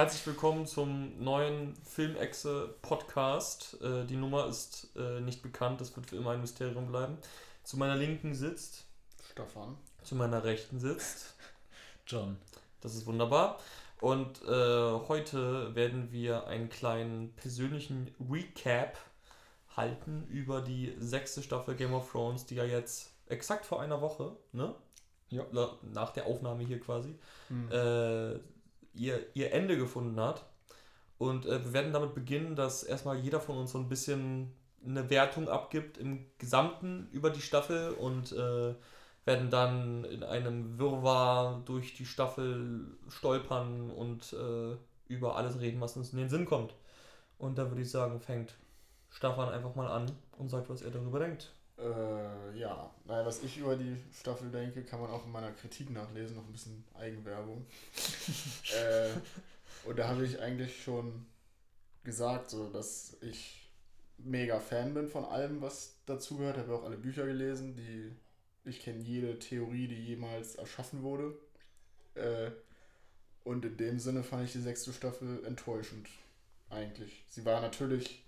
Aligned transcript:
herzlich 0.00 0.26
willkommen 0.26 0.66
zum 0.66 1.22
neuen 1.22 1.76
Filmexe 1.84 2.74
Podcast. 2.80 3.76
Äh, 3.82 4.06
die 4.06 4.16
Nummer 4.16 4.46
ist 4.46 4.88
äh, 4.96 5.20
nicht 5.20 5.42
bekannt, 5.42 5.78
das 5.82 5.94
wird 5.94 6.08
für 6.08 6.16
immer 6.16 6.30
ein 6.30 6.40
Mysterium 6.40 6.86
bleiben. 6.86 7.18
Zu 7.64 7.76
meiner 7.76 7.96
linken 7.96 8.34
sitzt 8.34 8.86
Stefan. 9.30 9.76
Zu 10.02 10.14
meiner 10.14 10.42
rechten 10.42 10.80
sitzt 10.80 11.34
John. 12.06 12.38
Das 12.80 12.94
ist 12.94 13.04
wunderbar. 13.04 13.58
Und 14.00 14.40
äh, 14.40 14.48
heute 15.06 15.74
werden 15.74 16.10
wir 16.10 16.46
einen 16.46 16.70
kleinen 16.70 17.34
persönlichen 17.34 18.10
Recap 18.30 18.96
halten 19.76 20.26
über 20.30 20.62
die 20.62 20.94
sechste 20.98 21.42
Staffel 21.42 21.74
Game 21.74 21.92
of 21.92 22.10
Thrones, 22.10 22.46
die 22.46 22.54
ja 22.54 22.64
jetzt 22.64 23.12
exakt 23.26 23.66
vor 23.66 23.82
einer 23.82 24.00
Woche, 24.00 24.34
ne? 24.52 24.74
Ja. 25.28 25.44
Nach 25.82 26.10
der 26.10 26.24
Aufnahme 26.24 26.64
hier 26.64 26.80
quasi, 26.80 27.14
mhm. 27.50 27.68
Ihr, 28.94 29.26
ihr 29.34 29.52
Ende 29.52 29.76
gefunden 29.76 30.20
hat. 30.20 30.46
Und 31.18 31.46
äh, 31.46 31.64
wir 31.64 31.72
werden 31.72 31.92
damit 31.92 32.14
beginnen, 32.14 32.56
dass 32.56 32.82
erstmal 32.82 33.18
jeder 33.18 33.40
von 33.40 33.58
uns 33.58 33.72
so 33.72 33.78
ein 33.78 33.88
bisschen 33.88 34.52
eine 34.84 35.10
Wertung 35.10 35.48
abgibt 35.48 35.98
im 35.98 36.24
Gesamten 36.38 37.08
über 37.12 37.30
die 37.30 37.42
Staffel 37.42 37.92
und 37.92 38.32
äh, 38.32 38.74
werden 39.26 39.50
dann 39.50 40.04
in 40.04 40.22
einem 40.22 40.78
Wirrwarr 40.78 41.62
durch 41.66 41.94
die 41.94 42.06
Staffel 42.06 42.96
stolpern 43.08 43.90
und 43.90 44.32
äh, 44.32 44.76
über 45.08 45.36
alles 45.36 45.60
reden, 45.60 45.80
was 45.80 45.96
uns 45.96 46.12
in 46.12 46.18
den 46.18 46.30
Sinn 46.30 46.46
kommt. 46.46 46.74
Und 47.38 47.58
da 47.58 47.68
würde 47.68 47.82
ich 47.82 47.90
sagen, 47.90 48.20
fängt 48.20 48.54
Stefan 49.10 49.50
einfach 49.50 49.74
mal 49.74 49.88
an 49.88 50.10
und 50.38 50.48
sagt, 50.48 50.70
was 50.70 50.82
er 50.82 50.90
darüber 50.90 51.18
denkt. 51.18 51.52
Äh, 51.80 52.58
ja, 52.58 52.90
naja, 53.06 53.24
was 53.24 53.42
ich 53.42 53.58
über 53.58 53.76
die 53.76 53.96
Staffel 54.12 54.50
denke, 54.50 54.84
kann 54.84 55.00
man 55.00 55.10
auch 55.10 55.24
in 55.24 55.32
meiner 55.32 55.52
Kritik 55.52 55.90
nachlesen, 55.90 56.36
noch 56.36 56.44
ein 56.44 56.52
bisschen 56.52 56.84
Eigenwerbung. 56.94 57.66
äh, 58.76 59.88
und 59.88 59.98
da 59.98 60.08
habe 60.08 60.24
ich 60.24 60.40
eigentlich 60.40 60.82
schon 60.82 61.26
gesagt, 62.04 62.50
so, 62.50 62.68
dass 62.68 63.16
ich 63.22 63.70
mega 64.18 64.60
Fan 64.60 64.92
bin 64.92 65.08
von 65.08 65.24
allem, 65.24 65.62
was 65.62 65.94
dazugehört. 66.04 66.56
Ich 66.56 66.62
habe 66.64 66.74
auch 66.74 66.84
alle 66.84 66.98
Bücher 66.98 67.24
gelesen, 67.24 67.76
die 67.76 68.12
ich 68.68 68.80
kenne 68.80 69.02
jede 69.02 69.38
Theorie, 69.38 69.88
die 69.88 70.04
jemals 70.04 70.56
erschaffen 70.56 71.02
wurde. 71.02 71.34
Äh, 72.14 72.50
und 73.44 73.64
in 73.64 73.76
dem 73.78 73.98
Sinne 73.98 74.22
fand 74.22 74.44
ich 74.44 74.52
die 74.52 74.60
sechste 74.60 74.92
Staffel 74.92 75.44
enttäuschend, 75.46 76.08
eigentlich. 76.68 77.24
Sie 77.28 77.44
war 77.46 77.62
natürlich 77.62 78.22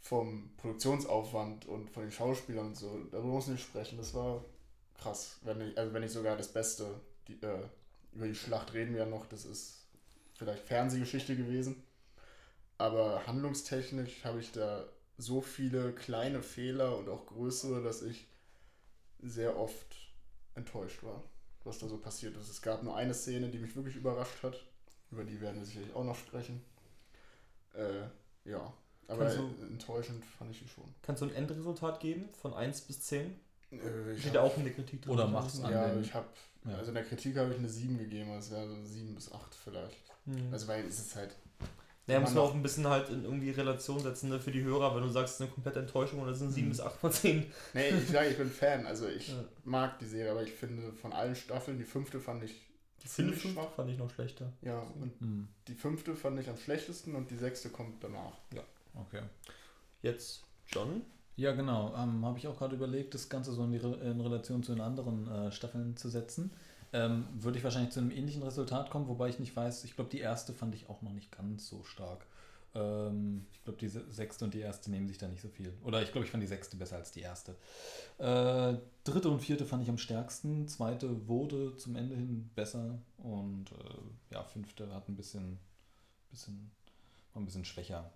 vom 0.00 0.50
Produktionsaufwand 0.56 1.66
und 1.66 1.90
von 1.90 2.02
den 2.02 2.12
Schauspielern 2.12 2.68
und 2.68 2.76
so, 2.76 3.04
darüber 3.10 3.34
muss 3.34 3.46
ich 3.46 3.52
nicht 3.52 3.64
sprechen. 3.64 3.98
Das 3.98 4.14
war 4.14 4.44
krass. 4.98 5.38
Wenn 5.42 5.58
nicht, 5.58 5.78
also 5.78 5.92
wenn 5.92 6.02
nicht 6.02 6.12
sogar 6.12 6.36
das 6.36 6.48
Beste. 6.48 7.00
Die, 7.28 7.34
äh, 7.42 7.68
über 8.12 8.26
die 8.26 8.34
Schlacht 8.34 8.74
reden 8.74 8.92
wir 8.92 9.00
ja 9.00 9.06
noch, 9.06 9.26
das 9.26 9.44
ist 9.44 9.84
vielleicht 10.36 10.64
Fernsehgeschichte 10.64 11.36
gewesen. 11.36 11.82
Aber 12.78 13.26
handlungstechnisch 13.26 14.24
habe 14.24 14.40
ich 14.40 14.52
da 14.52 14.84
so 15.18 15.42
viele 15.42 15.92
kleine 15.92 16.42
Fehler 16.42 16.96
und 16.96 17.08
auch 17.08 17.26
größere, 17.26 17.82
dass 17.82 18.02
ich 18.02 18.26
sehr 19.22 19.58
oft 19.58 19.86
enttäuscht 20.54 21.02
war, 21.02 21.22
was 21.64 21.78
da 21.78 21.88
so 21.88 21.98
passiert 21.98 22.36
ist. 22.36 22.48
Es 22.48 22.62
gab 22.62 22.82
nur 22.82 22.96
eine 22.96 23.12
Szene, 23.12 23.50
die 23.50 23.58
mich 23.58 23.76
wirklich 23.76 23.96
überrascht 23.96 24.42
hat. 24.42 24.64
Über 25.10 25.24
die 25.24 25.40
werden 25.40 25.58
wir 25.58 25.66
sicherlich 25.66 25.92
auch 25.94 26.04
noch 26.04 26.16
sprechen. 26.16 26.64
Äh, 27.74 28.06
ja, 28.48 28.72
aber 29.10 29.26
du, 29.26 29.54
enttäuschend 29.66 30.24
fand 30.24 30.50
ich 30.52 30.60
die 30.60 30.68
schon. 30.68 30.84
Kannst 31.02 31.22
du 31.22 31.26
ein 31.26 31.34
Endresultat 31.34 32.00
geben 32.00 32.28
von 32.40 32.54
1 32.54 32.82
bis 32.82 33.02
10? 33.02 33.34
Äh, 33.70 33.76
Steht 34.18 34.34
ja 34.34 34.42
auch 34.42 34.56
in 34.56 34.64
der 34.64 34.72
Kritik 34.72 35.02
drin. 35.02 35.12
Oder 35.12 35.26
machst 35.26 35.58
du 35.58 35.68
Ja, 35.68 35.94
ich 35.98 36.14
habe, 36.14 36.26
ja. 36.64 36.76
also 36.76 36.90
in 36.90 36.94
der 36.94 37.04
Kritik 37.04 37.36
habe 37.36 37.52
ich 37.52 37.58
eine 37.58 37.68
7 37.68 37.98
gegeben, 37.98 38.30
also 38.32 38.52
wäre 38.52 38.68
so 38.68 38.84
7 38.84 39.14
bis 39.14 39.32
8 39.32 39.54
vielleicht. 39.54 39.96
Mhm. 40.26 40.52
Also 40.52 40.68
weil 40.68 40.84
es 40.84 40.98
ist 40.98 41.16
halt 41.16 41.36
naja, 42.10 42.20
muss 42.20 42.34
man 42.34 42.42
auch 42.42 42.54
ein 42.54 42.62
bisschen 42.62 42.88
halt 42.88 43.08
in 43.10 43.22
irgendwie 43.22 43.50
Relation 43.50 44.00
setzen 44.00 44.30
ne, 44.30 44.40
für 44.40 44.50
die 44.50 44.64
Hörer, 44.64 44.96
wenn 44.96 45.02
du 45.02 45.08
sagst, 45.08 45.34
es 45.34 45.40
ist 45.40 45.42
eine 45.42 45.50
komplette 45.50 45.78
Enttäuschung 45.78 46.20
und 46.20 46.26
das 46.26 46.40
sind 46.40 46.50
7 46.50 46.66
mhm. 46.66 46.70
bis 46.70 46.80
8 46.80 46.96
von 46.96 47.12
10. 47.12 47.46
Nee, 47.72 47.88
ich 47.90 48.08
sage, 48.08 48.30
ich 48.30 48.36
bin 48.36 48.50
Fan. 48.50 48.84
Also 48.86 49.06
ich 49.06 49.28
ja. 49.28 49.44
mag 49.64 49.98
die 50.00 50.06
Serie, 50.06 50.32
aber 50.32 50.42
ich 50.42 50.50
finde 50.50 50.92
von 50.92 51.12
allen 51.12 51.36
Staffeln, 51.36 51.78
die 51.78 51.84
fünfte 51.84 52.18
fand 52.18 52.42
ich 52.42 52.66
die 53.02 53.08
fünfte 53.08 53.48
schwach. 53.48 53.70
fand 53.76 53.90
ich 53.90 53.98
noch 53.98 54.10
schlechter. 54.10 54.52
Ja, 54.60 54.80
und 54.80 55.20
mhm. 55.20 55.48
die 55.68 55.74
fünfte 55.74 56.16
fand 56.16 56.38
ich 56.40 56.48
am 56.48 56.56
schlechtesten 56.56 57.14
und 57.14 57.30
die 57.30 57.36
sechste 57.36 57.70
kommt 57.70 58.02
danach. 58.02 58.36
Ja. 58.52 58.62
Okay. 58.94 59.22
Jetzt 60.02 60.44
John? 60.66 61.02
Ja, 61.36 61.52
genau. 61.52 61.94
Ähm, 61.96 62.24
Habe 62.24 62.38
ich 62.38 62.46
auch 62.48 62.58
gerade 62.58 62.76
überlegt, 62.76 63.14
das 63.14 63.28
Ganze 63.28 63.52
so 63.52 63.64
in, 63.64 63.72
die 63.72 63.78
Re 63.78 63.94
in 64.10 64.20
Relation 64.20 64.62
zu 64.62 64.72
den 64.72 64.80
anderen 64.80 65.26
äh, 65.28 65.52
Staffeln 65.52 65.96
zu 65.96 66.08
setzen 66.08 66.50
ähm, 66.92 67.26
würde 67.34 67.58
ich 67.58 67.64
wahrscheinlich 67.64 67.92
zu 67.92 68.00
einem 68.00 68.10
ähnlichen 68.10 68.42
Resultat 68.42 68.90
kommen, 68.90 69.08
wobei 69.08 69.28
ich 69.28 69.38
nicht 69.38 69.54
weiß, 69.54 69.84
ich 69.84 69.94
glaube, 69.94 70.10
die 70.10 70.18
erste 70.18 70.52
fand 70.52 70.74
ich 70.74 70.88
auch 70.88 71.02
noch 71.02 71.12
nicht 71.12 71.30
ganz 71.30 71.68
so 71.68 71.84
stark. 71.84 72.26
Ähm, 72.74 73.46
ich 73.52 73.62
glaube, 73.62 73.78
die 73.78 73.88
sechste 73.88 74.44
und 74.44 74.54
die 74.54 74.60
erste 74.60 74.90
nehmen 74.90 75.06
sich 75.06 75.18
da 75.18 75.28
nicht 75.28 75.40
so 75.40 75.48
viel. 75.48 75.72
Oder 75.84 76.02
ich 76.02 76.12
glaube, 76.12 76.24
ich 76.24 76.30
fand 76.30 76.42
die 76.42 76.48
sechste 76.48 76.76
besser 76.76 76.96
als 76.96 77.12
die 77.12 77.20
erste. 77.20 77.56
Äh, 78.18 78.74
dritte 79.04 79.28
und 79.28 79.40
vierte 79.40 79.66
fand 79.66 79.82
ich 79.82 79.88
am 79.88 79.98
stärksten. 79.98 80.66
Zweite 80.66 81.28
wurde 81.28 81.76
zum 81.76 81.94
Ende 81.96 82.16
hin 82.16 82.50
besser. 82.54 82.98
Und 83.18 83.70
äh, 83.72 84.34
ja, 84.34 84.42
fünfte 84.44 84.92
hat 84.92 85.08
ein 85.08 85.16
bisschen, 85.16 85.58
bisschen, 86.30 86.70
war 87.32 87.42
ein 87.42 87.46
bisschen 87.46 87.64
schwächer. 87.64 88.10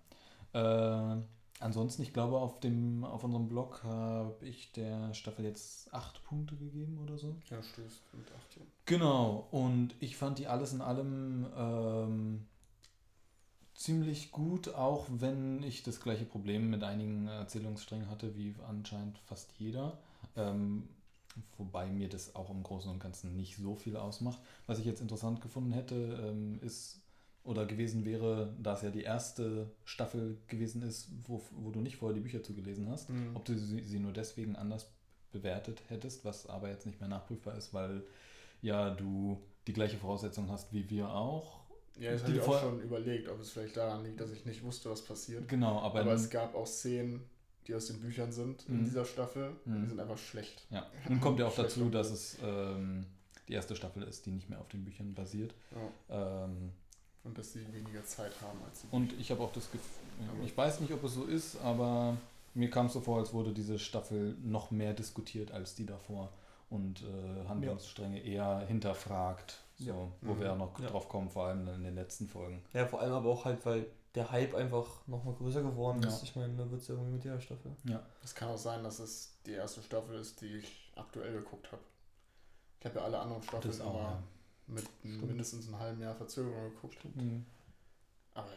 Äh, 0.55 1.21
Ansonsten, 1.59 2.01
ich 2.01 2.11
glaube, 2.11 2.37
auf, 2.37 2.59
dem, 2.59 3.05
auf 3.05 3.23
unserem 3.23 3.47
Blog 3.47 3.81
habe 3.83 4.45
ich 4.45 4.73
der 4.73 5.13
Staffel 5.13 5.45
jetzt 5.45 5.93
acht 5.93 6.21
Punkte 6.25 6.55
gegeben 6.57 6.99
oder 7.01 7.17
so. 7.17 7.35
Ja, 7.49 7.63
stößt 7.63 8.01
mit 8.13 8.27
acht, 8.27 8.57
ja. 8.57 8.61
Genau, 8.85 9.47
und 9.51 9.95
ich 10.01 10.17
fand 10.17 10.37
die 10.37 10.47
alles 10.47 10.73
in 10.73 10.81
allem 10.81 11.45
ähm, 11.55 12.45
ziemlich 13.73 14.31
gut, 14.31 14.75
auch 14.75 15.07
wenn 15.09 15.63
ich 15.63 15.81
das 15.81 16.01
gleiche 16.01 16.25
Problem 16.25 16.69
mit 16.69 16.83
einigen 16.83 17.27
Erzählungssträngen 17.27 18.09
hatte, 18.09 18.35
wie 18.35 18.53
anscheinend 18.67 19.17
fast 19.19 19.49
jeder. 19.57 19.97
Ähm, 20.35 20.89
wobei 21.57 21.87
mir 21.89 22.09
das 22.09 22.35
auch 22.35 22.49
im 22.49 22.63
Großen 22.63 22.91
und 22.91 22.99
Ganzen 22.99 23.37
nicht 23.37 23.55
so 23.55 23.75
viel 23.75 23.95
ausmacht. 23.95 24.39
Was 24.67 24.79
ich 24.79 24.85
jetzt 24.85 25.01
interessant 25.01 25.39
gefunden 25.39 25.71
hätte, 25.71 25.95
ähm, 25.95 26.59
ist 26.61 26.99
oder 27.45 27.65
gewesen 27.65 28.05
wäre, 28.05 28.53
da 28.61 28.73
es 28.73 28.81
ja 28.81 28.89
die 28.89 29.03
erste 29.03 29.69
Staffel 29.85 30.37
gewesen 30.47 30.81
ist, 30.81 31.09
wo, 31.27 31.41
wo 31.51 31.69
du 31.69 31.79
nicht 31.79 31.97
vorher 31.97 32.15
die 32.15 32.21
Bücher 32.21 32.43
zugelesen 32.43 32.89
hast, 32.89 33.09
mhm. 33.09 33.35
ob 33.35 33.45
du 33.45 33.57
sie, 33.57 33.81
sie, 33.83 33.99
nur 33.99 34.11
deswegen 34.11 34.55
anders 34.55 34.91
bewertet 35.31 35.83
hättest, 35.87 36.25
was 36.25 36.47
aber 36.47 36.69
jetzt 36.69 36.85
nicht 36.85 36.99
mehr 36.99 37.09
nachprüfbar 37.09 37.55
ist, 37.55 37.73
weil 37.73 38.03
ja 38.61 38.89
du 38.89 39.39
die 39.67 39.73
gleiche 39.73 39.97
Voraussetzung 39.97 40.49
hast 40.49 40.73
wie 40.73 40.89
wir 40.89 41.09
auch. 41.09 41.59
Ja, 41.99 42.11
das 42.11 42.23
habe 42.23 42.33
ich 42.33 42.41
auch 42.41 42.59
schon 42.59 42.81
überlegt, 42.81 43.29
ob 43.29 43.39
es 43.39 43.51
vielleicht 43.51 43.77
daran 43.77 44.03
liegt, 44.03 44.19
dass 44.19 44.31
ich 44.31 44.45
nicht 44.45 44.63
wusste, 44.63 44.89
was 44.89 45.03
passiert. 45.03 45.47
Genau, 45.47 45.79
aber, 45.79 46.01
aber 46.01 46.13
es 46.13 46.29
gab 46.29 46.55
auch 46.55 46.67
Szenen, 46.67 47.21
die 47.67 47.75
aus 47.75 47.87
den 47.87 48.01
Büchern 48.01 48.31
sind 48.31 48.67
in 48.67 48.79
mhm. 48.79 48.85
dieser 48.85 49.05
Staffel, 49.05 49.55
mhm. 49.65 49.83
die 49.83 49.87
sind 49.87 49.99
einfach 49.99 50.17
schlecht. 50.17 50.65
Ja, 50.71 50.87
nun 51.07 51.21
kommt 51.21 51.39
ja 51.39 51.47
auch 51.47 51.55
dazu, 51.55 51.89
dass 51.89 52.11
es 52.11 52.37
ähm, 52.43 53.05
die 53.47 53.53
erste 53.53 53.75
Staffel 53.75 54.03
ist, 54.03 54.25
die 54.25 54.31
nicht 54.31 54.49
mehr 54.49 54.59
auf 54.59 54.67
den 54.67 54.83
Büchern 54.83 55.13
basiert. 55.13 55.53
Ja. 56.09 56.45
Ähm, 56.45 56.71
und 57.25 57.37
dass 57.37 57.53
sie 57.53 57.61
weniger 57.73 58.05
Zeit 58.05 58.31
haben 58.41 58.59
als 58.67 58.81
sie. 58.81 58.87
Und 58.91 59.13
ich 59.19 59.31
habe 59.31 59.43
auch 59.43 59.51
das 59.51 59.71
Gefühl, 59.71 59.89
ich 60.45 60.55
weiß 60.55 60.79
nicht, 60.79 60.93
ob 60.93 61.03
es 61.03 61.13
so 61.13 61.25
ist, 61.25 61.57
aber 61.61 62.17
mir 62.53 62.69
kam 62.69 62.85
es 62.85 62.93
so 62.93 63.01
vor, 63.01 63.19
als 63.19 63.33
wurde 63.33 63.51
diese 63.51 63.79
Staffel 63.79 64.35
noch 64.43 64.71
mehr 64.71 64.93
diskutiert 64.93 65.51
als 65.51 65.75
die 65.75 65.85
davor 65.85 66.31
und 66.69 67.03
äh, 67.03 67.47
Handlungsstränge 67.47 68.23
ja. 68.25 68.59
eher 68.59 68.67
hinterfragt. 68.67 69.59
So, 69.77 69.85
ja. 69.85 69.93
Wo 70.21 70.33
mhm. 70.33 70.39
wir 70.39 70.47
ja 70.47 70.55
noch 70.55 70.79
ja. 70.79 70.87
drauf 70.87 71.09
kommen, 71.09 71.29
vor 71.29 71.47
allem 71.47 71.67
in 71.67 71.83
den 71.83 71.95
letzten 71.95 72.27
Folgen. 72.27 72.63
Ja, 72.73 72.87
vor 72.87 73.01
allem 73.01 73.13
aber 73.13 73.29
auch 73.29 73.45
halt, 73.45 73.65
weil 73.65 73.87
der 74.15 74.31
Hype 74.31 74.55
einfach 74.55 74.87
nochmal 75.07 75.33
größer 75.33 75.61
geworden 75.61 76.01
ist. 76.03 76.23
Ich 76.23 76.35
meine, 76.35 76.55
da 76.55 76.69
wird 76.71 76.81
es 76.81 76.87
irgendwie 76.87 77.11
mit 77.11 77.25
der 77.25 77.39
Staffel. 77.41 77.75
Ja. 77.83 78.01
Es 78.23 78.33
kann 78.33 78.47
auch 78.49 78.57
sein, 78.57 78.83
dass 78.83 78.99
es 78.99 79.37
die 79.45 79.51
erste 79.51 79.81
Staffel 79.81 80.17
ist, 80.17 80.39
die 80.39 80.57
ich 80.57 80.91
aktuell 80.95 81.33
geguckt 81.33 81.69
habe. 81.71 81.81
Ich 82.79 82.85
habe 82.85 82.99
ja 82.99 83.05
alle 83.05 83.19
anderen 83.19 83.43
Staffeln 83.43 83.81
auch, 83.81 83.95
aber 83.95 84.23
mit 84.67 84.83
Stimmt. 84.99 85.27
mindestens 85.27 85.67
einem 85.67 85.79
halben 85.79 86.01
Jahr 86.01 86.15
Verzögerung 86.15 86.73
geguckt. 86.73 86.97
Mhm. 87.15 87.45
Aber 88.33 88.49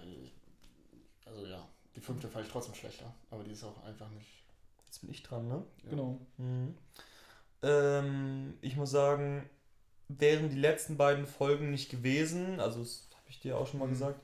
also 1.27 1.47
ja, 1.47 1.69
die 1.95 2.01
fünfte 2.01 2.29
fand 2.29 2.47
ich 2.47 2.53
trotzdem 2.53 2.75
schlechter, 2.75 3.15
aber 3.31 3.45
die 3.45 3.53
ist 3.53 3.65
auch 3.65 3.85
einfach 3.85 4.11
nicht. 4.11 4.45
Jetzt 4.87 5.01
bin 5.01 5.11
ich 5.11 5.23
dran, 5.23 5.49
ne? 5.49 5.63
Ja. 5.85 5.91
Genau. 5.91 6.19
Mhm. 6.39 6.75
Ähm, 7.63 8.59
ich 8.63 8.77
muss 8.77 8.91
sagen, 8.91 9.49
wären 10.09 10.49
die 10.49 10.59
letzten 10.59 10.97
beiden 10.97 11.27
Folgen 11.27 11.71
nicht 11.71 11.91
gewesen, 11.91 12.61
also 12.61 12.81
das 12.81 13.09
habe 13.13 13.29
ich 13.29 13.41
dir 13.41 13.59
auch 13.59 13.67
schon 13.67 13.81
mal 13.81 13.87
mhm. 13.87 13.93
gesagt, 13.93 14.21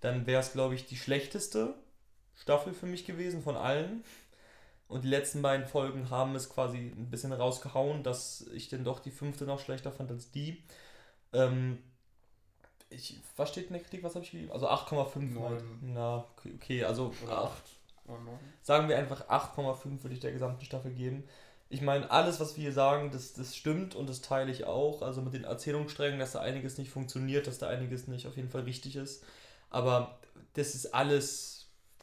dann 0.00 0.26
wäre 0.26 0.40
es, 0.40 0.52
glaube 0.52 0.74
ich, 0.74 0.86
die 0.86 0.96
schlechteste 0.96 1.74
Staffel 2.34 2.74
für 2.74 2.86
mich 2.86 3.06
gewesen 3.06 3.42
von 3.42 3.56
allen. 3.56 4.04
Und 4.88 5.04
die 5.04 5.08
letzten 5.08 5.40
beiden 5.40 5.66
Folgen 5.66 6.10
haben 6.10 6.34
es 6.34 6.50
quasi 6.50 6.76
ein 6.76 7.08
bisschen 7.08 7.32
rausgehauen, 7.32 8.02
dass 8.02 8.46
ich 8.52 8.68
denn 8.68 8.84
doch 8.84 8.98
die 8.98 9.10
fünfte 9.10 9.44
noch 9.44 9.60
schlechter 9.60 9.90
fand 9.90 10.10
als 10.10 10.30
die. 10.32 10.62
Ähm, 11.32 11.78
ich, 12.90 13.20
was 13.36 13.50
steht 13.50 13.68
in 13.68 13.72
der 13.72 13.82
Kritik? 13.82 14.02
Was 14.02 14.14
habe 14.14 14.24
ich 14.24 14.30
gegeben? 14.30 14.52
Also 14.52 14.68
8,5. 14.68 15.40
Halt. 15.40 15.64
Na, 15.80 16.26
okay, 16.54 16.84
also 16.84 17.12
8. 17.30 17.62
Sagen 18.62 18.88
wir 18.88 18.98
einfach 18.98 19.28
8,5 19.28 20.02
würde 20.02 20.14
ich 20.14 20.20
der 20.20 20.32
gesamten 20.32 20.64
Staffel 20.64 20.92
geben. 20.92 21.24
ich 21.70 21.80
meine, 21.80 22.10
alles, 22.10 22.38
was 22.38 22.56
wir 22.56 22.62
hier 22.62 22.72
sagen, 22.72 23.10
das, 23.10 23.32
das 23.32 23.56
stimmt 23.56 23.94
und 23.94 24.08
das 24.08 24.20
teile 24.20 24.52
ich 24.52 24.64
auch. 24.64 25.00
Also 25.00 25.22
mit 25.22 25.32
den 25.32 25.44
Erzählungssträngen, 25.44 26.18
dass 26.18 26.32
da 26.32 26.40
einiges 26.40 26.76
nicht 26.76 26.90
funktioniert, 26.90 27.46
dass 27.46 27.58
da 27.58 27.68
einiges 27.68 28.08
nicht 28.08 28.26
auf 28.26 28.36
jeden 28.36 28.50
Fall 28.50 28.62
richtig 28.62 28.96
ist. 28.96 29.24
Aber 29.70 30.18
das 30.52 30.74
ist 30.74 30.94
alles 30.94 31.61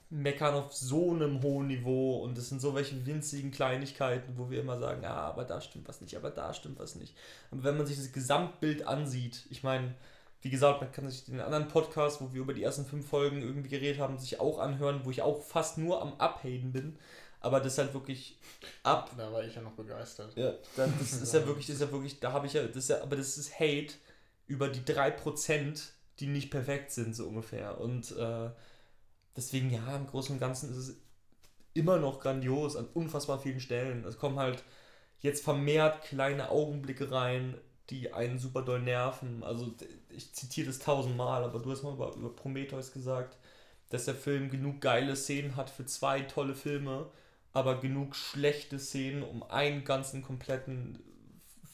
meckern 0.10 0.56
auf 0.56 0.74
so 0.74 1.12
einem 1.12 1.42
hohen 1.44 1.68
Niveau 1.68 2.24
und 2.24 2.38
das 2.38 2.50
sind 2.50 2.62
so 2.62 2.74
welche 2.74 3.06
winzigen 3.06 3.52
Kleinigkeiten, 3.52 4.38
wo 4.38 4.50
wir 4.50 4.60
immer 4.60 4.80
sagen, 4.80 5.04
ja, 5.04 5.14
aber 5.14 5.44
da 5.44 5.62
stimmt 5.62 5.88
was 5.88 6.02
nicht, 6.02 6.16
aber 6.16 6.32
da 6.32 6.54
stimmt 6.54 6.80
was 6.80 6.96
nicht. 6.96 7.16
Aber 7.52 7.64
wenn 7.64 7.78
man 7.78 7.86
sich 7.86 7.98
das 7.98 8.12
Gesamtbild 8.12 8.88
ansieht, 8.88 9.46
ich 9.52 9.62
meine, 9.62 9.94
wie 10.42 10.50
gesagt, 10.50 10.82
man 10.82 10.92
kann 10.92 11.10
sich 11.10 11.26
den 11.26 11.42
anderen 11.42 11.68
Podcast, 11.68 12.22
wo 12.22 12.34
wir 12.34 12.42
über 12.42 12.54
die 12.54 12.64
ersten 12.64 12.86
fünf 12.86 13.08
Folgen 13.08 13.42
irgendwie 13.42 13.70
geredet 13.70 14.00
haben, 14.00 14.18
sich 14.18 14.40
auch 14.40 14.58
anhören, 14.58 15.02
wo 15.04 15.12
ich 15.12 15.22
auch 15.22 15.44
fast 15.44 15.78
nur 15.78 16.02
am 16.02 16.14
Abhaten 16.14 16.72
bin. 16.72 16.98
Aber 17.42 17.60
das 17.60 17.74
ist 17.74 17.80
halt 17.80 17.94
wirklich 17.94 18.38
ab. 18.84 19.12
Da 19.16 19.32
war 19.32 19.44
ich 19.44 19.56
ja 19.56 19.62
noch 19.62 19.74
begeistert. 19.74 20.36
Ja, 20.36 20.54
das 20.76 21.14
ist 21.14 21.34
ja 21.34 21.46
wirklich, 21.46 21.68
das 21.68 21.76
ist 21.76 21.82
ja 21.82 21.92
wirklich, 21.92 22.20
da 22.20 22.32
habe 22.32 22.48
ich 22.48 22.54
ja, 22.54 22.64
das 22.64 22.76
ist 22.76 22.90
ja, 22.90 23.02
aber 23.02 23.16
das 23.16 23.38
ist 23.38 23.60
Hate 23.60 23.94
über 24.48 24.68
die 24.68 24.82
3%, 24.82 25.82
die 26.20 26.28
nicht 26.28 26.52
perfekt 26.52 26.92
sind, 26.92 27.16
so 27.16 27.28
ungefähr. 27.28 27.80
Und 27.80 28.12
äh, 28.18 28.50
deswegen, 29.36 29.70
ja, 29.72 29.96
im 29.96 30.08
Großen 30.08 30.34
und 30.34 30.40
Ganzen 30.40 30.70
ist 30.72 30.78
es 30.78 30.98
immer 31.74 31.98
noch 32.00 32.20
grandios 32.20 32.76
an 32.76 32.88
unfassbar 32.94 33.40
vielen 33.40 33.60
Stellen. 33.60 34.04
Es 34.06 34.18
kommen 34.18 34.40
halt 34.40 34.64
jetzt 35.20 35.44
vermehrt 35.44 36.04
kleine 36.04 36.50
Augenblicke 36.50 37.12
rein, 37.12 37.56
die 37.90 38.14
einen 38.14 38.40
super 38.40 38.62
doll 38.62 38.82
nerven. 38.82 39.44
Also 39.44 39.74
ich 40.10 40.34
zitiere 40.34 40.68
das 40.68 40.80
tausendmal, 40.80 41.44
aber 41.44 41.60
du 41.60 41.72
hast 41.72 41.84
mal 41.84 41.94
über, 41.94 42.14
über 42.16 42.36
Prometheus 42.36 42.92
gesagt, 42.92 43.38
dass 43.90 44.06
der 44.06 44.16
Film 44.16 44.50
genug 44.50 44.82
geile 44.82 45.16
Szenen 45.16 45.56
hat 45.56 45.70
für 45.70 45.86
zwei 45.86 46.22
tolle 46.22 46.56
Filme 46.56 47.10
aber 47.54 47.80
genug 47.80 48.16
schlechte 48.16 48.80
Szenen, 48.80 49.24
um 49.24 49.44
einen 49.44 49.84
ganzen 49.84 50.22
kompletten 50.22 51.00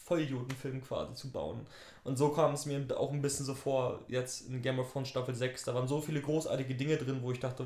Vollidiotenfilm 0.05 0.83
quasi 0.83 1.15
zu 1.15 1.31
bauen. 1.31 1.65
Und 2.03 2.17
so 2.17 2.29
kam 2.29 2.53
es 2.53 2.65
mir 2.65 2.85
auch 2.95 3.11
ein 3.11 3.21
bisschen 3.21 3.45
so 3.45 3.55
vor, 3.55 4.01
jetzt 4.07 4.47
in 4.47 4.61
Game 4.61 4.79
of 4.79 4.91
Thrones 4.91 5.09
Staffel 5.09 5.33
6, 5.33 5.63
da 5.63 5.73
waren 5.73 5.87
so 5.87 5.99
viele 5.99 6.21
großartige 6.21 6.75
Dinge 6.75 6.97
drin, 6.97 7.21
wo 7.21 7.31
ich 7.31 7.39
dachte, 7.39 7.65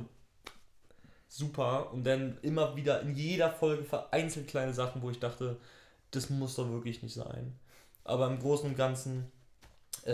super. 1.28 1.92
Und 1.92 2.06
dann 2.06 2.38
immer 2.42 2.76
wieder 2.76 3.02
in 3.02 3.16
jeder 3.16 3.52
Folge 3.52 3.84
vereinzelt 3.84 4.48
kleine 4.48 4.74
Sachen, 4.74 5.02
wo 5.02 5.10
ich 5.10 5.20
dachte, 5.20 5.58
das 6.12 6.30
muss 6.30 6.56
doch 6.56 6.70
wirklich 6.70 7.04
nicht 7.04 7.14
sein. 7.14 7.60
Aber 8.06 8.28
im 8.28 8.40
Großen 8.40 8.70
und 8.70 8.78
Ganzen 8.78 9.30
äh, 10.06 10.12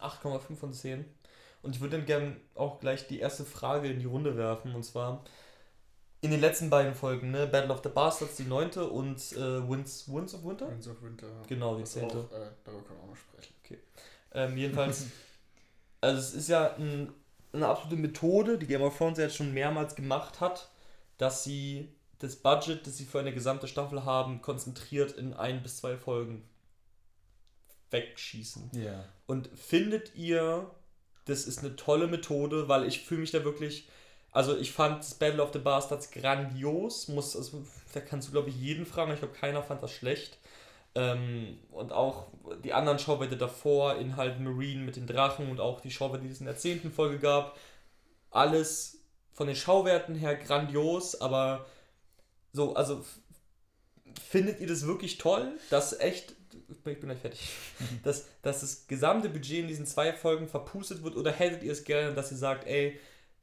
8,5 0.00 0.56
von 0.56 0.72
10. 0.72 1.04
Und 1.62 1.74
ich 1.74 1.82
würde 1.82 1.98
dann 1.98 2.06
gerne 2.06 2.36
auch 2.54 2.80
gleich 2.80 3.06
die 3.06 3.20
erste 3.20 3.44
Frage 3.44 3.88
in 3.88 4.00
die 4.00 4.06
Runde 4.06 4.36
werfen, 4.38 4.74
und 4.74 4.82
zwar, 4.82 5.22
in 6.22 6.30
den 6.30 6.40
letzten 6.40 6.68
beiden 6.68 6.94
Folgen, 6.94 7.30
ne? 7.30 7.46
Battle 7.46 7.72
of 7.72 7.80
the 7.82 7.88
Bastards, 7.88 8.36
die 8.36 8.44
neunte 8.44 8.88
und 8.88 9.16
äh, 9.32 9.68
Winds, 9.68 10.06
Winds 10.12 10.34
of 10.34 10.44
Winter? 10.44 10.70
Winds 10.70 10.88
of 10.88 11.02
Winter. 11.02 11.28
Genau, 11.48 11.76
die 11.76 11.84
zehnte. 11.84 12.18
Auch, 12.18 12.32
äh, 12.32 12.50
darüber 12.64 12.82
können 12.82 12.98
wir 12.98 13.04
auch 13.04 13.08
noch 13.08 13.16
sprechen. 13.16 13.54
Okay. 13.64 13.78
Ähm, 14.32 14.56
jedenfalls, 14.56 15.06
also 16.00 16.18
es 16.18 16.34
ist 16.34 16.48
ja 16.48 16.74
ein, 16.74 17.12
eine 17.52 17.68
absolute 17.68 17.96
Methode, 17.96 18.58
die 18.58 18.66
Game 18.66 18.82
of 18.82 18.96
Thrones 18.96 19.18
jetzt 19.18 19.36
schon 19.36 19.54
mehrmals 19.54 19.94
gemacht 19.94 20.40
hat, 20.40 20.70
dass 21.16 21.42
sie 21.42 21.88
das 22.18 22.36
Budget, 22.36 22.86
das 22.86 22.98
sie 22.98 23.06
für 23.06 23.20
eine 23.20 23.32
gesamte 23.32 23.66
Staffel 23.66 24.04
haben, 24.04 24.42
konzentriert 24.42 25.12
in 25.12 25.32
ein 25.32 25.62
bis 25.62 25.78
zwei 25.78 25.96
Folgen 25.96 26.44
wegschießen. 27.90 28.70
Ja. 28.74 28.82
Yeah. 28.82 29.04
Und 29.26 29.48
findet 29.54 30.14
ihr, 30.14 30.70
das 31.24 31.46
ist 31.46 31.60
eine 31.60 31.76
tolle 31.76 32.06
Methode, 32.06 32.68
weil 32.68 32.86
ich 32.86 33.00
fühle 33.00 33.22
mich 33.22 33.30
da 33.30 33.42
wirklich 33.42 33.88
also 34.32 34.56
ich 34.56 34.72
fand 34.72 35.00
das 35.00 35.14
Battle 35.14 35.42
of 35.42 35.52
the 35.52 35.58
Bastards 35.58 36.10
grandios. 36.10 37.08
Muss, 37.08 37.36
also, 37.36 37.64
da 37.92 38.00
kannst 38.00 38.28
du, 38.28 38.32
glaube 38.32 38.50
ich, 38.50 38.56
jeden 38.56 38.86
fragen. 38.86 39.12
Ich 39.12 39.18
glaube, 39.18 39.34
keiner 39.34 39.62
fand 39.62 39.82
das 39.82 39.92
schlecht. 39.92 40.38
Ähm, 40.94 41.58
und 41.70 41.92
auch 41.92 42.28
die 42.64 42.72
anderen 42.72 42.98
Schauwerte 42.98 43.36
davor, 43.36 43.96
in 43.96 44.16
halt 44.16 44.40
Marine 44.40 44.82
mit 44.82 44.96
den 44.96 45.06
Drachen 45.06 45.50
und 45.50 45.60
auch 45.60 45.80
die 45.80 45.90
Schauwerte, 45.90 46.24
die 46.24 46.32
es 46.32 46.40
in 46.40 46.46
der 46.46 46.56
zehnten 46.56 46.90
Folge 46.90 47.18
gab. 47.18 47.56
Alles 48.30 48.98
von 49.32 49.46
den 49.46 49.56
Schauwerten 49.56 50.14
her 50.14 50.36
grandios, 50.36 51.20
aber 51.20 51.66
so, 52.52 52.74
also 52.74 53.04
findet 54.28 54.60
ihr 54.60 54.66
das 54.66 54.86
wirklich 54.86 55.18
toll, 55.18 55.52
dass 55.70 55.98
echt, 55.98 56.34
ich 56.68 56.78
bin 56.82 56.98
gleich 57.00 57.18
fertig, 57.18 57.48
dass, 58.02 58.26
dass 58.42 58.60
das 58.60 58.86
gesamte 58.86 59.28
Budget 59.28 59.60
in 59.60 59.68
diesen 59.68 59.86
zwei 59.86 60.12
Folgen 60.12 60.48
verpustet 60.48 61.02
wird 61.02 61.16
oder 61.16 61.30
hättet 61.30 61.62
ihr 61.62 61.72
es 61.72 61.84
gerne, 61.84 62.14
dass 62.14 62.32
ihr 62.32 62.36
sagt, 62.36 62.66
ey, 62.66 62.98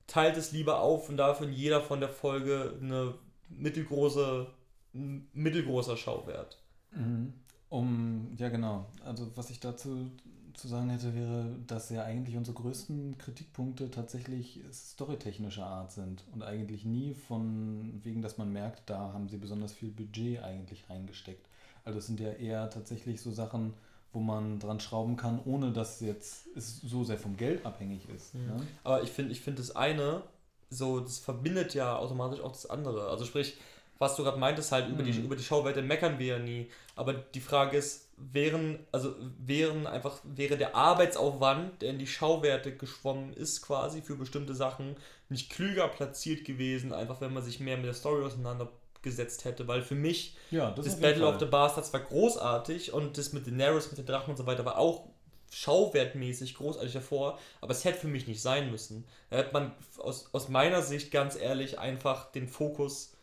teilt 0.07 0.37
es 0.37 0.51
lieber 0.51 0.79
auf 0.79 1.09
und 1.09 1.17
dafür 1.17 1.47
in 1.47 1.53
jeder 1.53 1.81
von 1.81 1.99
der 1.99 2.09
Folge 2.09 2.77
eine 2.81 3.13
mittelgroße, 3.49 4.47
mittelgroßer 4.93 5.97
Schauwert. 5.97 6.57
Mhm. 6.91 7.33
Um, 7.69 8.33
ja 8.37 8.49
genau. 8.49 8.85
Also 9.03 9.29
was 9.35 9.49
ich 9.49 9.59
dazu 9.59 10.09
zu 10.53 10.67
sagen 10.67 10.89
hätte, 10.89 11.13
wäre, 11.13 11.55
dass 11.67 11.89
ja 11.89 12.03
eigentlich 12.03 12.35
unsere 12.35 12.55
größten 12.55 13.17
Kritikpunkte 13.17 13.91
tatsächlich 13.91 14.61
storytechnischer 14.73 15.65
Art 15.65 15.91
sind 15.91 16.23
und 16.33 16.41
eigentlich 16.41 16.83
nie 16.83 17.13
von 17.13 17.99
wegen, 18.03 18.21
dass 18.21 18.37
man 18.37 18.51
merkt, 18.51 18.89
da 18.89 19.13
haben 19.13 19.29
sie 19.29 19.37
besonders 19.37 19.73
viel 19.73 19.91
Budget 19.91 20.41
eigentlich 20.41 20.89
reingesteckt. 20.89 21.47
Also 21.83 21.99
es 21.99 22.07
sind 22.07 22.19
ja 22.19 22.31
eher 22.31 22.69
tatsächlich 22.69 23.21
so 23.21 23.31
Sachen, 23.31 23.73
wo 24.17 24.19
man 24.19 24.57
dran 24.57 24.79
schrauben 24.79 25.15
kann, 25.15 25.39
ohne 25.45 25.71
dass 25.71 26.01
jetzt 26.01 26.47
es 26.55 26.81
so 26.81 27.03
sehr 27.03 27.19
vom 27.19 27.37
Geld 27.37 27.63
abhängig 27.67 28.09
ist. 28.09 28.33
Mhm. 28.33 28.47
Ne? 28.47 28.67
Aber 28.83 29.03
ich 29.03 29.11
finde, 29.11 29.31
ich 29.31 29.41
finde 29.41 29.61
das 29.61 29.75
eine, 29.75 30.23
so, 30.71 30.99
das 30.99 31.19
verbindet 31.19 31.75
ja 31.75 31.95
automatisch 31.95 32.41
auch 32.41 32.51
das 32.51 32.67
andere. 32.67 33.09
Also 33.09 33.25
sprich, 33.25 33.57
was 33.99 34.15
du 34.15 34.23
gerade 34.23 34.39
meintest, 34.39 34.71
halt 34.71 34.87
mhm. 34.87 34.95
über, 34.95 35.03
die, 35.03 35.11
über 35.19 35.35
die 35.35 35.43
Schauwerte 35.43 35.83
meckern 35.83 36.17
wir 36.17 36.25
ja 36.25 36.39
nie. 36.39 36.67
Aber 36.95 37.13
die 37.13 37.39
Frage 37.39 37.77
ist, 37.77 38.07
wären, 38.17 38.79
also 38.91 39.13
wären 39.37 39.85
einfach, 39.85 40.19
wäre 40.23 40.57
der 40.57 40.75
Arbeitsaufwand, 40.75 41.83
der 41.83 41.91
in 41.91 41.99
die 41.99 42.07
Schauwerte 42.07 42.75
geschwommen 42.75 43.33
ist, 43.33 43.61
quasi 43.61 44.01
für 44.01 44.15
bestimmte 44.15 44.55
Sachen, 44.55 44.95
nicht 45.29 45.51
klüger 45.51 45.87
platziert 45.89 46.43
gewesen, 46.43 46.91
einfach 46.91 47.21
wenn 47.21 47.33
man 47.33 47.43
sich 47.43 47.59
mehr 47.59 47.77
mit 47.77 47.85
der 47.85 47.93
Story 47.93 48.23
auseinander 48.23 48.67
gesetzt 49.07 49.45
hätte, 49.45 49.67
weil 49.67 49.81
für 49.81 49.95
mich 49.95 50.35
ja, 50.51 50.71
das, 50.71 50.85
das 50.85 50.99
Battle 50.99 51.27
of 51.27 51.39
the 51.39 51.45
Bastards 51.45 51.91
war 51.93 52.01
großartig 52.01 52.93
und 52.93 53.17
das 53.17 53.33
mit 53.33 53.47
Daenerys, 53.47 53.89
mit 53.89 53.97
den 53.97 54.05
Drachen 54.05 54.31
und 54.31 54.37
so 54.37 54.45
weiter 54.45 54.65
war 54.65 54.77
auch 54.77 55.07
schauwertmäßig 55.51 56.55
großartig 56.55 56.93
davor, 56.93 57.39
aber 57.61 57.71
es 57.71 57.85
hätte 57.85 57.99
für 57.99 58.07
mich 58.07 58.27
nicht 58.27 58.41
sein 58.41 58.69
müssen. 58.69 59.05
Da 59.29 59.37
hätte 59.37 59.53
man 59.53 59.73
aus, 59.97 60.29
aus 60.33 60.49
meiner 60.49 60.81
Sicht 60.81 61.11
ganz 61.11 61.37
ehrlich 61.37 61.79
einfach 61.79 62.31
den 62.31 62.47
Fokus 62.47 63.13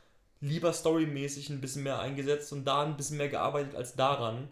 lieber 0.41 0.73
storymäßig 0.73 1.51
ein 1.51 1.61
bisschen 1.61 1.83
mehr 1.83 2.01
eingesetzt 2.01 2.53
und 2.53 2.65
da 2.65 2.83
ein 2.83 2.97
bisschen 2.97 3.19
mehr 3.19 3.29
gearbeitet 3.29 3.75
als 3.75 3.95
daran. 3.95 4.49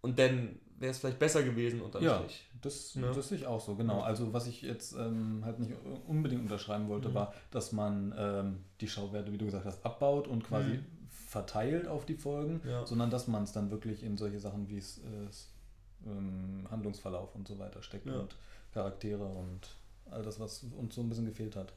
Und 0.00 0.18
dann 0.18 0.58
wäre 0.78 0.90
es 0.90 0.98
vielleicht 0.98 1.18
besser 1.18 1.42
gewesen 1.42 1.80
unterm 1.80 2.02
ja, 2.02 2.18
Strich. 2.18 2.44
Das, 2.64 2.94
ne? 2.96 3.12
das 3.14 3.28
sehe 3.28 3.38
ich 3.38 3.46
auch 3.46 3.60
so, 3.60 3.74
genau. 3.74 4.00
Also 4.00 4.32
was 4.32 4.46
ich 4.46 4.62
jetzt 4.62 4.92
ähm, 4.92 5.42
halt 5.44 5.58
nicht 5.58 5.72
unbedingt 6.06 6.42
unterschreiben 6.42 6.88
wollte, 6.88 7.10
mhm. 7.10 7.14
war, 7.14 7.34
dass 7.50 7.72
man 7.72 8.14
ähm, 8.16 8.64
die 8.80 8.88
Schauwerte, 8.88 9.32
wie 9.32 9.38
du 9.38 9.44
gesagt 9.44 9.66
hast, 9.66 9.84
abbaut 9.84 10.28
und 10.28 10.44
quasi 10.44 10.70
mhm. 10.70 10.86
verteilt 11.08 11.86
auf 11.88 12.06
die 12.06 12.14
Folgen, 12.14 12.60
ja. 12.66 12.86
sondern 12.86 13.10
dass 13.10 13.28
man 13.28 13.42
es 13.42 13.52
dann 13.52 13.70
wirklich 13.70 14.02
in 14.02 14.16
solche 14.16 14.40
Sachen 14.40 14.68
wie 14.68 14.78
es 14.78 14.98
äh, 14.98 16.08
ähm, 16.08 16.66
Handlungsverlauf 16.70 17.34
und 17.34 17.46
so 17.46 17.58
weiter 17.58 17.82
steckt 17.82 18.06
ja. 18.06 18.18
und 18.18 18.36
Charaktere 18.72 19.24
und 19.24 19.68
all 20.10 20.22
das, 20.22 20.40
was 20.40 20.64
uns 20.76 20.94
so 20.94 21.02
ein 21.02 21.08
bisschen 21.08 21.26
gefehlt 21.26 21.56
hat. 21.56 21.72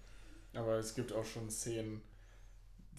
Aber 0.54 0.78
es 0.78 0.96
gibt 0.96 1.14
auch 1.14 1.26
schon 1.26 1.50
Szenen, 1.50 2.02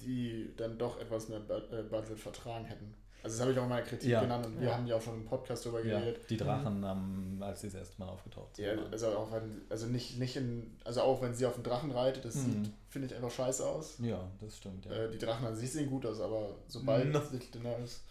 die 0.01 0.53
dann 0.57 0.79
doch 0.79 1.01
etwas 1.01 1.29
mehr 1.29 1.41
äh, 1.49 1.83
Budget 1.83 2.19
vertragen 2.19 2.65
hätten. 2.65 2.95
Also 3.23 3.37
das 3.37 3.41
habe 3.43 3.53
ich 3.53 3.59
auch 3.59 3.69
mal 3.69 3.83
Kritik 3.83 4.11
ja. 4.11 4.21
genannt 4.21 4.47
und 4.47 4.61
wir 4.61 4.69
ja. 4.69 4.75
haben 4.77 4.87
ja 4.87 4.97
auch 4.97 5.03
schon 5.03 5.15
im 5.15 5.25
Podcast 5.25 5.67
darüber 5.67 5.83
geredet. 5.83 6.19
Ja, 6.19 6.27
die 6.31 6.37
Drachen, 6.37 6.81
mhm. 6.81 7.43
als 7.43 7.61
sie 7.61 7.67
das 7.67 7.75
erste 7.75 8.01
Mal 8.01 8.09
aufgetaucht 8.09 8.55
sind. 8.55 8.67
Ja, 8.67 8.73
also 8.93 9.09
auch 9.09 9.33
wenn, 9.33 9.63
also 9.69 9.87
nicht, 9.87 10.19
nicht 10.19 10.37
in, 10.37 10.77
also 10.85 11.03
auch 11.03 11.21
wenn 11.21 11.35
sie 11.35 11.45
auf 11.45 11.55
den 11.55 11.65
Drachen 11.65 11.91
reitet, 11.91 12.25
das 12.25 12.37
mhm. 12.37 12.65
sieht, 12.65 12.73
finde 12.89 13.09
ich, 13.09 13.15
einfach 13.15 13.31
scheiße 13.31 13.67
aus. 13.67 13.99
Ja, 13.99 14.31
das 14.41 14.57
stimmt, 14.57 14.87
ja. 14.87 14.93
Äh, 14.93 15.11
die 15.11 15.19
Drachen 15.19 15.47
an 15.47 15.57
sich 15.57 15.73
sehen 15.73 15.91
gut 15.91 16.07
aus, 16.07 16.21
aber 16.21 16.55
sobald 16.69 17.07
mhm. 17.07 17.21
sich 17.31 17.51
ist. 17.85 18.03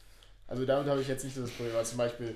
Also 0.45 0.65
damit 0.65 0.87
habe 0.87 1.01
ich 1.01 1.07
jetzt 1.07 1.23
nicht 1.23 1.35
so 1.35 1.41
das 1.41 1.51
Problem, 1.51 1.73
weil 1.73 1.85
zum 1.85 1.97
Beispiel, 1.97 2.35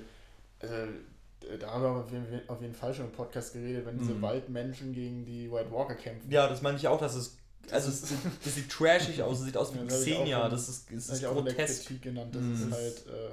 äh, 0.60 1.58
da 1.58 1.72
haben 1.72 1.82
wir 1.82 2.44
auf 2.48 2.60
jeden 2.62 2.74
Fall 2.74 2.94
schon 2.94 3.06
im 3.06 3.12
Podcast 3.12 3.52
geredet, 3.52 3.84
wenn 3.84 3.98
diese 3.98 4.14
mhm. 4.14 4.22
Waldmenschen 4.22 4.94
gegen 4.94 5.24
die 5.26 5.50
White 5.50 5.70
Walker 5.70 5.94
kämpfen. 5.94 6.30
Ja, 6.30 6.48
das 6.48 6.62
meine 6.62 6.78
ich 6.78 6.88
auch, 6.88 6.98
dass 6.98 7.14
es 7.14 7.36
also 7.70 7.88
es 7.90 8.02
sieht, 8.02 8.18
das 8.44 8.54
sieht 8.54 8.70
trashig 8.70 9.22
aus, 9.22 9.40
es 9.40 9.46
sieht 9.46 9.56
aus 9.56 9.72
wie 9.74 9.78
ja, 9.78 9.86
Xenia, 9.86 10.48
das 10.48 10.68
ist, 10.68 10.90
das 10.90 11.08
ist 11.08 11.24
auch 11.24 11.34
grotesk. 11.34 11.86
Kritik 11.86 12.02
genannt, 12.02 12.34
das 12.34 12.42
mhm. 12.42 12.54
ist 12.54 12.72
halt, 12.72 13.06
äh, 13.06 13.30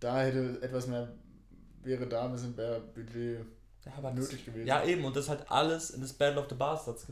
da 0.00 0.20
hätte 0.20 0.58
etwas 0.62 0.86
mehr, 0.86 1.08
wäre 1.82 2.06
da 2.06 2.26
ein 2.26 2.32
bisschen 2.32 2.54
mehr 2.54 2.80
Budget 2.80 3.40
ja, 3.84 4.10
nötig 4.10 4.44
das, 4.44 4.44
gewesen. 4.46 4.66
Ja 4.66 4.84
eben, 4.84 5.04
und 5.04 5.16
das 5.16 5.28
hat 5.28 5.50
alles 5.50 5.90
in 5.90 6.00
das 6.00 6.12
Battle 6.12 6.40
of 6.40 6.48
the 6.48 6.54
Bastards 6.54 7.06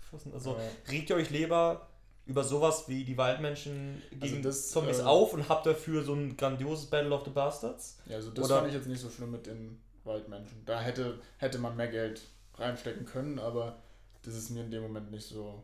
geflossen. 0.00 0.32
Also 0.32 0.52
ja. 0.52 0.90
regt 0.90 1.10
ihr 1.10 1.16
euch 1.16 1.30
lieber 1.30 1.88
über 2.24 2.44
sowas 2.44 2.84
wie 2.88 3.04
die 3.04 3.16
Waldmenschen 3.16 4.00
gegen 4.10 4.36
also 4.36 4.48
das, 4.48 4.70
Zombies 4.70 5.00
äh, 5.00 5.02
auf 5.02 5.34
und 5.34 5.48
habt 5.48 5.66
dafür 5.66 6.04
so 6.04 6.14
ein 6.14 6.36
grandioses 6.36 6.86
Battle 6.86 7.12
of 7.12 7.24
the 7.24 7.30
Bastards? 7.30 7.98
Ja, 8.06 8.16
also 8.16 8.30
das 8.30 8.44
Oder? 8.44 8.56
fand 8.56 8.68
ich 8.68 8.74
jetzt 8.74 8.86
nicht 8.86 9.00
so 9.00 9.10
schlimm 9.10 9.32
mit 9.32 9.46
den 9.46 9.80
Waldmenschen. 10.04 10.64
Da 10.64 10.80
hätte, 10.80 11.18
hätte 11.38 11.58
man 11.58 11.76
mehr 11.76 11.88
Geld 11.88 12.22
reinstecken 12.54 13.06
können, 13.06 13.38
aber 13.38 13.82
das 14.22 14.34
ist 14.34 14.50
mir 14.50 14.64
in 14.64 14.70
dem 14.70 14.82
Moment 14.82 15.10
nicht 15.10 15.26
so 15.26 15.62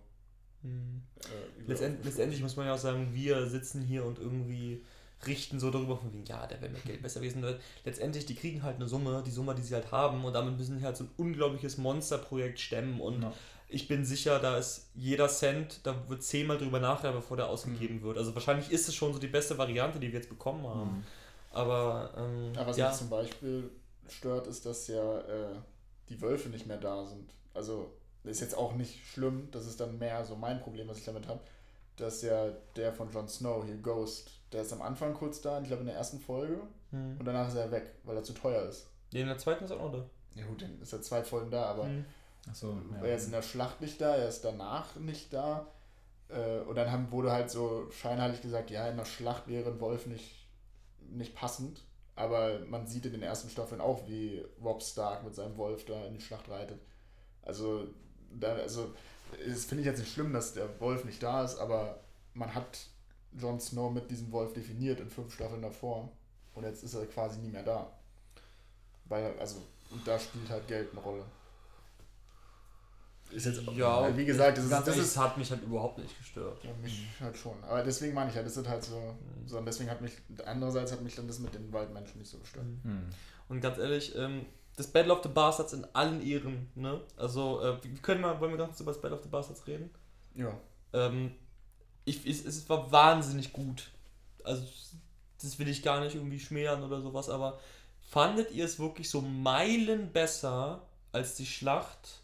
Hm. 0.62 1.02
Äh, 1.20 1.68
Letztend, 1.68 2.04
letztendlich 2.04 2.42
muss 2.42 2.56
man 2.56 2.66
ja 2.66 2.74
auch 2.74 2.78
sagen, 2.78 3.10
wir 3.12 3.46
sitzen 3.46 3.82
hier 3.82 4.04
und 4.04 4.18
irgendwie 4.18 4.84
richten 5.26 5.58
so 5.58 5.70
darüber 5.70 5.96
von 5.96 6.12
wegen, 6.12 6.24
ja, 6.24 6.46
der 6.46 6.60
wäre 6.60 6.70
mit 6.70 6.84
Geld 6.84 7.02
besser 7.02 7.20
gewesen. 7.20 7.44
Letztendlich, 7.84 8.26
die 8.26 8.34
kriegen 8.34 8.62
halt 8.62 8.76
eine 8.76 8.88
Summe, 8.88 9.22
die 9.24 9.30
Summe, 9.30 9.54
die 9.54 9.62
sie 9.62 9.74
halt 9.74 9.90
haben 9.90 10.24
und 10.24 10.32
damit 10.32 10.56
müssen 10.56 10.78
sie 10.78 10.84
halt 10.84 10.96
so 10.96 11.04
ein 11.04 11.10
unglaubliches 11.16 11.76
Monsterprojekt 11.78 12.60
stemmen 12.60 13.00
und 13.00 13.22
ja. 13.22 13.32
ich 13.68 13.88
bin 13.88 14.04
sicher, 14.04 14.38
da 14.38 14.58
ist 14.58 14.90
jeder 14.94 15.28
Cent, 15.28 15.80
da 15.82 16.08
wird 16.08 16.22
zehnmal 16.22 16.58
drüber 16.58 16.78
nachher, 16.78 17.12
bevor 17.12 17.36
der 17.36 17.48
ausgegeben 17.48 17.96
mhm. 17.96 18.02
wird. 18.02 18.18
Also 18.18 18.34
wahrscheinlich 18.34 18.70
ist 18.70 18.88
es 18.88 18.94
schon 18.94 19.12
so 19.12 19.18
die 19.18 19.26
beste 19.26 19.58
Variante, 19.58 19.98
die 19.98 20.08
wir 20.08 20.18
jetzt 20.20 20.28
bekommen 20.28 20.66
haben. 20.66 20.98
Mhm. 20.98 21.04
Aber, 21.50 22.14
ähm, 22.16 22.52
Aber 22.56 22.68
was 22.68 22.76
ja. 22.76 22.88
mich 22.88 22.98
zum 22.98 23.10
Beispiel 23.10 23.70
stört, 24.08 24.46
ist, 24.46 24.66
dass 24.66 24.86
ja 24.86 25.20
äh, 25.20 25.56
die 26.08 26.20
Wölfe 26.20 26.48
nicht 26.48 26.66
mehr 26.66 26.78
da 26.78 27.04
sind. 27.04 27.34
Also 27.54 27.97
ist 28.24 28.40
jetzt 28.40 28.56
auch 28.56 28.74
nicht 28.74 29.06
schlimm, 29.06 29.48
das 29.50 29.66
ist 29.66 29.80
dann 29.80 29.98
mehr 29.98 30.24
so 30.24 30.36
mein 30.36 30.60
Problem, 30.60 30.88
was 30.88 30.98
ich 30.98 31.04
damit 31.04 31.28
habe, 31.28 31.40
dass 31.96 32.22
ja 32.22 32.50
der 32.76 32.92
von 32.92 33.10
Jon 33.10 33.28
Snow 33.28 33.64
hier 33.64 33.76
Ghost 33.76 34.38
der 34.52 34.62
ist 34.62 34.72
am 34.72 34.82
Anfang 34.82 35.14
kurz 35.14 35.40
da, 35.40 35.60
ich 35.60 35.66
glaube 35.66 35.80
in 35.80 35.88
der 35.88 35.96
ersten 35.96 36.18
Folge. 36.18 36.60
Hm. 36.90 37.16
Und 37.18 37.24
danach 37.24 37.48
ist 37.48 37.54
er 37.54 37.70
weg, 37.70 37.94
weil 38.04 38.16
er 38.16 38.24
zu 38.24 38.32
teuer 38.32 38.62
ist. 38.62 38.86
Ja, 39.12 39.20
in 39.20 39.26
der 39.26 39.38
zweiten 39.38 39.64
ist 39.64 39.70
er 39.70 39.78
auch 39.78 39.92
noch 39.92 40.00
da. 40.00 40.10
Ja 40.34 40.46
gut, 40.46 40.62
dann 40.62 40.80
ist 40.80 40.92
er 40.92 41.02
zwei 41.02 41.22
Folgen 41.22 41.50
da, 41.50 41.64
aber 41.64 41.84
hm. 41.84 42.04
Achso, 42.48 42.78
ja. 42.92 43.04
er 43.04 43.16
ist 43.16 43.26
in 43.26 43.32
der 43.32 43.42
Schlacht 43.42 43.80
nicht 43.80 44.00
da, 44.00 44.16
er 44.16 44.28
ist 44.28 44.44
danach 44.44 44.96
nicht 44.96 45.32
da. 45.32 45.66
Äh, 46.28 46.60
und 46.60 46.76
dann 46.76 46.90
haben, 46.90 47.10
wurde 47.10 47.32
halt 47.32 47.50
so 47.50 47.90
scheinheilig 47.90 48.40
gesagt, 48.40 48.70
ja, 48.70 48.88
in 48.88 48.96
der 48.96 49.04
Schlacht 49.04 49.48
wäre 49.48 49.70
ein 49.70 49.80
Wolf 49.80 50.06
nicht, 50.06 50.46
nicht 51.10 51.34
passend. 51.34 51.82
Aber 52.16 52.60
man 52.60 52.86
sieht 52.86 53.06
in 53.06 53.12
den 53.12 53.22
ersten 53.22 53.50
Staffeln 53.50 53.80
auch, 53.80 54.08
wie 54.08 54.44
Rob 54.62 54.82
Stark 54.82 55.24
mit 55.24 55.34
seinem 55.34 55.56
Wolf 55.56 55.84
da 55.84 56.04
in 56.06 56.14
die 56.14 56.20
Schlacht 56.20 56.48
reitet. 56.48 56.80
Also, 57.42 57.86
da, 58.30 58.54
also 58.54 58.94
das 59.46 59.64
finde 59.64 59.82
ich 59.82 59.86
jetzt 59.86 59.98
nicht 60.00 60.12
schlimm, 60.12 60.32
dass 60.32 60.54
der 60.54 60.80
Wolf 60.80 61.04
nicht 61.04 61.22
da 61.22 61.44
ist, 61.44 61.58
aber 61.58 62.00
man 62.34 62.54
hat 62.54 62.78
Jon 63.32 63.60
Snow 63.60 63.92
mit 63.92 64.10
diesem 64.10 64.32
Wolf 64.32 64.52
definiert 64.52 65.00
in 65.00 65.10
fünf 65.10 65.34
Staffeln 65.34 65.62
davor. 65.62 66.10
Und 66.54 66.64
jetzt 66.64 66.82
ist 66.82 66.94
er 66.94 67.06
quasi 67.06 67.38
nie 67.40 67.50
mehr 67.50 67.62
da. 67.62 67.92
Weil, 69.04 69.38
also, 69.38 69.62
und 69.90 70.06
da 70.06 70.18
spielt 70.18 70.48
halt 70.50 70.66
Geld 70.66 70.90
eine 70.92 71.00
Rolle. 71.00 71.24
Ist 73.30 73.44
jetzt, 73.44 73.60
ja, 73.76 74.16
wie 74.16 74.24
gesagt, 74.24 74.56
das, 74.56 74.64
ist, 74.64 74.72
das 74.72 74.96
ist, 74.96 75.16
hat 75.18 75.36
mich 75.36 75.50
halt 75.50 75.62
überhaupt 75.62 75.98
nicht 75.98 76.16
gestört. 76.18 76.64
Ja, 76.64 76.70
mich 76.82 77.00
mhm. 77.00 77.24
halt 77.24 77.36
schon. 77.36 77.62
Aber 77.62 77.82
deswegen 77.82 78.14
meine 78.14 78.30
ich 78.30 78.36
ja, 78.36 78.42
das 78.42 78.54
sind 78.54 78.66
halt 78.66 78.82
so, 78.82 78.96
mhm. 78.96 79.46
so 79.46 79.58
und 79.58 79.66
deswegen 79.66 79.90
hat 79.90 80.00
mich, 80.00 80.12
andererseits 80.46 80.92
hat 80.92 81.02
mich 81.02 81.14
dann 81.14 81.28
das 81.28 81.38
mit 81.38 81.54
den 81.54 81.70
Waldmenschen 81.70 82.18
nicht 82.18 82.30
so 82.30 82.38
gestört. 82.38 82.64
Mhm. 82.82 83.10
Und 83.50 83.60
ganz 83.60 83.78
ehrlich, 83.78 84.16
ähm, 84.16 84.46
das 84.78 84.86
Battle 84.86 85.12
of 85.12 85.22
the 85.22 85.28
Bastards 85.28 85.72
in 85.72 85.84
allen 85.92 86.24
Ehren, 86.24 86.68
ne? 86.76 87.00
Also, 87.16 87.60
äh, 87.60 87.82
wir 87.82 88.00
können 88.00 88.20
mal, 88.20 88.40
wollen 88.40 88.52
wir 88.52 88.58
ganz 88.58 88.70
kurz 88.70 88.80
über 88.80 88.92
das 88.92 89.00
Battle 89.00 89.16
of 89.16 89.22
the 89.24 89.28
Bastards 89.28 89.66
reden? 89.66 89.90
Ja. 90.34 90.56
Ähm, 90.92 91.34
ich, 92.04 92.24
es, 92.26 92.44
es 92.44 92.68
war 92.68 92.90
wahnsinnig 92.92 93.52
gut. 93.52 93.90
Also, 94.44 94.64
das 95.42 95.58
will 95.58 95.68
ich 95.68 95.82
gar 95.82 96.00
nicht 96.00 96.14
irgendwie 96.14 96.38
schmälern 96.38 96.84
oder 96.84 97.00
sowas, 97.00 97.28
aber 97.28 97.58
fandet 98.08 98.52
ihr 98.52 98.64
es 98.64 98.78
wirklich 98.78 99.10
so 99.10 99.20
Meilen 99.20 100.12
besser 100.12 100.86
als 101.10 101.34
die 101.34 101.46
Schlacht 101.46 102.20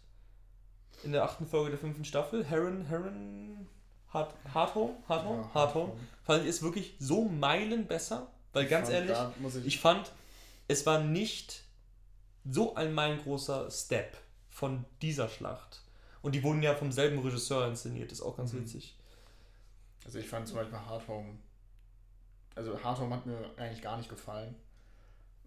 in 1.03 1.11
der 1.11 1.23
achten 1.23 1.45
Folge 1.45 1.71
der 1.71 1.79
fünften 1.79 2.05
Staffel? 2.05 2.45
Heron, 2.45 2.85
Heron, 2.85 3.67
Hard, 4.11 4.33
Hardhome? 4.53 4.93
Hardhome? 5.09 5.41
Ja, 5.41 5.53
Hardhome. 5.53 5.93
Fandet 6.23 6.45
ihr 6.45 6.51
es 6.51 6.63
wirklich 6.63 6.95
so 6.99 7.25
Meilen 7.25 7.85
besser? 7.85 8.27
Weil 8.53 8.65
ganz 8.67 8.89
ehrlich, 8.89 9.17
ich, 9.45 9.65
ich 9.65 9.79
fand, 9.81 10.09
es 10.69 10.85
war 10.85 10.99
nicht 11.01 11.64
so 12.49 12.75
ein 12.75 12.93
meilengroßer 12.93 13.69
Step 13.71 14.17
von 14.49 14.85
dieser 15.01 15.27
Schlacht. 15.27 15.81
Und 16.21 16.33
die 16.33 16.43
wurden 16.43 16.63
ja 16.63 16.73
vom 16.73 16.91
selben 16.91 17.19
Regisseur 17.19 17.67
inszeniert, 17.67 18.11
ist 18.11 18.21
auch 18.21 18.37
ganz 18.37 18.53
mhm. 18.53 18.61
witzig. 18.61 18.97
Also 20.05 20.19
ich 20.19 20.27
fand 20.27 20.47
zum 20.47 20.57
Beispiel 20.57 20.77
Hard 20.77 21.07
Home, 21.07 21.37
also 22.55 22.81
Hard 22.83 22.99
Home 22.99 23.13
hat 23.15 23.25
mir 23.25 23.37
eigentlich 23.57 23.81
gar 23.81 23.97
nicht 23.97 24.09
gefallen, 24.09 24.55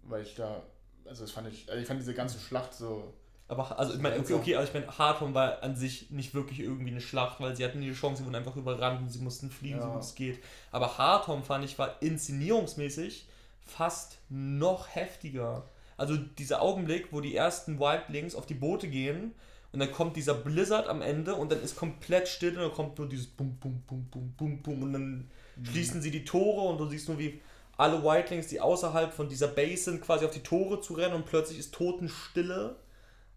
weil 0.03 0.23
ich 0.23 0.35
da, 0.35 0.61
also 1.05 1.23
das 1.23 1.31
fand 1.31 1.47
ich, 1.47 1.69
also 1.69 1.81
ich 1.81 1.87
fand 1.87 1.99
diese 1.99 2.13
ganze 2.13 2.39
Schlacht 2.39 2.73
so. 2.73 3.13
Aber 3.47 3.79
also 3.79 3.93
ich 3.93 3.99
meine, 3.99 4.19
okay, 4.19 4.33
okay, 4.33 4.55
also 4.55 4.67
ich 4.67 4.73
meine, 4.73 4.97
Hard 4.97 5.21
Home 5.21 5.33
war 5.33 5.63
an 5.63 5.75
sich 5.75 6.11
nicht 6.11 6.33
wirklich 6.33 6.59
irgendwie 6.59 6.91
eine 6.91 7.01
Schlacht, 7.01 7.39
weil 7.39 7.55
sie 7.55 7.65
hatten 7.65 7.81
die 7.81 7.91
Chance, 7.93 8.19
sie 8.19 8.25
wurden 8.25 8.35
einfach 8.35 8.55
überrannt 8.55 9.01
und 9.01 9.09
sie 9.09 9.19
mussten 9.19 9.49
fliegen, 9.49 9.77
ja. 9.77 9.83
so 9.83 9.91
gut 9.91 10.01
es 10.01 10.13
geht. 10.13 10.43
Aber 10.71 10.97
Hard 10.97 11.27
Home 11.27 11.41
fand 11.41 11.65
ich 11.65 11.79
war 11.79 12.01
inszenierungsmäßig 12.01 13.27
fast 13.65 14.19
noch 14.29 14.87
heftiger. 14.93 15.67
Also 15.99 16.15
dieser 16.15 16.61
Augenblick, 16.61 17.09
wo 17.11 17.21
die 17.21 17.35
ersten 17.35 17.79
Wildlings 17.79 18.35
auf 18.35 18.45
die 18.45 18.53
Boote 18.53 18.87
gehen 18.87 19.33
und 19.71 19.79
dann 19.79 19.91
kommt 19.91 20.15
dieser 20.15 20.33
Blizzard 20.33 20.87
am 20.87 21.01
Ende 21.01 21.35
und 21.35 21.51
dann 21.51 21.61
ist 21.61 21.75
komplett 21.75 22.27
still 22.27 22.55
und 22.57 22.63
dann 22.63 22.71
kommt 22.71 22.97
nur 22.97 23.07
dieses 23.07 23.27
Bum, 23.27 23.57
Bum, 23.57 23.83
Bum, 23.85 24.05
Bum, 24.09 24.33
Bum, 24.37 24.61
Bum 24.61 24.83
und 24.83 24.93
dann 24.93 25.29
mhm. 25.55 25.65
schließen 25.65 26.01
sie 26.01 26.11
die 26.11 26.23
Tore 26.23 26.69
und 26.69 26.77
du 26.77 26.87
siehst 26.87 27.07
nur, 27.09 27.19
wie 27.19 27.41
alle 27.77 28.03
Whitelings, 28.03 28.47
die 28.47 28.61
außerhalb 28.61 29.13
von 29.13 29.29
dieser 29.29 29.47
Base 29.47 29.83
sind, 29.83 30.01
quasi 30.01 30.25
auf 30.25 30.31
die 30.31 30.43
Tore 30.43 30.81
zu 30.81 30.93
rennen 30.93 31.15
und 31.15 31.25
plötzlich 31.25 31.59
ist 31.59 31.73
Totenstille 31.73 32.77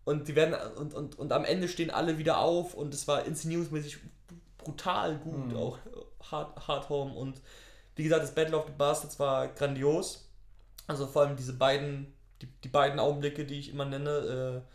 und 0.04 0.28
die 0.28 0.35
werden 0.35 0.54
und, 0.76 0.95
und, 0.95 1.19
und 1.19 1.33
am 1.33 1.45
Ende 1.45 1.69
stehen 1.69 1.90
alle 1.90 2.19
wieder 2.19 2.38
auf 2.38 2.75
und 2.75 2.95
es 2.95 3.07
war 3.07 3.25
inszenierungsmäßig 3.25 3.99
brutal 4.59 5.19
gut, 5.19 5.49
mhm. 5.49 5.57
auch 5.57 5.78
Hard, 6.31 6.69
Hard 6.69 6.88
Home 6.88 7.12
und 7.12 7.40
wie 7.97 8.04
gesagt, 8.04 8.23
das 8.23 8.35
Battle 8.35 8.57
of 8.57 8.66
the 8.66 8.73
Bastards 8.76 9.19
war 9.19 9.49
grandios. 9.49 10.28
Also 10.87 11.07
vor 11.07 11.23
allem 11.23 11.37
diese 11.37 11.52
beiden, 11.52 12.12
die, 12.42 12.49
die 12.64 12.68
beiden 12.68 12.99
Augenblicke, 12.99 13.44
die 13.44 13.58
ich 13.58 13.70
immer 13.70 13.84
nenne, 13.84 14.11
äh, 14.11 14.68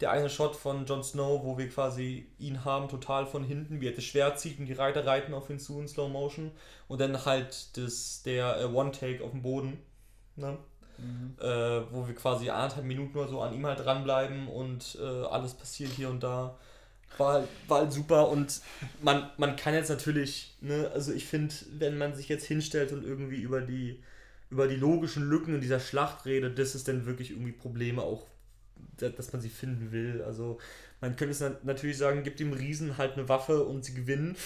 der 0.00 0.12
eine 0.12 0.30
Shot 0.30 0.54
von 0.54 0.86
Jon 0.86 1.02
Snow, 1.02 1.42
wo 1.44 1.58
wir 1.58 1.68
quasi 1.68 2.28
ihn 2.38 2.64
haben, 2.64 2.88
total 2.88 3.26
von 3.26 3.42
hinten, 3.42 3.80
wie 3.80 3.88
er 3.88 3.94
das 3.94 4.04
Schwert 4.04 4.38
zieht 4.38 4.58
und 4.58 4.66
die 4.66 4.72
Reiter 4.72 5.04
reiten 5.04 5.34
auf 5.34 5.50
ihn 5.50 5.58
zu 5.58 5.80
in 5.80 5.88
Slow 5.88 6.08
Motion. 6.08 6.52
Und 6.86 7.00
dann 7.00 7.24
halt 7.24 7.76
das, 7.76 8.22
der 8.22 8.60
äh, 8.60 8.64
One-Take 8.64 9.24
auf 9.24 9.32
dem 9.32 9.42
Boden. 9.42 9.78
Ne? 10.36 10.56
Mhm. 10.98 11.36
Äh, 11.40 11.92
wo 11.92 12.06
wir 12.06 12.14
quasi 12.14 12.50
anderthalb 12.50 12.86
Minuten 12.86 13.14
nur 13.14 13.28
so 13.28 13.40
an 13.40 13.54
ihm 13.54 13.66
halt 13.66 13.84
dranbleiben 13.84 14.48
und 14.48 14.98
äh, 15.00 15.24
alles 15.26 15.54
passiert 15.54 15.90
hier 15.92 16.10
und 16.10 16.22
da. 16.22 16.56
War 17.16 17.34
halt, 17.34 17.48
war 17.66 17.80
halt 17.80 17.92
super 17.92 18.28
und 18.28 18.60
man, 19.00 19.30
man 19.38 19.56
kann 19.56 19.74
jetzt 19.74 19.88
natürlich, 19.88 20.56
ne, 20.60 20.90
also 20.92 21.12
ich 21.12 21.24
finde, 21.24 21.54
wenn 21.78 21.96
man 21.96 22.14
sich 22.14 22.28
jetzt 22.28 22.44
hinstellt 22.44 22.92
und 22.92 23.02
irgendwie 23.02 23.40
über 23.40 23.62
die, 23.62 24.02
über 24.50 24.68
die 24.68 24.76
logischen 24.76 25.28
Lücken 25.28 25.54
in 25.54 25.60
dieser 25.60 25.80
Schlacht 25.80 26.24
redet, 26.26 26.58
das 26.58 26.74
ist 26.74 26.88
dann 26.88 27.06
wirklich 27.06 27.30
irgendwie 27.30 27.52
Probleme 27.52 28.02
auch 28.02 28.26
dass 28.96 29.32
man 29.32 29.40
sie 29.42 29.48
finden 29.48 29.92
will. 29.92 30.22
Also 30.22 30.58
man 31.00 31.16
könnte 31.16 31.32
es 31.32 31.64
natürlich 31.64 31.98
sagen, 31.98 32.22
gibt 32.22 32.40
dem 32.40 32.52
Riesen 32.52 32.98
halt 32.98 33.14
eine 33.14 33.28
Waffe 33.28 33.64
und 33.64 33.84
sie 33.84 33.94
gewinnen. 33.94 34.36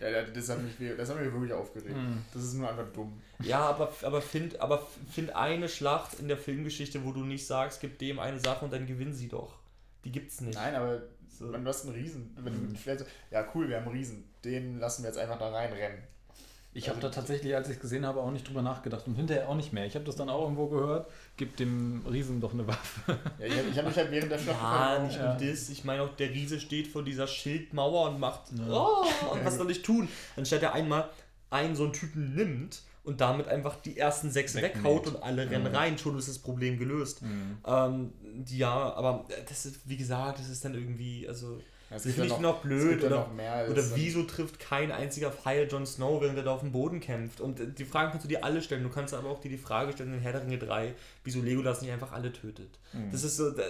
Ja, 0.00 0.22
das 0.22 0.48
hat 0.48 0.58
mich, 0.62 0.74
das 0.96 1.10
hat 1.10 1.20
mich 1.20 1.32
wirklich 1.32 1.52
aufgeregt. 1.52 1.96
Mhm. 1.96 2.22
Das 2.32 2.42
ist 2.42 2.54
nur 2.54 2.68
einfach 2.68 2.90
dumm. 2.92 3.20
Ja, 3.40 3.60
aber, 3.60 3.92
aber 4.02 4.20
find, 4.20 4.60
aber 4.60 4.86
find 5.10 5.34
eine 5.36 5.68
Schlacht 5.68 6.18
in 6.18 6.28
der 6.28 6.38
Filmgeschichte, 6.38 7.04
wo 7.04 7.12
du 7.12 7.24
nicht 7.24 7.46
sagst, 7.46 7.80
gib 7.80 7.98
dem 7.98 8.18
eine 8.18 8.40
Sache 8.40 8.64
und 8.64 8.72
dann 8.72 8.86
gewinnen 8.86 9.14
sie 9.14 9.28
doch. 9.28 9.58
Die 10.04 10.10
gibt's 10.10 10.40
nicht. 10.40 10.56
Nein, 10.56 10.74
aber 10.74 11.02
so. 11.28 11.52
wenn 11.52 11.62
du 11.62 11.68
hast 11.68 11.84
einen 11.84 11.94
Riesen, 11.94 12.36
wenn 12.36 12.74
du 12.74 12.96
so, 12.98 13.04
ja 13.30 13.46
cool, 13.54 13.68
wir 13.68 13.76
haben 13.76 13.86
einen 13.86 13.96
Riesen, 13.96 14.24
den 14.44 14.80
lassen 14.80 15.02
wir 15.02 15.10
jetzt 15.10 15.18
einfach 15.18 15.38
da 15.38 15.50
reinrennen. 15.50 16.02
Ich 16.74 16.88
habe 16.88 16.96
also, 16.96 17.08
da 17.08 17.14
tatsächlich, 17.14 17.54
als 17.54 17.68
ich 17.68 17.76
es 17.76 17.80
gesehen 17.80 18.06
habe, 18.06 18.20
auch 18.20 18.30
nicht 18.30 18.48
drüber 18.48 18.62
nachgedacht 18.62 19.06
und 19.06 19.14
hinterher 19.14 19.48
auch 19.48 19.54
nicht 19.54 19.74
mehr. 19.74 19.84
Ich 19.84 19.94
habe 19.94 20.06
das 20.06 20.16
dann 20.16 20.30
auch 20.30 20.42
irgendwo 20.42 20.68
gehört, 20.68 21.10
gib 21.36 21.56
dem 21.56 22.02
Riesen 22.10 22.40
doch 22.40 22.54
eine 22.54 22.66
Waffe. 22.66 23.18
Ja, 23.38 23.46
ich 23.46 23.56
habe 23.56 23.76
hab 23.76 23.86
mich 23.86 23.96
halt 23.96 24.10
während 24.10 24.32
der 24.32 24.38
Schlacht 24.38 24.62
Ja, 24.62 24.98
nicht 25.04 25.20
nur 25.20 25.34
das. 25.34 25.68
Ich 25.68 25.84
meine 25.84 26.02
auch, 26.02 26.16
der 26.16 26.30
Riese 26.30 26.60
steht 26.60 26.88
vor 26.88 27.02
dieser 27.02 27.26
Schildmauer 27.26 28.10
und 28.10 28.20
macht, 28.20 28.52
ja. 28.56 28.64
oh, 28.70 29.04
und 29.32 29.44
was 29.44 29.56
soll 29.56 29.70
ich 29.70 29.82
tun? 29.82 30.08
Anstatt 30.36 30.62
er 30.62 30.72
einmal 30.72 31.10
einen 31.50 31.76
so 31.76 31.84
einen 31.84 31.92
Typen 31.92 32.34
nimmt 32.34 32.82
und 33.04 33.20
damit 33.20 33.48
einfach 33.48 33.76
die 33.76 33.98
ersten 33.98 34.30
sechs 34.30 34.54
Wegmäht. 34.54 34.76
weghaut 34.76 35.06
und 35.08 35.22
alle 35.22 35.50
rennen 35.50 35.70
mhm. 35.70 35.76
rein, 35.76 35.98
schon 35.98 36.16
ist 36.18 36.28
das 36.28 36.38
Problem 36.38 36.78
gelöst. 36.78 37.22
Mhm. 37.22 37.58
Ähm, 37.66 38.12
ja, 38.46 38.94
aber 38.94 39.26
das 39.48 39.66
ist, 39.66 39.80
wie 39.88 39.96
gesagt, 39.96 40.38
das 40.38 40.48
ist 40.48 40.64
dann 40.64 40.74
irgendwie, 40.74 41.28
also 41.28 41.60
das 41.92 42.02
finde 42.02 42.26
ich 42.26 42.38
noch, 42.38 42.62
blöd. 42.62 43.04
Oder, 43.04 43.28
oder 43.70 43.82
wieso 43.94 44.22
trifft 44.24 44.58
kein 44.58 44.92
einziger 44.92 45.30
Pfeil 45.30 45.68
Jon 45.70 45.86
Snow, 45.86 46.20
während 46.20 46.38
er 46.38 46.44
da 46.44 46.52
auf 46.52 46.60
dem 46.60 46.72
Boden 46.72 47.00
kämpft? 47.00 47.40
Und 47.40 47.78
die 47.78 47.84
Fragen 47.84 48.10
kannst 48.10 48.24
du 48.24 48.28
dir 48.28 48.44
alle 48.44 48.62
stellen. 48.62 48.82
Du 48.82 48.88
kannst 48.88 49.14
aber 49.14 49.28
auch 49.28 49.40
dir 49.40 49.50
die 49.50 49.58
Frage 49.58 49.92
stellen 49.92 50.14
in 50.14 50.20
Herr 50.20 50.32
der 50.32 50.42
Ringe 50.42 50.58
3, 50.58 50.94
wieso 51.24 51.40
Legolas 51.40 51.82
nicht 51.82 51.92
einfach 51.92 52.12
alle 52.12 52.32
tötet. 52.32 52.78
Mhm. 52.92 53.10
Das 53.10 53.24
ist 53.24 53.36
so, 53.36 53.50
da, 53.50 53.62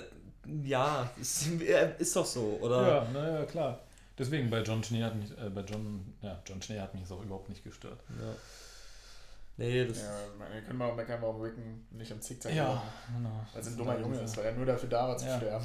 ja, 0.64 1.10
ist, 1.20 1.46
ist 1.98 2.16
doch 2.16 2.26
so, 2.26 2.58
oder? 2.60 2.86
Ja, 2.86 3.06
naja, 3.12 3.44
klar. 3.44 3.80
Deswegen 4.18 4.50
bei 4.50 4.62
John 4.62 4.84
Schnee 4.84 5.02
hat 5.02 5.16
mich, 5.16 5.30
äh, 5.38 5.48
bei 5.50 5.62
John, 5.62 6.14
ja, 6.20 6.40
John 6.46 6.60
Schnee 6.60 6.78
hat 6.78 6.92
mich 6.94 7.02
das 7.02 7.12
auch 7.12 7.22
überhaupt 7.22 7.48
nicht 7.48 7.64
gestört. 7.64 8.00
Ja. 8.20 8.34
Nee, 9.56 9.86
das. 9.86 10.00
Ja, 10.00 10.16
wir 10.52 10.62
können 10.62 10.78
mal 10.78 10.90
auch 10.90 10.96
meckern, 10.96 11.20
warum 11.20 11.40
Ricken 11.40 11.86
nicht 11.90 12.10
am 12.10 12.20
Zickzack 12.20 12.54
Ja, 12.54 12.82
genau. 13.14 13.46
Weil 13.52 13.60
es 13.60 13.68
ein 13.68 13.76
dummer 13.76 13.98
Junge 13.98 14.18
ist, 14.20 14.36
weil 14.36 14.46
er 14.46 14.52
nur 14.52 14.66
dafür 14.66 14.88
da 14.88 15.08
war 15.08 15.16
zu 15.16 15.26
ja. 15.26 15.36
sterben. 15.36 15.64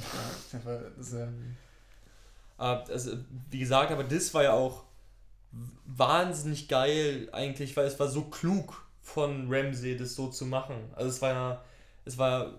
Ja. 0.52 0.58
das 0.96 1.06
ist 1.08 1.14
ja. 1.14 1.28
Mhm. 2.58 2.64
Also, 2.64 3.12
wie 3.50 3.58
gesagt, 3.60 3.90
aber 3.92 4.04
das 4.04 4.32
war 4.34 4.42
ja 4.42 4.52
auch 4.52 4.84
wahnsinnig 5.86 6.68
geil 6.68 7.28
eigentlich, 7.32 7.76
weil 7.76 7.86
es 7.86 7.98
war 7.98 8.08
so 8.08 8.22
klug 8.24 8.84
von 9.00 9.46
Ramsey, 9.50 9.96
das 9.96 10.14
so 10.14 10.28
zu 10.28 10.44
machen. 10.44 10.76
Also 10.94 11.08
es 11.08 11.22
war 11.22 11.30
ja, 11.32 11.64
es 12.04 12.18
war, 12.18 12.54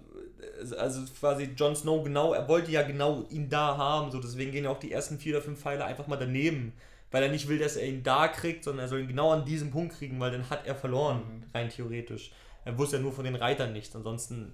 also 0.78 1.02
quasi 1.20 1.44
Jon 1.56 1.76
Snow 1.76 2.04
genau, 2.04 2.34
er 2.34 2.48
wollte 2.48 2.72
ja 2.72 2.82
genau 2.82 3.24
ihn 3.30 3.50
da 3.50 3.78
haben, 3.78 4.12
so 4.12 4.20
deswegen 4.20 4.52
gehen 4.52 4.64
ja 4.64 4.72
auch 4.72 4.80
die 4.80 4.92
ersten 4.92 5.20
vier 5.20 5.36
oder 5.36 5.44
fünf 5.44 5.60
Pfeile 5.62 5.86
einfach 5.86 6.08
mal 6.08 6.18
daneben, 6.18 6.74
weil 7.12 7.24
er 7.24 7.30
nicht 7.30 7.48
will, 7.48 7.60
dass 7.60 7.76
er 7.76 7.88
ihn 7.88 8.02
da 8.04 8.28
kriegt, 8.28 8.64
sondern 8.64 8.86
er 8.86 8.90
soll 8.90 9.02
ihn 9.02 9.08
genau 9.08 9.32
an 9.32 9.46
diesem 9.46 9.70
Punkt 9.72 9.96
kriegen, 9.96 10.20
weil 10.20 10.32
dann 10.32 10.50
hat 10.50 10.66
er 10.66 10.76
verloren, 10.76 11.18
Mhm. 11.20 11.44
rein 11.54 11.70
theoretisch. 11.70 12.32
Er 12.66 12.78
wusste 12.78 12.98
ja 12.98 13.02
nur 13.02 13.14
von 13.14 13.26
den 13.26 13.36
Reitern 13.36 13.74
nichts, 13.74 13.96
ansonsten, 13.96 14.54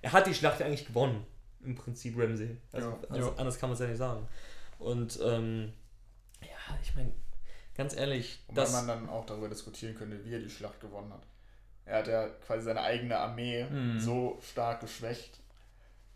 er 0.00 0.12
hat 0.12 0.26
die 0.26 0.34
Schlacht 0.34 0.60
ja 0.60 0.66
eigentlich 0.66 0.86
gewonnen, 0.86 1.24
im 1.62 1.74
Prinzip 1.74 2.18
Ramsey. 2.18 2.56
Also, 2.72 2.88
Ja. 2.88 2.98
also 3.10 3.28
Ja. 3.28 3.34
anders 3.36 3.58
kann 3.58 3.68
man 3.68 3.74
es 3.74 3.80
ja 3.80 3.86
nicht 3.86 3.98
sagen. 3.98 4.26
Und, 4.78 5.18
ähm, 5.22 5.72
ja, 6.42 6.78
ich 6.82 6.94
meine, 6.94 7.12
ganz 7.74 7.94
ehrlich, 7.94 8.42
Wobei 8.48 8.62
das... 8.62 8.72
man 8.72 8.86
dann 8.88 9.08
auch 9.08 9.24
darüber 9.26 9.48
diskutieren 9.48 9.94
könnte, 9.94 10.24
wie 10.24 10.34
er 10.34 10.40
die 10.40 10.50
Schlacht 10.50 10.80
gewonnen 10.80 11.12
hat. 11.12 11.26
Er 11.84 11.98
hat 11.98 12.08
ja 12.08 12.28
quasi 12.46 12.64
seine 12.64 12.82
eigene 12.82 13.16
Armee 13.18 13.64
Mhm. 13.64 14.00
so 14.00 14.38
stark 14.42 14.80
geschwächt. 14.80 15.38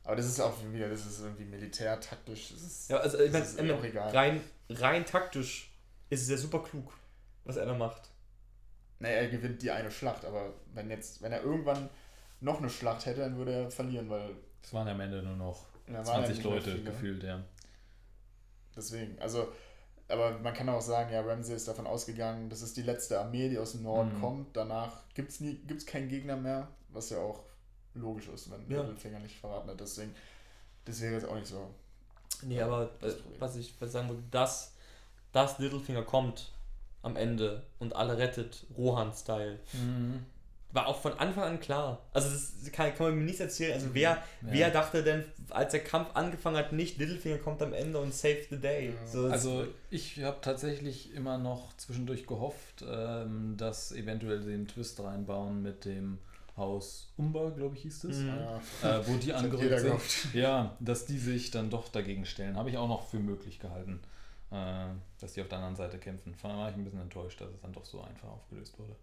Aber 0.03 0.17
das 0.17 0.27
ist 0.27 0.41
auch 0.41 0.55
wieder, 0.73 0.89
das 0.89 1.07
ist 1.07 1.21
irgendwie 1.21 1.45
militärtaktisch. 1.45 2.51
Das 2.53 2.63
ist, 2.63 2.91
Ja, 2.91 2.97
also 2.99 3.19
ich 3.21 3.31
meine, 3.33 3.45
ist 3.45 3.61
auch 3.61 3.85
egal. 3.85 4.11
rein, 4.11 4.41
rein 4.71 5.05
taktisch 5.07 5.71
ist 6.09 6.23
es 6.23 6.29
ja 6.31 6.37
super 6.37 6.63
klug, 6.63 6.93
was 7.45 7.57
er 7.57 7.67
da 7.67 7.75
macht. 7.75 8.09
Naja, 8.99 9.17
er 9.17 9.29
gewinnt 9.29 9.63
die 9.63 9.71
eine 9.71 9.91
Schlacht, 9.91 10.25
aber 10.25 10.53
wenn 10.75 10.91
jetzt, 10.91 11.23
wenn 11.23 11.33
er 11.33 11.43
irgendwann 11.43 11.89
noch 12.41 12.59
eine 12.59 12.69
Schlacht 12.71 13.07
hätte, 13.07 13.21
dann 13.21 13.37
würde 13.37 13.53
er 13.53 13.71
verlieren, 13.71 14.09
weil 14.11 14.35
Es 14.63 14.73
waren 14.75 14.89
am 14.89 15.01
Ende 15.01 15.23
nur 15.23 15.37
noch 15.37 15.67
da 15.87 15.95
waren 15.95 15.99
ja 15.99 16.05
20 16.27 16.37
nicht 16.37 16.45
mehr 16.45 16.55
Leute 16.55 16.71
viele. 16.73 16.85
gefühlt, 16.91 17.23
ja. 17.23 17.43
Deswegen, 18.77 19.19
also, 19.21 19.49
aber 20.09 20.39
man 20.39 20.55
kann 20.55 20.69
auch 20.69 20.81
sagen, 20.81 21.13
ja, 21.13 21.21
Ramsey 21.21 21.55
ist 21.57 21.69
davon 21.69 21.87
ausgegangen, 21.87 22.49
das 22.51 22.63
ist 22.63 22.77
die 22.77 22.83
letzte 22.83 23.21
Armee, 23.21 23.49
die 23.49 23.59
aus 23.59 23.73
dem 23.73 23.83
Norden 23.83 24.17
Mhm. 24.17 24.21
kommt. 24.21 24.57
Danach 24.57 25.03
gibt 25.15 25.31
es 25.31 25.39
gibt's 25.39 25.87
keinen 25.87 26.09
Gegner 26.09 26.37
mehr, 26.37 26.69
was 26.89 27.11
ja 27.11 27.19
auch 27.19 27.43
logisch 27.95 28.29
ist, 28.29 28.51
wenn 28.51 28.69
Ja. 28.71 28.81
Littlefinger 28.83 29.19
nicht 29.21 29.37
verraten 29.39 29.71
hat. 29.71 29.81
Deswegen, 29.81 30.15
das 30.85 31.01
wäre 31.01 31.15
jetzt 31.15 31.27
auch 31.29 31.35
nicht 31.35 31.47
so. 31.49 31.69
Nee, 32.43 32.61
aber 32.63 32.91
das 33.01 33.15
äh, 33.15 33.17
Problem. 33.19 33.41
was 33.41 33.57
ich 33.57 33.75
was 33.81 33.89
ich 33.89 33.93
sagen 33.93 34.09
würde, 34.09 34.23
dass, 34.31 34.73
dass 35.33 35.59
Littlefinger 35.59 36.03
kommt 36.03 36.53
am 37.03 37.17
Ende 37.17 37.63
und 37.79 37.95
alle 37.97 38.17
rettet, 38.19 38.67
Rohan-Style, 38.77 39.59
Mhm. 39.73 40.25
War 40.73 40.87
auch 40.87 41.01
von 41.01 41.13
Anfang 41.15 41.45
an 41.45 41.61
klar. 41.61 41.99
Also 42.13 42.29
das 42.31 42.53
kann, 42.73 42.95
kann 42.95 43.07
man 43.09 43.19
mir 43.19 43.25
nicht 43.25 43.41
erzählen. 43.41 43.73
Also 43.75 43.87
Mhm. 43.89 43.95
wer, 43.95 44.11
Ja. 44.11 44.23
wer 44.43 44.71
dachte 44.71 45.03
denn, 45.03 45.25
als 45.51 45.73
der 45.73 45.83
Kampf 45.83 46.11
angefangen 46.15 46.57
hat, 46.57 46.73
nicht 46.73 46.99
Littlefinger 46.99 47.39
kommt 47.39 47.61
am 47.63 47.73
Ende 47.73 47.99
und 47.99 48.15
save 48.15 48.39
the 48.51 48.57
day. 48.59 48.91
Ja. 48.91 49.07
So, 49.07 49.25
das- 49.25 49.33
Also 49.33 49.67
ich 49.91 50.23
habe 50.23 50.39
tatsächlich 50.41 51.13
immer 51.15 51.39
noch 51.39 51.77
zwischendurch 51.77 52.27
gehofft, 52.27 52.85
ähm, 52.89 53.57
dass 53.57 53.93
eventuell 53.93 54.43
sie 54.43 54.53
einen 54.55 54.69
Twist 54.69 55.01
reinbauen 55.01 55.63
mit 55.63 55.85
dem 55.85 56.19
Haus 56.57 57.11
Umba, 57.17 57.51
glaube 57.51 57.75
ich, 57.77 57.83
hieß 57.83 58.05
es. 58.05 58.17
Mhm. 58.19 58.29
Ja, 58.83 58.99
Äh, 58.99 59.07
wo 59.09 59.17
die 59.17 59.29
das 59.33 59.43
angerückt 59.43 59.79
sind. 59.79 59.87
gehofft. 59.89 60.27
Ja, 60.35 60.77
dass 60.81 61.07
die 61.07 61.19
sich 61.19 61.51
dann 61.51 61.71
doch 61.71 61.89
dagegen 61.89 62.27
stellen. 62.27 62.57
Habe 62.57 62.71
ich 62.71 62.77
auch 62.77 62.89
noch 62.89 63.09
für 63.09 63.19
möglich 63.19 63.59
gehalten, 63.61 64.01
äh, 64.51 64.87
dass 65.21 65.33
die 65.33 65.41
auf 65.41 65.49
der 65.49 65.59
anderen 65.59 65.77
Seite 65.77 65.99
kämpfen. 65.99 66.35
Von 66.35 66.51
daher 66.51 66.63
war 66.65 66.71
ich 66.71 66.77
ein 66.77 66.85
bisschen 66.85 67.01
enttäuscht, 67.01 67.41
dass 67.41 67.51
es 67.51 67.61
dann 67.61 67.73
doch 67.73 67.85
so 67.85 68.01
einfach 68.03 68.29
aufgelöst 68.29 68.79
wurde. 68.79 68.95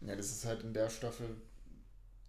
Ja, 0.00 0.14
das 0.16 0.26
ist 0.30 0.44
halt 0.44 0.62
in 0.62 0.72
der 0.74 0.90
Staffel 0.90 1.36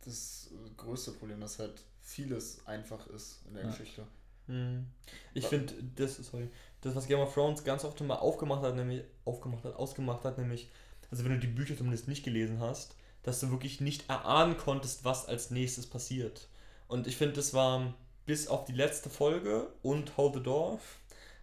das 0.05 0.49
äh, 0.51 0.69
größte 0.77 1.11
Problem, 1.13 1.41
dass 1.41 1.59
halt 1.59 1.81
vieles 2.01 2.65
einfach 2.65 3.07
ist 3.07 3.41
in 3.47 3.55
der 3.55 3.63
Ja. 3.63 3.69
Geschichte. 3.69 4.07
Hm. 4.47 4.85
Ich 5.33 5.47
finde, 5.47 5.73
das, 5.95 6.15
sorry, 6.17 6.49
das, 6.81 6.95
was 6.95 7.07
Game 7.07 7.19
of 7.19 7.33
Thrones 7.33 7.63
ganz 7.63 7.83
oft 7.83 7.99
immer 7.99 8.21
aufgemacht 8.21 8.61
hat, 8.63 8.75
nämlich, 8.75 9.03
aufgemacht 9.25 9.65
hat, 9.65 9.75
ausgemacht 9.75 10.23
hat, 10.23 10.37
nämlich, 10.37 10.69
also 11.11 11.23
wenn 11.25 11.33
du 11.33 11.39
die 11.39 11.47
Bücher 11.47 11.75
zumindest 11.77 12.07
nicht 12.07 12.23
gelesen 12.23 12.59
hast, 12.61 12.95
dass 13.23 13.41
du 13.41 13.51
wirklich 13.51 13.81
nicht 13.81 14.09
erahnen 14.09 14.57
konntest, 14.57 15.03
was 15.03 15.25
als 15.27 15.51
nächstes 15.51 15.87
passiert. 15.87 16.47
Und 16.87 17.07
ich 17.07 17.17
finde, 17.17 17.33
das 17.35 17.53
war 17.53 17.93
bis 18.25 18.47
auf 18.47 18.63
die 18.65 18.73
letzte 18.73 19.09
Folge 19.09 19.67
und 19.81 20.15
Hold 20.15 20.35
the 20.35 20.43
Door 20.43 20.79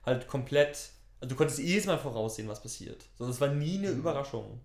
halt 0.06 0.26
komplett, 0.28 0.90
also 1.20 1.28
du 1.30 1.36
konntest 1.36 1.58
jedes 1.58 1.86
Mal 1.86 1.98
voraussehen, 1.98 2.48
was 2.48 2.62
passiert. 2.62 3.04
So, 3.18 3.26
das 3.26 3.40
war 3.40 3.48
nie 3.48 3.78
eine 3.78 3.90
Mhm. 3.90 3.98
Überraschung. 3.98 4.60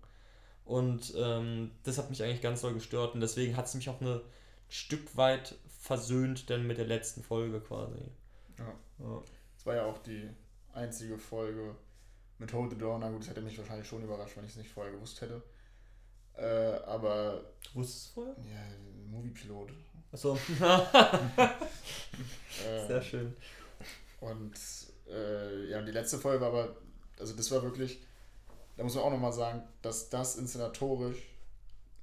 Und 0.70 1.12
ähm, 1.16 1.72
das 1.82 1.98
hat 1.98 2.10
mich 2.10 2.22
eigentlich 2.22 2.42
ganz 2.42 2.60
doll 2.60 2.74
gestört 2.74 3.14
und 3.14 3.20
deswegen 3.20 3.56
hat 3.56 3.66
es 3.66 3.74
mich 3.74 3.90
auch 3.90 4.00
eine 4.00 4.22
Stück 4.68 5.16
weit 5.16 5.56
versöhnt 5.80 6.48
denn 6.48 6.64
mit 6.64 6.78
der 6.78 6.86
letzten 6.86 7.24
Folge 7.24 7.60
quasi. 7.60 7.98
Ja. 8.56 8.72
Ja. 9.00 9.20
Das 9.56 9.66
war 9.66 9.74
ja 9.74 9.84
auch 9.84 9.98
die 9.98 10.30
einzige 10.72 11.18
Folge 11.18 11.74
mit 12.38 12.52
Hold 12.52 12.70
the 12.70 12.78
Door. 12.78 13.00
Na 13.00 13.10
gut, 13.10 13.22
das 13.22 13.30
hätte 13.30 13.40
mich 13.40 13.58
wahrscheinlich 13.58 13.88
schon 13.88 14.04
überrascht, 14.04 14.36
wenn 14.36 14.44
ich 14.44 14.52
es 14.52 14.58
nicht 14.58 14.70
vorher 14.70 14.92
gewusst 14.92 15.20
hätte. 15.20 15.42
Äh, 16.36 16.78
aber, 16.86 17.42
Du 17.72 17.80
wusstest 17.80 18.06
es 18.06 18.12
vorher? 18.12 18.36
ja, 18.48 18.60
Moviepilot. 19.10 19.72
Achso. 20.12 20.36
Äh, 20.36 20.38
Sehr 22.86 23.02
schön. 23.02 23.36
Und 24.20 24.52
äh, 25.10 25.68
ja, 25.68 25.80
und 25.80 25.86
die 25.86 25.92
letzte 25.92 26.18
Folge 26.18 26.42
war 26.42 26.48
aber, 26.52 26.76
also 27.18 27.34
das 27.34 27.50
war 27.50 27.60
wirklich, 27.64 27.98
da 28.80 28.84
muss 28.84 28.94
man 28.94 29.04
auch 29.04 29.10
nochmal 29.10 29.32
sagen, 29.34 29.62
dass 29.82 30.08
das 30.08 30.36
inszenatorisch 30.36 31.18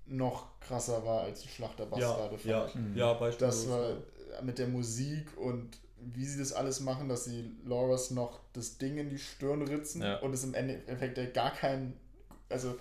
noch 0.05 0.59
krasser 0.59 1.03
war 1.03 1.21
als 1.21 1.41
die 1.41 1.47
Schlacht 1.47 1.79
der 1.79 1.87
Ja, 1.97 2.29
ja. 2.43 2.69
Mhm. 2.71 2.95
ja, 2.95 3.13
beispielsweise. 3.15 3.67
Das 3.67 4.35
war 4.35 4.43
mit 4.43 4.59
der 4.59 4.67
Musik 4.67 5.35
und 5.37 5.75
wie 5.99 6.23
sie 6.23 6.37
das 6.37 6.53
alles 6.53 6.79
machen, 6.81 7.09
dass 7.09 7.25
sie 7.25 7.51
Loras 7.65 8.11
noch 8.11 8.41
das 8.53 8.77
Ding 8.77 8.99
in 8.99 9.09
die 9.09 9.17
Stirn 9.17 9.63
ritzen 9.63 10.03
Ja. 10.03 10.19
und 10.19 10.33
es 10.33 10.43
im 10.43 10.53
Endeffekt 10.53 11.17
ja 11.17 11.25
gar 11.25 11.51
kein, 11.51 11.97
also 12.47 12.77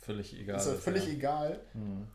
Völlig 0.00 0.36
egal. 0.36 0.56
ist 0.56 0.66
ist, 0.66 0.82
völlig 0.82 1.06
ja. 1.06 1.12
egal. 1.12 1.60
Mhm. 1.74 2.08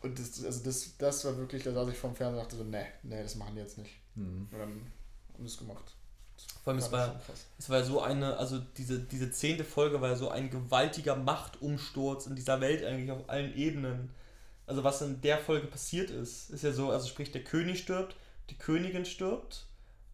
Und 0.00 0.16
das, 0.16 0.44
also 0.44 0.62
das, 0.62 0.96
das 0.96 1.24
war 1.24 1.36
wirklich, 1.38 1.64
da 1.64 1.72
saß 1.72 1.88
ich 1.88 1.98
vorm 1.98 2.14
Fernseher 2.14 2.38
und 2.38 2.44
dachte 2.44 2.56
so, 2.56 2.62
nee, 2.62 2.86
nee, 3.02 3.20
das 3.20 3.34
machen 3.34 3.56
die 3.56 3.62
jetzt 3.62 3.78
nicht. 3.78 3.98
Mhm. 4.14 4.46
Und 4.52 4.58
dann 4.60 4.70
haben 5.34 5.40
sie 5.40 5.46
es 5.46 5.58
gemacht. 5.58 5.96
Vor 6.62 6.72
allem, 6.72 6.78
es 6.78 6.92
war, 6.92 7.20
es 7.58 7.70
war 7.70 7.82
so 7.84 8.00
eine, 8.00 8.36
also 8.36 8.58
diese, 8.76 8.98
diese 9.00 9.30
zehnte 9.30 9.64
Folge 9.64 10.00
war 10.00 10.10
ja 10.10 10.16
so 10.16 10.28
ein 10.30 10.50
gewaltiger 10.50 11.16
Machtumsturz 11.16 12.26
in 12.26 12.36
dieser 12.36 12.60
Welt 12.60 12.84
eigentlich 12.84 13.10
auf 13.10 13.28
allen 13.28 13.54
Ebenen. 13.56 14.10
Also 14.66 14.84
was 14.84 15.00
in 15.02 15.20
der 15.22 15.38
Folge 15.38 15.66
passiert 15.66 16.10
ist, 16.10 16.50
ist 16.50 16.62
ja 16.62 16.72
so, 16.72 16.90
also 16.90 17.08
sprich 17.08 17.32
der 17.32 17.42
König 17.44 17.80
stirbt, 17.80 18.16
die 18.50 18.58
Königin 18.58 19.04
stirbt, 19.06 19.66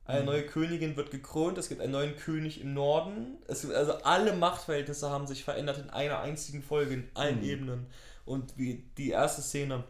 eine 0.07 0.21
Mhm. 0.21 0.27
neue 0.27 0.47
Königin 0.47 0.97
wird 0.97 1.11
gekrönt, 1.11 1.57
es 1.59 1.69
gibt 1.69 1.81
einen 1.81 1.93
neuen 1.93 2.17
König 2.17 2.61
im 2.61 2.75
Norden. 2.75 3.39
Es 3.49 3.63
gibt, 3.63 3.73
also 3.75 3.95
alle 4.03 4.35
Machtverhältnisse 4.35 5.11
haben 5.11 5.27
sich 5.27 5.45
verändert 5.45 5.79
in 5.79 5.91
einer 5.91 6.21
einzigen 6.21 6.63
Folge, 6.63 6.95
in 6.95 7.09
allen 7.15 7.39
Mhm. 7.39 7.45
Ebenen. 7.45 7.87
Und 8.27 8.57
wie 8.59 8.85
die 8.99 9.11
erste 9.11 9.43
Szene, 9.43 9.85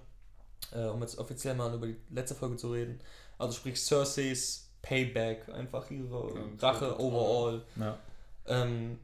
äh, 0.73 0.85
um 0.87 1.01
jetzt 1.03 1.18
offiziell 1.18 1.55
mal 1.55 1.75
über 1.75 1.87
die 1.87 1.97
letzte 2.11 2.35
Folge 2.35 2.57
zu 2.57 2.73
reden, 2.73 3.01
also 3.38 3.55
sprich 3.55 3.81
Cerseis 3.85 4.63
Payback, 4.85 5.49
einfach 5.49 5.90
ihre 5.90 6.29
Ja, 6.29 6.62
war 6.62 6.73
Rache 6.75 6.88
total- 6.90 7.01
overall, 7.05 7.62
Ja. 7.77 7.99
ähm, 8.47 8.99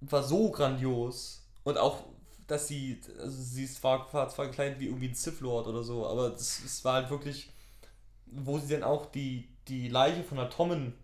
war 0.00 0.22
so 0.22 0.50
grandios. 0.50 1.44
Und 1.64 1.76
auch, 1.78 2.04
dass 2.46 2.66
sie, 2.68 3.00
also 3.18 3.30
sie 3.42 3.64
ist 3.64 3.76
zwar, 3.76 4.12
war 4.12 4.28
zwar 4.30 4.46
gekleidet 4.46 4.80
wie 4.80 4.86
irgendwie 4.86 5.08
ein 5.08 5.14
Sith 5.14 5.40
Lord 5.40 5.66
oder 5.66 5.82
so, 5.82 6.06
aber 6.06 6.28
es 6.34 6.82
war 6.84 6.94
halt 6.94 7.10
wirklich, 7.10 7.50
wo 8.26 8.58
sie 8.58 8.72
dann 8.72 8.82
auch 8.84 9.06
die, 9.06 9.48
die 9.68 9.88
Leiche 9.88 10.22
von 10.24 10.38
der 10.38 10.48
Tommen 10.50 10.94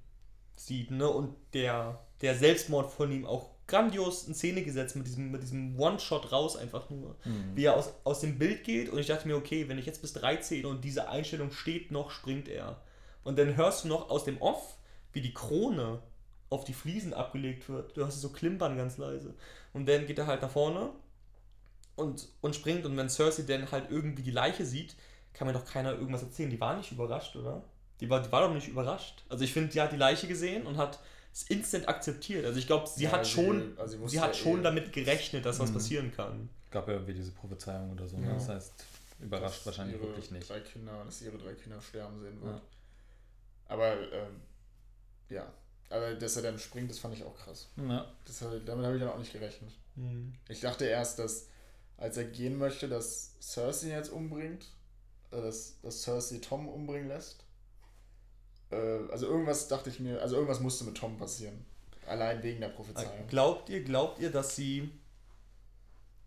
sieht, 0.56 0.90
ne, 0.90 1.08
und 1.08 1.34
der, 1.52 1.98
der 2.22 2.34
Selbstmord 2.34 2.90
von 2.90 3.12
ihm 3.12 3.26
auch 3.26 3.50
grandios 3.66 4.24
in 4.28 4.34
Szene 4.34 4.62
gesetzt 4.62 4.94
mit 4.96 5.06
diesem, 5.06 5.30
mit 5.30 5.42
diesem 5.42 5.78
One-Shot 5.78 6.32
raus 6.32 6.56
einfach 6.56 6.88
nur 6.90 7.16
Mhm. 7.24 7.52
wie 7.56 7.64
er 7.64 7.76
aus, 7.76 7.92
aus 8.04 8.20
dem 8.20 8.38
Bild 8.38 8.62
geht 8.64 8.88
und 8.90 8.98
ich 8.98 9.06
dachte 9.06 9.26
mir, 9.26 9.36
okay, 9.36 9.68
wenn 9.68 9.78
ich 9.78 9.86
jetzt 9.86 10.00
bis 10.02 10.12
3 10.14 10.36
zähle 10.36 10.68
und 10.68 10.84
diese 10.84 11.08
Einstellung 11.08 11.50
steht 11.50 11.90
noch, 11.90 12.10
springt 12.10 12.48
er. 12.48 12.80
Und 13.24 13.38
dann 13.38 13.56
hörst 13.56 13.84
du 13.84 13.88
noch 13.88 14.10
aus 14.10 14.24
dem 14.24 14.40
Off, 14.40 14.76
wie 15.12 15.20
die 15.20 15.32
Krone 15.34 16.00
auf 16.50 16.64
die 16.64 16.74
Fliesen 16.74 17.14
abgelegt 17.14 17.68
wird. 17.68 17.96
Du 17.96 18.02
hörst 18.02 18.16
es 18.16 18.22
so 18.22 18.28
klimpern 18.30 18.76
ganz 18.76 18.96
leise. 18.98 19.34
Und 19.72 19.86
dann 19.88 20.06
geht 20.06 20.18
er 20.18 20.26
halt 20.26 20.42
nach 20.42 20.50
vorne 20.50 20.90
und, 21.96 22.28
und 22.40 22.54
springt 22.54 22.84
und 22.84 22.96
wenn 22.96 23.08
Cersei 23.08 23.42
dann 23.44 23.70
halt 23.70 23.90
irgendwie 23.90 24.22
die 24.22 24.30
Leiche 24.30 24.64
sieht, 24.64 24.94
kann 25.32 25.46
mir 25.46 25.52
doch 25.52 25.64
keiner 25.64 25.92
irgendwas 25.92 26.22
erzählen. 26.22 26.50
Die 26.50 26.60
war 26.60 26.76
nicht 26.76 26.92
überrascht, 26.92 27.34
oder? 27.36 27.62
Die 28.00 28.10
war, 28.10 28.20
die 28.22 28.30
war 28.30 28.46
doch 28.46 28.52
nicht 28.54 28.68
überrascht. 28.68 29.24
Also 29.28 29.44
ich 29.44 29.52
finde, 29.52 29.70
die 29.72 29.80
hat 29.80 29.92
die 29.92 29.96
Leiche 29.96 30.26
gesehen 30.26 30.66
und 30.66 30.76
hat 30.76 31.00
es 31.32 31.44
instant 31.44 31.88
akzeptiert. 31.88 32.44
Also 32.44 32.58
ich 32.58 32.66
glaube, 32.66 32.86
sie 32.88 33.04
Ja, 33.04 33.12
hat 33.12 33.24
sie- 33.26 33.32
schon, 33.32 33.76
also 33.78 33.98
sie 34.06 34.08
sie, 34.08 34.20
hat 34.20 34.36
ja 34.36 34.42
schon 34.42 34.60
eh, 34.60 34.62
damit 34.64 34.92
gerechnet, 34.92 35.44
dass 35.46 35.58
was 35.60 35.70
Mhm. 35.70 35.74
passieren 35.74 36.12
kann. 36.14 36.48
Gab 36.70 36.86
ja 36.88 36.94
irgendwie 36.94 37.14
diese 37.14 37.30
Prophezeiung 37.32 37.92
oder 37.92 38.06
so. 38.06 38.16
Ne? 38.18 38.26
Ja. 38.28 38.34
Das 38.34 38.48
heißt, 38.48 38.72
überrascht 39.20 39.58
dass 39.58 39.66
wahrscheinlich 39.66 39.96
ihre 39.96 40.06
wirklich 40.08 40.30
nicht. 40.32 40.48
Drei 40.48 40.60
Kinder, 40.60 41.02
dass 41.04 41.22
ihre 41.22 41.38
drei 41.38 41.54
Kinder 41.54 41.80
sterben 41.80 42.20
sehen 42.20 42.40
wird. 42.42 42.60
Aber 43.68 43.94
ähm, 44.12 44.40
ja, 45.28 45.52
aber 45.90 46.14
dass 46.14 46.36
er 46.36 46.42
dann 46.42 46.58
springt, 46.58 46.90
das 46.90 46.98
fand 46.98 47.14
ich 47.14 47.24
auch 47.24 47.36
krass. 47.36 47.68
Ja. 47.76 48.10
Das, 48.24 48.38
damit 48.38 48.84
habe 48.84 48.96
ich 48.96 49.02
dann 49.02 49.10
auch 49.10 49.18
nicht 49.18 49.32
gerechnet. 49.32 49.72
Mhm. 49.96 50.34
Ich 50.48 50.60
dachte 50.60 50.84
erst, 50.86 51.18
dass 51.18 51.48
als 51.96 52.16
er 52.16 52.24
gehen 52.24 52.58
möchte, 52.58 52.88
dass 52.88 53.34
Cersei 53.40 53.88
ihn 53.88 53.92
jetzt 53.92 54.10
umbringt, 54.10 54.66
äh, 55.30 55.40
dass, 55.40 55.80
dass 55.80 56.02
Cersei 56.02 56.38
Tom 56.38 56.68
umbringen 56.68 57.08
lässt. 57.08 57.44
Äh, 58.70 58.76
also 59.10 59.26
irgendwas 59.26 59.68
dachte 59.68 59.90
ich 59.90 60.00
mir, 60.00 60.20
also 60.20 60.36
irgendwas 60.36 60.60
musste 60.60 60.84
mit 60.84 60.96
Tom 60.96 61.16
passieren. 61.16 61.64
Allein 62.06 62.42
wegen 62.42 62.60
der 62.60 62.68
Prophezeiung. 62.68 63.26
Glaubt 63.28 63.68
ihr, 63.70 63.82
glaubt 63.82 64.18
ihr, 64.20 64.30
dass 64.30 64.56
sie, 64.56 64.90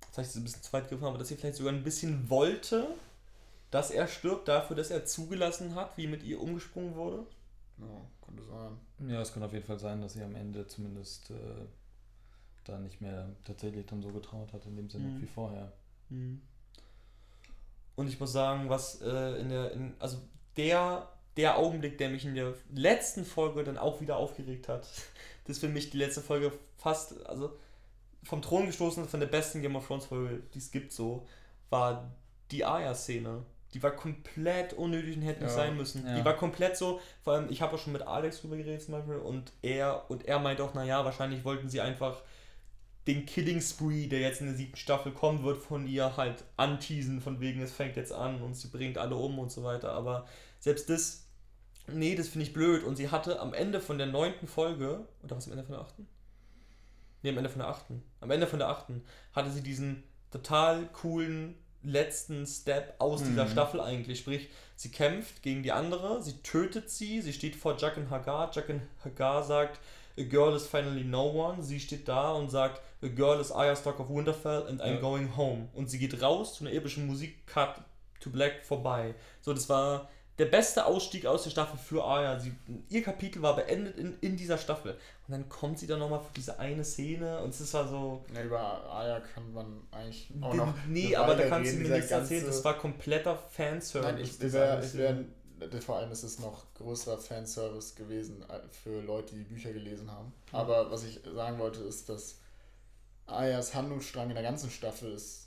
jetzt 0.02 0.14
habe 0.14 0.22
ich 0.24 0.30
es 0.30 0.36
ein 0.36 0.44
bisschen 0.44 0.64
zu 0.64 0.74
weit 0.74 0.84
gegriffen, 0.86 1.06
aber 1.06 1.18
dass 1.18 1.28
sie 1.28 1.36
vielleicht 1.36 1.58
sogar 1.58 1.74
ein 1.74 1.84
bisschen 1.84 2.30
wollte, 2.30 2.88
dass 3.78 3.92
er 3.92 4.08
stirbt, 4.08 4.48
dafür, 4.48 4.76
dass 4.76 4.90
er 4.90 5.06
zugelassen 5.06 5.76
hat, 5.76 5.98
wie 5.98 6.08
mit 6.08 6.24
ihr 6.24 6.42
umgesprungen 6.42 6.96
wurde? 6.96 7.26
Ja, 7.78 7.86
könnte 8.26 8.44
sein. 8.44 9.10
ja, 9.10 9.22
es 9.22 9.32
kann 9.32 9.44
auf 9.44 9.54
jeden 9.54 9.66
Fall 9.66 9.78
sein, 9.78 10.02
dass 10.02 10.14
sie 10.14 10.24
am 10.24 10.36
Ende 10.36 10.66
zumindest 10.66 11.30
äh, 11.30 11.36
da 12.66 12.80
nicht 12.80 13.02
mehr 13.02 13.30
tatsächlich 13.46 13.86
dann 13.86 14.02
so 14.02 14.10
getraut 14.12 14.52
hat, 14.52 14.66
in 14.66 14.76
dem 14.76 14.90
Sinne 14.90 15.10
Mhm. 15.10 15.22
wie 15.22 15.28
vorher. 15.28 15.72
Mhm. 16.10 16.42
Und 17.96 18.08
ich 18.08 18.20
muss 18.20 18.32
sagen, 18.32 18.68
was 18.70 19.02
äh, 19.02 19.40
in 19.40 19.50
der, 19.50 19.72
in, 19.74 19.94
also 20.00 20.18
der, 20.56 21.08
der 21.36 21.58
Augenblick, 21.58 22.00
der 22.00 22.10
mich 22.10 22.26
in 22.26 22.34
der 22.34 22.54
letzten 22.74 23.26
Folge 23.26 23.64
dann 23.64 23.78
auch 23.78 24.02
wieder 24.02 24.18
aufgeregt 24.18 24.68
hat, 24.68 24.82
das 25.46 25.58
ist 25.58 25.60
für 25.60 25.70
mich 25.70 25.92
die 25.92 25.98
letzte 25.98 26.22
Folge 26.22 26.52
fast, 26.78 27.26
also 27.28 27.56
vom 28.24 28.42
Thron 28.42 28.66
gestoßen 28.66 29.08
von 29.08 29.20
der 29.20 29.28
besten 29.28 29.62
Game 29.62 29.76
of 29.76 29.86
Thrones 29.86 30.06
Folge, 30.06 30.42
die 30.54 30.58
es 30.60 30.72
gibt 30.72 30.92
so, 30.92 31.28
war 31.70 32.12
die 32.52 32.66
Aya-Szene. 32.66 33.44
Die 33.74 33.84
war 33.84 33.92
komplett 33.92 34.74
unnötig 34.74 35.18
und 35.18 35.24
hätte 35.24 35.42
nicht 35.44 35.50
Ja. 35.52 35.56
sein 35.56 35.76
müssen. 35.78 36.06
Ja. 36.06 36.16
Die 36.16 36.26
war 36.26 36.36
komplett 36.36 36.78
so, 36.78 37.02
vor 37.22 37.34
allem, 37.34 37.50
ich 37.50 37.62
habe 37.62 37.76
auch 37.76 37.80
schon 37.80 37.94
mit 37.94 38.02
Alex 38.02 38.42
drüber 38.42 38.56
geredet 38.58 38.82
zum 38.82 38.94
Beispiel 38.94 39.16
und 39.16 39.52
er, 39.62 40.10
und 40.10 40.26
er 40.26 40.40
meinte 40.40 40.64
auch, 40.64 40.74
naja, 40.74 41.04
wahrscheinlich 41.04 41.44
wollten 41.44 41.70
sie 41.70 41.82
einfach 41.82 42.22
den 43.08 43.26
Killing 43.26 43.62
Spree, 43.62 44.08
der 44.08 44.20
jetzt 44.20 44.42
in 44.42 44.48
der 44.48 44.56
siebten 44.56 44.76
Staffel 44.78 45.12
kommen 45.14 45.44
wird, 45.44 45.58
von 45.58 45.88
ihr 45.88 46.18
halt 46.18 46.44
anteasen, 46.58 47.22
von 47.22 47.40
wegen, 47.40 47.62
es 47.62 47.72
fängt 47.72 47.96
jetzt 47.96 48.12
an 48.12 48.42
und 48.42 48.54
sie 48.56 48.68
bringt 48.68 48.98
alle 48.98 49.16
um 49.16 49.40
und 49.40 49.52
so 49.52 49.64
weiter. 49.64 49.92
Aber 49.94 50.28
selbst 50.60 50.90
das, 50.90 51.26
nee, 51.88 52.16
das 52.16 52.28
finde 52.28 52.46
ich 52.48 52.54
blöd. 52.54 52.84
Und 52.84 52.98
sie 52.98 53.10
hatte 53.10 53.40
am 53.40 53.54
Ende 53.54 53.80
von 53.80 53.98
der 53.98 54.08
neunten 54.08 54.48
Folge, 54.48 55.06
oder 55.24 55.38
was 55.38 55.46
am 55.48 55.54
Ende 55.54 55.64
von 55.64 55.74
der 55.76 55.82
achten? 55.84 56.08
Nee, 57.22 57.30
am 57.30 57.38
Ende 57.38 57.50
von 57.50 57.60
der 57.60 57.70
achten. 57.70 58.04
Am 58.20 58.30
Ende 58.32 58.46
von 58.48 58.60
der 58.60 58.68
achten 58.70 59.04
hatte 59.34 59.52
sie 59.52 59.62
diesen 59.64 60.04
total 60.32 60.88
coolen 60.88 61.56
letzten 61.90 62.46
Step 62.46 62.96
aus 63.00 63.24
dieser 63.24 63.46
Mhm. 63.46 63.50
Staffel 63.52 63.82
eigentlich. 63.82 64.20
Sprich, 64.20 64.50
sie 64.76 64.90
kämpft 64.92 65.42
gegen 65.44 65.64
die 65.64 65.72
andere, 65.72 66.22
sie 66.22 66.34
tötet 66.44 66.90
sie, 66.90 67.22
sie 67.22 67.34
steht 67.34 67.56
vor 67.56 67.78
Jaqen 67.78 68.10
Hagar. 68.10 68.52
Jaqen 68.54 68.82
Hagar 69.04 69.44
sagt, 69.44 69.80
A 70.20 70.24
girl 70.24 70.56
is 70.56 70.66
finally 70.66 71.04
no 71.04 71.30
one. 71.30 71.62
Sie 71.62 71.80
steht 71.80 72.08
da 72.08 72.32
und 72.32 72.50
sagt, 72.50 72.82
A 73.04 73.08
girl 73.08 73.40
is 73.40 73.52
Arya 73.52 73.76
Stark 73.76 74.00
of 74.00 74.10
Winterfell 74.10 74.66
and 74.68 74.82
I'm 74.82 74.96
Ja. 74.96 75.00
going 75.00 75.36
home. 75.38 75.68
Und 75.74 75.90
sie 75.90 76.00
geht 76.00 76.22
raus 76.22 76.56
zu 76.56 76.64
einer 76.66 76.74
epischen 76.74 77.06
Musik, 77.06 77.46
Cut 77.46 77.76
to 78.20 78.32
Black 78.32 78.66
vorbei. 78.66 79.14
So, 79.42 79.54
das 79.54 79.70
war 79.70 80.10
der 80.38 80.46
beste 80.46 80.86
Ausstieg 80.86 81.26
aus 81.26 81.44
der 81.44 81.50
Staffel 81.50 81.80
für 81.80 82.04
Arya. 82.04 82.40
Sie, 82.40 82.54
ihr 82.90 83.02
Kapitel 83.02 83.42
war 83.42 83.56
beendet 83.56 83.98
in, 83.98 84.18
in 84.22 84.38
dieser 84.38 84.58
Staffel. 84.58 84.92
Und 85.28 85.32
dann 85.32 85.50
kommt 85.50 85.80
sie 85.80 85.88
dann 85.88 86.00
nochmal 86.00 86.20
für 86.20 86.34
diese 86.36 86.60
eine 86.60 86.84
Szene 86.84 87.40
und 87.40 87.50
es 87.50 87.62
ist 87.62 87.74
war 87.74 87.88
so. 87.88 88.24
Ja, 88.34 88.44
über 88.44 88.60
Aya 88.92 89.20
kann 89.20 89.52
man 89.52 89.82
eigentlich 89.92 90.30
auch 90.42 90.54
noch. 90.54 90.74
nee, 90.88 91.16
aber 91.16 91.36
da 91.36 91.48
kannst 91.48 91.74
du 91.74 91.78
mir 91.78 91.96
nichts 91.96 92.12
erzählen. 92.12 92.46
Das 92.46 92.64
war 92.64 92.78
kompletter 92.78 93.36
Fanservice. 93.36 94.12
Nein, 94.12 94.24
ich 94.24 94.40
es 94.40 94.92
hier. 94.92 95.26
wär, 95.60 95.82
vor 95.82 95.98
allem 95.98 96.12
ist 96.12 96.24
es 96.24 96.40
noch 96.40 96.72
größerer 96.76 97.18
Fanservice 97.18 97.96
gewesen 97.96 98.44
äh, 98.44 98.60
für 98.84 99.02
Leute, 99.02 99.34
die 99.36 99.44
Bücher 99.44 99.74
gelesen 99.74 100.12
haben. 100.12 100.32
Aber 100.52 100.92
was 100.92 101.04
ich 101.04 101.20
sagen 101.34 101.58
wollte, 101.58 101.82
ist, 101.82 102.10
dass 102.10 102.38
Ayas 103.26 103.74
Handlungsstrang 103.74 104.30
in 104.30 104.36
der 104.36 104.44
ganzen 104.44 104.70
Staffel 104.70 105.12
ist 105.14 105.47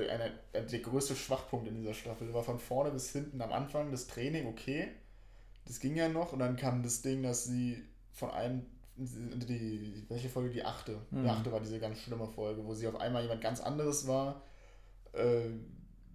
einer, 0.00 0.30
der, 0.52 0.62
der 0.62 0.78
größte 0.80 1.14
Schwachpunkt 1.16 1.66
in 1.68 1.74
dieser 1.74 1.94
Staffel. 1.94 2.32
War 2.34 2.42
von 2.42 2.58
vorne 2.58 2.90
bis 2.90 3.12
hinten 3.12 3.40
am 3.40 3.52
Anfang 3.52 3.90
das 3.90 4.06
Training 4.06 4.46
okay. 4.46 4.88
Das 5.66 5.80
ging 5.80 5.96
ja 5.96 6.08
noch 6.08 6.32
und 6.32 6.40
dann 6.40 6.56
kam 6.56 6.82
das 6.82 7.02
Ding, 7.02 7.22
dass 7.22 7.44
sie 7.44 7.82
von 8.12 8.30
einem 8.30 8.66
die, 8.96 10.04
welche 10.08 10.28
Folge? 10.28 10.50
Die 10.50 10.64
achte. 10.64 10.96
Die 11.10 11.16
Mhm. 11.16 11.28
achte 11.28 11.50
war 11.50 11.60
diese 11.60 11.80
ganz 11.80 11.98
schlimme 11.98 12.28
Folge, 12.28 12.64
wo 12.64 12.74
sie 12.74 12.86
auf 12.86 12.96
einmal 12.96 13.22
jemand 13.22 13.40
ganz 13.40 13.60
anderes 13.60 14.06
war, 14.06 14.42
äh, 15.12 15.48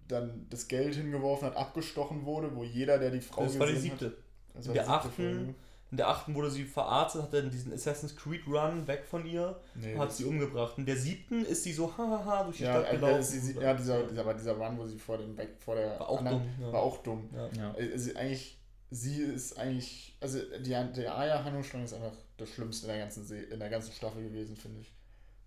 dann 0.08 0.46
das 0.50 0.66
Geld 0.66 0.94
hingeworfen 0.94 1.46
hat, 1.48 1.56
abgestochen 1.56 2.24
wurde, 2.24 2.54
wo 2.56 2.64
jeder, 2.64 2.98
der 2.98 3.10
die 3.10 3.20
Frau 3.20 3.44
Das 3.44 3.58
war 3.58 3.66
die 3.66 3.76
siebte. 3.76 4.06
hat. 4.06 4.12
Das 4.54 4.66
war 4.68 4.74
der 4.74 4.82
die 4.84 4.88
achten, 4.88 5.10
Folge. 5.12 5.54
In 5.90 5.96
der 5.96 6.08
achten 6.08 6.34
wurde 6.34 6.50
sie 6.50 6.64
verarztet, 6.64 7.22
hat 7.22 7.34
dann 7.34 7.50
diesen 7.50 7.72
Assassin's 7.72 8.14
Creed 8.16 8.46
Run 8.46 8.86
weg 8.86 9.04
von 9.04 9.26
ihr, 9.26 9.58
Nee, 9.74 9.96
hat 9.98 10.12
sie 10.12 10.24
umgebracht. 10.24 10.78
In 10.78 10.86
der 10.86 10.96
siebten 10.96 11.44
ist 11.44 11.64
sie 11.64 11.72
so 11.72 11.92
hahaha 11.96 12.44
durch 12.44 12.58
die 12.58 12.62
ja, 12.64 12.80
Stadt 12.80 12.92
äh, 12.92 12.96
gelaufen. 12.96 13.22
sie, 13.22 13.38
sie, 13.40 13.54
ja, 13.60 13.74
dieser, 13.74 14.02
dieser, 14.04 14.20
aber 14.20 14.34
dieser 14.34 14.52
Run, 14.56 14.78
wo 14.78 14.86
sie 14.86 14.98
vor 14.98 15.18
dem 15.18 15.36
weg, 15.36 15.50
vor 15.58 15.74
der 15.74 15.98
war 15.98 16.08
auch 16.08 16.18
anderen, 16.18 16.38
dumm. 16.58 16.66
Ja. 16.66 16.72
war 16.72 16.80
auch 16.82 16.98
dumm. 17.02 17.28
ja. 17.34 17.48
Ja. 17.60 17.74
Also 17.74 18.14
eigentlich, 18.14 18.58
sie 18.90 19.22
ist 19.22 19.58
eigentlich, 19.58 20.16
also 20.20 20.38
die, 20.60 20.70
der 20.70 21.16
Aya-Handlungsstrang 21.18 21.84
ist 21.84 21.94
einfach 21.94 22.12
das 22.36 22.48
Schlimmste 22.50 22.86
in 22.86 22.92
der 22.92 22.98
ganzen 23.00 23.24
See, 23.24 23.42
in 23.42 23.58
der 23.58 23.68
ganzen 23.70 23.92
Staffel 23.92 24.22
gewesen, 24.22 24.56
finde 24.56 24.80
ich. 24.82 24.92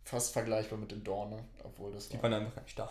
Fast 0.06 0.34
vergleichbar 0.34 0.78
mit 0.78 0.92
den 0.92 1.02
Dorne, 1.02 1.38
obwohl 1.64 1.94
das 1.94 2.10
Die 2.10 2.16
war. 2.18 2.24
waren 2.24 2.34
einfach 2.34 2.56
gar 2.56 2.64
nicht 2.64 2.78
da. 2.78 2.90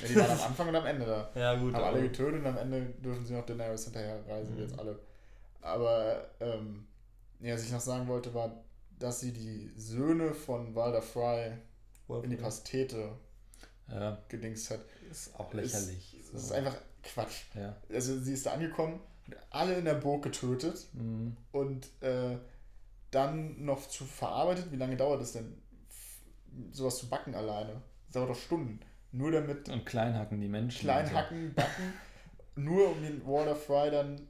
Ja, 0.00 0.08
die 0.08 0.16
waren 0.16 0.30
am 0.30 0.40
Anfang 0.46 0.68
und 0.68 0.76
am 0.76 0.86
Ende 0.86 1.04
da. 1.04 1.30
Ja, 1.38 1.54
gut. 1.54 1.74
haben 1.74 1.84
alle 1.84 2.00
getötet 2.00 2.40
und 2.40 2.46
am 2.46 2.56
Ende 2.56 2.80
dürfen 3.04 3.26
sie 3.26 3.34
noch 3.34 3.44
Daenerys 3.44 3.84
hinterher 3.84 4.18
reisen, 4.26 4.54
Mhm. 4.54 4.56
wie 4.56 4.62
jetzt 4.62 4.78
alle. 4.78 4.98
Aber, 5.60 6.28
ähm, 6.40 6.86
ja, 7.40 7.54
was 7.54 7.64
ich 7.64 7.72
noch 7.72 7.80
sagen 7.80 8.06
wollte, 8.08 8.32
war, 8.34 8.64
dass 8.98 9.20
sie 9.20 9.32
die 9.32 9.70
Söhne 9.76 10.32
von 10.34 10.74
Walder 10.74 11.02
Fry 11.02 11.52
in 12.22 12.30
die 12.30 12.36
Pastete 12.36 13.10
ja, 13.88 14.18
gedingst 14.28 14.70
hat. 14.70 14.80
ist 15.10 15.34
auch 15.38 15.52
Ist- 15.54 15.72
lächerlich. 15.74 16.16
Das 16.32 16.42
ist 16.42 16.48
so. 16.48 16.54
einfach 16.54 16.76
Quatsch. 17.02 17.42
ja. 17.54 17.76
Also 17.92 18.18
sie 18.18 18.32
ist 18.32 18.46
da 18.46 18.52
angekommen, 18.52 19.00
alle 19.50 19.74
in 19.74 19.84
der 19.84 19.94
Burg 19.94 20.22
getötet 20.24 20.86
Mhm. 20.94 21.36
und 21.52 21.88
äh, 22.02 22.36
dann 23.10 23.64
noch 23.64 23.86
zu 23.88 24.04
verarbeitet. 24.04 24.70
Wie 24.72 24.76
lange 24.76 24.96
dauert 24.96 25.20
es 25.22 25.32
denn, 25.32 25.60
sowas 26.72 26.96
zu 26.98 27.08
backen 27.08 27.34
alleine? 27.34 27.82
Das 28.06 28.14
dauert 28.14 28.30
doch 28.30 28.36
Stunden. 28.40 28.80
Nur 29.12 29.30
damit 29.30 29.68
Und 29.68 29.84
Kleinhacken, 29.86 30.40
die 30.40 30.48
Menschen. 30.48 30.80
klein 30.80 31.04
und 31.04 31.10
so. 31.10 31.16
hacken, 31.16 31.54
backen, 31.54 31.92
nur 32.56 32.90
um 32.90 33.02
den 33.02 33.24
Walder 33.26 33.54
Fry 33.56 33.90
dann 33.90 34.26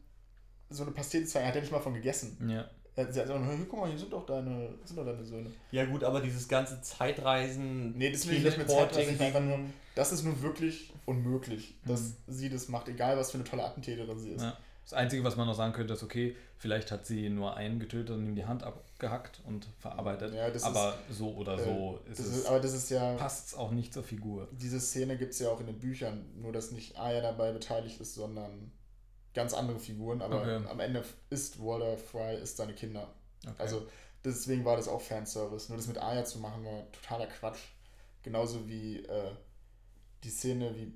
so 0.70 0.82
eine 0.82 0.92
Pastete 0.92 1.26
zeigen. 1.26 1.46
Hat 1.46 1.54
er 1.54 1.60
nicht 1.62 1.72
mal 1.72 1.80
von 1.80 1.94
gegessen. 1.94 2.36
Ja. 2.50 2.68
Er 2.98 3.12
sie 3.12 3.20
hat 3.20 3.26
gesagt, 3.28 3.44
hey, 3.44 3.66
guck 3.68 3.80
mal, 3.80 3.90
hier 3.90 3.98
sind 3.98 4.12
doch 4.12 4.24
deine, 4.24 4.70
sind 4.84 4.96
doch 4.96 5.04
deine 5.04 5.22
Söhne. 5.24 5.50
Ja, 5.70 5.84
gut, 5.84 6.02
aber 6.02 6.20
dieses 6.22 6.48
ganze 6.48 6.80
Zeitreisen. 6.80 7.96
Nee, 7.96 8.10
das 8.10 8.26
will 8.26 8.36
ich 8.38 8.44
nicht 8.44 8.58
mit 8.58 8.70
Zeitreisen, 8.70 9.20
einfach 9.20 9.40
nur, 9.40 9.58
das 9.94 10.12
ist 10.12 10.22
nun 10.24 10.40
wirklich 10.42 10.92
unmöglich, 11.04 11.74
dass 11.84 12.00
Mhm. 12.00 12.14
sie 12.28 12.48
das 12.48 12.68
macht, 12.68 12.88
egal 12.88 13.16
was 13.18 13.30
für 13.30 13.38
eine 13.38 13.44
tolle 13.44 13.64
Attentäterin 13.64 14.18
sie 14.18 14.30
ist. 14.30 14.42
Ja. 14.42 14.56
Das 14.84 14.92
Einzige, 14.92 15.24
was 15.24 15.36
man 15.36 15.46
noch 15.48 15.54
sagen 15.54 15.72
könnte, 15.72 15.94
ist, 15.94 16.04
okay, 16.04 16.36
vielleicht 16.58 16.92
hat 16.92 17.06
sie 17.06 17.28
nur 17.28 17.56
einen 17.56 17.80
getötet 17.80 18.10
und 18.10 18.24
ihm 18.24 18.36
die 18.36 18.44
Hand 18.46 18.62
abgehackt 18.62 19.40
und 19.44 19.66
verarbeitet. 19.80 20.32
Ja, 20.32 20.48
das 20.48 20.62
aber 20.62 20.96
so 21.10 21.34
oder 21.34 21.58
äh, 21.58 21.64
so 21.64 22.00
ist 22.08 22.20
Das 22.20 22.26
es, 22.26 22.36
ist, 22.38 22.46
aber 22.46 22.60
das 22.60 22.72
ist 22.72 22.90
ja, 22.90 23.14
passt 23.14 23.48
es 23.48 23.54
auch 23.56 23.72
nicht 23.72 23.92
zur 23.92 24.04
Figur. 24.04 24.46
diese 24.52 24.78
Szene 24.80 25.16
gibt 25.18 25.32
es 25.32 25.40
ja 25.40 25.48
auch 25.50 25.58
in 25.60 25.66
den 25.66 25.80
Büchern, 25.80 26.24
nur 26.40 26.52
dass 26.52 26.70
nicht 26.70 26.96
Aya 26.96 27.20
dabei 27.20 27.50
beteiligt 27.52 28.00
ist, 28.00 28.14
sondern 28.14 28.70
ganz 29.36 29.52
andere 29.54 29.78
Figuren, 29.78 30.22
aber 30.22 30.40
Okay. 30.40 30.66
am 30.68 30.80
Ende 30.80 31.04
ist 31.30 31.62
Walder 31.62 31.96
Fry 31.98 32.36
ist 32.36 32.56
seine 32.56 32.74
Kinder. 32.74 33.14
Okay. 33.44 33.54
Also 33.58 33.86
deswegen 34.24 34.64
war 34.64 34.76
das 34.76 34.88
auch 34.88 35.00
Fanservice. 35.00 35.68
Nur 35.68 35.76
das 35.76 35.86
mit 35.86 35.98
Aya 35.98 36.24
zu 36.24 36.38
machen 36.38 36.64
war 36.64 36.90
totaler 36.90 37.26
Quatsch. 37.26 37.60
Genauso 38.22 38.66
wie 38.66 39.04
äh, 39.04 39.30
die 40.24 40.30
Szene, 40.30 40.74
wie. 40.74 40.92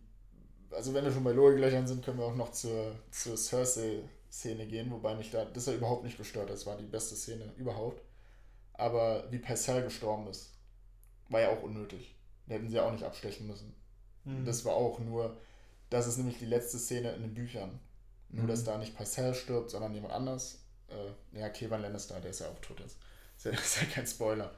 Also 0.75 0.95
wenn 0.95 1.05
wir 1.05 1.13
schon 1.13 1.23
bei 1.23 1.33
Logiklöchern 1.33 1.87
sind, 1.87 2.03
können 2.05 2.19
wir 2.19 2.25
auch 2.25 2.35
noch 2.35 2.51
zur, 2.53 2.95
zur 3.11 3.37
Cersei-Szene 3.37 4.67
gehen, 4.67 4.91
wobei 4.91 5.15
mich 5.17 5.31
da 5.31 5.45
das 5.45 5.67
ja 5.67 5.75
überhaupt 5.75 6.05
nicht 6.05 6.17
gestört 6.17 6.49
hat. 6.49 6.55
Das 6.55 6.67
war 6.67 6.77
die 6.79 6.87
beste 6.87 7.17
Szene 7.17 7.53
überhaupt. 7.57 8.03
Aber 8.73 9.31
wie 9.31 9.39
Pycelle 9.39 9.85
gestorben 9.85 10.29
ist, 10.29 10.55
war 11.29 11.41
ja 11.43 11.51
auch 11.51 11.63
unnötig. 11.63 12.15
Da 12.47 12.55
hätten 12.55 12.71
sie 12.71 12.77
ja 12.77 12.87
auch 12.87 12.93
nicht 12.93 13.05
abstechen 13.05 13.47
müssen. 13.47 13.75
Mhm. 14.25 14.45
Das 14.47 14.65
war 14.65 14.75
auch 14.75 14.99
nur, 15.01 15.37
das 15.91 16.07
ist 16.07 16.17
nämlich 16.17 16.39
die 16.39 16.47
letzte 16.47 16.79
Szene 16.79 17.13
in 17.13 17.23
den 17.23 17.35
Büchern. 17.35 17.79
Nur, 18.33 18.45
Mhm. 18.45 18.49
dass 18.49 18.65
da 18.65 18.79
nicht 18.79 18.97
Pycelle 18.97 19.35
stirbt, 19.35 19.71
sondern 19.71 19.93
jemand 19.95 20.15
anders. 20.15 20.59
Äh, 20.89 21.39
ja, 21.39 21.49
Kevan 21.49 21.83
Lannister, 21.83 22.21
der 22.21 22.31
ist 22.31 22.41
ja 22.41 22.47
auch 22.49 22.59
tot 22.61 22.81
jetzt. 22.81 22.99
Ist 23.37 23.45
ja, 23.47 23.51
ist 23.53 23.81
ja 23.81 23.87
kein 23.89 24.07
Spoiler. 24.07 24.53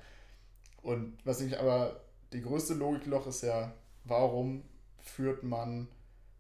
Und 0.83 1.19
was 1.25 1.41
ich 1.41 1.59
aber, 1.59 2.01
die 2.33 2.43
größte 2.43 2.75
Logikloch 2.75 3.27
ist 3.27 3.43
ja, 3.43 3.73
warum 4.05 4.63
führt 5.01 5.43
man 5.43 5.89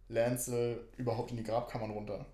Lancel 0.08 0.88
überhaupt 0.96 1.30
in 1.30 1.36
die 1.38 1.42
Grabkammern 1.42 1.90
runter? 1.90 2.26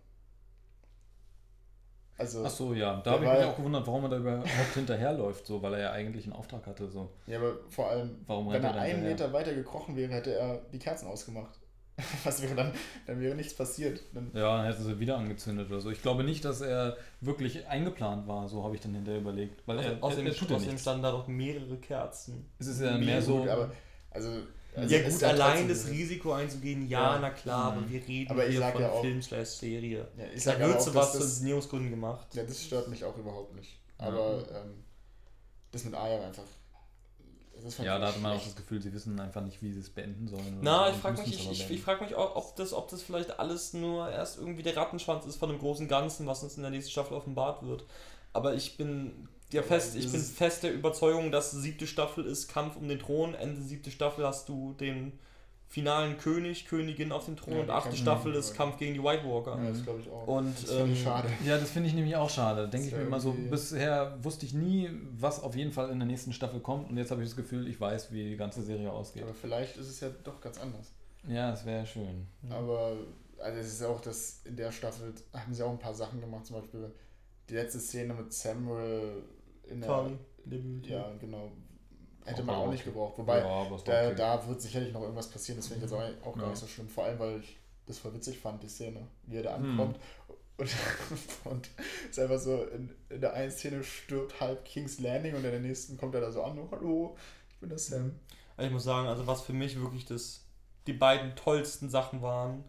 Also, 2.16 2.44
Ach 2.44 2.50
so, 2.50 2.74
ja. 2.74 3.00
Da 3.02 3.12
habe 3.12 3.24
ich 3.26 3.30
mich 3.30 3.44
auch 3.44 3.56
gewundert, 3.56 3.86
warum 3.86 4.02
er 4.04 4.08
da 4.08 4.16
überhaupt 4.16 4.48
hinterherläuft, 4.74 5.46
so, 5.46 5.62
weil 5.62 5.74
er 5.74 5.80
ja 5.80 5.92
eigentlich 5.92 6.24
einen 6.24 6.32
Auftrag 6.32 6.66
hatte. 6.66 6.88
So. 6.88 7.12
ja, 7.26 7.38
aber 7.38 7.58
vor 7.68 7.90
allem, 7.90 8.24
Warum 8.26 8.50
wenn 8.52 8.64
er 8.64 8.70
er 8.70 8.80
einen 8.80 9.02
hinterher? 9.04 9.10
Meter 9.12 9.32
weiter 9.32 9.54
gekrochen 9.54 9.94
wäre, 9.94 10.12
hätte 10.12 10.34
er 10.34 10.56
die 10.72 10.80
Kerzen 10.80 11.06
ausgemacht. 11.06 11.60
Was 12.24 12.40
wäre 12.42 12.54
dann? 12.54 12.72
Dann 13.06 13.20
wäre 13.20 13.34
nichts 13.34 13.54
passiert. 13.54 14.00
Dann, 14.14 14.30
Ja, 14.34 14.58
dann 14.58 14.66
hätte 14.66 14.82
sie 14.82 14.98
wieder 15.00 15.16
angezündet 15.18 15.68
oder 15.68 15.80
so. 15.80 15.90
Ich 15.90 16.00
glaube 16.00 16.22
nicht, 16.24 16.44
dass 16.44 16.60
er 16.60 16.96
wirklich 17.20 17.66
eingeplant 17.66 18.26
war, 18.28 18.48
so 18.48 18.62
habe 18.64 18.74
ich 18.76 18.80
dann 18.80 18.94
hinterher 18.94 19.20
überlegt. 19.20 19.66
Weil 19.66 19.80
er, 19.80 20.02
außerdem 20.02 20.26
er, 20.26 20.32
er 20.32 20.38
tut 20.38 20.48
außerdem 20.52 20.66
nichts. 20.68 20.82
standen 20.82 21.02
da 21.02 21.10
doch 21.10 21.26
mehrere 21.26 21.76
Kerzen. 21.78 22.48
Es 22.58 22.68
ist 22.68 22.80
ja 22.80 22.96
Nee, 22.96 23.04
mehr 23.06 23.20
so. 23.22 23.38
gut, 23.40 23.48
aber 23.48 23.70
also, 24.10 24.30
also 24.76 24.94
ja 24.94 25.08
gut, 25.08 25.22
allein 25.24 25.68
das 25.68 25.78
dieses- 25.84 25.90
Risiko 25.90 26.32
einzugehen, 26.34 26.88
ja, 26.88 27.14
Ja. 27.14 27.18
na 27.20 27.30
klar, 27.30 27.72
Mhm. 27.72 27.78
aber 27.78 27.90
wir 27.90 28.06
reden 28.06 28.30
Aber 28.30 28.44
hier 28.44 28.62
von 28.62 28.80
ja 28.80 28.90
auch- 28.90 29.00
Film 29.02 29.20
slash 29.20 29.48
Serie. 29.48 30.06
Ja, 30.16 30.24
ich 30.26 30.34
Da 30.34 30.40
sag 30.52 30.56
aber 30.56 30.68
wird 30.68 30.76
auch, 30.78 30.80
sowas 30.82 31.12
zu 31.68 31.78
gemacht. 31.90 32.34
ja, 32.34 32.44
das 32.44 32.62
stört 32.62 32.88
mich 32.88 33.04
auch 33.04 33.16
überhaupt 33.16 33.54
nicht. 33.56 33.76
Aber 33.98 34.44
ähm, 34.54 34.84
das 35.72 35.84
mit 35.84 35.94
Aya 35.94 36.24
einfach. 36.26 36.44
Ja, 37.62 37.96
ich 37.96 38.00
da 38.00 38.08
hatte 38.08 38.20
man 38.20 38.36
auch 38.36 38.44
das 38.44 38.56
Gefühl, 38.56 38.80
sie 38.80 38.92
wissen 38.92 39.18
einfach 39.20 39.42
nicht, 39.42 39.62
wie 39.62 39.72
sie 39.72 39.80
es 39.80 39.90
beenden 39.90 40.28
sollen. 40.28 40.46
oder 40.46 40.58
Na, 40.62 40.90
ich 40.90 40.96
frage 40.96 41.20
mich, 41.20 41.34
ich, 41.34 41.50
ich, 41.50 41.70
ich 41.70 41.80
frag 41.80 42.00
mich 42.00 42.14
auch, 42.14 42.36
ob 42.36 42.56
das, 42.56 42.72
ob 42.72 42.88
das 42.88 43.02
vielleicht 43.02 43.38
alles 43.38 43.72
nur 43.72 44.10
erst 44.10 44.38
irgendwie 44.38 44.62
der 44.62 44.76
Rattenschwanz 44.76 45.26
ist 45.26 45.36
von 45.36 45.48
dem 45.48 45.58
großen 45.58 45.88
Ganzen, 45.88 46.26
was 46.26 46.42
uns 46.42 46.56
in 46.56 46.62
der 46.62 46.70
nächsten 46.70 46.90
Staffel 46.90 47.14
offenbart 47.14 47.64
wird. 47.64 47.84
Aber 48.32 48.54
ich 48.54 48.76
bin 48.76 49.28
ja 49.52 49.62
fest, 49.62 49.96
ich 49.96 50.10
bin 50.10 50.20
fest 50.20 50.62
der 50.62 50.72
Überzeugung, 50.72 51.30
dass 51.32 51.50
siebte 51.50 51.86
Staffel 51.86 52.24
ist 52.24 52.48
Kampf 52.48 52.76
um 52.76 52.88
den 52.88 52.98
Thron. 52.98 53.34
Ende 53.34 53.62
siebte 53.62 53.90
Staffel 53.90 54.26
hast 54.26 54.48
du 54.48 54.74
den 54.74 55.18
finalen 55.68 56.16
König, 56.16 56.66
Königin 56.66 57.12
auf 57.12 57.26
dem 57.26 57.36
Thron 57.36 57.54
ja, 57.54 57.60
und 57.60 57.70
achte 57.70 57.94
Staffel 57.94 58.34
ist 58.34 58.54
Kampf 58.54 58.78
gegen 58.78 58.94
die 58.94 59.02
White 59.02 59.24
Walker. 59.24 59.62
Ja, 59.62 59.70
das 59.70 59.84
glaube 59.84 60.00
ich 60.00 60.10
auch. 60.10 60.26
Und, 60.26 60.62
das 60.62 60.72
ähm, 60.72 60.92
ich 60.92 61.02
schade. 61.02 61.28
Ja, 61.44 61.58
das 61.58 61.70
finde 61.70 61.90
ich 61.90 61.94
nämlich 61.94 62.16
auch 62.16 62.30
schade. 62.30 62.68
Denke 62.68 62.88
ich 62.88 62.94
mir 62.94 63.02
immer 63.02 63.20
so, 63.20 63.32
bisher 63.32 64.16
wusste 64.22 64.46
ich 64.46 64.54
nie, 64.54 64.90
was 65.12 65.42
auf 65.42 65.54
jeden 65.54 65.72
Fall 65.72 65.90
in 65.90 65.98
der 65.98 66.08
nächsten 66.08 66.32
Staffel 66.32 66.60
kommt 66.60 66.88
und 66.88 66.96
jetzt 66.96 67.10
habe 67.10 67.22
ich 67.22 67.28
das 67.28 67.36
Gefühl, 67.36 67.68
ich 67.68 67.78
weiß, 67.78 68.10
wie 68.12 68.30
die 68.30 68.36
ganze 68.36 68.62
Serie 68.62 68.90
ausgeht. 68.90 69.24
Aber 69.24 69.34
vielleicht 69.34 69.76
ist 69.76 69.88
es 69.88 70.00
ja 70.00 70.08
doch 70.24 70.40
ganz 70.40 70.58
anders. 70.58 70.92
Ja, 71.28 71.50
das 71.50 71.66
wäre 71.66 71.84
schön. 71.84 72.26
Aber 72.48 72.96
also 73.38 73.60
es 73.60 73.66
ist 73.66 73.82
auch 73.84 74.00
das, 74.00 74.40
in 74.44 74.56
der 74.56 74.72
Staffel 74.72 75.12
haben 75.34 75.52
sie 75.52 75.62
auch 75.62 75.70
ein 75.70 75.78
paar 75.78 75.94
Sachen 75.94 76.20
gemacht, 76.20 76.46
zum 76.46 76.60
Beispiel 76.60 76.90
die 77.48 77.54
letzte 77.54 77.78
Szene 77.78 78.14
mit 78.14 78.32
Samuel 78.32 79.22
in 79.64 79.80
der. 79.80 79.88
Tommy. 79.88 80.18
Ja, 80.82 81.12
genau, 81.20 81.52
Hätte 82.28 82.42
man 82.42 82.56
auch 82.56 82.70
nicht 82.70 82.84
gebraucht. 82.84 83.18
Wobei, 83.18 83.38
ja, 83.38 83.64
da, 83.64 83.72
okay. 83.72 84.14
da 84.16 84.46
wird 84.46 84.60
sicherlich 84.60 84.92
noch 84.92 85.02
irgendwas 85.02 85.28
passieren. 85.28 85.58
Das 85.58 85.68
finde 85.68 85.84
ich 85.84 85.90
jetzt 85.90 85.98
auch, 85.98 86.26
auch 86.26 86.36
ja. 86.36 86.42
gar 86.42 86.50
nicht 86.50 86.60
so 86.60 86.66
schlimm. 86.66 86.88
Vor 86.88 87.04
allem, 87.04 87.18
weil 87.18 87.40
ich 87.40 87.58
das 87.86 87.98
voll 87.98 88.14
witzig 88.14 88.38
fand, 88.38 88.62
die 88.62 88.68
Szene, 88.68 89.06
wie 89.24 89.36
er 89.36 89.42
da 89.44 89.56
hm. 89.56 89.70
ankommt. 89.70 89.96
Hm. 89.96 90.36
Und, 90.58 90.70
und 91.44 91.70
ist 92.10 92.18
einfach 92.18 92.38
so, 92.38 92.64
in, 92.64 92.90
in 93.08 93.20
der 93.20 93.32
einen 93.32 93.50
Szene 93.50 93.82
stirbt 93.84 94.40
halb 94.40 94.64
King's 94.64 94.98
Landing 94.98 95.34
und 95.34 95.44
in 95.44 95.50
der 95.50 95.60
nächsten 95.60 95.96
kommt 95.96 96.14
er 96.14 96.20
da 96.20 96.32
so 96.32 96.42
an, 96.42 96.58
oh, 96.58 96.68
hallo, 96.70 97.16
ich 97.48 97.56
bin 97.58 97.68
der 97.68 97.78
Sam. 97.78 98.18
Also 98.56 98.66
ich 98.66 98.72
muss 98.72 98.84
sagen, 98.84 99.06
also 99.06 99.26
was 99.26 99.42
für 99.42 99.52
mich 99.52 99.80
wirklich 99.80 100.04
das, 100.04 100.44
die 100.88 100.92
beiden 100.92 101.36
tollsten 101.36 101.88
Sachen 101.88 102.22
waren, 102.22 102.64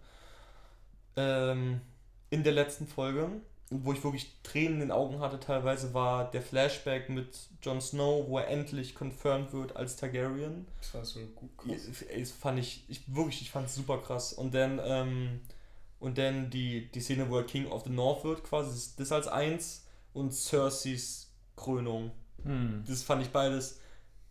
ähm, 1.15 1.81
in 2.29 2.43
der 2.43 2.53
letzten 2.53 2.85
Folge, 2.85 3.29
wo 3.69 3.93
ich 3.93 4.03
wirklich 4.03 4.31
Tränen 4.41 4.75
in 4.75 4.79
den 4.79 4.91
Augen 4.91 5.19
hatte 5.19 5.39
teilweise, 5.39 5.93
war 5.93 6.29
der 6.31 6.41
Flashback 6.41 7.09
mit 7.09 7.37
Jon 7.61 7.81
Snow, 7.81 8.27
wo 8.27 8.39
er 8.39 8.47
endlich 8.47 8.95
confirmed 8.95 9.53
wird 9.53 9.75
als 9.75 9.95
Targaryen. 9.95 10.65
Das 10.79 10.93
war 10.95 11.05
so 11.05 11.19
gut 11.35 11.55
krass. 11.57 11.81
Das 12.17 12.31
fand 12.31 12.59
ich, 12.59 12.83
ich 12.87 13.13
wirklich, 13.13 13.41
ich 13.41 13.51
fand 13.51 13.67
es 13.67 13.75
super 13.75 13.99
krass. 13.99 14.33
Und 14.33 14.55
dann, 14.55 14.81
ähm, 14.83 15.41
und 15.99 16.17
dann 16.17 16.49
die, 16.49 16.89
die 16.91 17.01
Szene, 17.01 17.29
wo 17.29 17.37
er 17.37 17.43
King 17.43 17.67
of 17.67 17.83
the 17.83 17.91
North 17.91 18.23
wird, 18.23 18.43
quasi, 18.43 18.91
das, 18.97 19.11
als 19.11 19.27
eins 19.27 19.85
und 20.13 20.33
Cerseis 20.33 21.31
Krönung. 21.55 22.11
Hm. 22.43 22.83
Das 22.87 23.03
fand 23.03 23.21
ich 23.21 23.29
beides 23.29 23.79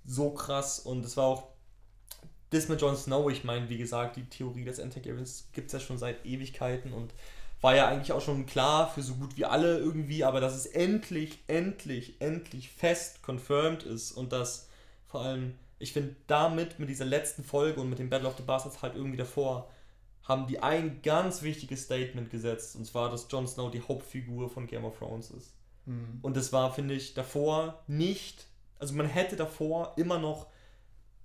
so 0.05 0.31
krass 0.31 0.81
und 0.81 1.05
es 1.05 1.17
war 1.17 1.27
auch 1.27 1.49
das 2.51 2.69
mit 2.69 2.81
Jon 2.81 2.97
Snow, 2.97 3.31
ich 3.31 3.45
meine, 3.45 3.69
wie 3.69 3.77
gesagt, 3.77 4.17
die 4.17 4.25
Theorie 4.25 4.65
des 4.65 4.79
End-Targaryens 4.79 5.51
gibt 5.53 5.67
es 5.67 5.75
ja 5.75 5.81
schon 5.81 5.99
seit 5.99 6.25
Ewigkeiten 6.25 6.95
und 6.95 7.13
war 7.61 7.75
ja 7.75 7.89
eigentlich 7.89 8.13
auch 8.13 8.21
schon 8.21 8.47
klar 8.47 8.89
für 8.89 9.03
so 9.03 9.15
gut 9.15 9.37
wie 9.37 9.45
alle 9.45 9.79
irgendwie, 9.79 10.25
aber 10.25 10.41
dass 10.41 10.55
es 10.55 10.67
endlich, 10.67 11.41
endlich, 11.49 12.21
endlich 12.21 12.71
fest 12.71 13.23
confirmed 13.23 13.83
ist 13.83 14.13
und 14.13 14.33
dass 14.33 14.69
vor 15.07 15.23
allem, 15.23 15.55
ich 15.79 15.93
finde, 15.93 16.15
damit, 16.27 16.79
mit 16.79 16.89
dieser 16.89 17.05
letzten 17.05 17.43
Folge 17.43 17.81
und 17.81 17.91
mit 17.91 17.99
dem 17.99 18.11
Battle 18.11 18.29
of 18.29 18.37
the 18.37 18.43
Bastards 18.43 18.83
halt 18.83 18.95
irgendwie 18.95 19.17
davor, 19.17 19.69
haben 20.23 20.47
die 20.47 20.61
ein 20.61 21.01
ganz 21.03 21.43
wichtiges 21.43 21.85
Statement 21.85 22.31
gesetzt 22.31 22.77
und 22.77 22.85
zwar, 22.85 23.11
dass 23.11 23.27
Jon 23.31 23.47
Snow 23.47 23.71
die 23.71 23.81
Hauptfigur 23.81 24.51
von 24.51 24.67
Game 24.67 24.85
of 24.85 24.99
Thrones 24.99 25.31
ist. 25.31 25.55
Mhm. 25.87 26.19
Und 26.23 26.37
das 26.37 26.53
war, 26.53 26.73
finde 26.73 26.95
ich, 26.95 27.15
davor 27.15 27.83
nicht, 27.87 28.47
also 28.79 28.95
man 28.95 29.07
hätte 29.07 29.37
davor 29.37 29.95
immer 29.97 30.19
noch 30.19 30.47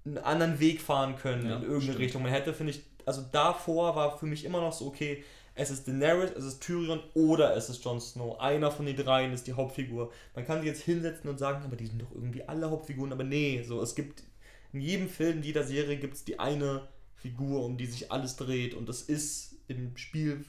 einen 0.06 0.18
anderen 0.18 0.60
Weg 0.60 0.82
fahren 0.82 1.16
können 1.16 1.48
ja, 1.48 1.58
in 1.58 1.62
irgendeine 1.62 1.82
stimmt. 1.84 2.00
Richtung. 2.00 2.24
Man 2.24 2.32
hätte, 2.32 2.54
finde 2.54 2.72
ich, 2.72 2.82
also 3.06 3.24
davor 3.32 3.96
war 3.96 4.18
für 4.18 4.26
mich 4.26 4.46
immer 4.46 4.62
noch 4.62 4.74
so, 4.74 4.88
okay, 4.88 5.24
es 5.56 5.70
ist 5.70 5.88
Daenerys, 5.88 6.32
es 6.32 6.46
ist 6.46 6.62
Tyrion 6.62 7.00
oder 7.14 7.56
es 7.56 7.70
ist 7.70 7.84
Jon 7.84 8.02
Snow. 8.02 8.40
Einer 8.40 8.72
von 8.72 8.86
den 8.86 8.96
dreien 8.96 9.34
ist 9.34 9.46
die 9.46 9.54
Hauptfigur. 9.54 10.12
Man 10.36 10.46
kann 10.46 10.60
sich 10.60 10.68
jetzt 10.68 10.82
hinsetzen 10.82 11.30
und 11.30 11.38
sagen, 11.38 11.64
aber 11.64 11.76
die 11.76 11.86
sind 11.86 12.02
doch 12.02 12.12
irgendwie 12.12 12.44
alle 12.44 12.72
Hauptfiguren. 12.72 13.14
Aber 13.14 13.24
nee, 13.24 13.64
so 13.64 13.82
es 13.82 13.94
gibt 13.94 14.24
in 14.72 14.82
jedem 14.82 15.08
Film, 15.08 15.38
in 15.38 15.44
jeder 15.44 15.64
Serie 15.64 15.98
gibt 15.98 16.16
es 16.16 16.24
die 16.24 16.40
eine 16.40 16.88
Figur, 17.16 17.64
um 17.64 17.78
die 17.78 17.86
sich 17.86 18.12
alles 18.12 18.36
dreht. 18.36 18.74
Und 18.74 18.90
das 18.90 19.04
ist 19.04 19.56
im 19.68 19.96
Spiel 19.96 20.44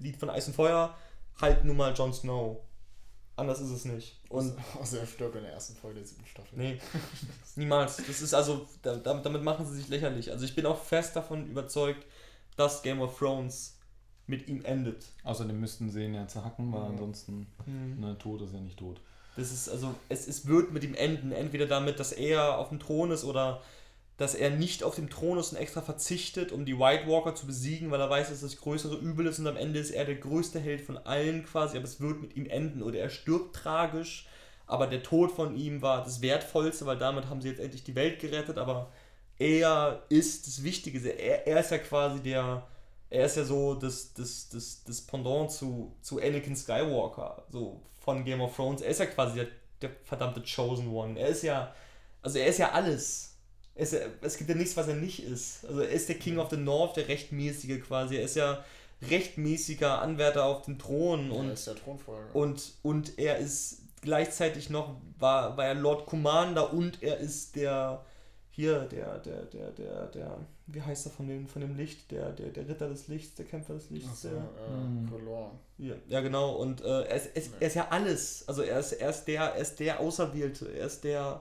Lied 0.00 0.16
von 0.16 0.30
Eis 0.30 0.48
und 0.48 0.54
Feuer 0.54 0.96
halt 1.40 1.64
nun 1.64 1.76
mal 1.76 1.94
Jon 1.94 2.12
Snow. 2.12 2.60
Anders 3.36 3.60
ist 3.60 3.70
es 3.70 3.84
nicht. 3.84 4.18
Und 4.28 4.52
Außer 4.80 4.98
er 4.98 5.06
stirbt 5.06 5.36
in 5.36 5.42
der 5.42 5.52
ersten 5.52 5.76
Folge 5.76 6.00
der 6.00 6.08
siebten 6.08 6.26
Staffel. 6.26 6.58
Nee, 6.58 6.80
niemals. 7.54 7.98
Das 7.98 8.20
ist 8.20 8.34
also, 8.34 8.66
damit 8.82 9.44
machen 9.44 9.64
sie 9.64 9.76
sich 9.76 9.86
lächerlich. 9.86 10.32
Also 10.32 10.44
ich 10.44 10.56
bin 10.56 10.66
auch 10.66 10.82
fest 10.82 11.14
davon 11.14 11.46
überzeugt, 11.48 12.04
dass 12.56 12.82
Game 12.82 13.00
of 13.00 13.16
Thrones 13.16 13.77
mit 14.28 14.46
ihm 14.48 14.64
endet. 14.64 15.06
Außerdem 15.24 15.58
müssten 15.58 15.90
sie 15.90 16.04
ihn 16.04 16.14
ja 16.14 16.28
zerhacken, 16.28 16.72
weil 16.72 16.82
mhm. 16.82 16.90
ansonsten, 16.90 17.46
mhm. 17.66 18.00
ne, 18.00 18.16
tot 18.18 18.42
ist 18.42 18.52
ja 18.52 18.60
nicht 18.60 18.78
tot. 18.78 19.00
Das 19.36 19.52
ist 19.52 19.68
also, 19.68 19.94
es, 20.08 20.28
es 20.28 20.46
wird 20.46 20.72
mit 20.72 20.84
ihm 20.84 20.94
enden. 20.94 21.32
Entweder 21.32 21.66
damit, 21.66 21.98
dass 21.98 22.12
er 22.12 22.58
auf 22.58 22.68
dem 22.68 22.78
Thron 22.78 23.10
ist 23.10 23.24
oder 23.24 23.62
dass 24.18 24.34
er 24.34 24.50
nicht 24.50 24.82
auf 24.82 24.96
dem 24.96 25.08
Thron 25.08 25.38
ist 25.38 25.52
und 25.52 25.58
extra 25.58 25.80
verzichtet, 25.80 26.50
um 26.50 26.64
die 26.64 26.78
White 26.78 27.06
Walker 27.06 27.36
zu 27.36 27.46
besiegen, 27.46 27.92
weil 27.92 28.00
er 28.00 28.10
weiß, 28.10 28.30
dass 28.30 28.40
das 28.40 28.56
größere 28.56 28.96
Übel 28.96 29.26
ist 29.26 29.38
und 29.38 29.46
am 29.46 29.56
Ende 29.56 29.78
ist 29.78 29.90
er 29.90 30.04
der 30.04 30.16
größte 30.16 30.58
Held 30.58 30.80
von 30.80 30.98
allen 30.98 31.46
quasi, 31.46 31.76
aber 31.76 31.86
es 31.86 32.00
wird 32.00 32.20
mit 32.20 32.36
ihm 32.36 32.46
enden 32.46 32.82
oder 32.82 32.98
er 32.98 33.10
stirbt 33.10 33.54
tragisch, 33.54 34.26
aber 34.66 34.88
der 34.88 35.04
Tod 35.04 35.30
von 35.30 35.56
ihm 35.56 35.82
war 35.82 36.02
das 36.02 36.20
Wertvollste, 36.20 36.84
weil 36.84 36.98
damit 36.98 37.28
haben 37.28 37.40
sie 37.40 37.48
jetzt 37.48 37.60
endlich 37.60 37.84
die 37.84 37.94
Welt 37.94 38.18
gerettet, 38.18 38.58
aber 38.58 38.90
er 39.38 40.02
ist 40.08 40.48
das 40.48 40.64
Wichtige, 40.64 40.98
er, 41.08 41.46
er 41.46 41.60
ist 41.60 41.70
ja 41.70 41.78
quasi 41.78 42.20
der, 42.20 42.66
er 43.10 43.26
ist 43.26 43.36
ja 43.36 43.44
so 43.44 43.74
das, 43.74 44.12
das, 44.12 44.48
das, 44.50 44.84
das 44.84 45.00
Pendant 45.00 45.50
zu, 45.50 45.96
zu 46.02 46.20
Anakin 46.20 46.56
Skywalker, 46.56 47.44
so 47.50 47.80
von 48.00 48.24
Game 48.24 48.40
of 48.40 48.54
Thrones. 48.54 48.82
Er 48.82 48.90
ist 48.90 49.00
ja 49.00 49.06
quasi 49.06 49.36
der, 49.36 49.48
der 49.82 49.90
verdammte 50.04 50.42
Chosen 50.42 50.88
One. 50.88 51.18
Er 51.18 51.28
ist 51.28 51.42
ja, 51.42 51.74
also 52.22 52.38
er 52.38 52.46
ist 52.46 52.58
ja 52.58 52.72
alles. 52.72 53.34
Ja, 53.76 53.84
es 54.22 54.36
gibt 54.36 54.50
ja 54.50 54.56
nichts, 54.56 54.76
was 54.76 54.88
er 54.88 54.96
nicht 54.96 55.22
ist. 55.22 55.64
Also 55.64 55.80
er 55.80 55.90
ist 55.90 56.08
der 56.08 56.18
King 56.18 56.38
of 56.38 56.50
the 56.50 56.56
North, 56.56 56.96
der 56.96 57.08
rechtmäßige 57.08 57.80
quasi. 57.80 58.16
Er 58.16 58.24
ist 58.24 58.36
ja 58.36 58.64
rechtmäßiger 59.08 60.02
Anwärter 60.02 60.44
auf 60.44 60.62
den 60.62 60.78
Thron. 60.78 61.30
Und, 61.30 61.46
er 61.46 61.52
ist 61.52 61.66
der 61.66 61.76
Thronfolger. 61.76 62.34
Und, 62.34 62.72
und 62.82 63.18
er 63.18 63.38
ist 63.38 63.82
gleichzeitig 64.00 64.70
noch, 64.70 64.96
war, 65.18 65.56
war 65.56 65.66
er 65.66 65.74
Lord 65.74 66.06
Commander 66.06 66.72
und 66.72 67.02
er 67.02 67.18
ist 67.18 67.56
der, 67.56 68.04
hier, 68.58 68.80
der, 68.86 69.20
der, 69.20 69.42
der, 69.44 69.70
der, 69.70 70.06
der, 70.08 70.38
wie 70.66 70.82
heißt 70.82 71.06
er 71.06 71.12
von 71.12 71.28
dem, 71.28 71.46
von 71.46 71.62
dem 71.62 71.76
Licht, 71.76 72.10
der, 72.10 72.32
der, 72.32 72.48
der 72.48 72.68
Ritter 72.68 72.88
des 72.88 73.06
Lichts, 73.06 73.36
der 73.36 73.46
Kämpfer 73.46 73.74
des 73.74 73.88
Lichts. 73.90 74.22
So, 74.22 74.30
der, 74.30 74.38
äh, 74.38 75.86
ja, 75.86 75.94
ja, 76.08 76.20
genau, 76.20 76.56
und 76.56 76.80
äh, 76.80 77.02
er, 77.02 77.14
ist, 77.14 77.26
er, 77.26 77.36
ist, 77.36 77.52
er 77.60 77.66
ist 77.68 77.74
ja 77.74 77.86
alles. 77.90 78.48
Also 78.48 78.62
er 78.62 78.80
ist, 78.80 78.94
er 78.94 79.10
ist 79.10 79.26
der, 79.26 79.42
er 79.42 79.56
ist 79.58 79.78
der 79.78 80.00
Auserwählte, 80.00 80.72
er 80.72 80.86
ist 80.86 81.04
der, 81.04 81.40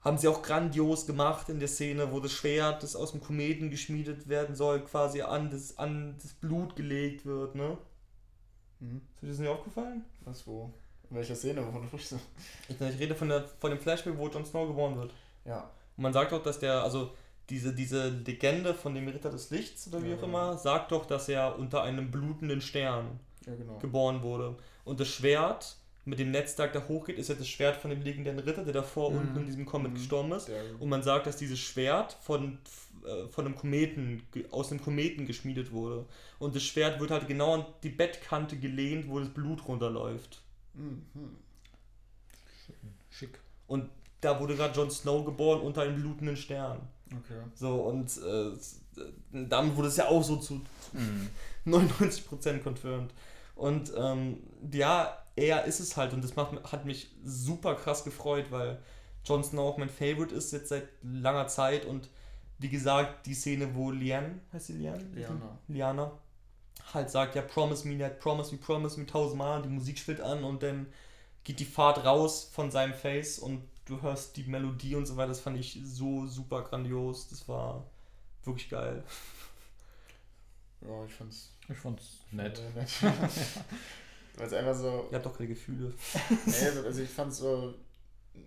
haben 0.00 0.16
sie 0.16 0.28
auch 0.28 0.40
grandios 0.42 1.06
gemacht 1.06 1.48
in 1.48 1.58
der 1.58 1.66
Szene, 1.66 2.12
wo 2.12 2.20
das 2.20 2.30
Schwert, 2.30 2.84
das 2.84 2.94
aus 2.94 3.10
dem 3.10 3.20
Kometen 3.20 3.68
geschmiedet 3.68 4.28
werden 4.28 4.54
soll, 4.54 4.84
quasi 4.84 5.22
an 5.22 5.50
das, 5.50 5.76
an 5.76 6.14
das 6.22 6.34
Blut 6.34 6.76
gelegt 6.76 7.26
wird, 7.26 7.56
ne? 7.56 7.76
Mhm. 8.78 9.00
Ist 9.14 9.22
dir 9.22 9.28
das 9.28 9.38
nicht 9.40 9.48
aufgefallen? 9.48 10.04
Was, 10.24 10.46
wo? 10.46 10.70
In 11.10 11.16
welcher 11.16 11.34
Szene, 11.34 11.66
wovon 11.66 11.82
du 11.82 11.88
sprichst? 11.88 12.14
Ich, 12.68 12.80
ich 12.80 13.00
rede 13.00 13.16
von, 13.16 13.28
der, 13.28 13.42
von 13.58 13.72
dem 13.72 13.80
Flashback, 13.80 14.16
wo 14.16 14.28
Jon 14.28 14.46
Snow 14.46 14.68
geboren 14.68 14.96
wird. 14.96 15.12
Ja. 15.44 15.68
Und 15.98 16.02
man 16.02 16.12
sagt 16.12 16.30
doch, 16.30 16.42
dass 16.42 16.60
der, 16.60 16.82
also 16.84 17.10
diese, 17.50 17.74
diese 17.74 18.08
Legende 18.08 18.72
von 18.72 18.94
dem 18.94 19.08
Ritter 19.08 19.30
des 19.30 19.50
Lichts 19.50 19.88
oder 19.88 20.02
wie 20.04 20.10
ja, 20.10 20.16
auch 20.16 20.22
immer, 20.22 20.56
sagt 20.56 20.92
doch, 20.92 21.04
dass 21.06 21.28
er 21.28 21.58
unter 21.58 21.82
einem 21.82 22.12
blutenden 22.12 22.60
Stern 22.60 23.18
ja, 23.44 23.54
genau. 23.56 23.78
geboren 23.78 24.22
wurde. 24.22 24.54
Und 24.84 25.00
das 25.00 25.08
Schwert 25.08 25.76
mit 26.04 26.20
dem 26.20 26.30
Netzwerk 26.30 26.72
da 26.72 26.86
hochgeht, 26.86 27.18
ist 27.18 27.28
ja 27.28 27.34
das 27.34 27.48
Schwert 27.48 27.76
von 27.76 27.90
dem 27.90 28.00
legendären 28.00 28.38
Ritter, 28.38 28.62
der 28.62 28.74
davor 28.74 29.10
mhm. 29.10 29.18
unten 29.18 29.40
in 29.40 29.46
diesem 29.46 29.66
Comet 29.66 29.90
mhm. 29.90 29.96
gestorben 29.96 30.32
ist. 30.32 30.46
Der, 30.46 30.62
und 30.78 30.88
man 30.88 31.02
sagt, 31.02 31.26
dass 31.26 31.36
dieses 31.36 31.58
Schwert 31.58 32.16
von, 32.22 32.58
äh, 33.04 33.26
von 33.28 33.44
einem 33.44 33.56
Kometen, 33.56 34.22
aus 34.52 34.70
einem 34.70 34.80
Kometen 34.80 35.26
geschmiedet 35.26 35.72
wurde. 35.72 36.06
Und 36.38 36.54
das 36.54 36.62
Schwert 36.62 37.00
wird 37.00 37.10
halt 37.10 37.26
genau 37.26 37.54
an 37.54 37.66
die 37.82 37.90
Bettkante 37.90 38.56
gelehnt, 38.56 39.08
wo 39.08 39.18
das 39.18 39.30
Blut 39.30 39.66
runterläuft. 39.66 40.40
Mhm. 40.74 41.02
Schick. 43.10 43.40
Und 43.66 43.90
da 44.20 44.40
wurde 44.40 44.56
gerade 44.56 44.74
Jon 44.74 44.90
Snow 44.90 45.24
geboren 45.24 45.60
unter 45.60 45.82
einem 45.82 46.00
blutenden 46.00 46.36
Stern. 46.36 46.80
Okay. 47.06 47.40
So, 47.54 47.74
und 47.82 48.10
äh, 48.18 48.52
damit 49.32 49.76
wurde 49.76 49.88
es 49.88 49.96
ja 49.96 50.08
auch 50.08 50.22
so 50.22 50.36
zu 50.36 50.60
mhm. 50.92 51.30
99% 51.66 52.62
confirmed. 52.62 53.12
Und 53.54 53.92
ähm, 53.96 54.42
ja, 54.72 55.16
er 55.36 55.64
ist 55.64 55.80
es 55.80 55.96
halt 55.96 56.12
und 56.12 56.22
das 56.22 56.36
macht, 56.36 56.72
hat 56.72 56.84
mich 56.84 57.10
super 57.24 57.74
krass 57.74 58.04
gefreut, 58.04 58.46
weil 58.50 58.78
Jon 59.24 59.44
Snow 59.44 59.72
auch 59.72 59.78
mein 59.78 59.88
Favorite 59.88 60.34
ist 60.34 60.52
jetzt 60.52 60.68
seit 60.68 60.88
langer 61.02 61.48
Zeit 61.48 61.84
und 61.84 62.08
wie 62.58 62.68
gesagt, 62.68 63.26
die 63.26 63.34
Szene, 63.34 63.74
wo 63.74 63.90
Liane, 63.90 64.40
heißt 64.52 64.66
sie 64.66 64.72
Liane? 64.74 65.04
Liana. 65.14 65.58
Liana 65.68 66.12
halt 66.92 67.10
sagt, 67.10 67.34
ja, 67.34 67.42
promise 67.42 67.86
me 67.86 67.98
that, 67.98 68.18
promise 68.20 68.52
me, 68.52 68.58
promise 68.58 68.98
me 68.98 69.06
tausendmal, 69.06 69.62
die 69.62 69.68
Musik 69.68 69.98
spielt 69.98 70.20
an 70.20 70.44
und 70.44 70.62
dann 70.62 70.86
geht 71.44 71.60
die 71.60 71.64
Fahrt 71.64 72.04
raus 72.04 72.50
von 72.52 72.70
seinem 72.70 72.94
Face 72.94 73.38
und 73.38 73.62
du 73.88 74.00
hörst 74.02 74.36
die 74.36 74.44
Melodie 74.44 74.94
und 74.94 75.06
so 75.06 75.16
weiter, 75.16 75.28
das 75.28 75.40
fand 75.40 75.58
ich 75.58 75.80
so 75.84 76.26
super 76.26 76.62
grandios. 76.62 77.28
Das 77.28 77.48
war 77.48 77.84
wirklich 78.44 78.68
geil. 78.70 79.02
Ja, 80.80 81.04
ich 81.04 81.12
fand's. 81.12 81.50
Ich 81.68 81.76
fand's 81.76 82.18
nett. 82.30 82.60
nett. 82.74 82.88
Weil 84.36 84.46
es 84.46 84.52
einfach 84.52 84.74
so. 84.74 85.08
Ihr 85.10 85.16
habt 85.16 85.26
doch 85.26 85.36
keine 85.36 85.48
Gefühle. 85.48 85.92
nee, 86.46 86.68
also 86.84 87.02
ich 87.02 87.10
fand's 87.10 87.38
so. 87.38 87.74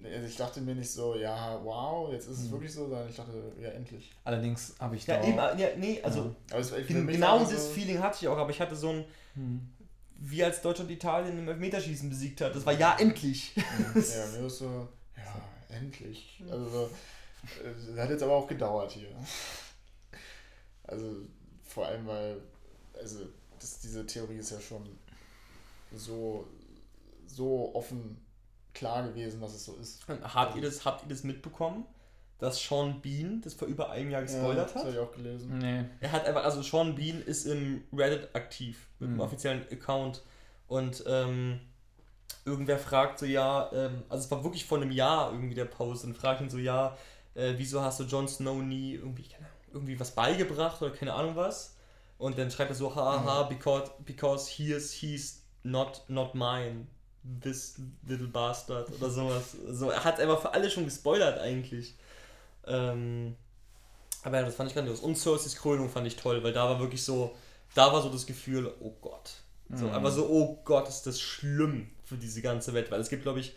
Also 0.06 0.25
ich 0.25 0.38
dachte 0.38 0.62
mir 0.62 0.73
nicht 0.73 0.89
so, 0.89 1.15
ja, 1.15 1.60
wow, 1.65 2.10
jetzt 2.13 2.27
ist 2.27 2.38
es 2.39 2.47
Mhm. 2.47 2.51
wirklich 2.51 2.71
so, 2.73 2.88
sondern 2.88 3.10
ich 3.10 3.15
dachte, 3.15 3.51
ja, 3.60 3.69
endlich. 3.71 4.10
Allerdings 4.23 4.73
habe 4.80 4.95
ich 4.95 5.06
Ja, 5.06 5.17
da 5.17 5.27
eben, 5.27 5.60
ja, 5.60 5.67
nee, 5.75 6.01
also 6.01 6.34
Aber 6.49 6.60
es, 6.60 6.71
genau 6.71 7.39
das 7.39 7.51
so, 7.67 7.73
Feeling 7.73 7.99
hatte 7.99 8.19
ich 8.21 8.27
auch, 8.30 8.38
aber 8.38 8.51
ich 8.51 8.62
hatte 8.62 8.73
so 8.77 8.89
ein, 8.89 9.06
Hm. 9.34 9.69
wie 10.15 10.41
als 10.45 10.62
Deutschland 10.62 10.89
Italien 10.91 11.38
im 11.39 11.47
Elfmeterschießen 11.49 12.10
besiegt 12.10 12.39
hat. 12.39 12.56
Das 12.56 12.65
war 12.65 12.71
ja 12.71 12.95
endlich. 12.99 13.54
Ja, 13.58 13.63
mir 13.95 14.45
ist 14.47 14.60
so, 14.60 14.88
ja, 15.25 15.75
endlich. 15.77 16.41
Also, 16.49 16.69
so, 16.69 16.84
äh, 17.63 17.73
das 17.93 17.99
hat 18.03 18.10
jetzt 18.10 18.23
aber 18.23 18.34
auch 18.34 18.47
gedauert 18.47 18.91
hier. 18.91 19.10
Also, 20.84 21.15
vor 21.63 21.86
allem, 21.88 22.05
weil, 22.07 22.41
also, 22.99 23.19
das, 23.60 23.79
diese 23.79 24.05
Theorie 24.05 24.38
ist 24.38 24.51
ja 24.51 24.60
schon 24.60 24.88
so, 25.93 26.47
so 27.27 27.73
offen 27.75 28.17
klar 28.73 29.07
gewesen, 29.07 29.41
dass 29.41 29.53
es 29.53 29.65
so 29.65 29.75
ist. 29.75 30.05
Habt 30.07 30.55
ihr 30.55 30.62
das, 30.62 30.86
habt 30.86 31.03
ihr 31.03 31.10
das 31.10 31.23
mitbekommen, 31.23 31.86
dass 32.39 32.60
Sean 32.62 33.01
Bean 33.01 33.41
das 33.41 33.53
vor 33.53 33.67
über 33.67 33.91
einem 33.91 34.10
Jahr 34.10 34.21
gespoilert 34.23 34.69
das 34.69 34.75
hat? 34.75 34.81
habe 34.84 34.91
ich 34.93 34.97
auch 34.99 35.12
gelesen. 35.12 35.57
Nee. 35.60 35.86
Er 35.99 36.12
hat 36.12 36.25
einfach, 36.25 36.43
also 36.43 36.62
Sean 36.63 36.95
Bean 36.95 37.21
ist 37.21 37.45
im 37.45 37.84
Reddit 37.93 38.34
aktiv 38.36 38.88
mit 38.99 39.07
einem 39.07 39.15
Mhm. 39.17 39.21
offiziellen 39.21 39.62
Account 39.71 40.23
und 40.67 41.03
ähm, 41.05 41.60
irgendwer 42.45 42.80
fragt 42.80 43.19
so, 43.19 43.25
ja, 43.25 43.69
ähm, 43.73 44.04
also 44.10 44.25
es 44.25 44.32
war 44.32 44.43
wirklich 44.43 44.65
vor 44.65 44.80
einem 44.80 44.91
Jahr 44.91 45.32
irgendwie 45.32 45.56
der 45.56 45.65
Post 45.65 46.04
und 46.06 46.15
fragt 46.17 46.41
ihn 46.41 46.49
so, 46.49 46.58
ja, 46.58 46.97
äh, 47.36 47.54
wieso 47.58 47.82
hast 47.82 47.99
du 47.99 48.04
Jon 48.04 48.27
Snow 48.27 48.62
nie 48.62 48.95
irgendwie, 48.95 49.23
keine 49.23 49.45
Ahnung, 49.45 49.60
irgendwie 49.73 49.99
was 49.99 50.12
beigebracht 50.12 50.82
oder 50.82 50.91
keine 50.91 51.13
Ahnung 51.13 51.36
was? 51.36 51.75
Und 52.17 52.38
dann 52.38 52.51
schreibt 52.51 52.71
er 52.71 52.75
so, 52.75 52.93
haha, 52.95 53.43
because, 53.43 53.91
because 54.06 54.49
he 54.49 54.71
is, 54.71 54.91
he's 54.91 55.41
not, 55.63 56.04
not 56.08 56.36
mine, 56.36 56.88
this 57.41 57.80
little 58.06 58.27
bastard 58.27 58.89
oder 58.91 59.10
sowas. 59.10 59.56
So, 59.69 59.89
er 59.89 60.04
hat 60.04 60.19
einfach 60.19 60.41
für 60.41 60.54
alle 60.54 60.69
schon 60.69 60.86
gespoilert 60.86 61.39
eigentlich. 61.39 61.95
Ähm, 62.67 63.36
aber 64.23 64.38
ja, 64.39 64.45
das 64.45 64.56
fand 64.56 64.69
ich 64.69 64.75
grandios. 64.75 64.99
Und 64.99 65.17
Cerseis 65.17 65.56
Krönung 65.56 65.89
fand 65.89 66.06
ich 66.06 66.15
toll, 66.15 66.43
weil 66.43 66.54
da 66.54 66.69
war 66.69 66.80
wirklich 66.80 67.04
so, 67.04 67.36
da 67.73 67.91
war 67.91 68.01
so 68.01 68.10
das 68.10 68.25
Gefühl, 68.25 68.71
oh 68.82 68.93
Gott. 69.01 69.32
So, 69.73 69.86
Mhm. 69.86 69.93
einfach 69.93 70.12
so, 70.12 70.27
oh 70.27 70.60
Gott, 70.65 70.89
ist 70.89 71.08
das 71.08 71.19
schlimm 71.19 71.89
für 72.12 72.17
diese 72.17 72.41
ganze 72.41 72.74
Welt. 72.74 72.91
Weil 72.91 73.00
es 73.00 73.10
gibt, 73.10 73.24
glaube 73.24 73.39
ich, 73.39 73.56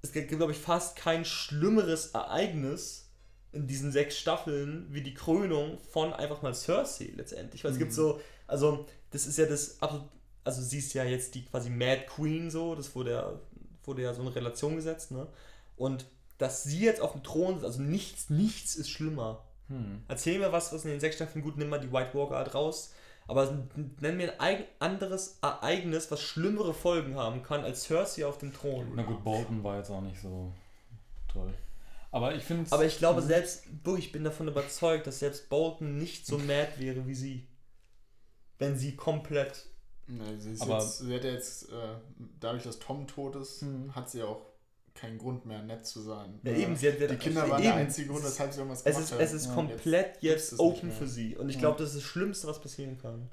es 0.00 0.12
gibt, 0.12 0.28
glaube 0.30 0.52
ich, 0.52 0.58
fast 0.58 0.96
kein 0.96 1.24
schlimmeres 1.24 2.06
Ereignis 2.08 3.10
in 3.52 3.66
diesen 3.66 3.92
sechs 3.92 4.16
Staffeln 4.16 4.86
wie 4.90 5.02
die 5.02 5.12
Krönung 5.12 5.78
von 5.90 6.14
einfach 6.14 6.40
mal 6.40 6.54
Cersei 6.54 7.12
letztendlich. 7.14 7.62
Weil 7.64 7.72
es 7.72 7.78
gibt 7.78 7.90
Mhm. 7.90 7.96
so, 7.96 8.20
also, 8.46 8.86
das 9.10 9.26
ist 9.26 9.36
ja 9.36 9.44
das 9.44 9.80
absolut, 9.82 10.08
also 10.42 10.62
sie 10.62 10.78
ist 10.78 10.94
ja 10.94 11.04
jetzt 11.04 11.34
die 11.34 11.44
quasi 11.44 11.68
Mad 11.68 12.06
Queen 12.06 12.50
so, 12.50 12.74
das 12.74 12.94
wurde 12.94 13.10
ja, 13.12 13.38
wurde 13.84 14.02
ja 14.02 14.14
so 14.14 14.22
in 14.22 14.28
Relation 14.28 14.74
gesetzt, 14.76 15.10
ne? 15.10 15.26
Und 15.76 16.06
dass 16.38 16.64
sie 16.64 16.80
jetzt 16.80 17.00
auf 17.02 17.12
dem 17.12 17.22
Thron 17.22 17.58
ist, 17.58 17.64
also 17.64 17.82
nichts, 17.82 18.30
nichts 18.30 18.74
ist 18.74 18.88
schlimmer. 18.88 19.44
Hm. 19.68 20.02
Erzähl 20.08 20.38
mir 20.38 20.50
was, 20.50 20.72
was 20.72 20.84
in 20.84 20.90
den 20.90 21.00
sechs 21.00 21.16
Staffeln 21.16 21.44
gut, 21.44 21.58
nimm 21.58 21.68
mal 21.68 21.78
die 21.78 21.92
White 21.92 22.14
Walker 22.14 22.36
halt 22.36 22.54
raus. 22.54 22.92
Aber 23.28 23.66
nenn 24.00 24.16
mir 24.16 24.40
ein 24.40 24.64
anderes 24.78 25.38
Ereignis, 25.42 26.10
was 26.10 26.20
schlimmere 26.20 26.74
Folgen 26.74 27.14
haben 27.16 27.42
kann 27.42 27.62
als 27.64 27.84
Cersei 27.84 28.26
auf 28.26 28.38
dem 28.38 28.52
Thron. 28.52 28.92
Na 28.94 29.02
gut, 29.04 29.22
Bolton 29.24 29.62
war 29.62 29.78
jetzt 29.78 29.90
auch 29.90 30.00
nicht 30.00 30.20
so 30.20 30.52
toll. 31.32 31.54
Aber 32.10 32.34
ich 32.34 32.42
finde 32.44 32.70
Aber 32.72 32.84
ich 32.84 32.98
glaube 32.98 33.22
selbst, 33.22 33.64
wirklich, 33.84 34.06
ich 34.06 34.12
bin 34.12 34.24
davon 34.24 34.48
überzeugt, 34.48 35.06
dass 35.06 35.20
selbst 35.20 35.48
Bolton 35.48 35.96
nicht 35.96 36.26
so 36.26 36.36
mad 36.36 36.68
wäre 36.78 37.06
wie 37.06 37.14
sie. 37.14 37.48
Wenn 38.58 38.76
sie 38.76 38.96
komplett. 38.96 39.66
Nee, 40.08 40.36
sie, 40.36 40.52
ist 40.52 40.62
Aber- 40.62 40.74
jetzt, 40.78 40.98
sie 40.98 41.14
hat 41.14 41.24
ja 41.24 41.30
jetzt, 41.30 41.70
äh, 41.70 41.94
dadurch, 42.40 42.64
dass 42.64 42.78
Tom 42.80 43.06
tot 43.06 43.36
ist, 43.36 43.62
Hm. 43.62 43.94
hat 43.94 44.10
sie 44.10 44.18
ja 44.18 44.26
auch 44.26 44.42
keinen 45.02 45.18
Grund 45.18 45.44
mehr, 45.46 45.62
nett 45.62 45.84
zu 45.84 46.00
sein. 46.00 46.38
Ja, 46.44 46.52
eben, 46.52 46.76
sie 46.76 46.88
hat, 46.90 47.00
Die 47.00 47.16
Kinder 47.16 47.42
waren 47.42 47.60
eben, 47.60 47.62
der 47.62 47.74
einzige 47.74 48.08
Grund, 48.08 48.24
weshalb 48.24 48.52
sie 48.52 48.58
irgendwas 48.60 48.78
Es 48.80 48.84
gemacht 48.84 49.02
ist, 49.04 49.12
hat. 49.12 49.20
es 49.20 49.32
ist 49.32 49.46
Ja, 49.46 49.54
komplett 49.54 50.22
jetzt 50.22 50.44
es 50.44 50.52
nicht 50.52 50.60
open 50.60 50.92
für 50.92 51.08
sie. 51.08 51.36
Und 51.36 51.48
ich 51.48 51.58
glaube, 51.58 51.78
das 51.78 51.88
ist 51.90 51.96
das 51.96 52.02
Schlimmste, 52.04 52.46
was 52.46 52.60
passieren 52.60 52.98
kann. 52.98 53.28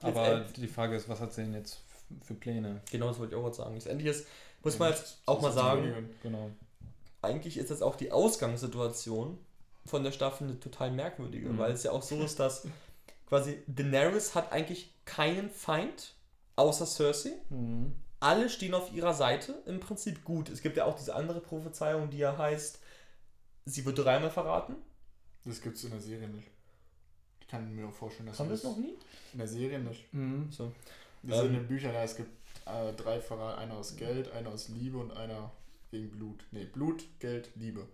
Aber 0.00 0.40
die 0.56 0.68
Frage 0.68 0.96
ist, 0.96 1.08
was 1.08 1.20
hat 1.20 1.32
sie 1.32 1.42
denn 1.42 1.54
jetzt 1.54 1.80
für 2.24 2.34
Pläne? 2.34 2.80
Genau, 2.90 3.08
das 3.08 3.18
wollte 3.18 3.34
ich 3.34 3.38
auch 3.38 3.42
gerade 3.44 3.56
sagen. 3.56 3.74
Letztendlich 3.74 4.08
ist, 4.08 4.26
muss 4.62 4.74
Ja, 4.74 4.78
man 4.80 4.90
jetzt 4.90 5.18
auch 5.26 5.34
Das 5.34 5.42
mal 5.42 5.52
sagen. 5.52 6.10
Genau. 6.22 6.50
eigentlich 7.22 7.56
ist 7.56 7.70
jetzt 7.70 7.82
auch 7.82 7.96
die 7.96 8.10
Ausgangssituation 8.12 9.38
von 9.86 10.04
der 10.04 10.12
Staffel 10.12 10.46
eine 10.48 10.60
total 10.60 10.90
merkwürdige, 10.92 11.48
Mhm. 11.48 11.58
weil 11.58 11.72
es 11.72 11.82
ja 11.82 11.90
auch 11.92 12.02
so 12.02 12.22
ist, 12.22 12.38
dass 12.38 12.66
quasi 13.28 13.62
Daenerys 13.66 14.34
hat 14.34 14.52
eigentlich 14.52 14.94
keinen 15.04 15.50
Feind 15.50 16.14
außer 16.56 16.86
Cersei. 16.86 17.32
Mhm. 17.50 17.94
Alle 18.22 18.48
stehen 18.48 18.74
auf 18.74 18.92
ihrer 18.92 19.14
Seite, 19.14 19.54
im 19.66 19.80
Prinzip 19.80 20.24
gut. 20.24 20.48
Es 20.48 20.62
gibt 20.62 20.76
ja 20.76 20.84
auch 20.84 20.96
diese 20.96 21.14
andere 21.14 21.40
Prophezeiung, 21.40 22.08
die 22.10 22.18
ja 22.18 22.36
heißt, 22.38 22.78
sie 23.64 23.84
wird 23.84 23.98
dreimal 23.98 24.30
verraten. 24.30 24.76
Das 25.44 25.60
gibt 25.60 25.76
es 25.76 25.84
in 25.84 25.90
der 25.90 26.00
Serie 26.00 26.28
nicht. 26.28 26.48
Ich 27.40 27.48
kann 27.48 27.74
mir 27.74 27.88
auch 27.88 27.92
vorstellen, 27.92 28.28
dass 28.28 28.38
Haben 28.38 28.48
wir 28.48 28.52
das 28.56 28.60
es 28.64 28.70
noch 28.70 28.76
nie? 28.76 28.94
in 29.32 29.38
der 29.38 29.48
Serie 29.48 29.78
nicht. 29.80 30.12
Mhm. 30.14 30.50
So. 30.50 30.72
Wir 31.22 31.34
sind 31.36 31.46
Ähm. 31.46 31.54
in 31.54 31.60
den 31.60 31.68
Büchern, 31.68 31.94
ja, 31.94 32.02
es 32.04 32.16
gibt 32.16 32.30
äh, 32.66 32.92
drei 32.94 33.20
Verrat, 33.20 33.58
einer 33.58 33.74
aus 33.74 33.96
Geld, 33.96 34.30
einer 34.32 34.50
aus 34.50 34.68
Liebe 34.68 34.98
und 34.98 35.10
einer 35.12 35.50
wegen 35.90 36.10
Blut. 36.10 36.44
Nee, 36.52 36.64
Blut, 36.64 37.04
Geld, 37.18 37.50
Liebe. 37.56 37.86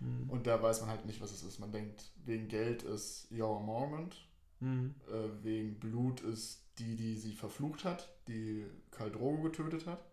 Mhm. 0.00 0.30
Und 0.30 0.46
da 0.46 0.60
weiß 0.62 0.80
man 0.80 0.90
halt 0.90 1.04
nicht, 1.06 1.20
was 1.20 1.30
es 1.30 1.42
ist. 1.42 1.60
Man 1.60 1.72
denkt, 1.72 2.02
wegen 2.24 2.48
Geld 2.48 2.82
ist 2.82 3.26
Jorah 3.30 3.60
Mormont, 3.60 4.16
Mhm. 4.60 4.94
äh, 5.08 5.44
wegen 5.44 5.78
Blut 5.78 6.20
ist 6.22 6.63
die, 6.78 6.96
die 6.96 7.14
sie 7.16 7.32
verflucht 7.32 7.84
hat, 7.84 8.08
die 8.28 8.66
Karl 8.90 9.10
Drogo 9.12 9.42
getötet 9.42 9.86
hat. 9.86 10.04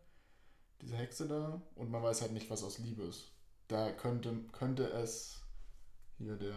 Diese 0.82 0.95
Hexe 0.97 1.28
da. 1.28 1.62
Und 1.76 1.91
man 1.91 2.02
weiß 2.04 2.21
halt 2.21 2.32
nicht, 2.34 2.50
was 2.50 2.63
aus 2.63 2.78
Liebe 2.80 3.04
ist. 3.04 3.32
Da 3.67 3.91
könnte, 3.91 4.34
könnte 4.52 4.89
es 4.91 5.39
hier 6.17 6.36
der, 6.36 6.56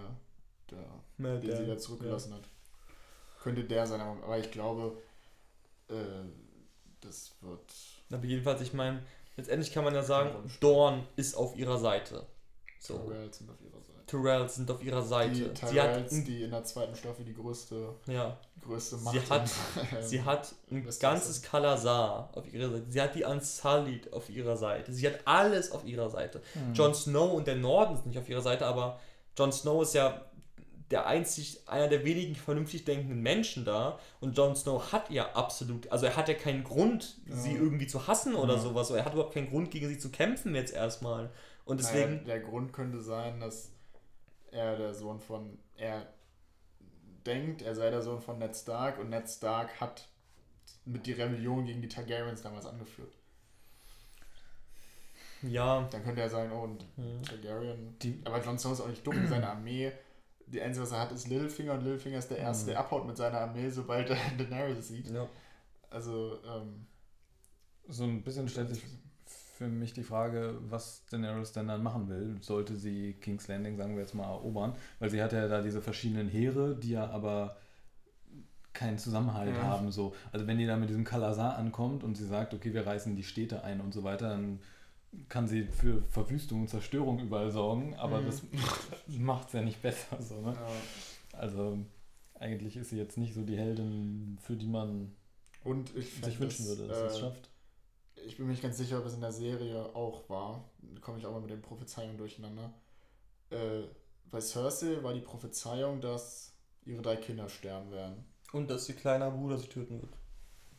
der 0.71 0.79
Ja, 1.19 1.37
den 1.39 1.41
der- 1.43 1.57
sie 1.59 1.67
da 1.67 1.79
zurückgelassen 1.79 2.35
hat. 2.35 2.49
Könnte 3.41 3.65
der 3.65 3.87
sein, 3.87 4.01
aber, 4.01 4.39
ich 4.39 4.51
glaube, 4.51 5.01
äh, 5.89 5.95
das 7.01 7.33
wird. 7.43 7.73
ja. 8.09 8.17
Aber 8.17 8.27
jedenfalls, 8.27 8.63
ich 8.63 8.73
meine, 8.73 9.05
letztendlich 9.37 9.73
kann 9.73 9.85
man 9.85 9.95
ja 9.95 10.03
sagen, 10.03 10.31
Ja. 10.31 10.55
Dorn 10.61 11.07
ist 11.17 11.35
auf 11.35 11.55
ihrer 11.57 11.79
Seite. 11.79 12.27
So. 12.79 12.97
Tyrells 12.99 13.39
sind 13.39 13.51
auf 13.51 13.61
ihrer 13.61 13.81
Seite. 13.83 13.94
Tyrells 14.07 14.57
sind 14.57 14.71
auf 14.71 14.83
ihrer 14.83 15.03
Seite. 15.03 15.31
Die 15.33 15.67
sie 15.67 15.81
hat, 15.81 15.95
Tyrells, 15.95 16.25
die 16.25 16.43
in 16.43 16.51
der 16.51 16.65
zweiten 16.65 16.95
Staffel 16.95 17.25
die 17.25 17.35
größte, 17.35 17.95
ja, 18.07 18.39
größte 18.63 18.99
Sie 18.99 19.05
Macht 19.05 19.31
hat- 19.31 19.51
in- 19.93 20.03
Sie 20.03 20.23
hat 20.23 20.55
ein 20.71 20.87
ganzes 21.01 21.43
Kalasar 21.43 22.31
auf 22.35 22.53
ihrer 22.53 22.71
Seite. 22.71 22.85
Sie 22.91 23.01
hat 23.01 23.15
die 23.15 23.25
Unsullied 23.25 24.13
auf 24.13 24.29
ihrer 24.31 24.57
Seite. 24.57 24.93
Sie 24.93 25.07
hat 25.07 25.21
alles 25.25 25.73
auf 25.73 25.85
ihrer 25.85 26.11
Seite. 26.11 26.43
Mhm. 26.55 26.75
Jon 26.75 26.95
Snow 26.95 27.33
und 27.33 27.47
der 27.47 27.57
Norden 27.57 27.97
sind 27.97 28.07
nicht 28.07 28.19
auf 28.19 28.29
ihrer 28.29 28.43
Seite, 28.43 28.67
aber 28.67 28.99
Jon 29.39 29.53
Snow 29.53 29.83
ist 29.83 29.95
ja 29.95 30.21
der 30.91 31.07
einzig, 31.07 31.63
einer 31.67 31.89
der 31.89 32.05
wenigen 32.05 32.35
vernünftig 32.35 32.85
denkenden 32.85 33.23
Menschen 33.23 33.65
da. 33.65 33.99
Und 34.21 34.37
Jon 34.37 34.55
Snow 34.55 34.93
hat 34.93 35.11
ja 35.11 35.33
absolut, 35.33 35.91
also 35.91 36.05
er 36.07 36.15
hat 36.17 36.29
ja 36.29 36.35
keinen 36.35 36.63
Grund, 36.63 37.17
Ja. 37.27 37.37
sie 37.37 37.53
irgendwie 37.53 37.87
zu 37.87 38.07
hassen 38.07 38.35
oder 38.35 38.55
Ja. 38.55 38.61
sowas. 38.61 38.91
Er 38.91 39.05
hat 39.05 39.15
überhaupt 39.15 39.33
keinen 39.35 39.49
Grund, 39.49 39.71
gegen 39.71 39.89
sie 39.89 39.99
zu 39.99 40.11
kämpfen 40.11 40.55
jetzt 40.55 40.75
erstmal. 40.75 41.31
Und 41.65 41.81
deswegen. 41.81 42.17
Naja, 42.17 42.25
der 42.27 42.41
Grund 42.41 42.75
könnte 42.75 43.01
sein, 43.01 43.41
dass 43.41 43.71
er 44.55 44.77
der 44.77 44.95
Sohn 44.95 45.21
von. 45.21 45.59
Er 45.77 46.07
denkt, 47.27 47.63
er 47.63 47.75
sei 47.75 47.91
der 47.91 48.03
Sohn 48.03 48.21
von 48.21 48.39
Ned 48.39 48.55
Stark 48.57 48.99
und 48.99 49.11
Ned 49.11 49.29
Stark 49.29 49.81
hat 49.81 50.09
mit 50.85 51.07
die 51.07 51.13
Rebellion 51.13 51.65
gegen 51.67 51.81
die 51.83 51.89
Targaryens 51.89 52.43
damals 52.43 52.67
angeführt. 52.67 53.15
Ja. 55.43 55.87
Dann 55.91 56.03
könnte 56.05 56.23
er 56.23 56.31
sagen, 56.31 56.53
oh, 56.53 56.63
und 56.63 56.85
Hm. 56.97 57.23
Targaryen. 57.23 57.99
Die, 58.01 58.21
Aber 58.25 58.43
Jon 58.43 58.59
Snow 58.59 58.73
ist 58.73 58.81
auch 58.81 58.89
nicht 58.89 59.07
dumm. 59.07 59.27
Seine 59.27 59.49
Armee, 59.51 59.93
die 60.47 60.61
einzige, 60.63 60.85
was 60.85 60.93
er 60.93 61.01
hat, 61.01 61.13
ist 61.13 61.29
Littlefinger 61.29 61.75
und 61.75 61.81
Littlefinger 61.83 62.19
ist 62.19 62.31
der 62.31 62.39
Erste, 62.39 62.65
Mhm. 62.65 62.69
der 62.71 62.81
abhaut 62.81 63.07
mit 63.07 63.17
seiner 63.17 63.41
Armee, 63.41 63.69
sobald 63.71 64.11
er 64.11 64.17
Daenerys 64.39 64.89
sieht. 64.89 65.11
ja. 65.11 65.29
Also, 65.91 66.43
ähm, 66.45 66.87
so 67.89 68.05
ein 68.05 68.23
bisschen 68.23 68.49
stellt 68.49 68.69
sich 68.71 68.83
für 69.71 69.79
mich 69.79 69.93
die 69.93 70.03
Frage, 70.03 70.57
was 70.69 71.05
Daenerys 71.11 71.53
denn 71.53 71.69
dann 71.69 71.83
machen 71.83 72.09
will. 72.09 72.37
Sollte 72.41 72.77
sie 72.77 73.15
King's 73.15 73.49
Landing, 73.49 73.77
sagen 73.77 73.95
wir 73.95 74.03
jetzt 74.03 74.15
mal, 74.15 74.25
erobern? 74.25 74.75
Weil 74.99 75.11
sie 75.11 75.23
hat 75.23 75.33
ja 75.33 75.47
da 75.49 75.63
diese 75.63 75.83
verschiedenen 75.83 76.29
Heere, 76.29 76.77
die 76.77 76.91
ja 76.91 77.09
aber 77.11 77.57
keinen 78.73 78.99
Zusammenhalt 78.99 79.57
Ja. 79.57 79.63
haben. 79.63 79.91
So. 79.93 80.15
Also 80.33 80.47
wenn 80.47 80.59
die 80.59 80.67
da 80.67 80.77
mit 80.77 80.89
diesem 80.89 81.05
Kalasar 81.05 81.57
ankommt 81.57 82.03
und 82.05 82.17
sie 82.17 82.27
sagt, 82.27 82.55
okay, 82.55 82.75
wir 82.75 82.87
reißen 82.87 83.15
die 83.17 83.23
Städte 83.23 83.63
ein 83.65 83.81
und 83.81 83.95
so 83.95 84.03
weiter, 84.03 84.29
dann 84.31 84.59
kann 85.29 85.47
sie 85.47 85.65
für 85.67 86.03
Verwüstung 86.09 86.63
und 86.63 86.69
Zerstörung 86.69 87.21
überall 87.21 87.51
sorgen, 87.53 87.95
aber 87.95 88.21
Mhm. 88.21 88.27
das 88.27 88.43
macht 89.07 89.47
es 89.49 89.53
ja 89.55 89.63
nicht 89.63 89.81
besser. 89.81 90.21
So, 90.21 90.41
ne? 90.41 90.55
ja. 90.55 91.39
Also 91.39 91.79
eigentlich 92.35 92.77
ist 92.77 92.91
sie 92.91 92.99
jetzt 92.99 93.17
nicht 93.17 93.33
so 93.35 93.43
die 93.43 93.57
Heldin, 93.57 94.39
für 94.43 94.57
die 94.57 94.67
man 94.67 95.13
Und 95.63 95.95
ich 95.97 96.15
sich 96.15 96.41
wünschen 96.41 96.67
das, 96.67 96.79
würde, 96.79 96.89
dass 96.89 96.99
sie 97.01 97.07
es 97.07 97.17
äh, 97.17 97.21
schafft. 97.21 97.49
Ich 98.27 98.37
bin 98.37 98.47
mir 98.47 98.53
nicht 98.53 98.63
ganz 98.63 98.77
sicher, 98.79 98.99
ob 98.99 99.07
es 99.07 99.15
in 99.15 99.21
der 99.21 99.33
Serie 99.33 99.95
auch 99.95 100.29
war. 100.29 100.65
Da 100.81 101.01
komme 101.01 101.19
ich 101.19 101.27
auch 101.27 101.33
mal 101.33 101.41
mit 101.41 101.51
den 101.51 101.63
Prophezeiungen 101.63 102.17
durcheinander. 102.17 102.73
Äh, 103.51 103.83
bei 104.31 104.41
Cersei 104.41 105.03
war 105.03 105.13
die 105.15 105.21
Prophezeiung, 105.21 106.01
dass 106.01 106.53
ihre 106.85 107.03
drei 107.03 107.17
Kinder 107.17 107.49
sterben 107.49 107.91
werden. 107.91 108.25
Und 108.53 108.71
dass 108.71 108.89
ihr 108.89 108.95
kleiner 108.95 109.31
Bruder 109.31 109.59
sie 109.59 109.69
töten 109.69 110.01
wird. 110.01 110.13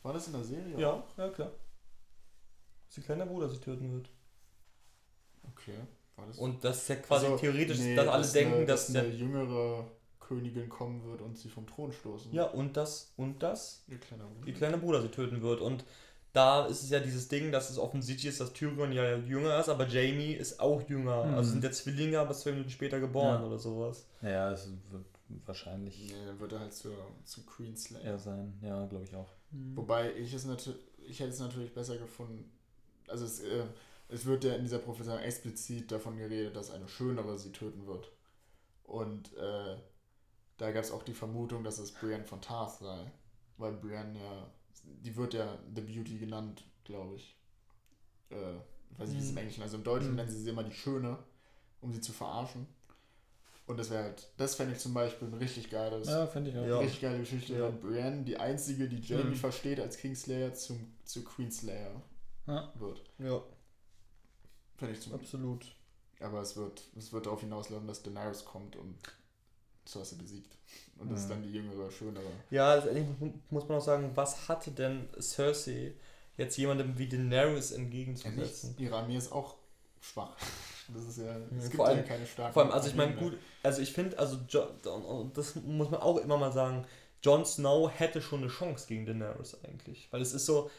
War 0.02 0.12
das 0.12 0.26
in 0.26 0.32
der 0.34 0.44
Serie? 0.44 0.78
Ja, 0.78 1.04
ja, 1.16 1.28
klar. 1.30 1.52
Dass 2.88 2.98
ihr 2.98 3.04
kleiner 3.04 3.26
Bruder 3.26 3.48
sie 3.48 3.58
töten 3.60 3.92
wird. 3.92 4.08
Okay. 5.50 5.78
War 6.16 6.26
das 6.26 6.38
Und 6.38 6.64
das 6.64 6.78
ist 6.82 6.88
ja 6.88 6.96
quasi 6.96 7.26
Also, 7.26 7.38
theoretisch, 7.38 7.78
nee, 7.78 7.94
dass 7.94 8.08
alle 8.08 8.26
denken, 8.26 8.54
eine, 8.54 8.66
dass, 8.66 8.84
dass 8.86 8.92
der. 8.92 9.02
eine 9.04 9.12
jüngere 9.14 9.86
Königin 10.20 10.68
kommen 10.68 11.04
wird 11.04 11.20
und 11.20 11.36
sie 11.38 11.48
vom 11.48 11.66
Thron 11.66 11.92
stoßen. 11.92 12.32
Ja, 12.32 12.44
und 12.44 12.76
das, 12.76 13.12
und 13.16 13.42
das 13.42 13.84
Ihr 13.88 13.98
kleiner 13.98 14.24
Bruder. 14.24 14.46
ihr 14.48 14.54
kleiner 14.54 14.78
Bruder 14.78 15.02
sie 15.02 15.08
töten 15.10 15.42
wird. 15.42 15.60
Und 15.60 15.84
da 16.36 16.66
ist 16.66 16.82
es 16.82 16.90
ja 16.90 17.00
dieses 17.00 17.28
Ding, 17.28 17.50
dass 17.50 17.70
es 17.70 17.78
offensichtlich 17.78 18.26
ist, 18.26 18.40
dass 18.40 18.52
Tyrion 18.52 18.92
ja 18.92 19.16
jünger 19.16 19.58
ist, 19.58 19.68
aber 19.68 19.86
Jamie 19.86 20.32
ist 20.34 20.60
auch 20.60 20.82
jünger. 20.88 21.24
Mhm. 21.24 21.34
Also 21.34 21.50
sind 21.52 21.64
ja 21.64 21.70
Zwillinge, 21.70 22.18
aber 22.20 22.34
zwei 22.34 22.52
Minuten 22.52 22.70
später 22.70 23.00
geboren 23.00 23.40
Ja. 23.40 23.46
oder 23.46 23.58
sowas. 23.58 24.06
Ja, 24.22 24.52
es 24.52 24.68
wird 24.90 25.04
wahrscheinlich 25.44 25.98
Nee, 25.98 26.26
dann 26.26 26.38
wird 26.38 26.52
er 26.52 26.60
halt 26.60 26.74
zur, 26.74 26.94
zum 27.24 27.46
Queenslayer. 27.46 28.02
eher 28.04 28.18
sein. 28.18 28.58
Ja, 28.62 28.84
glaube 28.86 29.04
ich 29.04 29.14
auch. 29.16 29.28
Wobei 29.74 30.12
ich 30.14 30.34
es 30.34 30.44
natürlich, 30.44 30.80
ich 31.08 31.18
hätte 31.20 31.30
es 31.30 31.38
natürlich 31.40 31.72
besser 31.72 31.96
gefunden. 31.96 32.50
Also 33.08 33.24
es, 33.24 33.40
äh, 33.40 33.64
es 34.08 34.26
wird 34.26 34.44
ja 34.44 34.54
in 34.54 34.62
dieser 34.62 34.78
Prophezeiung 34.78 35.20
explizit 35.20 35.90
davon 35.90 36.16
geredet, 36.18 36.54
dass 36.54 36.70
eine 36.70 36.86
schönere 36.88 37.38
sie 37.38 37.52
töten 37.52 37.86
wird. 37.86 38.10
Und 38.84 39.34
äh, 39.36 39.76
da 40.58 40.70
gab 40.70 40.84
es 40.84 40.90
auch 40.92 41.02
die 41.02 41.14
Vermutung, 41.14 41.64
dass 41.64 41.78
es 41.78 41.92
Brienne 41.92 42.24
von 42.24 42.40
Tarth 42.40 42.78
sei. 42.80 43.10
Weil 43.58 43.72
Brienne 43.72 44.18
ja, 44.18 44.46
die 44.84 45.14
wird 45.16 45.34
ja 45.34 45.58
The 45.74 45.80
Beauty 45.82 46.18
genannt, 46.18 46.64
glaube 46.84 47.16
ich. 47.16 47.36
Äh, 48.30 48.56
ich 48.90 48.98
weiß 48.98 49.08
nicht, 49.08 49.18
wie 49.18 49.22
es 49.22 49.28
im 49.28 49.32
Mhm. 49.34 49.38
Englischen, 49.38 49.62
also 49.62 49.76
im 49.76 49.84
Deutschen 49.84 50.10
Mhm. 50.10 50.16
nennen 50.16 50.30
sie 50.30 50.40
sie 50.42 50.50
immer 50.50 50.64
die 50.64 50.72
Schöne, 50.74 51.18
um 51.80 51.92
sie 51.92 52.00
zu 52.00 52.12
verarschen. 52.12 52.66
Und 53.66 53.78
das 53.78 53.90
wäre 53.90 54.04
halt, 54.04 54.28
das 54.36 54.54
fände 54.54 54.74
ich 54.74 54.78
zum 54.78 54.94
Beispiel 54.94 55.26
ein 55.26 55.34
richtig 55.34 55.70
geiles, 55.70 56.06
Ja, 56.08 56.26
finde 56.28 56.50
ich 56.50 56.56
auch. 56.56 56.64
Ja. 56.66 56.78
richtig 56.78 57.00
geile 57.00 57.18
Geschichte, 57.18 57.54
Ja. 57.58 57.68
Brienne, 57.70 58.22
die 58.22 58.36
einzige, 58.38 58.88
die 58.88 59.00
Jamie 59.00 59.24
Mhm. 59.24 59.34
versteht 59.34 59.80
als 59.80 59.96
Kingslayer, 59.96 60.54
zum, 60.54 60.94
zu 61.04 61.24
Queenslayer 61.24 62.00
Ja. 62.46 62.72
wird. 62.78 63.02
Ja, 63.18 63.42
Finde 64.76 64.94
ich 64.94 65.00
zum 65.00 65.14
absolut. 65.14 65.74
Aber 66.20 66.40
es 66.42 66.54
wird, 66.56 66.82
es 66.96 67.12
wird 67.12 67.26
darauf 67.26 67.40
hinauslaufen, 67.40 67.88
dass 67.88 68.02
Daenerys 68.02 68.44
kommt 68.44 68.76
und 68.76 68.96
Cersei 69.86 70.16
besiegt. 70.16 70.56
Und 70.98 71.10
das 71.12 71.20
ist 71.20 71.26
Mhm. 71.26 71.30
dann 71.30 71.42
die 71.42 71.52
jüngere, 71.52 71.90
schönere. 71.90 72.24
Ja, 72.50 72.74
letztendlich 72.74 73.06
mu- 73.20 73.32
muss 73.50 73.68
man 73.68 73.78
auch 73.78 73.84
sagen, 73.84 74.10
was 74.14 74.48
hatte 74.48 74.70
denn 74.70 75.08
Cersei 75.20 75.94
jetzt 76.36 76.56
jemandem 76.56 76.98
wie 76.98 77.08
Daenerys 77.08 77.70
Ja, 77.70 77.76
entgegenzusetzen? 77.76 78.36
nichts. 78.40 78.66
Ihre 78.78 78.96
Armee 78.96 79.16
ist 79.16 79.30
auch 79.32 79.56
schwach. 80.00 80.36
Das 80.94 81.04
ist 81.04 81.18
ja, 81.18 81.36
es 81.56 81.64
gibt 81.64 81.76
vor 81.76 81.86
allem- 81.88 81.98
ja 81.98 82.04
keine 82.04 82.26
starken 82.26 82.52
Vor 82.54 82.62
allem, 82.62 82.72
also 82.72 82.88
ich 82.88 82.94
meine, 82.94 83.14
gut, 83.16 83.36
also 83.62 83.82
ich 83.82 83.92
finde, 83.92 84.18
also 84.18 84.36
das 85.34 85.54
muss 85.56 85.90
man 85.90 86.00
auch 86.00 86.18
immer 86.18 86.36
mal 86.38 86.52
sagen, 86.52 86.86
Jon 87.22 87.44
Snow 87.44 87.90
hätte 87.90 88.22
schon 88.22 88.40
eine 88.42 88.48
Chance 88.48 88.86
gegen 88.86 89.04
Daenerys 89.06 89.56
eigentlich. 89.64 90.06
Weil 90.12 90.20
es 90.22 90.32
ist 90.32 90.46
so, 90.46 90.70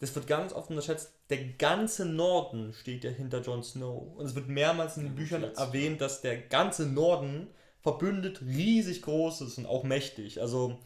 das 0.00 0.12
wird 0.16 0.26
ganz 0.26 0.52
oft 0.52 0.68
unterschätzt, 0.70 1.12
der 1.30 1.44
ganze 1.54 2.04
Norden 2.06 2.72
steht 2.72 3.04
ja 3.04 3.10
hinter 3.10 3.40
Jon 3.40 3.62
Snow. 3.62 4.16
Und 4.16 4.26
es 4.26 4.34
wird 4.34 4.48
mehrmals 4.48 4.96
in 4.96 5.04
den 5.04 5.12
Ja, 5.12 5.16
Büchern 5.20 5.44
erwähnt, 5.44 6.00
dass 6.00 6.20
der 6.22 6.38
ganze 6.40 6.86
Norden 6.86 7.46
verbündet 7.82 8.40
riesig 8.42 9.02
groß 9.02 9.42
ist 9.42 9.58
und 9.58 9.66
auch 9.66 9.82
mächtig. 9.82 10.40
Also 10.40 10.78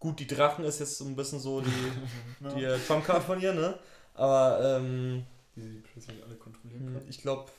gut, 0.00 0.18
die 0.18 0.26
Drachen 0.26 0.64
ist 0.64 0.80
jetzt 0.80 0.98
so 0.98 1.04
ein 1.04 1.14
bisschen 1.14 1.38
so 1.38 1.60
die, 1.60 1.70
Ja, 2.40 2.54
die 2.54 2.64
äh, 2.64 2.78
Trumpcard 2.78 3.22
von 3.22 3.40
ihr, 3.40 3.52
ne? 3.52 3.78
Aber 4.14 4.78
ähm, 4.78 5.24
die 5.54 5.60
sie 5.60 5.80
plötzlich 5.80 6.22
alle 6.24 6.36
kontrollieren 6.36 6.86
hm, 6.86 6.92
können. 6.94 7.08
Ich 7.08 7.20
glaube, 7.20 7.50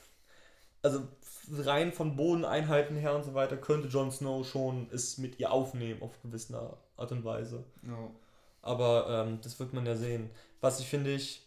also 0.82 1.08
rein 1.52 1.94
von 1.94 2.16
Bodeneinheiten 2.16 2.98
her 2.98 3.16
und 3.16 3.24
so 3.24 3.34
weiter 3.34 3.58
könnte 3.58 3.88
Jon 3.88 4.12
Snow 4.12 4.48
schon 4.48 4.88
es 4.92 5.18
mit 5.18 5.40
ihr 5.40 5.52
aufnehmen 5.52 6.02
auf 6.02 6.22
gewisse 6.22 6.78
Art 6.98 7.12
und 7.12 7.24
Weise. 7.24 7.64
Ja. 7.84 8.10
Aber 8.62 9.26
ähm, 9.28 9.40
das 9.42 9.60
wird 9.60 9.74
man 9.74 9.86
ja 9.86 9.96
sehen. 9.96 10.30
Was 10.62 10.80
ich 10.80 10.88
finde 10.88 11.14
ich, 11.14 11.46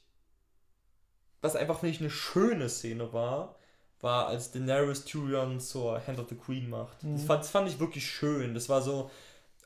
was 1.40 1.56
einfach 1.56 1.80
finde 1.80 1.94
ich 1.94 2.00
eine 2.00 2.10
schöne 2.10 2.68
Szene 2.68 3.12
war, 3.12 3.55
war 4.00 4.26
als 4.28 4.50
Daenerys 4.52 5.04
Tyrion 5.04 5.58
zur 5.60 6.06
Hand 6.06 6.18
of 6.18 6.28
the 6.28 6.34
Queen 6.36 6.68
macht. 6.68 6.98
Das, 7.02 7.22
Mhm. 7.22 7.26
fand, 7.26 7.40
das 7.44 7.50
fand 7.50 7.68
ich 7.68 7.78
wirklich 7.80 8.06
schön. 8.06 8.54
Das 8.54 8.68
war 8.68 8.82
so 8.82 9.10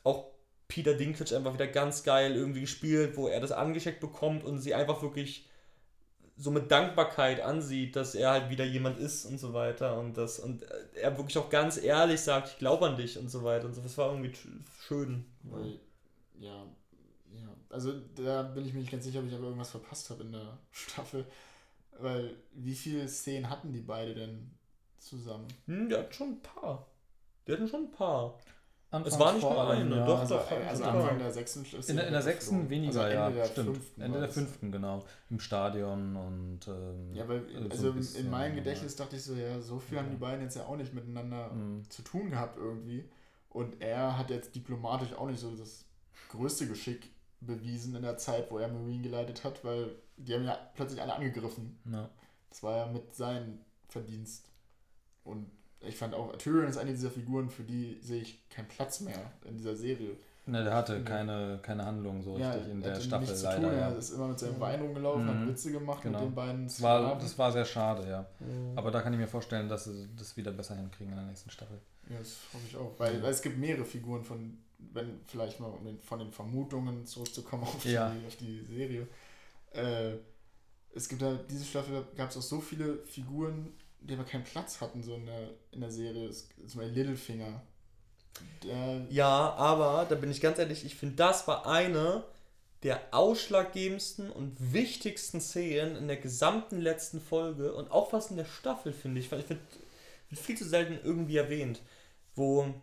auch 0.03 0.25
Peter 0.67 0.93
Dinklage 0.93 1.35
einfach 1.35 1.53
wieder 1.53 1.67
ganz 1.67 2.03
geil 2.03 2.33
irgendwie 2.35 2.61
gespielt, 2.61 3.17
wo 3.17 3.27
er 3.27 3.41
das 3.41 3.51
angeschickt 3.51 3.99
bekommt 3.99 4.43
und 4.45 4.59
sie 4.59 4.73
einfach 4.73 5.01
wirklich 5.01 5.47
so 6.37 6.49
mit 6.49 6.71
Dankbarkeit 6.71 7.41
ansieht, 7.41 7.95
dass 7.95 8.15
er 8.15 8.31
halt 8.31 8.49
wieder 8.49 8.63
jemand 8.65 8.97
ist 8.97 9.25
und 9.25 9.37
so 9.37 9.53
weiter 9.53 9.99
und 9.99 10.17
das 10.17 10.39
und 10.39 10.63
er 10.95 11.15
wirklich 11.17 11.37
auch 11.37 11.49
ganz 11.49 11.77
ehrlich 11.77 12.21
sagt, 12.21 12.47
ich 12.53 12.57
glaube 12.57 12.87
an 12.87 12.95
dich 12.95 13.19
und 13.19 13.29
so 13.29 13.43
weiter 13.43 13.65
und 13.67 13.73
so. 13.75 13.81
Das 13.81 13.97
war 13.97 14.09
irgendwie 14.11 14.29
sch- 14.31 14.47
schön. 14.87 15.25
Weil, 15.43 15.77
ja, 16.39 16.63
ja. 17.33 17.49
Also 17.69 17.93
da 18.15 18.41
bin 18.43 18.65
ich 18.65 18.73
mir 18.73 18.79
nicht 18.79 18.91
ganz 18.91 19.03
sicher, 19.03 19.19
ob 19.19 19.27
ich 19.27 19.33
aber 19.33 19.43
irgendwas 19.43 19.71
verpasst 19.71 20.09
habe 20.09 20.23
in 20.23 20.31
der 20.31 20.57
Staffel. 20.71 21.25
Weil 21.99 22.35
wie 22.53 22.75
viele 22.75 23.07
Szenen 23.07 23.49
hatten 23.49 23.71
die 23.73 23.81
beide 23.81 24.15
denn 24.15 24.51
zusammen? 24.97 25.47
Hm, 25.67 25.89
der 25.89 25.99
hat 25.99 26.15
schon 26.15 26.29
ein 26.33 26.41
paar. 26.41 26.87
Die 27.47 27.51
hatten 27.53 27.67
schon 27.67 27.85
ein 27.85 27.91
paar. 27.91 28.37
Anfangs 28.93 29.13
Es 29.13 29.19
war 29.21 29.31
nicht 29.33 29.41
nur 29.43 29.69
eine, 29.71 29.95
ja. 29.95 30.05
doch, 30.05 30.19
also 30.19 30.35
doch, 30.35 30.51
also. 30.51 30.83
Anfang 30.83 31.17
der 31.17 31.31
sechsten 31.31 31.63
ist 31.63 31.89
In 31.89 31.95
der, 31.95 32.07
in 32.07 32.11
der 32.13 32.21
sechsten 32.21 32.55
geflogen. 32.55 32.69
weniger, 32.69 33.01
also 33.03 33.15
ja, 33.15 33.27
Ende 33.27 33.37
der 33.39 33.45
stimmt. 33.45 33.67
fünften 33.77 34.01
Ende 34.01 34.17
der 34.19 34.27
das. 34.27 34.33
fünften, 34.35 34.71
genau. 34.73 35.03
Im 35.29 35.39
Stadion 35.39 36.15
und. 36.17 36.67
Ähm, 36.67 37.13
Ja, 37.13 37.25
weil 37.29 37.45
so 37.53 37.69
also 37.69 37.93
bisschen, 37.93 38.25
in 38.25 38.31
meinem 38.31 38.55
Gedächtnis 38.55 38.97
dachte 38.97 39.15
ich 39.15 39.23
so, 39.23 39.33
ja, 39.35 39.61
so 39.61 39.79
viel 39.79 39.97
haben 39.97 40.09
die 40.09 40.17
beiden 40.17 40.41
jetzt 40.43 40.57
ja 40.57 40.65
auch 40.65 40.75
nicht 40.75 40.93
miteinander 40.93 41.53
Mhm. 41.53 41.89
zu 41.89 42.01
tun 42.01 42.31
gehabt 42.31 42.57
irgendwie. 42.57 43.09
Und 43.49 43.81
er 43.81 44.17
hat 44.17 44.29
jetzt 44.29 44.55
diplomatisch 44.55 45.13
auch 45.13 45.27
nicht 45.27 45.39
so 45.39 45.55
das 45.55 45.85
größte 46.29 46.67
Geschick 46.67 47.11
bewiesen 47.41 47.95
in 47.95 48.03
der 48.03 48.17
Zeit, 48.17 48.49
wo 48.51 48.57
er 48.59 48.67
Marine 48.67 49.01
geleitet 49.03 49.43
hat, 49.43 49.63
weil 49.65 49.95
die 50.17 50.33
haben 50.33 50.45
ja 50.45 50.57
plötzlich 50.75 51.01
alle 51.01 51.15
angegriffen. 51.15 51.77
Ja. 51.91 52.09
Das 52.49 52.61
war 52.63 52.77
ja 52.77 52.85
mit 52.91 53.15
seinem 53.15 53.59
Verdienst. 53.89 54.45
Und 55.23 55.49
ich 55.79 55.95
fand 55.97 56.13
auch, 56.13 56.35
Tyrion 56.37 56.67
ist 56.69 56.77
eine 56.77 56.91
dieser 56.91 57.09
Figuren, 57.11 57.49
für 57.49 57.63
die 57.63 57.97
sehe 58.01 58.21
ich 58.21 58.47
keinen 58.49 58.67
Platz 58.67 58.99
mehr 59.01 59.31
in 59.45 59.57
dieser 59.57 59.75
Serie. 59.75 60.15
Ne, 60.47 60.63
der 60.63 60.73
hatte 60.73 61.03
keine, 61.03 61.59
keine 61.61 61.85
Handlung 61.85 62.21
so 62.23 62.37
ja, 62.37 62.51
richtig 62.53 62.71
in 62.71 62.77
er 62.81 62.83
der 62.87 62.93
hatte 62.95 63.03
Staffel 63.03 63.27
nichts 63.27 63.43
leider. 63.43 63.61
Zu 63.61 63.67
tun. 63.69 63.77
ja. 63.77 63.89
Er 63.89 63.97
ist 63.97 64.09
immer 64.11 64.27
mit 64.27 64.39
seinem 64.39 64.59
Wein 64.59 64.81
rumgelaufen, 64.81 65.27
hat 65.27 65.35
Mhm. 65.35 65.47
Witze 65.47 65.71
gemacht 65.71 66.01
Genau. 66.03 66.19
mit 66.19 66.27
den 66.29 66.35
beiden 66.35 66.63
Das 66.65 66.81
war, 66.81 67.17
das 67.19 67.37
war 67.37 67.51
sehr 67.51 67.65
schade, 67.65 68.09
ja. 68.09 68.25
Mhm. 68.39 68.75
Aber 68.77 68.89
da 68.91 69.01
kann 69.01 69.13
ich 69.13 69.19
mir 69.19 69.27
vorstellen, 69.27 69.69
dass 69.69 69.83
sie 69.85 70.09
das 70.17 70.35
wieder 70.37 70.51
besser 70.51 70.75
hinkriegen 70.75 71.13
in 71.13 71.17
der 71.19 71.27
nächsten 71.27 71.49
Staffel. 71.51 71.79
Ja, 72.09 72.17
das 72.17 72.37
hoffe 72.53 72.63
ich 72.67 72.75
auch. 72.75 72.91
Weil, 72.99 73.21
weil 73.21 73.31
es 73.31 73.41
gibt 73.41 73.57
mehrere 73.59 73.85
Figuren 73.85 74.23
von, 74.23 74.57
wenn 74.93 75.21
vielleicht 75.27 75.59
mal 75.59 75.67
um 75.67 75.85
den, 75.85 75.99
von 76.01 76.19
den 76.19 76.31
Vermutungen 76.31 77.05
zurückzukommen 77.05 77.63
auf, 77.63 77.85
Ja. 77.85 78.09
die, 78.11 78.27
auf 78.27 78.35
die 78.37 78.63
Serie. 78.65 79.07
Äh, 79.73 80.13
es 80.93 81.07
gibt 81.07 81.21
da, 81.21 81.39
diese 81.49 81.63
Staffel 81.65 82.05
gab 82.17 82.29
es 82.29 82.37
auch 82.37 82.41
so 82.41 82.59
viele 82.59 82.97
Figuren, 83.05 83.73
die 84.01 84.13
aber 84.15 84.23
keinen 84.25 84.43
Platz 84.43 84.81
hatten, 84.81 85.01
so 85.03 85.15
in 85.15 85.25
der, 85.25 85.49
in 85.71 85.81
der 85.81 85.91
Serie. 85.91 86.27
Es- 86.27 86.49
Zum 86.67 86.81
Beispiel 86.81 86.97
Littlefinger. 86.97 87.61
Der, 88.63 89.05
Ja, 89.09 89.53
aber 89.53 90.05
da 90.09 90.15
bin 90.15 90.31
ich 90.31 90.41
ganz 90.41 90.57
ehrlich, 90.57 90.83
ich 90.85 90.95
finde, 90.95 91.15
das 91.15 91.47
war 91.47 91.65
eine 91.67 92.23
der 92.83 92.99
ausschlaggebendsten 93.11 94.31
und 94.31 94.73
wichtigsten 94.73 95.39
Szenen 95.39 95.95
in 95.97 96.07
der 96.07 96.17
gesamten 96.17 96.79
letzten 96.81 97.21
Folge 97.21 97.73
und 97.73 97.91
auch 97.91 98.09
fast 98.09 98.31
in 98.31 98.37
der 98.37 98.45
Staffel, 98.45 98.91
finde 98.91 99.19
ich. 99.21 99.31
Weil 99.31 99.41
ich 99.41 99.45
finde, 99.45 99.61
wird 100.29 100.41
viel 100.41 100.57
zu 100.57 100.67
selten 100.67 100.97
irgendwie 101.03 101.37
erwähnt, 101.37 101.81
wo 102.35 102.73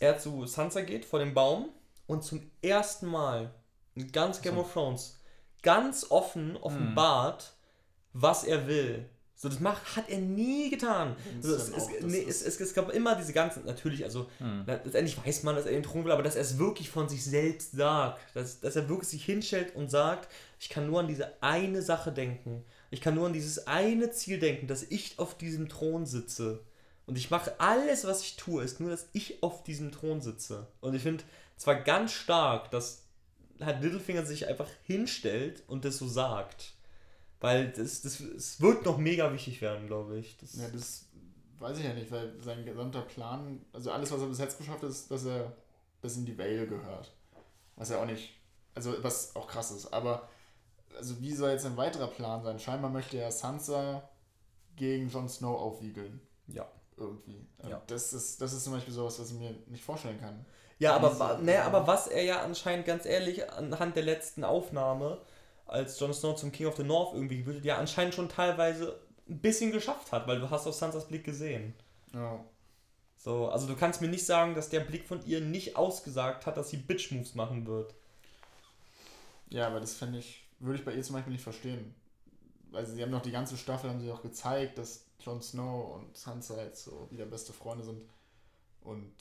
er 0.00 0.18
zu 0.18 0.46
Sansa 0.46 0.82
geht 0.82 1.04
vor 1.04 1.18
dem 1.18 1.34
Baum 1.34 1.70
und 2.06 2.24
zum 2.24 2.50
ersten 2.62 3.06
Mal 3.06 3.54
in 3.94 4.10
ganz 4.12 4.40
Game 4.40 4.54
So. 4.54 4.60
of 4.60 4.72
Thrones 4.72 5.18
ganz 5.62 6.06
offen 6.10 6.56
offenbart, 6.56 7.52
was 8.12 8.44
er 8.44 8.66
will. 8.66 9.08
So, 9.34 9.48
das 9.48 9.60
macht, 9.60 9.94
hat 9.94 10.08
er 10.08 10.18
nie 10.18 10.68
getan. 10.68 11.14
Also, 11.36 11.54
es, 11.54 11.68
es, 11.68 11.88
nee, 12.02 12.24
es, 12.28 12.42
es, 12.42 12.74
gab 12.74 12.90
immer 12.92 13.14
diese 13.14 13.32
ganzen, 13.32 13.64
natürlich, 13.64 14.02
also 14.02 14.28
Hm. 14.38 14.64
na, 14.66 14.80
letztendlich 14.82 15.24
weiß 15.24 15.44
man, 15.44 15.54
dass 15.54 15.64
er 15.64 15.70
den 15.70 15.84
Thron 15.84 16.04
will, 16.04 16.10
aber 16.10 16.24
dass 16.24 16.34
er 16.34 16.42
es 16.42 16.58
wirklich 16.58 16.90
von 16.90 17.08
sich 17.08 17.24
selbst 17.24 17.72
sagt. 17.72 18.20
Dass, 18.34 18.58
dass 18.58 18.74
er 18.74 18.88
wirklich 18.88 19.08
sich 19.08 19.24
hinstellt 19.24 19.76
und 19.76 19.92
sagt, 19.92 20.28
ich 20.58 20.68
kann 20.68 20.88
nur 20.88 20.98
an 20.98 21.06
diese 21.06 21.40
eine 21.40 21.82
Sache 21.82 22.10
denken. 22.10 22.64
Ich 22.90 23.00
kann 23.00 23.14
nur 23.14 23.26
an 23.26 23.32
dieses 23.32 23.68
eine 23.68 24.10
Ziel 24.10 24.40
denken, 24.40 24.66
dass 24.66 24.82
ich 24.82 25.20
auf 25.20 25.38
diesem 25.38 25.68
Thron 25.68 26.04
sitze. 26.04 26.64
Und 27.08 27.16
ich 27.16 27.30
mache 27.30 27.58
alles, 27.58 28.04
was 28.04 28.20
ich 28.20 28.36
tue, 28.36 28.62
ist 28.62 28.80
nur, 28.80 28.90
dass 28.90 29.08
ich 29.14 29.42
auf 29.42 29.64
diesem 29.64 29.90
Thron 29.92 30.20
sitze. 30.20 30.66
Und 30.82 30.92
ich 30.94 31.02
finde 31.02 31.24
zwar 31.56 31.76
ganz 31.76 32.12
stark, 32.12 32.70
dass 32.70 33.06
halt 33.60 33.82
Littlefinger 33.82 34.26
sich 34.26 34.46
einfach 34.46 34.68
hinstellt 34.82 35.62
und 35.68 35.86
das 35.86 35.96
so 35.96 36.06
sagt. 36.06 36.74
Weil 37.40 37.70
das, 37.70 38.02
das, 38.02 38.20
es 38.20 38.60
wird 38.60 38.84
noch 38.84 38.98
mega 38.98 39.32
wichtig 39.32 39.62
werden, 39.62 39.86
glaube 39.86 40.18
ich. 40.18 40.36
Das, 40.36 40.54
ja, 40.56 40.68
das 40.68 41.06
weiß 41.58 41.78
ich 41.78 41.84
ja 41.86 41.94
nicht, 41.94 42.10
weil 42.10 42.34
sein 42.42 42.66
gesamter 42.66 43.00
Plan, 43.00 43.64
also 43.72 43.90
alles, 43.90 44.12
was 44.12 44.20
er 44.20 44.26
bis 44.26 44.38
jetzt 44.38 44.58
geschafft 44.58 44.82
hat, 44.82 44.90
ist, 44.90 45.10
dass 45.10 45.24
er 45.24 45.56
bis 46.02 46.18
in 46.18 46.26
die 46.26 46.36
Vale 46.36 46.66
gehört. 46.66 47.10
Was 47.76 47.88
ja 47.88 48.02
auch 48.02 48.06
nicht, 48.06 48.34
also 48.74 49.02
was 49.02 49.34
auch 49.34 49.46
krass 49.46 49.70
ist. 49.70 49.94
Aber, 49.94 50.28
also 50.94 51.18
wie 51.22 51.32
soll 51.32 51.52
jetzt 51.52 51.64
ein 51.64 51.78
weiterer 51.78 52.08
Plan 52.08 52.42
sein? 52.42 52.58
Scheinbar 52.58 52.90
möchte 52.90 53.16
er 53.16 53.32
Sansa 53.32 54.06
gegen 54.76 55.08
Jon 55.08 55.30
Snow 55.30 55.58
aufwiegeln. 55.58 56.20
ja. 56.48 56.68
Irgendwie. 56.98 57.46
Ja. 57.68 57.82
Das, 57.86 58.12
ist, 58.12 58.40
das 58.40 58.52
ist 58.52 58.64
zum 58.64 58.72
Beispiel 58.72 58.92
sowas, 58.94 59.18
was 59.20 59.30
ich 59.30 59.38
mir 59.38 59.54
nicht 59.66 59.84
vorstellen 59.84 60.20
kann. 60.20 60.44
Ja, 60.78 60.94
aber, 60.94 61.18
wa- 61.18 61.38
ne, 61.38 61.62
aber 61.62 61.86
was 61.86 62.06
er 62.06 62.22
ja 62.22 62.42
anscheinend 62.42 62.86
ganz 62.86 63.04
ehrlich 63.04 63.50
anhand 63.52 63.96
der 63.96 64.04
letzten 64.04 64.44
Aufnahme, 64.44 65.20
als 65.66 65.98
Jon 65.98 66.14
Snow 66.14 66.36
zum 66.36 66.52
King 66.52 66.66
of 66.68 66.76
the 66.76 66.84
North 66.84 67.14
irgendwie 67.14 67.44
wird, 67.46 67.64
ja 67.64 67.78
anscheinend 67.78 68.14
schon 68.14 68.28
teilweise 68.28 68.98
ein 69.28 69.40
bisschen 69.40 69.72
geschafft 69.72 70.12
hat, 70.12 70.26
weil 70.26 70.40
du 70.40 70.48
hast 70.50 70.66
auf 70.66 70.74
Sansas 70.74 71.06
Blick 71.08 71.24
gesehen. 71.24 71.74
Ja. 72.14 72.40
So, 73.16 73.48
also 73.48 73.66
du 73.66 73.74
kannst 73.76 74.00
mir 74.00 74.08
nicht 74.08 74.24
sagen, 74.24 74.54
dass 74.54 74.68
der 74.70 74.80
Blick 74.80 75.06
von 75.06 75.24
ihr 75.26 75.40
nicht 75.40 75.76
ausgesagt 75.76 76.46
hat, 76.46 76.56
dass 76.56 76.70
sie 76.70 76.76
Bitch-Moves 76.78 77.34
machen 77.34 77.66
wird. 77.66 77.94
Ja, 79.50 79.66
aber 79.66 79.80
das 79.80 79.94
fände 79.94 80.18
ich, 80.18 80.44
würde 80.60 80.78
ich 80.78 80.84
bei 80.84 80.92
ihr 80.94 81.02
zum 81.02 81.14
Beispiel 81.16 81.32
nicht 81.32 81.42
verstehen. 81.42 81.94
Weil 82.70 82.86
sie 82.86 83.02
haben 83.02 83.10
noch 83.10 83.22
die 83.22 83.30
ganze 83.30 83.56
Staffel, 83.56 83.90
haben 83.90 84.00
sie 84.00 84.10
auch 84.10 84.22
gezeigt, 84.22 84.78
dass 84.78 85.04
Jon 85.20 85.40
Snow 85.42 85.96
und 85.96 86.16
Sansa 86.16 86.62
jetzt 86.62 86.84
so 86.84 87.08
wieder 87.10 87.26
beste 87.26 87.52
Freunde 87.52 87.84
sind. 87.84 88.02
Und, 88.82 89.12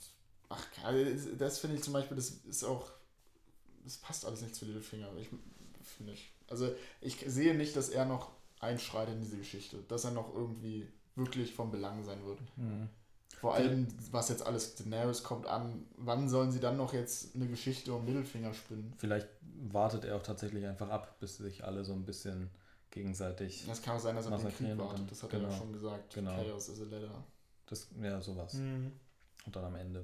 ach, 0.50 0.66
also 0.84 1.36
das 1.38 1.60
finde 1.60 1.78
ich 1.78 1.84
zum 1.84 1.94
Beispiel, 1.94 2.18
das 2.18 2.30
ist 2.30 2.64
auch, 2.64 2.92
das 3.84 3.98
passt 3.98 4.26
alles 4.26 4.42
nicht 4.42 4.56
zu 4.56 4.66
Littlefinger. 4.66 5.10
Ich 5.18 5.30
finde 5.82 6.14
ich. 6.14 6.32
Also 6.50 6.74
ich 7.02 7.18
sehe 7.28 7.56
nicht, 7.56 7.76
dass 7.76 7.90
er 7.90 8.06
noch 8.06 8.32
einschreitet 8.60 9.16
in 9.16 9.22
diese 9.22 9.38
Geschichte, 9.38 9.78
dass 9.88 10.06
er 10.06 10.12
noch 10.12 10.34
irgendwie 10.34 10.88
wirklich 11.16 11.54
von 11.54 11.72
Belang 11.72 12.04
sein 12.04 12.24
wird. 12.26 12.40
Mhm. 12.56 12.90
Vor 13.40 13.54
allem, 13.54 13.88
was 14.12 14.30
jetzt 14.30 14.44
alles 14.46 14.76
Daenerys 14.76 15.24
kommt 15.24 15.46
an, 15.46 15.86
wann 15.98 16.28
sollen 16.28 16.52
sie 16.52 16.60
dann 16.60 16.76
noch 16.76 16.94
jetzt 16.94 17.36
eine 17.36 17.48
Geschichte 17.48 17.94
um 17.94 18.04
Mittelfinger 18.04 18.54
spinnen? 18.54 18.94
Vielleicht 18.98 19.28
wartet 19.70 20.06
er 20.06 20.16
auch 20.16 20.24
tatsächlich 20.24 20.66
einfach 20.66 20.90
ab, 20.90 21.20
bis 21.20 21.38
sich 21.38 21.64
alle 21.64 21.86
so 21.86 21.94
ein 21.94 22.04
bisschen 22.04 22.50
gegenseitig. 22.98 23.66
Das 23.68 23.82
kann 23.82 23.96
auch 23.96 24.00
sein, 24.00 24.16
dass 24.16 24.26
er 24.26 24.34
auf 24.34 24.42
den 24.42 24.56
Krieg 24.56 24.78
wartet. 24.78 25.10
Das 25.12 25.24
hat 25.24 25.34
er 25.34 25.40
genau. 25.40 25.52
ja 25.52 25.58
schon 25.58 25.74
gesagt. 25.74 26.14
Genau. 26.14 26.36
Chaos 26.36 26.70
is 26.70 26.82
a 26.82 26.84
letter. 26.86 27.24
Das, 27.68 27.88
ja, 28.02 28.22
sowas. 28.22 28.54
Mhm. 28.54 28.92
Und 29.46 29.56
dann 29.56 29.66
am 29.66 29.76
Ende. 29.76 30.00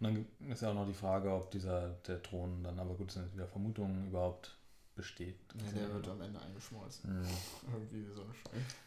Und 0.00 0.04
dann 0.40 0.50
ist 0.50 0.62
ja 0.62 0.70
auch 0.70 0.74
noch 0.74 0.86
die 0.86 0.94
Frage, 0.94 1.30
ob 1.32 1.50
dieser 1.50 1.88
der 2.06 2.22
Thron 2.22 2.62
dann, 2.62 2.78
aber 2.78 2.94
gut, 2.94 3.08
das 3.08 3.14
sind 3.14 3.32
wieder 3.34 3.46
Vermutungen, 3.46 4.08
überhaupt 4.08 4.56
besteht. 4.94 5.38
Nee, 5.54 5.78
der 5.78 5.92
wird 5.92 6.08
am 6.08 6.20
Ende 6.20 6.40
eingeschmolzen. 6.40 7.20
Mhm. 7.20 7.26
Irgendwie 7.72 8.04
so 8.14 8.22
ein, 8.22 8.34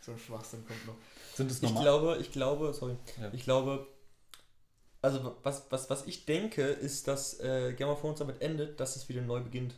so 0.01 0.11
ein 0.11 0.19
Schwachsinn 0.19 0.65
kommt 0.65 0.85
noch. 0.87 0.95
Sind 1.35 1.49
es 1.51 1.57
Ich 1.57 1.63
normal? 1.63 1.83
glaube, 1.83 2.17
ich 2.19 2.31
glaube, 2.31 2.73
sorry, 2.73 2.95
Ja. 3.21 3.29
ich 3.31 3.43
glaube, 3.43 3.87
also 5.01 5.37
was, 5.43 5.65
was, 5.69 5.89
was 5.89 6.05
ich 6.07 6.25
denke, 6.25 6.63
ist, 6.63 7.07
dass 7.07 7.39
äh, 7.39 7.73
Game 7.73 7.87
of 7.89 8.01
Thrones 8.01 8.19
damit 8.19 8.41
endet, 8.41 8.79
dass 8.79 8.95
es 8.95 9.07
wieder 9.07 9.21
neu 9.21 9.41
beginnt. 9.41 9.75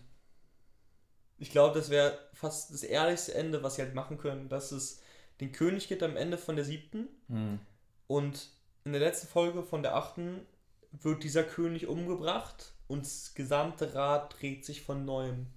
Ich 1.42 1.50
glaube, 1.52 1.78
das 1.78 1.90
wäre 1.90 2.18
fast 2.34 2.72
das 2.72 2.84
ehrlichste 2.84 3.34
Ende, 3.34 3.64
was 3.64 3.76
sie 3.76 3.82
halt 3.82 3.96
machen 3.96 4.18
können, 4.18 4.48
dass 4.48 4.72
es 4.72 5.02
den 5.40 5.52
König 5.52 5.88
gibt 5.88 6.04
am 6.04 6.16
Ende 6.16 6.38
von 6.38 6.56
der 6.56 6.66
siebten 6.66 7.08
Mhm. 7.28 7.60
und 8.08 8.50
in 8.84 8.92
der 8.94 9.02
letzten 9.02 9.28
Folge 9.28 9.64
von 9.64 9.82
der 9.84 9.96
achten 9.96 10.46
wird 10.92 11.24
dieser 11.24 11.44
König 11.44 11.88
umgebracht 11.88 12.74
und 12.88 13.06
das 13.06 13.34
gesamte 13.34 13.94
Rad 13.96 14.36
dreht 14.40 14.66
sich 14.66 14.82
von 14.84 15.04
neuem. 15.06 15.48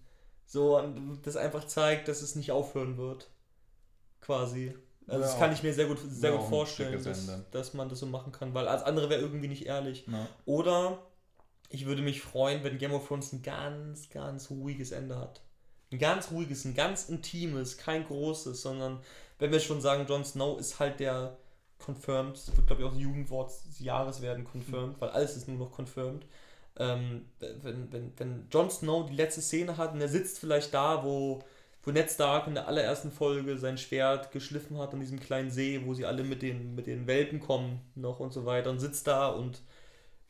So, 0.46 0.78
und 0.78 1.22
das 1.24 1.36
einfach 1.36 1.64
zeigt, 1.64 2.08
dass 2.08 2.22
es 2.22 2.34
nicht 2.34 2.50
aufhören 2.52 2.96
wird. 2.96 3.28
Quasi. 4.20 4.74
Also 5.06 5.20
das 5.22 5.32
Ja, 5.34 5.38
kann 5.38 5.52
ich 5.52 5.62
mir 5.62 5.74
sehr 5.74 5.86
gut, 5.86 5.98
sehr 6.08 6.30
ja, 6.30 6.36
gut 6.38 6.48
vorstellen, 6.48 7.02
dass, 7.02 7.50
dass 7.50 7.74
man 7.74 7.88
das 7.90 7.98
so 7.98 8.06
machen 8.06 8.32
kann, 8.32 8.54
weil 8.54 8.68
als 8.68 8.82
andere 8.82 9.10
wäre 9.10 9.20
irgendwie 9.20 9.48
nicht 9.48 9.66
ehrlich. 9.66 10.04
Na, 10.06 10.26
Oder 10.46 10.98
ich 11.68 11.84
würde 11.84 12.00
mich 12.00 12.22
freuen, 12.22 12.64
wenn 12.64 12.78
Game 12.78 12.92
of 12.92 13.06
Thrones 13.08 13.32
ein 13.32 13.42
ganz, 13.42 14.08
ganz 14.08 14.50
ruhiges 14.50 14.92
Ende 14.92 15.18
hat. 15.18 15.42
Ein 15.94 16.00
ganz 16.00 16.32
ruhiges, 16.32 16.64
ein 16.64 16.74
ganz 16.74 17.08
intimes, 17.08 17.78
kein 17.78 18.04
großes, 18.04 18.60
sondern 18.60 18.98
wenn 19.38 19.52
wir 19.52 19.60
schon 19.60 19.80
sagen, 19.80 20.06
Jon 20.08 20.24
Snow 20.24 20.58
ist 20.58 20.80
halt 20.80 20.98
der 20.98 21.36
confirmed, 21.78 22.36
das 22.36 22.56
wird 22.56 22.66
glaube 22.66 22.82
ich 22.82 22.88
auch 22.88 22.96
Jugendwort 22.96 23.52
des 23.68 23.78
Jahres 23.78 24.20
werden, 24.20 24.44
confirmed, 24.44 25.00
weil 25.00 25.10
alles 25.10 25.36
ist 25.36 25.46
nur 25.46 25.56
noch 25.56 25.70
confirmed. 25.70 26.26
Ähm, 26.76 27.26
wenn, 27.38 27.92
wenn, 27.92 28.12
wenn 28.16 28.48
Jon 28.50 28.70
Snow 28.70 29.06
die 29.08 29.14
letzte 29.14 29.40
Szene 29.40 29.76
hat 29.76 29.92
und 29.92 30.00
er 30.00 30.08
sitzt 30.08 30.40
vielleicht 30.40 30.74
da, 30.74 31.04
wo, 31.04 31.44
wo 31.84 31.92
Ned 31.92 32.10
Stark 32.10 32.48
in 32.48 32.54
der 32.54 32.66
allerersten 32.66 33.12
Folge 33.12 33.56
sein 33.56 33.78
Schwert 33.78 34.32
geschliffen 34.32 34.78
hat 34.78 34.94
an 34.94 34.98
diesem 34.98 35.20
kleinen 35.20 35.52
See, 35.52 35.80
wo 35.84 35.94
sie 35.94 36.06
alle 36.06 36.24
mit 36.24 36.42
den, 36.42 36.74
mit 36.74 36.88
den 36.88 37.06
Welpen 37.06 37.38
kommen 37.38 37.82
noch 37.94 38.18
und 38.18 38.32
so 38.32 38.46
weiter 38.46 38.70
und 38.70 38.80
sitzt 38.80 39.06
da 39.06 39.28
und 39.28 39.62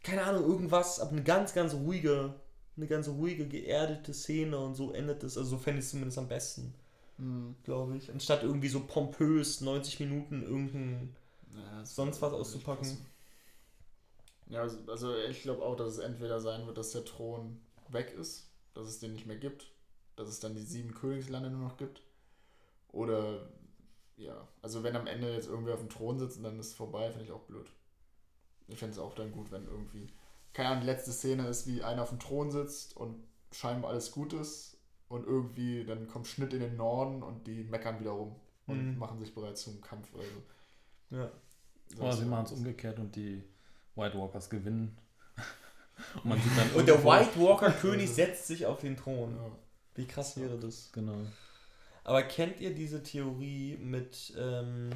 keine 0.02 0.24
Ahnung, 0.24 0.44
irgendwas, 0.44 1.00
aber 1.00 1.12
eine 1.12 1.22
ganz, 1.22 1.54
ganz 1.54 1.72
ruhige, 1.72 2.34
eine 2.76 2.86
ganz 2.86 3.08
ruhige, 3.08 3.46
geerdete 3.46 4.12
Szene 4.14 4.58
und 4.58 4.74
so 4.74 4.92
endet 4.92 5.22
es. 5.24 5.36
Also 5.38 5.50
so 5.50 5.58
fände 5.58 5.80
ich 5.80 5.86
es 5.86 5.90
zumindest 5.92 6.18
am 6.18 6.28
besten, 6.28 6.74
Hm. 7.18 7.54
glaube 7.64 7.96
ich. 7.96 8.10
Anstatt 8.10 8.42
irgendwie 8.42 8.68
so 8.68 8.80
pompös 8.86 9.60
90 9.60 10.00
Minuten 10.00 10.42
irgendein. 10.42 11.16
Ja, 11.54 11.80
das 11.80 11.94
Sonst 11.94 12.20
was 12.22 12.32
auszupacken. 12.32 12.98
Ja, 14.46 14.60
also, 14.62 14.78
also 14.88 15.16
ich 15.16 15.42
glaube 15.42 15.62
auch, 15.62 15.76
dass 15.76 15.88
es 15.94 15.98
entweder 15.98 16.40
sein 16.40 16.66
wird, 16.66 16.76
dass 16.78 16.92
der 16.92 17.04
Thron 17.04 17.60
weg 17.88 18.12
ist, 18.18 18.50
dass 18.74 18.86
es 18.88 18.98
den 19.00 19.12
nicht 19.12 19.26
mehr 19.26 19.36
gibt, 19.38 19.70
dass 20.16 20.28
es 20.28 20.40
dann 20.40 20.54
die 20.54 20.62
sieben 20.62 20.94
Königslande 20.94 21.50
nur 21.50 21.60
noch 21.68 21.76
gibt. 21.76 22.02
Oder 22.92 23.48
ja, 24.16 24.48
also 24.62 24.82
wenn 24.84 24.96
am 24.96 25.06
Ende 25.08 25.32
jetzt 25.34 25.48
irgendwer 25.48 25.74
auf 25.74 25.80
dem 25.80 25.90
Thron 25.90 26.18
sitzt 26.18 26.38
und 26.38 26.44
dann 26.44 26.58
ist 26.60 26.68
es 26.68 26.74
vorbei, 26.74 27.10
finde 27.10 27.26
ich 27.26 27.32
auch 27.32 27.42
blöd. 27.42 27.70
Ich 28.68 28.78
fände 28.78 28.92
es 28.94 28.98
auch 28.98 29.14
dann 29.14 29.32
gut, 29.32 29.50
wenn 29.52 29.66
irgendwie, 29.66 30.08
keine 30.54 30.70
Ahnung, 30.70 30.80
die 30.82 30.86
letzte 30.86 31.12
Szene 31.12 31.46
ist, 31.48 31.66
wie 31.66 31.82
einer 31.82 32.02
auf 32.02 32.08
dem 32.10 32.18
Thron 32.20 32.50
sitzt 32.50 32.96
und 32.96 33.22
scheinbar 33.52 33.90
alles 33.90 34.10
gut 34.12 34.32
ist 34.32 34.78
und 35.08 35.26
irgendwie 35.26 35.84
dann 35.84 36.08
kommt 36.08 36.26
Schnitt 36.26 36.52
in 36.54 36.60
den 36.60 36.76
Norden 36.76 37.22
und 37.22 37.46
die 37.46 37.64
meckern 37.64 38.00
wieder 38.00 38.12
rum 38.12 38.36
und 38.66 38.92
Mhm. 38.94 38.98
machen 38.98 39.18
sich 39.18 39.34
bereit 39.34 39.58
zum 39.58 39.80
Kampf 39.82 40.12
oder 40.14 40.24
so. 40.24 41.16
Ja. 41.16 41.30
Oder 42.00 42.12
sie 42.12 42.24
machen 42.24 42.46
es 42.46 42.52
umgekehrt 42.52 42.98
und 42.98 43.14
die 43.14 43.44
White 43.94 44.18
Walkers 44.18 44.48
gewinnen. 44.48 44.96
und 46.16 46.24
man 46.24 46.40
sieht 46.40 46.56
dann 46.56 46.70
Und 46.72 46.86
der 46.88 47.04
White 47.04 47.38
Walker 47.38 47.70
König 47.70 48.10
setzt 48.10 48.46
sich 48.46 48.66
auf 48.66 48.80
den 48.80 48.96
Thron. 48.96 49.36
Ja. 49.36 49.50
Wie 49.96 50.06
krass 50.06 50.36
wäre 50.36 50.58
das? 50.58 50.90
Genau. 50.92 51.18
Aber 52.02 52.22
kennt 52.22 52.60
ihr 52.60 52.74
diese 52.74 53.02
Theorie 53.02 53.76
mit, 53.76 54.34
ähm, 54.36 54.90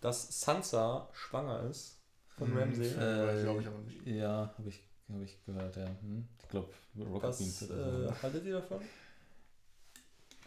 dass 0.00 0.40
Sansa 0.40 1.08
schwanger 1.12 1.62
ist 1.70 1.98
von 2.36 2.48
Hm, 2.50 2.58
Ramsay? 2.58 2.86
Äh, 2.88 3.40
Äh, 3.40 3.42
glaube 3.42 3.60
ich 3.62 3.66
aber 3.66 3.78
nicht. 3.78 4.06
Ja, 4.06 4.54
habe 4.58 4.68
ich, 4.68 4.82
hab 5.12 5.20
ich 5.22 5.36
gehört, 5.44 5.76
ja. 5.76 5.86
Hm? 5.86 6.26
Ich 6.42 6.48
glaube, 6.48 6.68
Rocket 6.98 7.22
Was 7.30 7.38
Beans 7.38 7.62
äh, 7.62 7.64
oder 7.72 8.08
so. 8.08 8.22
haltet 8.22 8.44
ihr 8.46 8.52
davon? 8.54 8.80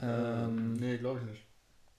Ähm, 0.02 0.74
nee, 0.74 0.98
glaube 0.98 1.20
ich 1.22 1.26
nicht. 1.32 1.44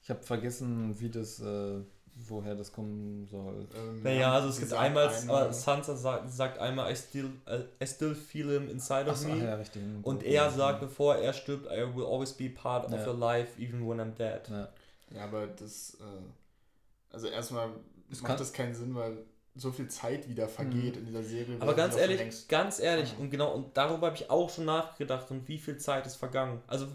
Ich 0.02 0.10
habe 0.10 0.22
vergessen, 0.22 0.98
wie 1.00 1.10
das, 1.10 1.40
äh, 1.40 1.80
woher 2.28 2.54
das 2.54 2.72
kommen 2.72 3.26
soll. 3.26 3.66
Ähm, 3.76 4.02
Naja, 4.02 4.20
ja, 4.20 4.32
also 4.34 4.48
es 4.48 4.58
gibt 4.58 4.72
einmal, 4.72 5.08
einmal- 5.08 5.42
aber 5.44 5.52
Sansa 5.52 5.94
sagt, 5.96 6.30
sagt 6.30 6.58
einmal, 6.58 6.90
I 6.92 6.96
still, 6.96 7.30
äh, 7.46 7.60
I 7.82 7.86
still 7.86 8.14
feel 8.14 8.48
him 8.50 8.68
inside 8.70 9.02
of 9.10 9.16
Achso, 9.16 9.28
me. 9.28 9.34
ach 9.38 9.42
ja, 9.42 9.54
richtig. 9.56 9.82
Und 10.02 10.22
er 10.22 10.50
sagt, 10.50 10.80
bevor 10.80 11.16
er 11.16 11.32
stirbt, 11.32 11.66
I 11.66 11.94
will 11.94 12.04
always 12.04 12.32
be 12.32 12.48
part 12.48 12.86
of 12.86 12.92
Ja. 12.92 13.06
your 13.06 13.14
life, 13.18 13.60
even 13.60 13.86
when 13.86 14.00
I'm 14.00 14.14
dead. 14.14 14.48
Ja. 14.48 14.68
Ja, 15.14 15.24
aber 15.24 15.46
das, 15.48 15.94
äh, 16.00 17.12
also 17.12 17.26
erstmal 17.28 17.70
Es 18.10 18.20
macht 18.20 18.30
kann- 18.30 18.38
das 18.38 18.52
keinen 18.52 18.74
Sinn, 18.74 18.94
weil 18.94 19.18
so 19.58 19.72
viel 19.72 19.88
Zeit 19.88 20.28
wieder 20.28 20.48
vergeht 20.48 20.96
in 20.96 21.04
dieser 21.06 21.22
Serie. 21.22 21.56
Aber 21.60 21.74
ganz 21.74 21.96
ehrlich, 21.96 22.48
ganz 22.48 22.78
ehrlich, 22.78 23.14
und 23.18 23.30
genau, 23.30 23.52
und 23.52 23.76
darüber 23.76 24.06
habe 24.08 24.16
ich 24.16 24.30
auch 24.30 24.48
schon 24.50 24.64
nachgedacht 24.64 25.30
und 25.30 25.46
wie 25.48 25.58
viel 25.58 25.78
Zeit 25.78 26.06
ist 26.06 26.16
vergangen. 26.16 26.62
Also, 26.66 26.86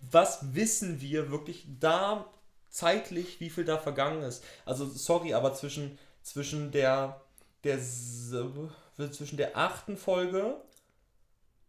was 0.00 0.54
wissen 0.54 1.00
wir 1.00 1.30
wirklich 1.30 1.66
da 1.80 2.26
zeitlich, 2.68 3.40
wie 3.40 3.50
viel 3.50 3.64
da 3.64 3.78
vergangen 3.78 4.22
ist? 4.22 4.44
Also, 4.66 4.86
sorry, 4.86 5.34
aber 5.34 5.54
zwischen, 5.54 5.98
zwischen 6.22 6.70
der, 6.70 7.20
der 7.64 7.78
zwischen 7.78 9.36
der 9.36 9.56
achten 9.56 9.96
Folge 9.96 10.56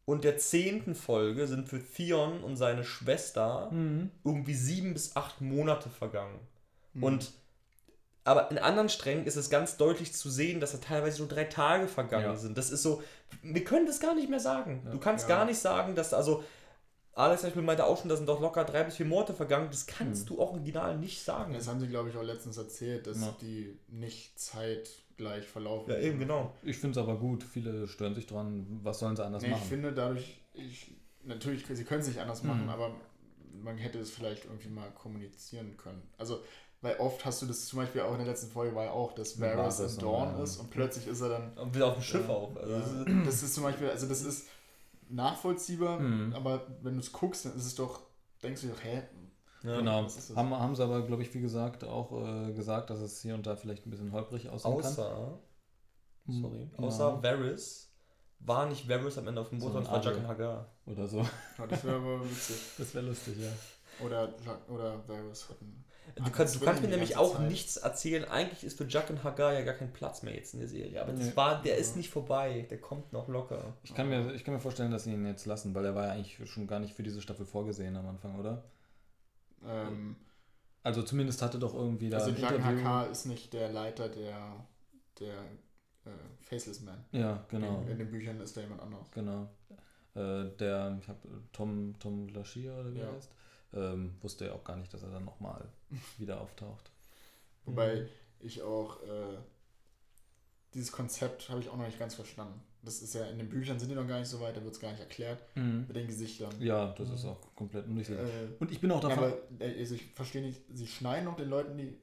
und 0.06 0.24
der 0.24 0.38
zehnten 0.38 0.96
Folge 0.96 1.48
sind 1.48 1.68
für 1.68 1.84
Theon 1.84 2.44
und 2.44 2.58
seine 2.58 2.84
Schwester 2.84 3.72
Mhm. 3.72 4.12
irgendwie 4.24 4.54
sieben 4.54 4.94
bis 4.94 5.16
acht 5.16 5.42
Monate 5.42 5.90
vergangen. 5.90 6.40
Hm. 6.94 7.04
Und 7.04 7.32
aber 8.26 8.52
in 8.52 8.58
anderen 8.58 8.90
Strängen 8.90 9.26
ist 9.26 9.38
es 9.38 9.50
ganz 9.50 9.78
deutlich 9.78 10.14
zu 10.14 10.30
sehen, 10.30 10.60
dass 10.60 10.74
da 10.74 10.80
teilweise 10.80 11.20
nur 11.20 11.30
drei 11.30 11.46
Tage 11.46 11.88
vergangen 11.88 12.26
Ja. 12.26 12.36
sind. 12.36 12.58
Das 12.58 12.70
ist 12.72 12.82
so, 12.84 13.02
wir 13.42 13.64
können 13.64 13.86
das 13.86 14.00
gar 14.02 14.14
nicht 14.16 14.30
mehr 14.30 14.40
sagen. 14.42 14.82
Ja. 14.84 14.92
Du 14.92 15.00
kannst 15.00 15.30
Ja. 15.30 15.36
gar 15.38 15.46
nicht 15.46 15.60
sagen, 15.60 15.96
dass 15.96 16.14
also 16.14 16.44
Alex 17.14 17.40
zum 17.42 17.48
Beispiel 17.48 17.62
meinte 17.64 17.86
auch 17.86 17.98
schon, 17.98 18.10
da 18.10 18.18
sind 18.18 18.28
doch 18.28 18.42
locker 18.42 18.66
drei 18.66 18.84
bis 18.84 18.98
vier 18.98 19.06
Monate 19.06 19.34
vergangen. 19.34 19.70
Das 19.72 19.86
kannst 19.88 20.28
Hm. 20.30 20.36
du 20.36 20.42
auch 20.42 20.52
original 20.52 20.98
nicht 20.98 21.24
sagen. 21.24 21.54
Das 21.54 21.66
haben 21.70 21.80
sie, 21.80 21.88
glaube 21.88 22.10
ich, 22.10 22.18
auch 22.18 22.24
letztens 22.24 22.58
erzählt, 22.58 23.08
dass 23.08 23.22
Ja. 23.22 23.34
die 23.42 23.80
nicht 23.88 24.38
zeitgleich 24.38 25.48
verlaufen. 25.48 25.92
Ja, 25.92 26.00
eben, 26.00 26.20
genau. 26.20 26.54
Ich 26.64 26.78
finde 26.78 27.00
es 27.00 27.04
aber 27.06 27.18
gut. 27.18 27.44
Viele 27.44 27.88
stören 27.88 28.16
sich 28.16 28.28
dran. 28.28 28.82
Was 28.84 29.00
sollen 29.00 29.16
sie 29.16 29.24
anders 29.24 29.42
Nee, 29.44 29.48
ich 29.50 29.54
machen? 29.54 29.68
finde 29.70 29.94
dadurch, 29.94 30.42
ich, 30.54 30.92
natürlich, 31.24 31.66
sie 31.66 31.84
können 31.86 32.02
es 32.02 32.08
nicht 32.08 32.20
anders 32.20 32.44
machen, 32.44 32.64
Mhm. 32.64 32.70
aber 32.70 32.92
man 33.64 33.78
hätte 33.78 34.00
es 34.00 34.12
vielleicht 34.12 34.44
irgendwie 34.46 34.68
mal 34.70 34.92
kommunizieren 34.92 35.78
können. 35.78 36.02
Also, 36.18 36.44
weil 36.86 36.98
oft 36.98 37.26
hast 37.26 37.42
du 37.42 37.46
das 37.48 37.66
zum 37.66 37.80
Beispiel 37.80 38.02
auch 38.02 38.12
in 38.12 38.20
der 38.20 38.28
letzten 38.28 38.50
Folge 38.52 38.76
war 38.76 38.86
ja 38.86 38.92
auch, 38.92 39.14
dass 39.14 39.40
Varys 39.40 39.80
in 39.80 39.98
Dawn 40.00 40.38
ja. 40.38 40.44
ist 40.44 40.58
und 40.58 40.70
plötzlich 40.70 41.08
ist 41.08 41.20
er 41.22 41.30
dann 41.30 41.58
Und 41.58 41.74
wieder 41.76 41.88
auf 41.88 41.96
dem 41.96 42.04
Schiff 42.04 42.28
Ja, 42.28 42.34
auch. 42.34 42.56
Also 42.56 42.74
ja. 42.76 43.24
das 43.26 43.44
ist- 43.44 43.54
zum 43.56 43.64
Beispiel, 43.64 43.90
also 43.90 44.08
das 44.08 44.22
ist 44.22 44.48
nachvollziehbar, 45.10 46.00
Mhm. 46.00 46.34
aber 46.34 46.66
wenn 46.82 46.94
du 46.96 47.00
es 47.00 47.12
guckst, 47.12 47.46
dann 47.46 47.56
ist 47.56 47.66
es 47.66 47.76
doch, 47.76 48.02
denkst 48.44 48.62
du 48.62 48.68
doch, 48.70 48.84
hä? 48.84 49.04
ja. 49.64 49.78
Genau. 49.78 50.08
Haben, 50.36 50.52
haben 50.54 50.76
sie 50.76 50.84
aber, 50.84 51.02
glaube 51.06 51.22
ich, 51.24 51.34
wie 51.34 51.42
gesagt, 51.42 51.84
auch 51.84 52.12
äh, 52.48 52.54
gesagt, 52.54 52.90
dass 52.90 53.00
es 53.00 53.22
hier 53.22 53.34
und 53.36 53.46
da 53.48 53.56
vielleicht 53.56 53.86
ein 53.86 53.90
bisschen 53.90 54.12
holprig 54.12 54.50
aussehen 54.50 54.72
kann. 54.78 54.86
Außer, 54.92 55.40
sorry, 56.28 56.70
Ja. 56.72 56.80
außer 56.84 57.24
Varys 57.24 57.92
war 58.40 58.68
nicht 58.68 58.88
Varys 58.88 59.18
am 59.18 59.28
Ende 59.28 59.42
auf 59.42 59.50
dem 59.50 59.60
Boot, 59.60 59.74
Sondern 59.74 59.92
war 59.92 60.04
Jack 60.04 60.18
und 60.18 60.28
Hagar. 60.28 60.72
Oder 60.86 61.08
so. 61.08 61.20
Ja, 61.58 61.68
das 61.68 61.84
wäre 61.84 61.96
aber 61.96 62.24
witzig. 62.30 62.58
Das 62.78 62.94
wäre 62.94 63.06
lustig, 63.06 63.38
ja. 63.40 64.06
Oder, 64.06 64.34
oder 64.68 65.08
Varys 65.08 65.50
hat 65.50 65.62
einen 65.62 65.84
Du, 66.16 66.24
Ah, 66.24 66.30
kannst, 66.30 66.56
du 66.56 66.60
kannst 66.64 66.82
mir 66.82 66.88
nämlich 66.88 67.18
auch 67.18 67.36
Zeit. 67.38 67.50
nichts 67.50 67.78
erzählen. 67.78 68.24
Eigentlich 68.26 68.64
ist 68.64 68.78
für 68.78 68.86
Jack 68.88 69.10
und 69.10 69.24
Hagar 69.24 69.54
ja 69.54 69.62
gar 69.64 69.74
kein 69.74 69.92
Platz 69.92 70.24
mehr 70.24 70.34
jetzt 70.36 70.54
in 70.54 70.60
der 70.62 70.70
Serie. 70.70 71.02
Aber 71.02 71.12
das 71.12 71.26
Nee. 71.28 71.36
war, 71.36 71.62
der 71.62 71.74
Ja. 71.74 71.80
ist 71.82 71.98
nicht 71.98 72.10
vorbei. 72.10 72.66
Der 72.70 72.80
kommt 72.80 73.12
noch 73.12 73.28
locker. 73.28 73.74
Ich 73.84 73.94
kann, 73.94 74.08
mir, 74.08 74.34
ich 74.34 74.44
kann 74.46 74.54
mir 74.54 74.60
vorstellen, 74.60 74.92
dass 74.92 75.04
sie 75.06 75.14
ihn 75.14 75.26
jetzt 75.26 75.46
lassen, 75.46 75.74
weil 75.76 75.84
er 75.86 75.96
war 75.96 76.06
ja 76.08 76.14
eigentlich 76.14 76.40
schon 76.50 76.68
gar 76.68 76.80
nicht 76.80 76.94
für 76.94 77.04
diese 77.04 77.22
Staffel 77.22 77.46
vorgesehen 77.46 77.96
am 77.98 78.08
Anfang, 78.08 78.40
oder? 78.40 78.64
Ähm, 79.66 80.16
Also 80.84 81.02
zumindest 81.02 81.42
hatte 81.42 81.58
doch 81.60 81.74
irgendwie 81.74 82.10
da 82.10 82.18
also 82.20 82.30
ein 82.30 82.38
Jack 82.40 82.52
Interview. 82.56 82.80
HK 82.86 83.12
ist 83.12 83.26
nicht 83.26 83.54
der 83.54 83.72
Leiter 83.72 84.08
der, 84.08 84.66
der 85.20 85.34
äh, 86.06 86.10
Faceless 86.42 86.82
Man. 86.82 87.04
Ja, 87.12 87.44
genau. 87.50 87.82
In, 87.82 87.90
in 87.90 87.98
den 87.98 88.12
Büchern 88.12 88.40
ist 88.40 88.56
da 88.56 88.62
jemand 88.62 88.82
anders. 88.82 89.10
Genau. 89.12 89.50
Äh, 90.14 90.46
der, 90.60 90.98
ich 91.02 91.08
hab 91.10 91.18
Tom, 91.52 91.96
Tom 92.00 92.30
Lashia 92.30 92.80
oder 92.80 92.94
wie 92.94 93.00
Ja. 93.00 93.06
er 93.08 93.14
heißt, 93.16 93.32
ähm, 93.74 94.16
wusste 94.22 94.46
ja 94.46 94.54
auch 94.54 94.64
gar 94.64 94.78
nicht, 94.78 94.94
dass 94.94 95.04
er 95.04 95.10
dann 95.10 95.26
nochmal 95.26 95.68
wieder 96.18 96.42
auftaucht. 96.42 96.90
Wobei 97.66 97.96
Mhm. 98.02 98.08
ich 98.42 98.62
auch 98.62 99.02
äh, 99.04 99.38
dieses 100.74 100.92
Konzept 100.92 101.50
habe 101.50 101.60
ich 101.62 101.70
auch 101.70 101.78
noch 101.78 101.86
nicht 101.86 102.00
ganz 102.00 102.16
verstanden. 102.16 102.62
Das 102.84 103.02
ist 103.02 103.16
ja 103.16 103.26
in 103.26 103.40
den 103.40 103.50
Büchern 103.50 103.80
sind 103.80 103.90
die 103.90 103.96
noch 103.96 104.08
gar 104.08 104.20
nicht 104.20 104.28
so 104.28 104.40
weit, 104.42 104.56
da 104.56 104.64
wird 104.64 104.74
es 104.76 104.80
gar 104.80 104.92
nicht 104.92 105.00
erklärt 105.00 105.40
mit 105.56 105.96
den 105.96 106.06
Gesichtern. 106.06 106.54
Ja, 106.62 106.94
das 106.96 107.10
ist 107.10 107.26
auch 107.26 107.40
komplett 107.56 107.88
undurchsichtig. 107.88 108.24
Äh, 108.28 108.48
Und 108.60 108.72
ich 108.72 108.80
bin 108.80 108.92
auch 108.92 109.00
davon. 109.00 109.24
aber 109.24 109.38
äh, 109.60 109.80
also 109.80 109.96
ich 109.96 110.06
verstehe 110.14 110.44
nicht, 110.44 110.62
sie 110.72 110.86
schneiden 110.86 111.26
noch 111.26 111.36
den 111.36 111.50
Leuten 111.50 111.78
die 111.78 111.98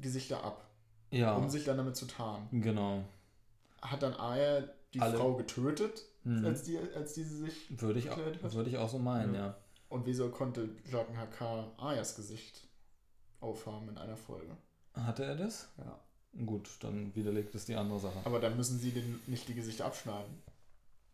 Gesichter 0.00 0.42
ab, 0.42 0.66
ja, 1.10 1.36
um 1.36 1.50
sich 1.50 1.64
dann 1.64 1.76
damit 1.76 1.96
zu 1.96 2.06
tarnen. 2.06 2.48
genau. 2.62 3.04
Hat 3.82 4.02
dann 4.02 4.14
Aya 4.14 4.66
die 4.94 5.00
Alle. 5.00 5.18
Frau 5.18 5.34
getötet, 5.34 6.02
Mhm. 6.26 6.42
als, 6.46 6.62
die, 6.62 6.78
als 6.78 7.12
diese 7.12 7.36
sich. 7.36 7.66
Würde 7.82 7.98
ich, 7.98 8.08
auch, 8.08 8.16
würde 8.16 8.70
ich 8.70 8.78
auch 8.78 8.88
so 8.88 8.98
meinen, 8.98 9.34
ja. 9.34 9.58
Und 9.90 10.06
wieso 10.06 10.30
konnte 10.30 10.70
Jacken 10.90 11.18
HK 11.18 11.70
Ayas 11.76 12.16
Gesicht 12.16 12.66
aufhaben 13.44 13.88
in 13.88 13.98
einer 13.98 14.16
Folge? 14.16 14.56
Hatte 14.94 15.24
er 15.24 15.36
das? 15.36 15.68
Ja. 15.78 15.98
Gut, 16.44 16.68
dann 16.80 17.14
widerlegt 17.14 17.54
es 17.54 17.64
die 17.66 17.76
andere 17.76 18.00
Sache. 18.00 18.18
Aber 18.24 18.40
dann 18.40 18.56
müssen 18.56 18.78
sie 18.80 18.90
den, 18.90 19.20
nicht 19.26 19.46
die 19.48 19.54
Gesichter 19.54 19.84
abschneiden. 19.86 20.42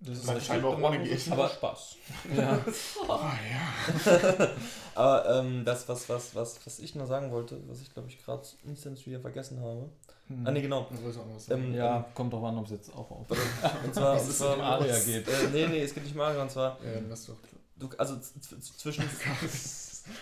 Das 0.02 0.26
Weil 0.26 0.40
scheinbar 0.40 0.70
auch 0.72 0.80
ohne 0.82 1.02
geht. 1.02 1.30
Aber- 1.30 1.48
Spaß. 1.50 1.96
ja. 2.36 2.58
Ah 3.08 3.32
ja. 3.50 4.48
Aber 4.94 5.40
ähm, 5.40 5.62
das, 5.64 5.86
was, 5.90 6.08
was, 6.08 6.34
was, 6.34 6.64
was 6.64 6.78
ich 6.78 6.94
noch 6.94 7.06
sagen 7.06 7.30
wollte, 7.32 7.60
was 7.68 7.82
ich 7.82 7.92
glaube 7.92 8.08
ich 8.08 8.22
gerade 8.24 8.42
instant 8.64 9.04
wieder 9.06 9.20
vergessen 9.20 9.60
habe. 9.60 9.90
Hm. 10.28 10.46
Ah, 10.46 10.50
nee, 10.52 10.62
genau. 10.62 10.86
Das 10.90 11.02
wollte 11.02 11.16
ich 11.16 11.22
auch 11.22 11.26
noch 11.26 11.34
was 11.36 11.46
sagen. 11.46 11.64
Ähm, 11.64 11.74
Ja, 11.74 12.06
kommt 12.14 12.32
drauf 12.32 12.44
an, 12.44 12.56
ob 12.56 12.64
es 12.64 12.70
jetzt 12.70 12.94
auch 12.94 13.10
auf. 13.10 13.26
Und 13.84 13.94
zwar, 13.94 14.12
und 14.20 14.26
ist 14.28 14.38
zwar 14.38 14.56
denn 14.56 14.64
Aria 14.64 14.98
geht. 15.00 15.28
Äh, 15.28 15.48
nee, 15.52 15.66
nee, 15.66 15.82
es 15.82 15.92
geht 15.92 16.04
nicht 16.04 16.14
um 16.14 16.20
Aria. 16.22 16.40
Und 16.42 16.50
zwar, 16.50 16.78
ja, 16.84 16.92
dann 16.94 17.10
lass 17.10 17.26
doch. 17.26 17.36
du, 17.76 17.88
also 17.98 18.16
z- 18.16 18.32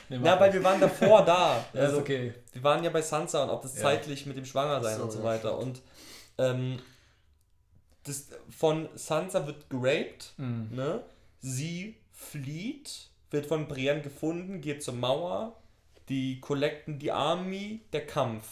Nee, 0.08 0.18
Na, 0.20 0.38
weil 0.40 0.52
wir 0.52 0.62
waren 0.64 0.80
davor 0.80 1.24
da. 1.24 1.64
Ja, 1.72 1.80
Also, 1.82 1.96
ist 1.96 2.02
okay. 2.02 2.34
Wir 2.52 2.62
waren 2.62 2.82
ja 2.84 2.90
bei 2.90 3.02
Sansa 3.02 3.44
und 3.44 3.50
ob 3.50 3.62
das 3.62 3.76
Ja. 3.76 3.82
zeitlich 3.82 4.26
mit 4.26 4.36
dem 4.36 4.44
Schwangersein 4.44 4.96
so, 4.98 5.04
und 5.04 5.10
so 5.12 5.18
ja, 5.18 5.24
weiter. 5.24 5.58
Und 5.58 5.80
ähm, 6.38 6.78
das, 8.04 8.28
von 8.50 8.88
Sansa 8.94 9.46
wird 9.46 9.68
geraped, 9.70 10.32
Mhm. 10.36 10.68
ne? 10.74 11.02
Sie 11.40 11.96
flieht, 12.12 13.08
wird 13.30 13.46
von 13.46 13.68
Brienne 13.68 14.02
gefunden, 14.02 14.60
geht 14.60 14.82
zur 14.82 14.94
Mauer, 14.94 15.56
die 16.08 16.40
collecten 16.40 16.98
die 16.98 17.12
Army, 17.12 17.82
der 17.92 18.06
Kampf. 18.06 18.44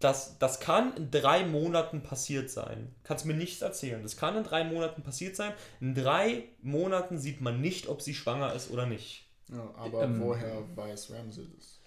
Das, 0.00 0.38
das 0.38 0.60
kann 0.60 0.94
in 0.96 1.10
drei 1.10 1.44
Monaten 1.44 2.02
passiert 2.02 2.50
sein. 2.50 2.94
Kannst 3.04 3.24
mir 3.24 3.34
nichts 3.34 3.62
erzählen. 3.62 4.02
Das 4.02 4.16
kann 4.16 4.36
in 4.36 4.44
drei 4.44 4.62
Monaten 4.64 5.02
passiert 5.02 5.34
sein. 5.34 5.52
In 5.80 5.94
drei 5.94 6.44
Monaten 6.62 7.18
sieht 7.18 7.40
man 7.40 7.60
nicht, 7.60 7.88
ob 7.88 8.02
sie 8.02 8.14
schwanger 8.14 8.52
ist 8.52 8.70
oder 8.70 8.86
nicht. 8.86 9.23
Ja, 9.48 9.74
aber 9.76 10.04
Ähm, 10.04 10.20
woher 10.20 10.76
weiß 10.76 11.10
Ramsay 11.10 11.46
das? 11.56 11.80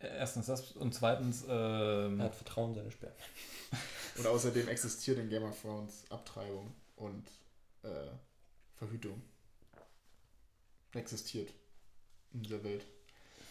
Erstens 0.00 0.46
das 0.46 0.72
und 0.72 0.94
zweitens, 0.94 1.44
ähm, 1.48 2.20
Er 2.20 2.26
hat 2.26 2.34
Vertrauen 2.34 2.70
in 2.70 2.76
seine 2.76 2.90
Sperren. 2.90 3.14
Und 4.16 4.26
außerdem 4.26 4.68
existiert 4.68 5.18
in 5.18 5.28
Game 5.28 5.42
of 5.42 5.60
Thrones 5.60 6.04
Abtreibung 6.10 6.72
und 6.96 7.28
äh, 7.82 8.10
Verhütung. 8.76 9.20
Existiert 10.92 11.52
in 12.32 12.42
dieser 12.42 12.62
Welt. 12.62 12.84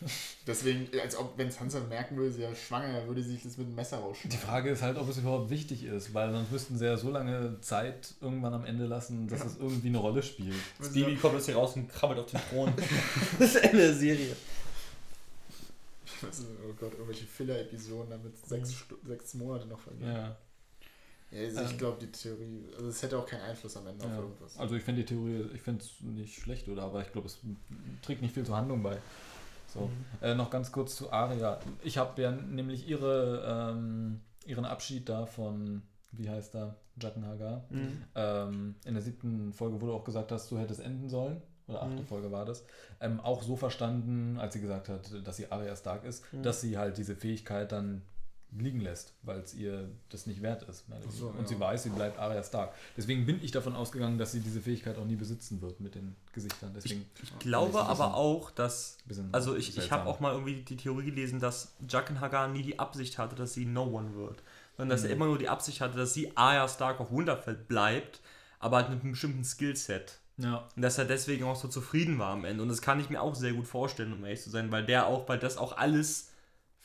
Deswegen, 0.47 0.87
als 0.99 1.15
ob, 1.17 1.37
wenn 1.37 1.49
Sansa 1.49 1.79
merken 1.79 2.15
würde, 2.17 2.31
sie 2.31 2.43
ist 2.43 2.61
schwanger, 2.61 3.07
würde 3.07 3.23
sie 3.23 3.31
sich 3.33 3.43
das 3.43 3.57
mit 3.57 3.67
dem 3.67 3.75
Messer 3.75 3.97
die 3.97 4.03
rausschneiden. 4.03 4.39
Frage 4.39 4.69
ist 4.69 4.81
halt, 4.81 4.97
ob 4.97 5.09
es 5.09 5.17
überhaupt 5.17 5.49
wichtig 5.49 5.83
ist, 5.83 6.13
weil 6.13 6.31
sonst 6.31 6.51
müssten 6.51 6.77
sie 6.77 6.85
ja 6.85 6.97
so 6.97 7.09
lange 7.09 7.59
Zeit 7.61 8.13
irgendwann 8.21 8.53
am 8.53 8.65
Ende 8.65 8.85
lassen, 8.85 9.27
dass 9.27 9.43
es 9.43 9.57
irgendwie 9.57 9.87
eine 9.87 9.97
Rolle 9.97 10.21
spielt. 10.21 10.55
Das 10.77 10.93
Baby 10.93 11.15
kommt 11.15 11.33
jetzt 11.35 11.45
hier 11.47 11.55
raus 11.55 11.75
und 11.75 11.89
krabbelt 11.89 12.19
auf 12.19 12.27
den 12.31 12.39
Thron. 12.49 12.73
das 13.39 13.55
ist 13.55 13.63
Ende 13.63 13.77
der 13.77 13.93
Serie. 13.95 14.35
Ist, 16.29 16.45
oh 16.67 16.73
Gott, 16.79 16.93
irgendwelche 16.93 17.25
Filler-Episoden, 17.25 18.09
damit 18.09 18.35
sechs, 18.47 18.73
Stu- 18.73 18.95
sechs 19.05 19.33
Monate 19.35 19.67
noch 19.67 19.79
vergehen. 19.79 20.07
Ja. 20.07 20.35
Ja, 21.29 21.41
also 21.45 21.61
ich 21.61 21.71
Ähm. 21.71 21.77
glaube, 21.77 21.97
die 21.99 22.11
Theorie, 22.11 22.63
also 22.75 22.87
es 22.87 23.03
hätte 23.03 23.17
auch 23.19 23.25
keinen 23.25 23.41
Einfluss 23.41 23.75
am 23.77 23.85
Ende 23.87 24.05
auf 24.05 24.11
Ja. 24.11 24.17
irgendwas. 24.19 24.57
Also 24.57 24.75
ich 24.75 24.83
finde 24.83 25.01
die 25.03 25.07
Theorie, 25.07 25.45
ich 25.53 25.61
finde 25.61 25.83
es 25.83 25.91
nicht 26.01 26.39
schlecht, 26.41 26.67
oder? 26.69 26.83
Aber 26.83 27.01
ich 27.01 27.11
glaube, 27.11 27.27
es 27.27 27.37
trägt 28.01 28.21
nicht 28.21 28.33
viel 28.33 28.45
zur 28.45 28.55
Handlung 28.55 28.81
bei. 28.81 28.97
So. 29.67 29.89
Äh, 30.21 30.33
noch 30.35 30.49
ganz 30.49 30.71
kurz 30.71 30.95
zu 30.95 31.11
Aria. 31.11 31.59
Ich 31.83 31.97
habe 31.97 32.21
ja 32.21 32.31
nämlich 32.31 32.87
ihre, 32.87 33.71
ähm, 33.73 34.21
ihren 34.45 34.65
Abschied 34.65 35.09
da 35.09 35.25
von, 35.25 35.81
wie 36.11 36.29
heißt 36.29 36.55
er, 36.55 36.75
Jackenhagar. 36.99 37.63
Mhm. 37.69 38.03
Ähm, 38.15 38.75
in 38.85 38.93
der 38.93 39.03
siebten 39.03 39.53
Folge, 39.53 39.79
wo 39.81 39.87
du 39.87 39.93
auch 39.93 40.03
gesagt 40.03 40.31
hast, 40.31 40.49
du 40.51 40.57
hättest 40.57 40.79
enden 40.79 41.09
sollen. 41.09 41.41
Oder 41.67 41.83
achte 41.83 42.01
Mhm. 42.01 42.05
Folge 42.07 42.31
war 42.31 42.45
das. 42.45 42.63
Ähm, 43.01 43.19
auch 43.19 43.43
so 43.43 43.57
verstanden, 43.57 44.37
als 44.39 44.53
sie 44.53 44.61
gesagt 44.61 44.87
hat, 44.87 45.11
dass 45.27 45.35
sie 45.35 45.51
Arya 45.51 45.75
Stark 45.75 46.05
ist, 46.05 46.23
Mhm. 46.33 46.43
dass 46.43 46.61
sie 46.61 46.77
halt 46.77 46.97
diese 46.97 47.15
Fähigkeit 47.15 47.71
dann 47.73 48.03
liegen 48.51 48.79
lässt, 48.81 49.13
weil 49.23 49.39
es 49.39 49.53
ihr 49.53 49.89
das 50.09 50.25
nicht 50.25 50.41
wert 50.41 50.63
ist. 50.63 50.85
Ach 50.89 51.11
so. 51.11 51.27
Und 51.27 51.41
ja. 51.41 51.47
sie 51.47 51.59
weiß, 51.59 51.83
sie 51.83 51.89
bleibt 51.89 52.17
Arya 52.17 52.43
Stark. 52.43 52.73
Deswegen 52.95 53.25
bin 53.25 53.43
ich 53.43 53.51
davon 53.51 53.75
ausgegangen, 53.75 54.17
dass 54.17 54.31
sie 54.31 54.39
diese 54.39 54.61
Fähigkeit 54.61 54.97
auch 54.97 55.05
nie 55.05 55.15
besitzen 55.15 55.61
wird 55.61 55.79
mit 55.79 55.95
den 55.95 56.15
Gesichtern. 56.33 56.71
Deswegen 56.75 57.05
Ich 57.21 57.37
glaube 57.39 57.73
das 57.73 57.83
ist 57.83 57.89
aber 57.89 58.15
auch, 58.15 58.51
dass. 58.51 58.97
Also 59.31 59.55
ich, 59.55 59.77
ich 59.77 59.91
habe 59.91 60.07
auch 60.09 60.19
mal 60.19 60.31
irgendwie 60.33 60.61
die 60.61 60.77
Theorie 60.77 61.05
gelesen, 61.05 61.39
dass 61.39 61.75
Jaqen 61.89 62.19
Hagar 62.21 62.47
nie 62.47 62.63
die 62.63 62.79
Absicht 62.79 63.17
hatte, 63.17 63.35
dass 63.35 63.53
sie 63.53 63.65
No 63.65 63.83
One 63.83 64.15
wird. 64.15 64.41
Sondern 64.77 64.95
dass 64.95 65.03
er 65.03 65.09
Mhm. 65.09 65.15
immer 65.15 65.25
nur 65.25 65.37
die 65.39 65.49
Absicht 65.49 65.81
hatte, 65.81 65.97
dass 65.97 66.13
sie 66.13 66.35
Arya 66.37 66.67
Stark 66.67 66.99
auf 66.99 67.11
Winterfell 67.11 67.55
bleibt, 67.55 68.21
aber 68.59 68.77
halt 68.77 68.89
mit 68.89 69.01
einem 69.01 69.11
bestimmten 69.11 69.43
Skillset. 69.43 70.19
Ja, 70.37 70.67
Und 70.75 70.81
dass 70.83 70.99
er 70.99 71.05
deswegen 71.05 71.45
auch 71.45 71.55
so 71.55 71.67
zufrieden 71.67 72.19
war 72.19 72.29
am 72.33 72.45
Ende. 72.45 72.61
Und 72.61 72.69
das 72.69 72.81
kann 72.81 72.99
ich 72.99 73.09
mir 73.09 73.19
auch 73.21 73.33
sehr 73.33 73.53
gut 73.53 73.65
vorstellen, 73.67 74.13
um 74.13 74.23
ehrlich 74.23 74.41
zu 74.41 74.51
sein, 74.51 74.71
weil 74.71 74.85
der 74.85 75.07
auch, 75.07 75.27
weil 75.27 75.39
das 75.39 75.57
auch 75.57 75.75
alles 75.77 76.29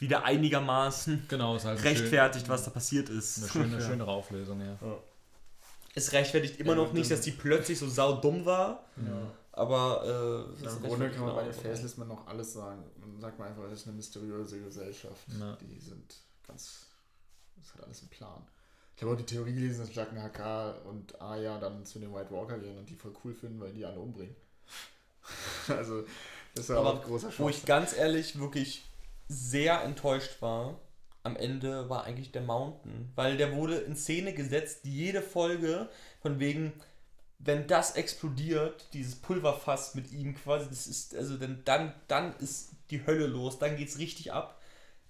wieder 0.03 0.25
einigermaßen 0.25 1.25
genau, 1.29 1.57
ist 1.57 1.65
halt 1.65 1.83
rechtfertigt, 1.85 2.47
was 2.49 2.65
da 2.65 2.71
passiert 2.71 3.09
Schön, 3.09 3.19
ist. 3.19 3.39
eine 3.39 3.49
schöne, 3.49 3.81
schönere 3.81 4.11
Auflösung, 4.11 4.61
ja. 4.61 4.77
Es 5.95 6.13
rechtfertigt 6.13 6.59
immer 6.61 6.73
Ja, 6.73 6.77
noch 6.85 6.93
nicht, 6.93 7.11
dass 7.11 7.21
die 7.23 7.31
plötzlich 7.31 7.79
so 7.79 7.89
saudumm 7.89 8.45
war, 8.45 8.85
Ja. 8.97 9.31
aber 9.53 10.03
äh, 10.59 10.65
Ja, 10.65 10.71
Im 10.71 10.83
Grunde 10.83 11.11
kann 11.11 11.25
man 11.27 11.37
bei 11.37 11.45
noch. 11.47 11.55
Faceless 11.55 11.97
Man 11.97 12.09
noch 12.09 12.27
alles 12.27 12.53
sagen. 12.53 12.83
Dann 13.01 13.21
sagt 13.21 13.39
man 13.39 13.49
einfach, 13.49 13.63
es 13.65 13.73
ist 13.81 13.87
eine 13.87 13.97
mysteriöse 13.97 14.61
Gesellschaft. 14.61 15.27
Ja. 15.41 15.57
Die 15.61 15.79
sind 15.81 16.15
ganz. 16.47 16.87
Das 17.57 17.75
hat 17.75 17.85
alles 17.85 18.01
einen 18.01 18.11
Plan. 18.11 18.43
Ich 18.97 19.03
habe 19.03 19.13
auch 19.15 19.17
die 19.17 19.25
Theorie 19.25 19.55
gelesen, 19.55 19.81
dass 19.87 19.95
Jack 19.95 20.09
Haka 20.17 20.73
und 20.85 21.21
Arya 21.21 21.59
dann 21.59 21.85
zu 21.85 21.99
den 21.99 22.13
White 22.15 22.31
Walker 22.31 22.59
gehen 22.59 22.77
und 22.79 22.89
die 22.91 22.95
voll 22.95 23.13
cool 23.25 23.33
finden, 23.35 23.61
weil 23.61 23.73
die 23.73 23.85
alle 23.85 23.99
umbringen. 24.01 24.35
also, 25.69 26.05
das 26.55 26.69
war 26.71 26.79
Aber 26.79 26.91
auch 26.91 26.97
ein 27.03 27.03
großer 27.09 27.29
Wo 27.29 27.33
Schock. 27.33 27.51
ich 27.51 27.65
ganz 27.65 27.95
ehrlich 27.97 28.39
wirklich 28.39 28.85
sehr 29.33 29.83
enttäuscht 29.83 30.41
war, 30.41 30.81
am 31.23 31.37
Ende 31.37 31.89
war 31.89 32.05
eigentlich 32.05 32.33
der 32.33 32.43
Mountain. 32.43 33.13
Weil 33.15 33.37
der 33.37 33.55
wurde 33.55 33.77
in 33.77 33.97
Szene 33.97 34.35
gesetzt, 34.35 34.81
jede 34.85 35.23
Folge, 35.23 35.89
von 36.21 36.41
wegen, 36.41 36.73
wenn 37.39 37.67
das 37.67 37.97
explodiert, 37.97 38.89
dieses 38.93 39.17
Pulverfass 39.17 39.95
mit 39.95 40.13
ihm 40.13 40.35
quasi, 40.35 40.69
das 40.69 40.87
ist, 40.87 41.17
also 41.17 41.37
dann, 41.37 41.63
dann, 41.65 41.95
dann 42.09 42.37
ist 42.39 42.71
die 42.91 43.07
Hölle 43.07 43.27
los, 43.27 43.59
dann 43.59 43.77
geht's 43.77 43.99
richtig 43.99 44.33
ab. 44.33 44.61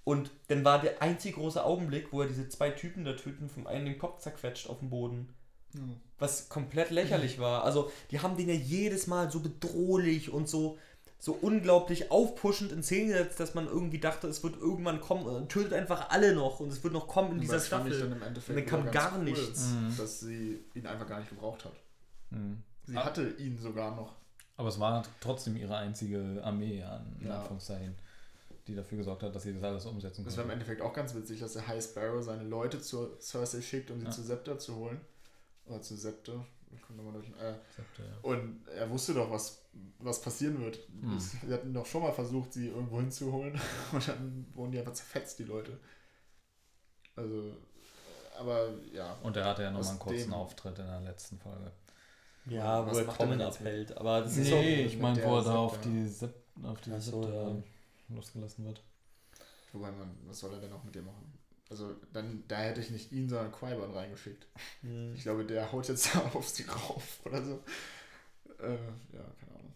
Und 0.05 0.31
dann 0.49 0.65
war 0.65 0.81
der 0.81 1.01
einzige 1.01 1.37
große 1.37 1.65
Augenblick, 1.65 2.13
wo 2.13 2.23
er 2.23 2.29
diese 2.29 2.49
zwei 2.49 2.71
Typen 2.71 3.05
da 3.05 3.13
töten, 3.13 3.49
vom 3.49 3.67
einen 3.67 3.85
den 3.85 3.99
Kopf 3.99 4.21
zerquetscht 4.21 4.69
auf 4.69 4.81
dem 4.81 4.91
Boden 4.91 5.33
was 6.19 6.49
komplett 6.49 6.91
lächerlich 6.91 7.39
war. 7.39 7.65
Also, 7.65 7.91
die 8.11 8.21
haben 8.21 8.37
den 8.37 8.49
ja 8.49 8.55
jedes 8.55 9.07
Mal 9.07 9.31
so 9.31 9.41
bedrohlich 9.41 10.33
und 10.33 10.49
so, 10.49 10.79
so 11.25 11.39
unglaublich 11.41 12.11
aufpushend 12.11 12.73
in 12.73 12.83
Szene 12.83 13.13
gesetzt, 13.13 13.39
dass 13.39 13.55
man 13.55 13.67
irgendwie 13.69 14.01
dachte, 14.01 14.27
es 14.27 14.43
wird 14.43 14.57
irgendwann 14.57 15.01
kommen 15.01 15.25
und 15.25 15.49
tötet 15.49 15.73
einfach 15.73 16.11
alle 16.11 16.35
noch 16.35 16.59
und 16.59 16.73
es 16.73 16.83
wird 16.83 16.93
noch 16.93 17.07
kommen 17.07 17.35
in 17.35 17.41
dieser 17.41 17.55
das 17.55 17.69
fand 17.69 17.87
ich 17.87 17.95
Staffel. 17.95 18.11
dann 18.11 18.19
im 18.21 18.27
Endeffekt 18.27 18.59
Und 18.59 18.67
dann 18.73 18.83
kam 18.85 18.93
gar 18.93 19.11
ganz 19.13 19.25
nichts. 19.25 19.69
Mhm. 19.69 19.97
dass 19.97 20.19
sie 20.19 20.65
ihn 20.75 20.85
einfach 20.85 21.07
gar 21.07 21.21
nicht 21.21 21.29
gebraucht 21.29 21.65
hat. 21.65 21.73
Mhm. 22.31 22.61
Sie 22.89 22.97
Ah. 22.97 23.05
hatte 23.05 23.29
ihn 23.39 23.57
sogar 23.57 23.95
noch. 23.95 24.17
Aber 24.57 24.69
es 24.69 24.81
war 24.81 25.05
trotzdem 25.21 25.57
ihre 25.57 25.77
einzige 25.77 26.41
Armee, 26.43 26.81
ja, 26.81 27.01
in 27.21 27.29
Ja. 27.29 27.37
Anführungszeichen, 27.39 27.95
die 28.67 28.75
dafür 28.75 28.99
gesorgt 28.99 29.23
hat, 29.23 29.33
dass 29.33 29.45
sie 29.45 29.55
das 29.55 29.63
alles 29.63 29.87
umsetzen 29.87 30.25
Das 30.25 30.37
war 30.37 30.43
im 30.43 30.51
konnte. 30.51 30.55
Endeffekt 30.65 30.83
auch 30.83 30.93
ganz 30.93 31.15
witzig, 31.15 31.39
dass 31.39 31.53
der 31.53 31.69
High 31.69 31.85
Sparrow 31.85 32.21
seine 32.25 32.43
Leute 32.43 32.81
zur 32.81 33.17
Cersei 33.21 33.61
schickt, 33.63 33.93
um 33.93 34.01
sie 34.01 34.07
Ja. 34.07 34.11
zu 34.11 34.25
Scepter 34.25 34.59
zu 34.59 34.75
holen. 34.75 35.01
Oder 35.67 35.81
zu 35.83 35.97
Scepter. 35.97 36.45
Kommt 36.81 36.97
nochmal 36.99 37.15
durch. 37.15 37.29
Äh, 37.29 37.55
Zepter, 37.75 38.05
ja. 38.05 38.17
und 38.23 38.67
er 38.69 38.89
wusste 38.91 39.15
doch, 39.15 39.31
was, 39.31 39.63
was 39.99 40.21
passieren 40.23 40.61
wird. 40.61 40.77
Hm. 41.01 41.19
Wir 41.43 41.55
hatten 41.55 41.75
doch 41.75 41.85
schon 41.87 42.03
mal 42.03 42.13
versucht, 42.13 42.53
sie 42.53 42.69
irgendwo 42.69 42.99
hinzuholen. 42.99 43.61
Und 43.93 44.09
dann 44.09 44.47
wurden 44.55 44.73
die 44.73 44.79
einfach 44.79 44.93
zerfetzt, 44.95 45.39
die 45.39 45.45
Leute. 45.45 45.79
Also, 47.17 47.57
aber 48.39 48.71
ja. 48.93 49.15
Und 49.23 49.37
er 49.37 49.45
hatte 49.45 49.63
ja 49.63 49.71
nochmal 49.71 49.91
einen 49.91 49.99
kurzen 49.99 50.31
dem- 50.31 50.35
Auftritt 50.35 50.79
in 50.79 50.87
der 50.87 51.01
letzten 51.01 51.39
Folge. 51.39 51.71
Ja, 52.47 52.85
Was 52.87 52.95
wo 52.95 52.99
er 52.99 53.05
jetzt 53.39 53.61
abhält. 53.61 53.97
Aber 53.97 54.21
das 54.23 54.37
ist 54.37 54.49
so- 54.49 54.57
Nee, 54.57 54.83
ich 54.87 54.99
meine, 54.99 55.23
wo 55.25 55.37
er 55.37 55.45
da 55.45 55.57
auf 55.59 55.81
die 55.81 56.07
Sep 56.09 56.35
auf 56.63 56.81
die 56.81 56.99
so, 57.01 57.23
ja. 57.29 58.15
losgelassen 58.15 58.65
wird. 58.67 58.83
Wobei 59.73 59.91
man, 59.91 60.17
was 60.27 60.39
soll 60.41 60.53
er 60.55 60.61
denn 60.61 60.73
auch 60.73 60.83
mit 60.85 60.95
dir 60.95 61.03
machen? 61.03 61.33
Also, 61.73 61.97
dann, 62.13 62.45
da 62.49 62.59
hätte 62.59 62.83
ich 62.83 62.91
nicht 62.91 63.13
ihn, 63.13 63.31
sondern 63.31 63.51
Qui-Gon 63.51 63.93
reingeschickt. 63.95 64.47
so. 64.83 64.89
Hm. 64.89 65.15
Ich 65.15 65.23
glaube, 65.23 65.47
der 65.47 65.73
haut 65.73 65.89
jetzt 65.89 66.15
auf 66.35 66.47
sie 66.47 66.65
rauf 66.65 67.21
oder 67.25 67.43
so. 67.43 67.63
Äh, 68.59 68.75
ja, 69.15 69.25
keine 69.41 69.59
Ahnung. 69.59 69.73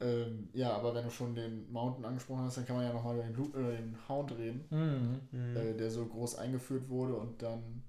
Ähm, 0.00 0.48
ja, 0.54 0.72
aber 0.72 0.94
wenn 0.94 1.04
du 1.04 1.10
schon 1.10 1.34
den 1.34 1.70
Mountain 1.70 2.06
angesprochen 2.06 2.44
hast, 2.44 2.56
dann 2.56 2.64
kann 2.66 2.76
man 2.76 2.86
ja 2.86 2.92
nochmal 2.94 3.16
über 3.16 3.24
den, 3.24 3.34
Lu- 3.34 3.52
äh, 3.54 3.76
den 3.76 4.08
Hound 4.08 4.32
reden, 4.32 4.64
Mhm. 4.70 5.20
Hm. 5.32 5.56
äh, 5.56 5.74
der 5.76 5.90
so 5.90 6.06
groß 6.06 6.36
eingeführt 6.36 6.88
wurde 6.88 7.14
und 7.16 7.42
dann 7.42 7.82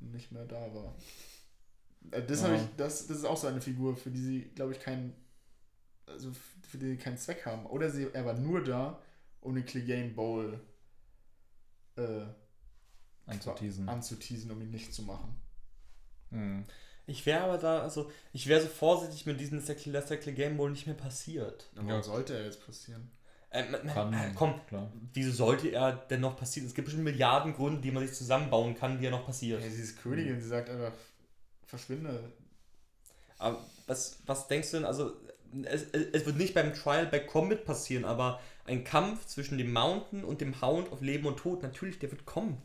nicht 0.00 0.32
mehr 0.32 0.46
da 0.46 0.74
war. 0.74 0.94
Äh, 2.10 2.22
das, 2.22 2.40
Ja. 2.40 2.54
ich, 2.54 2.62
das, 2.78 3.06
das 3.06 3.18
ist 3.18 3.24
auch 3.26 3.36
so 3.36 3.48
eine 3.48 3.60
Figur, 3.60 3.94
für 3.96 4.10
die 4.10 4.22
sie, 4.22 4.40
glaube 4.54 4.72
ich, 4.72 4.80
keinen 4.80 5.12
also 6.06 6.30
für 6.68 6.78
die 6.78 6.90
sie 6.92 6.96
keinen 6.96 7.16
Zweck 7.18 7.44
haben. 7.46 7.66
Oder 7.66 7.90
sie, 7.90 8.08
er 8.12 8.24
war 8.26 8.34
nur 8.34 8.62
da, 8.64 8.98
um 9.40 9.54
den 9.54 9.64
Clegane 9.66 10.10
Bowl 10.10 10.60
äh, 11.96 12.24
Einzuteasen. 13.26 13.88
anzuteasen, 13.88 14.50
um 14.50 14.60
ihn 14.60 14.70
nicht 14.70 14.92
zu 14.92 15.02
machen. 15.02 15.34
Mhm. 16.30 16.64
Ich 17.06 17.26
wäre 17.26 17.44
aber 17.44 17.58
da, 17.58 17.80
also, 17.80 18.10
ich 18.32 18.46
wäre 18.46 18.62
so 18.62 18.68
vorsichtig 18.68 19.26
mit 19.26 19.38
diesem, 19.40 19.58
der 20.24 20.32
Game 20.32 20.56
Bowl 20.56 20.70
nicht 20.70 20.86
mehr 20.86 20.96
passiert. 20.96 21.70
Aber 21.76 21.88
Ja. 21.88 22.02
sollte 22.02 22.34
er 22.36 22.44
jetzt 22.44 22.64
passieren? 22.64 23.10
Äh, 23.50 23.70
man- 23.70 23.86
Kann, 23.86 24.12
äh, 24.12 24.32
komm, 24.34 24.60
klar. 24.66 24.90
wieso 25.12 25.30
sollte 25.30 25.68
er 25.68 25.92
denn 25.92 26.20
noch 26.22 26.36
passieren? 26.36 26.66
Es 26.66 26.74
gibt 26.74 26.86
bestimmt 26.86 27.04
Milliarden 27.04 27.54
Gründe, 27.54 27.80
die 27.82 27.90
man 27.92 28.06
sich 28.06 28.16
zusammenbauen 28.16 28.74
kann, 28.74 29.00
wie 29.00 29.06
er 29.06 29.10
noch 29.10 29.26
passiert. 29.26 29.62
Ja, 29.62 29.70
sie 29.70 29.82
ist 29.82 30.02
Königin, 30.02 30.40
sie 30.40 30.48
sagt 30.48 30.68
einfach, 30.70 30.92
verschwinde. 31.66 32.32
Aber 33.38 33.64
was, 33.86 34.18
was 34.26 34.48
denkst 34.48 34.70
du 34.70 34.78
denn, 34.78 34.86
also 34.86 35.12
es, 35.64 35.82
es 35.92 36.06
es 36.12 36.26
wird 36.26 36.36
nicht 36.36 36.54
beim 36.54 36.72
Trial 36.74 37.06
by 37.06 37.20
Combat 37.20 37.64
passieren, 37.64 38.04
aber 38.04 38.40
ein 38.66 38.84
Kampf 38.84 39.26
zwischen 39.26 39.58
dem 39.58 39.72
Mountain 39.72 40.24
und 40.24 40.40
dem 40.40 40.60
Hound 40.62 40.90
auf 40.92 41.00
Leben 41.00 41.26
und 41.26 41.36
Tod, 41.38 41.62
natürlich, 41.62 41.98
der 41.98 42.10
wird 42.10 42.24
kommen. 42.26 42.60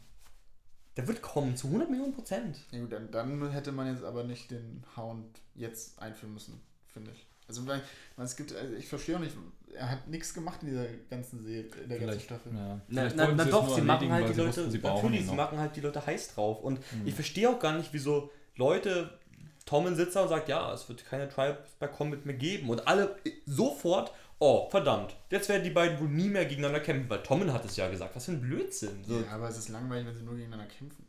Der 0.98 1.08
wird 1.08 1.22
kommen, 1.22 1.56
zu 1.56 1.68
100 1.68 1.90
Millionen 1.90 2.14
Prozent. 2.14 2.58
Ja, 2.72 2.80
gut, 2.80 2.92
dann, 2.92 3.10
dann 3.12 3.52
hätte 3.52 3.72
man 3.72 3.88
jetzt 3.94 4.04
aber 4.04 4.24
nicht 4.24 4.52
den 4.52 4.84
Hound 4.98 5.26
jetzt 5.56 6.00
einführen 6.02 6.34
müssen, 6.34 6.60
finde 6.88 7.12
ich. 7.12 7.26
Also, 7.48 7.66
weil, 7.66 7.82
weil 8.16 8.26
es 8.26 8.36
gibt, 8.36 8.54
also 8.54 8.74
ich 8.76 8.88
verstehe 8.88 9.16
auch 9.16 9.22
nicht, 9.22 9.36
er 9.74 9.90
hat 9.92 10.08
nichts 10.08 10.34
gemacht 10.34 10.60
in 10.62 10.70
dieser 10.70 10.86
ganzen 11.10 11.44
Serie, 11.44 11.62
in 11.84 11.90
der 11.90 12.00
ganzen 12.00 12.00
Vielleicht, 12.00 12.22
Staffel. 12.26 12.54
ja. 12.54 12.82
Na, 12.90 13.10
na, 13.16 13.32
na 13.32 13.46
doch, 13.46 13.74
sie 13.76 13.82
machen 13.82 14.12
halt 14.12 14.30
die 14.30 14.34
sie 14.34 14.40
Leute, 14.42 14.50
wussten, 14.50 14.72
sie 14.72 14.78
natürlich, 14.80 15.26
sie 15.26 15.36
machen 15.36 15.58
halt 15.58 15.76
die 15.76 15.82
Leute 15.82 16.06
heiß 16.06 16.36
drauf. 16.36 16.62
Und 16.62 16.80
Mhm. 16.94 17.08
ich 17.08 17.14
verstehe 17.16 17.50
auch 17.50 17.60
gar 17.60 17.76
nicht, 17.78 17.92
wieso 17.94 18.30
Leute, 18.56 19.18
Tommen 19.66 19.96
sitzt 19.96 20.16
da 20.16 20.24
und 20.24 20.30
sagt, 20.30 20.50
ja, 20.50 20.74
es 20.74 20.88
wird 20.90 21.06
keine 21.06 21.30
Trial 21.30 21.58
by 21.80 21.88
Combat 21.88 22.26
mehr 22.26 22.36
geben. 22.36 22.70
Und 22.70 22.88
alle 22.88 23.16
sofort, 23.46 24.12
oh, 24.40 24.70
verdammt, 24.70 25.16
jetzt 25.30 25.50
werden 25.50 25.64
die 25.64 25.70
beiden 25.70 26.00
wohl 26.00 26.08
nie 26.10 26.30
mehr 26.30 26.46
gegeneinander 26.46 26.80
kämpfen, 26.80 27.10
weil 27.10 27.22
Tommen 27.24 27.52
hat 27.54 27.66
es 27.66 27.76
ja 27.76 27.90
gesagt. 27.90 28.16
Was 28.16 28.26
für 28.26 28.32
ein 28.32 28.42
Blödsinn. 28.42 29.04
So, 29.04 29.20
Ja, 29.20 29.32
aber 29.32 29.50
es 29.50 29.58
ist 29.58 29.70
langweilig, 29.70 30.08
wenn 30.08 30.16
sie 30.16 30.24
nur 30.24 30.36
gegeneinander 30.36 30.74
kämpfen. 30.74 31.06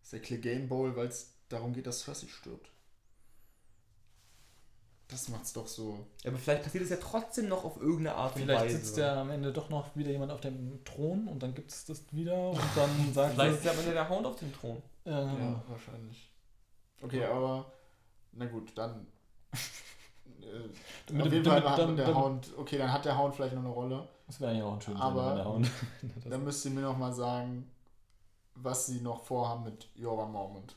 Das 0.00 0.06
ist 0.08 0.12
der 0.12 0.20
Clegane 0.20 0.66
Bowl, 0.66 0.94
weil 0.96 1.06
es 1.08 1.32
darum 1.48 1.72
geht, 1.72 1.86
dass 1.86 2.00
Cersei 2.02 2.26
stirbt. 2.28 2.70
Das 5.08 5.28
macht's 5.28 5.52
doch 5.52 5.68
so. 5.68 6.04
Aber 6.24 6.36
vielleicht 6.36 6.64
passiert 6.64 6.82
es 6.82 6.90
ja 6.90 6.96
trotzdem 6.96 7.48
noch 7.48 7.64
auf 7.64 7.76
irgendeine 7.76 8.16
Art 8.16 8.34
und 8.34 8.42
Vielleicht 8.42 8.64
Weise. 8.64 8.76
sitzt 8.78 8.96
ja 8.96 9.20
am 9.20 9.30
Ende 9.30 9.52
doch 9.52 9.68
noch 9.68 9.94
wieder 9.94 10.10
jemand 10.10 10.32
auf 10.32 10.40
dem 10.40 10.82
Thron 10.84 11.28
und 11.28 11.40
dann 11.44 11.54
gibt 11.54 11.70
es 11.70 11.84
das 11.84 12.02
wieder 12.10 12.50
und 12.50 12.60
dann 12.74 12.90
sagt 13.14 13.34
Vielleicht 13.34 13.52
sie, 13.52 13.58
ist 13.58 13.64
ja 13.66 13.70
am 13.72 13.78
Ende 13.78 13.92
der 13.92 14.08
Hound 14.08 14.26
auf 14.26 14.36
dem 14.36 14.52
Thron. 14.52 14.82
ja, 15.04 15.20
genau. 15.22 15.38
Ja, 15.38 15.62
wahrscheinlich. 15.68 16.32
Okay, 17.00 17.24
aber 17.24 17.70
na 18.32 18.46
gut, 18.46 18.72
dann. 18.76 19.06
äh, 20.42 21.12
Mit 21.12 21.22
auf 21.22 21.28
dem- 21.28 21.32
jeden 21.32 21.44
Fall 21.44 21.68
hat 21.70 21.78
dann- 21.78 21.96
der 21.96 22.06
dann- 22.06 22.16
Hound. 22.16 22.48
Okay, 22.58 22.78
dann 22.78 22.92
hat 22.92 23.04
der 23.04 23.16
Hound 23.18 23.34
vielleicht 23.34 23.54
noch 23.54 23.62
eine 23.62 23.70
Rolle. 23.72 24.08
Das 24.26 24.40
wäre 24.40 24.50
eigentlich 24.50 24.62
auch 24.64 24.74
ein 24.74 24.80
schönes 24.80 25.00
Aber- 25.00 25.22
Ende, 25.30 25.36
der 25.36 25.44
Hound. 25.52 25.70
Dann 26.30 26.44
müsst 26.44 26.64
ihr 26.64 26.70
mir 26.72 26.80
noch 26.80 26.96
mal 26.98 27.12
sagen, 27.12 27.70
was 28.54 28.86
sie 28.86 29.00
noch 29.00 29.22
vorhaben 29.24 29.64
mit 29.64 29.88
Jorah 29.94 30.26
Mormont. 30.26 30.74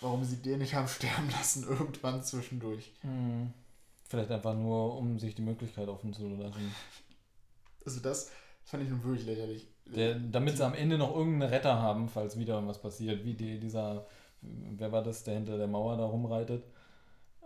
Warum 0.00 0.24
sie 0.24 0.36
den 0.42 0.58
nicht 0.58 0.74
haben 0.74 0.88
sterben 0.88 1.30
lassen, 1.30 1.64
irgendwann 1.68 2.22
zwischendurch. 2.22 2.92
Hm. 3.02 3.52
Vielleicht 4.08 4.30
einfach 4.30 4.54
nur, 4.54 4.96
um 4.96 5.18
sich 5.18 5.34
die 5.34 5.42
Möglichkeit 5.42 5.88
offen 5.88 6.12
zu 6.12 6.28
lassen. 6.28 6.72
Also 7.84 8.00
das 8.00 8.30
fand 8.64 8.82
ich 8.84 8.88
nun 8.90 9.02
wirklich 9.04 9.26
lächerlich. 9.26 9.66
Der, 9.86 10.16
damit 10.16 10.56
sie 10.56 10.64
am 10.66 10.74
Ende 10.74 10.98
noch 10.98 11.14
irgendeinen 11.14 11.50
Retter 11.52 11.80
haben, 11.80 12.08
falls 12.08 12.36
wieder 12.38 12.54
irgendwas 12.54 12.80
passiert, 12.80 13.24
wie 13.24 13.34
die, 13.34 13.60
dieser, 13.60 14.04
wer 14.42 14.90
war 14.90 15.02
das, 15.02 15.22
der 15.24 15.34
hinter 15.34 15.56
der 15.58 15.68
Mauer 15.68 15.96
da 15.96 16.04
rumreitet. 16.04 16.64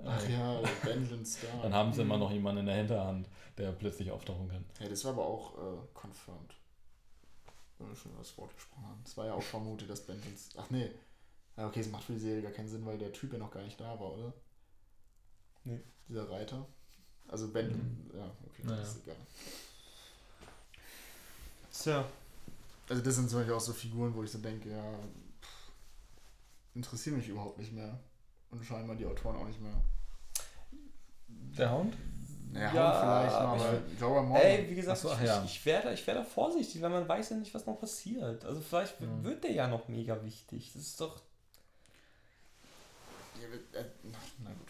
Ach 0.04 0.28
ja, 0.28 0.60
Vengeance 0.82 1.38
da. 1.46 1.62
Dann 1.62 1.74
haben 1.74 1.92
sie 1.92 2.02
immer 2.02 2.16
noch 2.18 2.30
jemanden 2.32 2.60
in 2.60 2.66
der 2.66 2.76
Hinterhand, 2.76 3.28
der 3.58 3.72
plötzlich 3.72 4.10
auftauchen 4.10 4.48
kann. 4.48 4.64
Ja, 4.80 4.88
das 4.88 5.04
war 5.04 5.12
aber 5.12 5.26
auch 5.26 5.58
äh, 5.58 5.78
confirmed. 5.94 6.54
Wenn 7.78 7.88
wir 7.88 7.96
schon 7.96 8.12
über 8.12 8.20
das 8.20 8.36
Wort 8.38 8.54
gesprochen 8.54 8.86
haben. 8.86 9.02
Es 9.04 9.16
war 9.16 9.26
ja 9.26 9.34
auch 9.34 9.42
vermutet, 9.42 9.88
dass 9.90 10.06
Vengeance. 10.08 10.50
Ach 10.56 10.68
nee. 10.70 10.90
Okay, 11.56 11.80
es 11.80 11.90
macht 11.90 12.04
für 12.04 12.12
die 12.14 12.18
Serie 12.18 12.42
gar 12.42 12.52
keinen 12.52 12.68
Sinn, 12.68 12.86
weil 12.86 12.96
der 12.98 13.12
Typ 13.12 13.32
ja 13.32 13.38
noch 13.38 13.50
gar 13.50 13.62
nicht 13.62 13.78
da 13.80 13.98
war, 14.00 14.12
oder? 14.14 14.32
Nee. 15.64 15.80
Dieser 16.08 16.28
Reiter. 16.30 16.66
Also 17.28 17.48
Ben. 17.52 18.10
Ja, 18.14 18.30
okay, 18.46 18.62
Naja. 18.64 18.80
das 18.80 18.96
ist 18.96 19.02
egal. 19.04 19.16
Tja. 21.72 22.04
Also 22.88 23.02
das 23.02 23.14
sind 23.14 23.30
zum 23.30 23.38
Beispiel 23.38 23.54
auch 23.54 23.60
so 23.60 23.72
Figuren, 23.72 24.14
wo 24.14 24.22
ich 24.24 24.30
so 24.30 24.38
denke, 24.38 24.70
ja, 24.70 24.82
pff, 25.42 25.70
interessieren 26.74 27.16
mich 27.18 27.28
überhaupt 27.28 27.58
nicht 27.58 27.72
mehr. 27.72 27.98
Und 28.50 28.64
scheinbar 28.64 28.96
die 28.96 29.06
Autoren 29.06 29.36
auch 29.36 29.46
nicht 29.46 29.60
mehr. 29.60 29.72
Der 31.58 31.70
Hound? 31.72 31.94
Ja, 32.52 32.72
Hound 32.72 32.72
vielleicht 32.72 33.40
noch, 33.42 33.56
ich 33.56 33.62
aber 33.62 33.82
Jorah 34.00 34.22
Mormont. 34.22 34.44
Ey, 34.44 34.68
wie 34.68 34.74
gesagt, 34.74 34.98
so, 34.98 35.10
ach 35.12 35.20
ich, 35.20 35.26
ja. 35.28 35.44
ich, 35.44 35.50
ich 35.56 35.66
wäre 35.66 35.82
da, 35.84 35.92
ich 35.92 36.04
wär 36.06 36.14
da 36.14 36.24
vorsichtig, 36.24 36.82
weil 36.82 36.90
man 36.90 37.08
weiß 37.08 37.30
ja 37.30 37.36
nicht, 37.36 37.54
was 37.54 37.64
noch 37.66 37.78
passiert. 37.78 38.44
Also 38.44 38.60
vielleicht 38.60 39.00
Mhm. 39.00 39.22
wird 39.22 39.44
der 39.44 39.52
ja 39.52 39.68
noch 39.68 39.86
mega 39.88 40.20
wichtig. 40.24 40.72
Das 40.74 40.82
ist 40.82 41.00
doch. 41.00 41.20
Ja, 43.40 43.80
äh, 43.80 43.84
na 44.42 44.50
gut. 44.50 44.68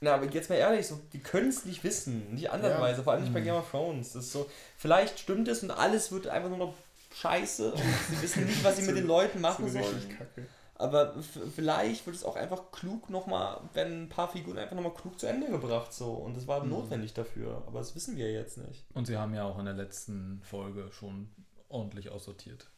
Na, 0.00 0.14
aber 0.14 0.26
jetzt 0.26 0.48
mal 0.50 0.56
ehrlich, 0.56 0.86
so, 0.86 1.00
die 1.12 1.18
können 1.20 1.48
es 1.48 1.64
nicht 1.64 1.82
wissen. 1.82 2.34
Nicht 2.34 2.50
andersweise, 2.50 3.02
vor 3.02 3.14
allem 3.14 3.22
nicht 3.22 3.32
bei 3.32 3.40
Mhm. 3.40 3.44
Game 3.44 3.54
of 3.56 3.70
Thrones. 3.70 4.12
Das 4.12 4.24
ist 4.26 4.32
so, 4.32 4.48
vielleicht 4.76 5.18
stimmt 5.18 5.48
es 5.48 5.62
und 5.62 5.70
alles 5.70 6.12
wird 6.12 6.28
einfach 6.28 6.50
nur 6.50 6.58
noch 6.58 6.74
scheiße 7.16 7.72
und 7.72 7.82
sie 8.10 8.22
wissen 8.22 8.44
nicht, 8.44 8.62
was 8.62 8.76
sie 8.76 8.82
mit 8.82 8.96
den 8.96 9.06
Leuten 9.06 9.40
machen 9.40 9.66
So 9.68 9.82
sollen. 9.82 10.08
kacke. 10.16 10.46
Aber 10.80 11.20
vielleicht 11.22 12.06
wird 12.06 12.14
es 12.14 12.22
auch 12.24 12.36
einfach 12.36 12.70
klug 12.70 13.10
nochmal, 13.10 13.60
wenn 13.74 14.04
ein 14.04 14.08
paar 14.08 14.30
Figuren 14.30 14.58
einfach 14.58 14.76
nochmal 14.76 14.94
klug 14.94 15.18
zu 15.18 15.26
Ende 15.26 15.48
gebracht 15.50 15.92
so. 15.92 16.12
Und 16.12 16.36
das 16.36 16.46
war 16.46 16.62
Mhm. 16.62 16.70
notwendig 16.70 17.14
dafür. 17.14 17.64
Aber 17.66 17.80
das 17.80 17.96
wissen 17.96 18.16
wir 18.16 18.30
jetzt 18.30 18.58
nicht. 18.58 18.84
Und 18.94 19.06
sie 19.06 19.16
haben 19.16 19.34
ja 19.34 19.44
auch 19.44 19.58
in 19.58 19.64
der 19.64 19.74
letzten 19.74 20.40
Folge 20.44 20.90
schon 20.92 21.30
ordentlich 21.68 22.10
aussortiert. 22.10 22.70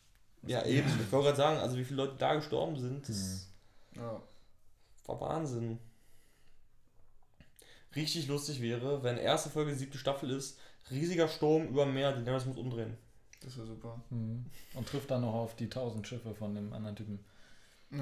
Ja, 0.47 0.65
eben. 0.65 0.89
Ich 1.01 1.13
wollte 1.13 1.27
gerade 1.27 1.37
sagen, 1.37 1.59
also 1.61 1.77
wie 1.77 1.85
viele 1.85 1.99
Leute 2.05 2.15
da 2.19 2.35
gestorben 2.35 2.79
sind, 2.79 3.07
das 3.07 3.47
Ja. 3.95 4.23
war 5.05 5.21
Wahnsinn. 5.21 5.79
Richtig 7.97 8.29
lustig 8.29 8.63
wäre, 8.63 9.03
wenn 9.03 9.19
erste 9.19 9.51
Folge 9.51 9.75
siebte 9.75 9.99
Staffel 9.99 10.31
ist, 10.31 10.59
riesiger 10.91 11.29
Sturm 11.29 11.67
über 11.69 11.85
dem 11.85 11.95
Meer, 11.95 12.13
Daenerys 12.13 12.47
muss 12.47 12.57
umdrehen. 12.57 12.97
Das 13.43 13.57
wäre 13.57 13.67
super. 13.67 14.01
Mhm. 14.11 14.47
Und 14.75 14.89
trifft 14.89 15.11
dann 15.11 15.23
noch 15.23 15.35
auf 15.35 15.57
die 15.57 15.69
tausend 15.69 16.07
Schiffe 16.07 16.35
von 16.35 16.55
dem 16.55 16.73
anderen 16.73 16.97
Typen. 16.97 17.19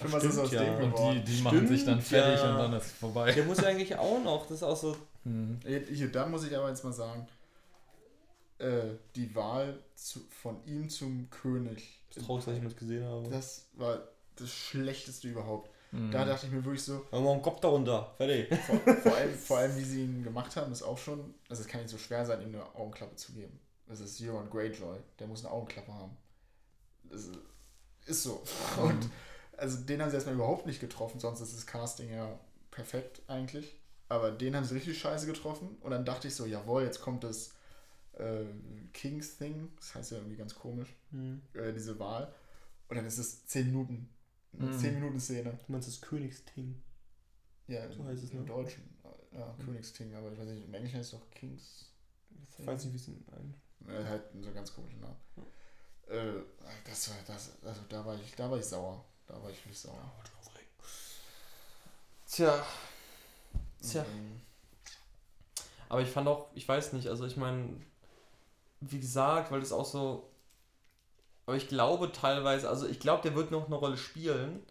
Schon 0.00 0.12
was 0.12 0.24
ist 0.24 0.32
Stimmt, 0.32 0.46
aus 0.46 0.52
ja. 0.52 0.64
dem 0.64 0.92
Und 0.92 1.14
die, 1.14 1.24
die 1.36 1.42
machen 1.42 1.68
sich 1.68 1.84
dann 1.84 2.00
Stimmt, 2.00 2.20
fertig 2.22 2.40
ja. 2.42 2.52
und 2.52 2.58
dann 2.58 2.72
ist 2.74 2.86
es 2.86 2.92
vorbei. 2.92 3.32
Der 3.32 3.44
muss 3.44 3.58
ja 3.58 3.68
eigentlich 3.68 3.96
auch 3.96 4.22
noch, 4.22 4.42
das 4.46 4.56
ist 4.58 4.62
auch 4.64 4.76
so, 4.76 4.96
Mhm. 5.24 5.58
Hier, 5.64 6.12
da 6.12 6.26
muss 6.26 6.44
ich 6.44 6.56
aber 6.56 6.68
jetzt 6.68 6.84
mal 6.84 6.92
sagen, 6.92 7.26
äh, 8.58 8.94
die 9.16 9.34
Wahl 9.34 9.82
zu, 9.94 10.20
von 10.42 10.62
ihm 10.66 10.88
zum 10.88 11.28
König, 11.30 12.02
das 12.14 12.24
traurigste, 12.24 12.50
was 12.50 12.56
ich 12.56 12.62
jemals 12.62 12.76
gesehen 12.76 13.04
habe. 13.04 13.28
das 13.30 13.68
war 13.74 14.06
das 14.36 14.50
Schlechteste 14.50 15.28
überhaupt. 15.28 15.70
Mhm. 15.92 16.10
Da 16.10 16.24
dachte 16.24 16.46
ich 16.46 16.52
mir 16.52 16.64
wirklich 16.64 16.82
so, 16.82 17.06
Machen 17.10 17.24
wir 17.24 17.32
einen 17.32 17.42
Kopf 17.42 17.60
darunter, 17.60 18.12
fertig. 18.16 18.54
vor, 18.66 18.78
vor, 18.96 19.16
allem, 19.16 19.34
vor 19.34 19.58
allem 19.58 19.76
wie 19.76 19.84
sie 19.84 20.02
ihn 20.02 20.22
gemacht 20.24 20.54
haben, 20.56 20.72
ist 20.72 20.82
auch 20.82 20.98
schon, 20.98 21.34
also 21.48 21.62
es 21.62 21.68
kann 21.68 21.80
nicht 21.80 21.90
so 21.90 21.98
schwer 21.98 22.26
sein, 22.26 22.42
ihm 22.42 22.48
eine 22.48 22.64
Augenklappe 22.74 23.16
zu 23.16 23.32
geben. 23.32 23.58
Das 23.86 24.00
ist 24.00 24.20
Euron 24.20 24.50
Greyjoy, 24.50 24.98
der 25.18 25.26
muss 25.26 25.44
eine 25.44 25.54
Augenklappe 25.54 25.92
haben. 25.92 26.16
Das 27.04 27.22
ist, 27.22 27.38
ist 28.06 28.22
so. 28.22 28.42
Und 28.82 29.08
also 29.56 29.78
den 29.78 30.02
haben 30.02 30.10
sie 30.10 30.16
erstmal 30.16 30.34
überhaupt 30.34 30.66
nicht 30.66 30.80
getroffen, 30.80 31.20
sonst 31.20 31.40
ist 31.40 31.54
das 31.56 31.66
Casting 31.66 32.10
ja 32.10 32.38
perfekt 32.70 33.22
eigentlich. 33.28 33.76
Aber 34.08 34.30
den 34.30 34.54
haben 34.56 34.64
sie 34.64 34.74
richtig 34.74 34.98
scheiße 34.98 35.26
getroffen 35.26 35.76
und 35.80 35.90
dann 35.90 36.04
dachte 36.04 36.28
ich 36.28 36.34
so, 36.34 36.44
jawohl, 36.44 36.82
jetzt 36.82 37.00
kommt 37.00 37.24
das 37.24 37.52
äh, 38.14 38.44
Kings 38.92 39.38
Thing, 39.38 39.70
das 39.76 39.94
heißt 39.94 40.10
ja 40.12 40.18
irgendwie 40.18 40.36
ganz 40.36 40.54
komisch, 40.54 40.88
Hm. 41.10 41.40
äh, 41.54 41.72
diese 41.72 41.98
Wahl. 41.98 42.32
Und 42.88 42.96
dann 42.96 43.06
ist 43.06 43.18
es 43.18 43.46
zehn 43.46 43.66
Minuten 43.68 44.08
Eine 44.58 44.68
Mhm. 44.68 44.78
10 44.78 44.94
Minuten 44.94 45.18
Szene. 45.20 45.58
Du 45.66 45.72
meinst 45.72 45.88
das 45.88 46.00
Königsting. 46.00 46.80
Ja, 47.66 47.90
So 47.90 48.04
heißt 48.04 48.22
es, 48.22 48.30
im 48.30 48.40
ne? 48.40 48.44
Deutschen. 48.46 48.84
Ja, 49.32 49.52
Königsting, 49.64 50.14
aber 50.14 50.30
ich 50.32 50.38
weiß 50.38 50.46
nicht, 50.46 50.64
im 50.64 50.74
Englischen 50.74 50.98
heißt 50.98 51.12
es 51.12 51.18
doch 51.18 51.30
Kings. 51.30 51.90
Ich 52.58 52.66
weiß 52.66 52.84
nicht, 52.84 52.92
wie 52.92 52.96
es 52.98 53.08
in 53.08 53.24
ein. 53.32 53.54
Ja, 53.88 54.04
halt 54.08 54.22
so 54.40 54.52
ganz 54.52 54.72
komischen 54.72 55.00
Namen. 55.00 55.16
Äh, 56.08 56.42
das 56.86 57.10
war 57.10 57.16
das, 57.26 57.50
also 57.64 57.80
da 57.88 58.04
war 58.04 58.14
ich, 58.14 58.34
da 58.34 58.50
war 58.50 58.58
ich 58.58 58.64
sauer. 58.66 59.04
Da 59.26 59.34
war 59.42 59.50
ich 59.50 59.58
wirklich 59.58 59.78
sauer. 59.78 60.12
Tja. 62.26 62.64
Tja. 63.80 64.04
Ähm, 64.12 64.40
Aber 65.88 66.00
ich 66.02 66.08
fand 66.08 66.26
auch, 66.28 66.48
ich 66.54 66.66
weiß 66.68 66.92
nicht, 66.94 67.06
also 67.08 67.24
ich 67.26 67.36
meine, 67.36 67.68
wie 68.80 68.98
gesagt, 69.00 69.50
weil 69.52 69.60
das 69.60 69.72
auch 69.72 69.84
so. 69.84 70.28
Aber 71.46 71.56
ich 71.56 71.68
glaube 71.68 72.10
teilweise, 72.10 72.68
also 72.68 72.86
ich 72.88 72.98
glaube, 73.00 73.22
der 73.22 73.34
wird 73.34 73.50
noch 73.50 73.66
eine 73.66 73.74
Rolle 73.76 73.98
spielen, 73.98 74.62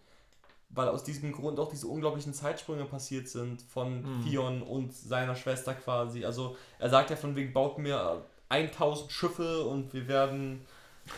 weil 0.69 0.89
aus 0.89 1.03
diesem 1.03 1.31
Grund 1.31 1.59
auch 1.59 1.69
diese 1.69 1.87
unglaublichen 1.87 2.33
Zeitsprünge 2.33 2.85
passiert 2.85 3.29
sind 3.29 3.61
von 3.61 4.01
Mhm. 4.01 4.23
Theon 4.25 4.61
und 4.63 4.93
seiner 4.93 5.35
Schwester 5.35 5.75
quasi. 5.75 6.25
Also 6.25 6.57
er 6.79 6.89
sagt 6.89 7.11
ja 7.11 7.15
von 7.15 7.35
wegen, 7.35 7.53
baut 7.53 7.77
mir 7.77 8.25
1000 8.49 9.11
Schiffe 9.11 9.63
und 9.65 9.93
wir 9.93 10.07
werden, 10.07 10.65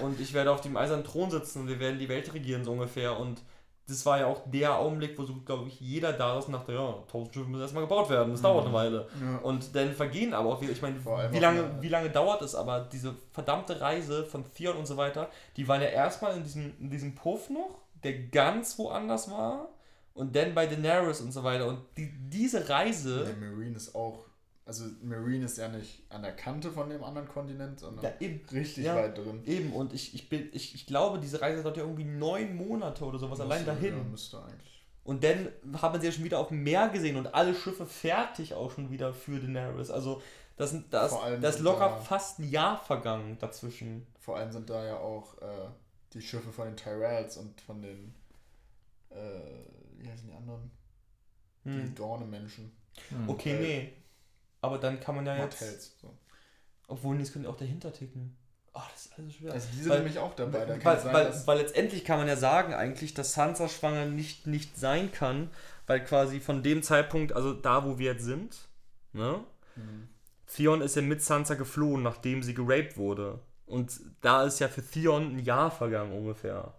und 0.02 0.20
ich 0.20 0.34
werde 0.34 0.52
auf 0.52 0.62
dem 0.62 0.78
eisernen 0.78 1.06
Thron 1.06 1.30
sitzen 1.32 1.62
und 1.62 1.68
wir 1.68 1.80
werden 1.80 2.00
die 2.00 2.10
Welt 2.10 2.34
regieren, 2.34 2.64
so 2.64 2.72
ungefähr. 2.72 3.20
Und 3.20 3.42
das 3.88 4.04
war 4.06 4.20
ja 4.20 4.26
auch 4.26 4.42
der 4.48 4.76
Augenblick, 4.80 5.18
wo 5.18 5.24
so, 5.26 5.36
glaube 5.46 5.68
ich, 5.68 5.80
jeder 5.80 6.12
da 6.12 6.40
ist 6.40 6.46
und 6.48 6.54
dachte, 6.54 6.74
ja, 6.74 6.96
1000 7.06 7.34
Schiffe 7.34 7.50
müssen 7.50 7.62
erstmal 7.62 7.84
gebaut 7.84 8.10
werden, 8.10 8.32
das 8.32 8.42
dauert 8.42 8.66
eine 8.66 8.74
Weile. 8.74 9.08
ja. 9.22 9.38
Und 9.44 9.76
dann 9.76 9.94
vergehen 9.94 10.34
aber 10.34 10.50
auch, 10.54 10.62
wieder- 10.62 10.72
ich 10.72 10.82
meine, 10.82 10.96
wie 11.32 11.38
lange, 11.40 11.62
wie 11.82 11.90
lange 11.90 12.10
dauert 12.10 12.42
es 12.42 12.56
aber, 12.56 12.80
diese 12.92 13.14
verdammte 13.32 13.80
Reise 13.80 14.26
von 14.26 14.44
Theon 14.56 14.76
und 14.78 14.88
so 14.88 14.98
weiter, 14.98 15.30
die 15.56 15.68
waren 15.68 15.82
ja 15.82 15.90
erstmal 15.90 16.36
in 16.36 16.44
diesem, 16.44 16.74
in 16.80 16.90
diesem 16.90 17.14
Puff 17.14 17.50
noch, 17.52 17.78
der 18.04 18.14
ganz 18.30 18.78
woanders 18.80 19.30
war, 19.30 19.70
und 20.16 20.36
dann 20.36 20.56
bei 20.56 20.66
Daenerys 20.66 21.22
und 21.22 21.32
so 21.34 21.44
weiter. 21.44 21.68
Und 21.68 21.80
die, 21.98 22.10
diese 22.30 22.68
Reise, 22.70 23.26
Der 23.26 23.36
Marine 23.36 23.76
ist 23.76 23.94
auch, 23.94 24.26
also 24.66 24.86
Marine 25.04 25.46
ist 25.46 25.58
ja 25.58 25.68
nicht 25.68 26.04
an 26.10 26.24
der 26.24 26.36
Kante 26.36 26.72
von 26.72 26.90
dem 26.90 27.04
anderen 27.04 27.28
Kontinent, 27.28 27.80
sondern 27.80 28.04
ja, 28.06 28.12
eben, 28.20 28.44
richtig 28.52 28.86
ja. 28.86 28.96
weit 28.96 29.18
drin. 29.18 29.44
eben, 29.46 29.72
und 29.74 29.94
ich, 29.94 30.14
ich, 30.16 30.28
bin, 30.28 30.50
ich, 30.54 30.74
ich 30.74 30.86
glaube, 30.88 31.20
diese 31.20 31.40
Reise 31.42 31.62
dauert 31.62 31.78
ja 31.78 31.84
irgendwie 31.84 32.04
neun 32.06 32.56
Monate 32.56 33.06
oder 33.06 33.20
sowas 33.20 33.40
allein 33.40 33.64
Müsste- 33.64 33.74
dahin. 33.82 33.98
Ja, 33.98 34.04
müsste 34.04 34.44
eigentlich. 34.44 34.84
Und 35.04 35.24
dann 35.24 35.50
haben 35.80 36.00
sie 36.00 36.08
ja 36.08 36.12
schon 36.12 36.24
wieder 36.24 36.40
auf 36.40 36.48
dem 36.48 36.64
Meer 36.64 36.90
gesehen 36.90 37.16
und 37.16 37.36
alle 37.36 37.54
Schiffe 37.54 37.86
fertig 37.86 38.56
auch 38.56 38.72
schon 38.72 38.90
wieder 38.90 39.14
für 39.14 39.40
Daenerys. 39.40 39.92
Also, 39.92 40.20
das, 40.58 40.72
sind- 40.72 40.92
das, 40.92 41.12
das 41.42 41.58
ist 41.58 41.62
locker 41.62 41.90
da- 41.90 41.98
fast 41.98 42.40
ein 42.40 42.50
Jahr 42.50 42.78
vergangen 42.80 43.38
dazwischen. 43.40 44.08
Vor 44.20 44.38
allem 44.38 44.52
sind 44.52 44.68
da 44.70 44.84
ja 44.84 44.98
auch 44.98 45.38
äh, 45.44 45.68
die 46.14 46.22
Schiffe 46.22 46.52
von 46.52 46.66
den 46.66 46.76
Tyrells 46.76 47.38
und 47.38 47.62
von 47.62 47.84
den, 47.84 48.16
äh, 49.12 49.16
wie 50.00 50.10
heißen 50.10 50.28
die 50.28 50.34
anderen? 50.34 50.72
Die 51.66 51.70
Hm. 51.70 51.94
Dorne-Menschen. 51.96 52.72
Hm. 53.10 53.30
Okay, 53.30 53.52
Äh, 53.52 53.60
nee. 53.62 53.94
Aber 54.66 54.78
dann 54.78 55.00
kann 55.00 55.16
man 55.16 55.26
ja 55.26 55.36
jetzt. 55.38 55.62
Martells. 55.62 55.96
So. 56.02 56.14
Obwohl, 56.88 57.18
das 57.18 57.32
könnte 57.34 57.50
auch 57.50 57.58
dahinter 57.58 57.92
ticken. 57.94 58.36
Oh, 58.74 58.82
das 58.92 59.06
ist 59.06 59.14
alles 59.18 59.32
so 59.34 59.40
schwer. 59.40 59.54
Also 59.54 59.68
die 59.72 59.78
sind 59.80 59.90
Weil- 59.90 60.00
nämlich 60.00 60.20
auch 60.20 60.36
dabei. 60.36 60.66
Da 60.66 60.84
weil, 60.84 61.00
sein, 61.00 61.14
weil, 61.14 61.48
weil 61.48 61.58
letztendlich 61.60 62.04
kann 62.04 62.20
man 62.20 62.28
ja 62.28 62.36
sagen, 62.36 62.74
eigentlich, 62.74 63.14
dass 63.14 63.34
Sansa 63.34 63.70
schwanger 63.70 64.06
nicht, 64.06 64.48
nicht 64.48 64.78
sein 64.78 65.12
kann, 65.12 65.50
weil 65.88 66.04
quasi 66.04 66.40
von 66.42 66.62
dem 66.62 66.84
Zeitpunkt, 66.84 67.32
also 67.34 67.54
da, 67.54 67.86
wo 67.86 67.98
wir 68.00 68.12
jetzt 68.14 68.24
sind, 68.26 68.58
ne? 69.14 69.44
Hm. 69.76 70.10
Theon 70.48 70.82
ist 70.82 70.96
ja 70.96 71.02
mit 71.02 71.22
Sansa 71.24 71.56
geflohen, 71.56 72.04
nachdem 72.04 72.44
sie 72.44 72.54
geraped 72.54 72.98
wurde. 72.98 73.40
Und 73.66 74.00
da 74.22 74.44
ist 74.44 74.60
ja 74.60 74.68
für 74.68 74.86
Theon 74.86 75.38
ein 75.38 75.40
Jahr 75.40 75.72
vergangen 75.72 76.12
ungefähr. 76.12 76.74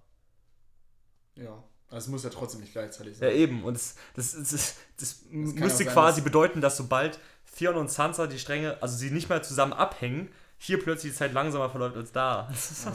Ja. 1.35 1.63
Also 1.89 2.07
es 2.07 2.09
muss 2.09 2.25
ja 2.25 2.31
trotzdem 2.31 2.61
nicht 2.61 2.73
gleichzeitig 2.73 3.15
Ja, 3.21 3.29
sein. 3.29 3.37
eben. 3.37 3.65
Und 3.65 3.75
das, 3.75 3.95
das, 4.15 4.33
das, 4.33 4.49
das, 4.51 4.77
das 4.99 5.21
müsste 5.31 5.85
sein, 5.85 5.93
quasi 5.93 6.21
bedeuten, 6.21 6.61
dass 6.61 6.77
sobald 6.77 7.19
Theon 7.57 7.77
und 7.77 7.91
Sansa 7.91 8.27
die 8.27 8.39
Stränge, 8.39 8.77
also 8.83 8.97
sie 8.97 9.11
nicht 9.11 9.29
mehr 9.29 9.43
zusammen 9.43 9.73
abhängen, 9.73 10.29
hier 10.59 10.81
plötzlich 10.83 11.13
die 11.13 11.19
Zeit 11.19 11.33
langsamer 11.33 11.69
verläuft 11.71 11.97
als 11.97 12.13
da. 12.13 12.49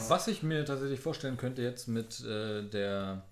Was 0.08 0.28
ich 0.28 0.42
mir 0.42 0.64
tatsächlich 0.64 1.00
vorstellen 1.00 1.36
könnte 1.36 1.62
jetzt 1.62 1.86
mit 1.88 2.20
äh, 2.24 2.62
der 2.68 3.22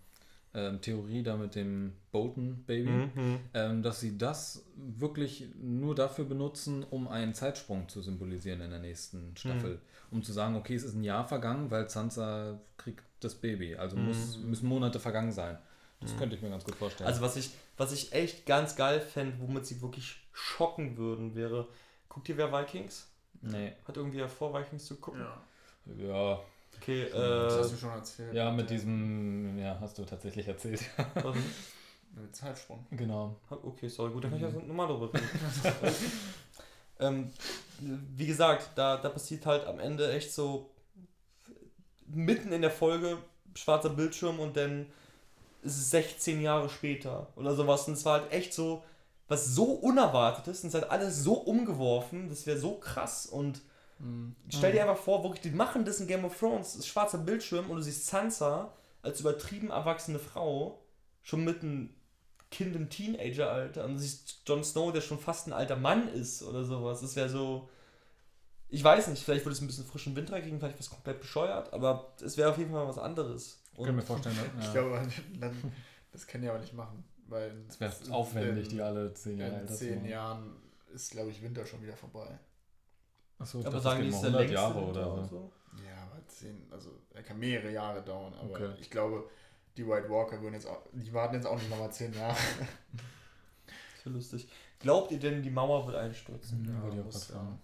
ähm, 0.54 0.80
Theorie 0.80 1.22
da 1.22 1.36
mit 1.36 1.54
dem 1.54 1.92
Bolton-Baby, 2.12 2.90
Mhm. 3.14 3.38
ähm, 3.54 3.82
dass 3.82 4.00
sie 4.00 4.18
das 4.18 4.64
wirklich 4.76 5.46
nur 5.60 5.94
dafür 5.94 6.24
benutzen, 6.24 6.84
um 6.90 7.06
einen 7.08 7.34
Zeitsprung 7.34 7.88
zu 7.88 8.02
symbolisieren 8.02 8.60
in 8.60 8.70
der 8.70 8.80
nächsten 8.80 9.36
Staffel. 9.36 9.80
Um 10.10 10.22
zu 10.24 10.32
sagen, 10.32 10.56
okay, 10.56 10.74
es 10.74 10.82
ist 10.82 10.94
ein 10.94 11.04
Jahr 11.04 11.24
vergangen, 11.26 11.70
weil 11.70 11.88
Sansa 11.88 12.58
kriegt 12.76 13.04
das 13.20 13.36
Baby. 13.36 13.76
Also 13.76 13.96
muss, 13.96 14.38
müssen 14.38 14.68
Monate 14.68 14.98
vergangen 14.98 15.30
sein. 15.30 15.56
Das 16.00 16.16
könnte 16.16 16.34
ich 16.34 16.42
mir 16.42 16.50
ganz 16.50 16.64
gut 16.64 16.74
vorstellen. 16.76 17.06
Also 17.06 17.20
was 17.20 17.36
ich, 17.36 17.50
was 17.76 17.92
ich 17.92 18.12
echt 18.12 18.46
ganz 18.46 18.74
geil 18.74 19.00
fände, 19.00 19.36
womit 19.38 19.66
sie 19.66 19.80
wirklich 19.82 20.19
schocken 20.32 20.96
würden, 20.96 21.34
wäre, 21.34 21.66
guckt 22.08 22.28
ihr 22.28 22.36
wer 22.36 22.52
Vikings? 22.52 23.06
nee. 23.42 23.72
Hat 23.86 23.96
irgendwie 23.96 24.26
vor, 24.28 24.52
Vikings 24.54 24.84
zu 24.86 24.96
gucken? 24.96 25.20
Ja. 25.20 26.04
Ja, 26.04 26.40
Okay, 26.76 27.08
Das 27.10 27.58
hast 27.58 27.66
äh, 27.68 27.70
du 27.72 27.76
schon 27.78 27.90
erzählt. 27.90 28.34
ja, 28.34 28.50
mit 28.50 28.70
der- 28.70 28.76
diesem, 28.76 29.58
ja, 29.58 29.76
hast 29.80 29.98
du 29.98 30.04
tatsächlich 30.04 30.46
erzählt. 30.48 30.82
was- 31.14 31.36
Mit 32.14 32.34
Zeitsprung. 32.34 32.84
genau. 32.90 33.36
okay, 33.50 33.88
sorry, 33.88 34.12
gut, 34.12 34.24
dann 34.24 34.30
kann 34.32 34.40
ich 34.48 34.54
ja 34.54 34.60
nochmal 34.60 34.88
drüber 34.88 35.12
reden. 35.14 35.28
ähm, 36.98 37.30
wie 37.80 38.26
gesagt, 38.26 38.70
da, 38.74 38.96
da 38.96 39.08
passiert 39.10 39.46
halt 39.46 39.64
am 39.66 39.78
Ende 39.78 40.10
echt 40.12 40.32
so 40.32 40.70
mitten 42.06 42.52
in 42.52 42.62
der 42.62 42.70
Folge 42.70 43.18
schwarzer 43.54 43.90
Bildschirm 43.90 44.40
und 44.40 44.56
dann 44.56 44.86
ist 45.62 45.76
es 45.76 45.90
16 45.90 46.40
Jahre 46.40 46.68
später 46.68 47.28
oder 47.36 47.54
sowas. 47.54 47.86
Und 47.86 47.94
es 47.94 48.04
war 48.04 48.20
halt 48.22 48.32
echt 48.32 48.54
so, 48.54 48.82
was 49.30 49.46
so 49.46 49.64
unerwartet 49.64 50.48
ist 50.48 50.64
und 50.64 50.68
es 50.68 50.74
hat 50.74 50.90
alles 50.90 51.22
so 51.22 51.34
umgeworfen, 51.34 52.28
das 52.28 52.46
wäre 52.46 52.58
so 52.58 52.74
krass 52.74 53.26
und 53.26 53.62
stell 54.48 54.72
dir 54.72 54.82
einfach 54.82 55.02
vor, 55.02 55.22
wirklich, 55.22 55.42
die 55.42 55.50
machen 55.50 55.84
das 55.84 56.00
in 56.00 56.06
Game 56.06 56.24
of 56.24 56.36
Thrones, 56.38 56.68
das 56.68 56.76
ist 56.76 56.88
schwarzer 56.88 57.18
Bildschirm 57.18 57.70
und 57.70 57.76
du 57.76 57.82
siehst 57.82 58.06
Sansa 58.06 58.72
als 59.02 59.20
übertrieben 59.20 59.70
erwachsene 59.70 60.18
Frau 60.18 60.82
schon 61.22 61.44
mit 61.44 61.62
einem 61.62 61.90
Kind 62.50 62.74
im 62.74 62.90
Teenageralter 62.90 63.84
und 63.84 63.94
du 63.94 63.98
siehst 64.00 64.42
Jon 64.46 64.64
Snow, 64.64 64.92
der 64.92 65.00
schon 65.00 65.18
fast 65.18 65.46
ein 65.46 65.52
alter 65.52 65.76
Mann 65.76 66.08
ist 66.08 66.42
oder 66.42 66.64
sowas. 66.64 67.00
Das 67.00 67.14
wäre 67.14 67.28
so. 67.28 67.68
Ich 68.68 68.82
weiß 68.82 69.08
nicht, 69.08 69.22
vielleicht 69.22 69.44
würde 69.44 69.54
es 69.54 69.60
ein 69.60 69.66
bisschen 69.66 69.84
frischen 69.86 70.16
Winter 70.16 70.40
kriegen, 70.40 70.58
vielleicht 70.58 70.78
was 70.78 70.90
komplett 70.90 71.20
bescheuert, 71.20 71.72
aber 71.72 72.14
es 72.20 72.36
wäre 72.36 72.50
auf 72.50 72.58
jeden 72.58 72.72
Fall 72.72 72.86
was 72.86 72.98
anderes. 72.98 73.62
Ich 73.76 73.84
kann 73.84 73.94
mir 73.94 74.02
vorstellen, 74.02 74.36
Ich 74.58 74.66
ja. 74.66 74.72
glaube, 74.72 75.08
dann, 75.40 75.72
das 76.12 76.26
können 76.26 76.42
die 76.42 76.48
aber 76.48 76.58
nicht 76.58 76.74
machen. 76.74 77.04
Weil 77.30 77.64
es 77.68 77.80
wäre 77.80 77.92
aufwendig, 78.12 78.64
in, 78.64 78.70
die 78.70 78.82
alle 78.82 79.14
zehn 79.14 79.38
Jahre 79.38 79.60
in 79.60 79.68
zehn. 79.68 80.04
Jahren 80.04 80.56
ist, 80.92 81.12
glaube 81.12 81.30
ich, 81.30 81.40
Winter 81.42 81.64
schon 81.64 81.80
wieder 81.82 81.96
vorbei. 81.96 82.38
Achso, 83.38 83.60
ich 83.60 83.66
aber 83.66 83.80
sagen 83.80 84.00
das 84.00 84.06
die, 84.06 84.10
geht 84.10 84.14
ist 84.14 84.22
mal 84.22 84.30
der 84.32 84.40
100 84.40 84.40
längste 84.40 84.54
Jahre 84.54 84.86
Winter 84.86 85.12
oder 85.12 85.22
und 85.22 85.28
so. 85.28 85.52
Ja, 85.86 86.02
aber 86.02 86.26
zehn, 86.26 86.66
also 86.70 86.90
er 87.14 87.22
kann 87.22 87.38
mehrere 87.38 87.72
Jahre 87.72 88.02
dauern, 88.02 88.34
aber 88.34 88.50
Okay. 88.50 88.70
ich 88.80 88.90
glaube, 88.90 89.30
die 89.76 89.86
White 89.86 90.10
Walker 90.10 90.40
würden 90.42 90.54
jetzt 90.54 90.66
auch, 90.66 90.82
die 90.92 91.12
warten 91.12 91.36
jetzt 91.36 91.46
auch 91.46 91.56
nicht 91.56 91.70
nochmal 91.70 91.92
zehn 91.92 92.12
Jahre. 92.12 92.36
Das 93.96 94.06
wäre 94.06 94.14
lustig. 94.14 94.48
Glaubt 94.78 95.10
ihr 95.12 95.18
denn, 95.18 95.42
die 95.42 95.50
Mauer 95.50 95.86
wird 95.86 95.96
einstürzen? 95.96 96.64
Ja, 96.64 96.82
wollte 96.82 96.96
ich 96.96 97.00
auch 97.02 97.04
muss 97.04 97.28
grad 97.28 97.36
fragen. 97.36 97.60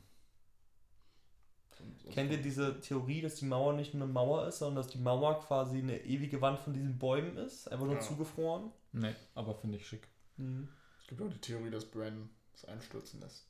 Und- 1.80 2.04
und- 2.04 2.12
Kennt 2.14 2.30
ihr 2.30 2.38
diese 2.40 2.80
Theorie, 2.80 3.20
dass 3.20 3.34
die 3.36 3.44
Mauer 3.46 3.72
nicht 3.74 3.94
nur 3.94 4.04
eine 4.04 4.12
Mauer 4.12 4.46
ist, 4.48 4.58
sondern 4.58 4.76
dass 4.76 4.92
die 4.92 4.98
Mauer 4.98 5.40
quasi 5.40 5.78
eine 5.78 5.98
ewige 6.04 6.40
Wand 6.40 6.58
von 6.58 6.72
diesen 6.72 6.98
Bäumen 6.98 7.36
ist? 7.36 7.70
Einfach 7.70 7.86
nur 7.86 7.96
Ja. 7.96 8.00
zugefroren? 8.00 8.70
Nee, 8.92 9.14
aber 9.34 9.54
finde 9.54 9.78
ich 9.78 9.86
schick. 9.86 10.06
Mhm. 10.36 10.68
Es 11.00 11.06
gibt 11.06 11.20
auch 11.22 11.28
die 11.30 11.38
Theorie, 11.40 11.70
dass 11.70 11.84
Bran 11.84 12.30
es 12.54 12.64
einstürzen 12.64 13.20
lässt. 13.20 13.46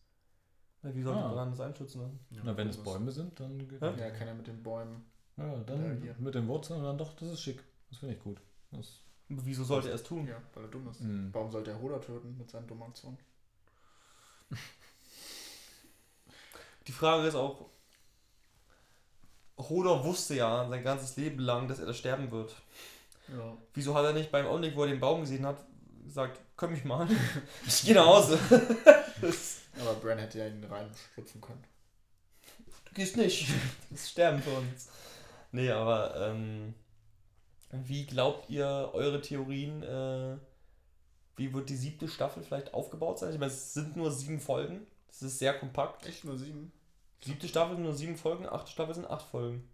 Ja, 0.82 0.94
wie 0.94 1.02
sollte 1.02 1.20
Ah. 1.20 1.32
Bran 1.32 1.50
das 1.50 1.60
einschützen 1.60 2.00
lassen? 2.02 2.20
Ja, 2.30 2.40
Na, 2.44 2.56
wenn 2.56 2.68
es 2.68 2.76
Bäume 2.76 3.10
sind, 3.12 3.38
dann 3.40 3.58
geht 3.68 3.80
Ja? 3.80 3.94
Ja, 3.96 4.10
kann 4.10 4.28
er 4.28 4.34
mit 4.34 4.46
den 4.46 4.62
Bäumen. 4.62 5.04
Ja, 5.36 5.56
dann 5.64 6.00
hier. 6.02 6.14
mit 6.18 6.34
den 6.34 6.46
Wurzeln 6.48 6.80
und 6.80 6.86
dann 6.86 6.98
doch, 6.98 7.12
das 7.14 7.28
ist 7.30 7.40
schick. 7.42 7.62
Das 7.90 7.98
finde 7.98 8.14
ich 8.14 8.22
gut. 8.22 8.40
Das, 8.72 9.00
Wieso 9.28 9.64
sollte 9.64 9.88
er 9.88 9.96
es 9.96 10.02
tun? 10.04 10.26
Ja, 10.26 10.40
weil 10.54 10.64
er 10.64 10.70
dumm 10.70 10.88
ist. 10.88 11.00
Mhm. 11.00 11.30
Warum 11.32 11.50
sollte 11.50 11.70
er 11.72 11.80
Hoda 11.80 11.98
töten 11.98 12.36
mit 12.38 12.48
seinen 12.50 12.66
dummen 12.68 12.84
Aktionen? 12.84 13.18
Die 16.86 16.92
Frage 16.92 17.26
ist 17.26 17.34
auch, 17.34 17.68
Hodor 19.58 20.04
wusste 20.04 20.34
ja 20.34 20.68
sein 20.68 20.84
ganzes 20.84 21.16
Leben 21.16 21.38
lang, 21.40 21.68
dass 21.68 21.78
er 21.78 21.86
da 21.86 21.94
sterben 21.94 22.30
wird. 22.30 22.54
Ja. 23.28 23.56
Wieso 23.74 23.94
hat 23.94 24.04
er 24.04 24.12
nicht 24.12 24.30
beim 24.30 24.46
Augenblick, 24.46 24.76
wo 24.76 24.82
er 24.82 24.90
den 24.90 25.00
Baum 25.00 25.22
gesehen 25.22 25.46
hat, 25.46 25.64
gesagt, 26.04 26.40
komm 26.56 26.72
mich 26.72 26.84
mal, 26.84 27.08
ich 27.66 27.82
gehe 27.84 27.94
nach 27.94 28.06
Hause. 28.06 28.38
Aber 29.80 29.94
Bran 29.94 30.18
hätte 30.18 30.38
ja 30.38 30.46
ihn 30.46 30.64
reinschlüpfen 30.64 31.40
können. 31.40 31.64
du 32.86 32.94
gehst 32.94 33.16
nicht. 33.16 33.48
Das 33.90 34.10
Sterben 34.10 34.40
für 34.42 34.50
uns. 34.50 34.88
Nee, 35.52 35.70
aber 35.70 36.16
ähm, 36.16 36.74
wie 37.70 38.06
glaubt 38.06 38.48
ihr 38.50 38.90
eure 38.92 39.20
Theorien, 39.20 39.82
äh, 39.82 40.36
wie 41.36 41.52
wird 41.52 41.68
die 41.68 41.76
siebte 41.76 42.08
Staffel 42.08 42.42
vielleicht 42.42 42.74
aufgebaut 42.74 43.18
sein? 43.18 43.32
Ich 43.32 43.38
meine, 43.38 43.52
es 43.52 43.74
sind 43.74 43.96
nur 43.96 44.10
sieben 44.10 44.40
Folgen. 44.40 44.86
Das 45.08 45.22
ist 45.22 45.38
sehr 45.38 45.58
kompakt. 45.58 46.06
Echt 46.06 46.24
nur 46.24 46.38
sieben? 46.38 46.72
Siebte 47.24 47.48
Staffel 47.48 47.74
sind 47.76 47.84
nur 47.84 47.94
sieben 47.94 48.16
Folgen, 48.16 48.46
achte 48.46 48.70
Staffel 48.70 48.94
sind 48.94 49.06
acht 49.10 49.26
Folgen. 49.26 49.68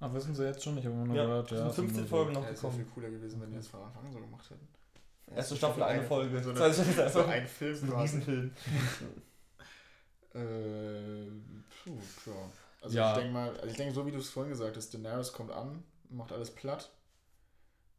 Ach, 0.00 0.12
wissen 0.12 0.34
sie 0.34 0.44
jetzt 0.44 0.62
schon? 0.62 0.76
Ich 0.78 0.84
habe 0.84 0.94
immer 0.96 1.04
nur 1.06 1.16
Ja, 1.16 1.24
gehört, 1.24 1.50
ja. 1.52 1.56
sind 1.58 1.68
es 1.68 1.76
sind 1.76 1.84
15 1.86 2.00
nur 2.02 2.08
so- 2.08 2.16
Folgen 2.16 2.32
noch 2.32 2.42
Ja, 2.44 2.50
es 2.50 2.62
wäre 2.62 2.72
viel 2.72 2.84
cooler 2.86 3.10
gewesen, 3.10 3.40
wenn 3.40 3.50
die 3.50 3.56
das 3.56 3.68
von 3.68 3.82
Anfang 3.82 4.04
an 4.06 4.12
so 4.12 4.18
gemacht 4.20 4.50
hätten. 4.50 4.68
Erste 5.34 5.56
Staffel, 5.56 5.82
eine 5.84 6.02
Folge. 6.02 6.42
So, 6.42 6.52
Das 6.52 6.78
eine, 6.80 6.96
heißt, 6.96 7.14
so 7.14 7.24
ein 7.24 7.46
Film 7.46 7.74
ein 7.84 7.88
quasi. 7.90 8.00
Riesenfilm. 8.02 8.52
Äh, 10.34 11.26
puh, 11.84 11.98
tja. 12.24 12.32
Also 12.80 12.96
Ja. 12.96 13.12
ich 13.12 13.18
denke 13.18 13.32
mal, 13.34 13.50
also 13.56 13.66
ich 13.68 13.76
denke, 13.76 13.92
so 13.94 14.06
wie 14.06 14.10
du 14.12 14.18
es 14.18 14.30
vorhin 14.30 14.50
gesagt 14.50 14.76
hast, 14.76 14.92
Daenerys 14.94 15.32
kommt 15.32 15.50
an, 15.52 15.82
macht 16.08 16.32
alles 16.32 16.50
platt. 16.50 16.90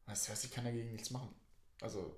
Das 0.07 0.27
heißt, 0.27 0.43
ich 0.45 0.51
kann 0.51 0.65
dagegen 0.65 0.91
nichts 0.91 1.11
machen. 1.11 1.29
Also, 1.81 2.15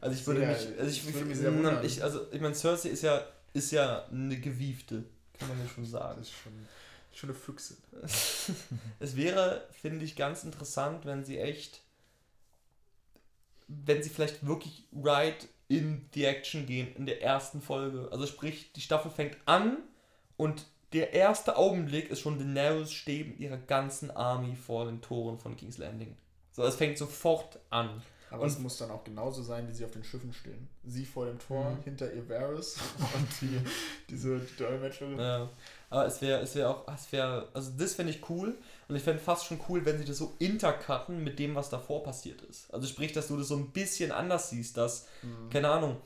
Also 0.00 0.16
ich 0.18 0.26
würde 0.26 0.40
mich, 0.40 0.48
also 0.48 0.82
ich, 0.90 1.06
ich 1.08 1.14
würde 1.14 1.26
mich 1.28 1.38
sehr 1.38 1.50
ich, 1.50 1.56
wundern. 1.56 1.84
ich, 1.84 2.02
also 2.02 2.26
ich 2.32 2.40
meine, 2.40 2.54
Cersei 2.54 2.88
ist 2.90 3.02
ja, 3.02 3.24
ist 3.52 3.70
ja 3.70 4.04
eine 4.06 4.38
gewiefte, 4.40 5.04
kann 5.40 5.48
man 5.48 5.58
ja 5.58 5.68
schon 5.68 5.86
sagen. 5.86 6.20
das 6.20 6.28
ist 6.28 6.34
schon, 6.34 6.68
schon 7.12 7.30
eine 7.30 7.38
Füchse. 7.38 7.76
es 9.00 9.16
wäre, 9.16 9.66
finde 9.72 10.04
ich, 10.04 10.14
ganz 10.14 10.44
interessant, 10.44 11.06
wenn 11.06 11.24
sie 11.24 11.38
echt, 11.38 11.80
wenn 13.66 14.02
sie 14.02 14.10
vielleicht 14.10 14.46
wirklich 14.46 14.84
right 14.92 15.48
in 15.68 16.08
die 16.14 16.24
Action 16.24 16.66
gehen 16.66 16.94
in 16.96 17.06
der 17.06 17.22
ersten 17.22 17.60
Folge. 17.60 18.08
Also 18.12 18.26
sprich, 18.26 18.72
die 18.72 18.80
Staffel 18.80 19.10
fängt 19.10 19.36
an 19.46 19.78
und 20.36 20.66
der 20.92 21.12
erste 21.12 21.56
Augenblick 21.56 22.10
ist 22.10 22.20
schon 22.20 22.38
Daenerys 22.38 22.92
steht 22.92 23.28
mit 23.28 23.38
ihrer 23.38 23.56
ganzen 23.56 24.10
Army 24.10 24.56
vor 24.56 24.86
den 24.86 25.00
Toren 25.00 25.38
von 25.38 25.56
King's 25.56 25.78
Landing. 25.78 26.16
So, 26.52 26.64
es 26.64 26.74
fängt 26.74 26.98
sofort 26.98 27.60
an. 27.70 28.02
Aber 28.30 28.42
Und- 28.44 28.48
es 28.48 28.58
muss 28.60 28.78
dann 28.78 28.90
auch 28.92 29.02
genauso 29.02 29.42
sein, 29.42 29.66
wie 29.68 29.72
sie 29.72 29.84
auf 29.84 29.90
den 29.90 30.04
Schiffen 30.04 30.32
stehen. 30.32 30.68
Sie 30.84 31.04
vor 31.04 31.26
dem 31.26 31.38
Tor, 31.40 31.70
Mhm. 31.70 31.82
hinter 31.82 32.12
ihr 32.12 32.28
Varys 32.28 32.76
und 33.14 33.28
die, 33.40 33.60
diese 34.08 34.38
Dolmetscherin. 34.56 35.18
Ja. 35.18 35.50
Aber 35.90 36.06
es 36.06 36.20
wäre, 36.22 36.40
es 36.40 36.54
wäre 36.54 36.68
auch, 36.70 36.86
es 36.94 37.10
wäre, 37.10 37.48
also 37.52 37.72
das 37.76 37.94
fände 37.94 38.12
ich 38.12 38.28
cool 38.30 38.56
und 38.86 38.94
ich 38.94 39.02
fände 39.02 39.20
fast 39.20 39.46
schon 39.46 39.60
cool, 39.68 39.84
wenn 39.84 39.98
sie 39.98 40.04
das 40.04 40.18
so 40.18 40.34
intercutten 40.38 41.24
mit 41.24 41.40
dem, 41.40 41.56
was 41.56 41.70
davor 41.70 42.04
passiert 42.04 42.40
ist. 42.42 42.72
Also 42.72 42.86
sprich, 42.86 43.12
dass 43.12 43.26
du 43.26 43.36
das 43.36 43.48
so 43.48 43.56
ein 43.56 43.70
bisschen 43.72 44.12
anders 44.12 44.50
siehst, 44.50 44.76
dass, 44.76 45.06
Mhm. 45.22 45.50
keine 45.50 45.68
Ahnung, 45.68 45.96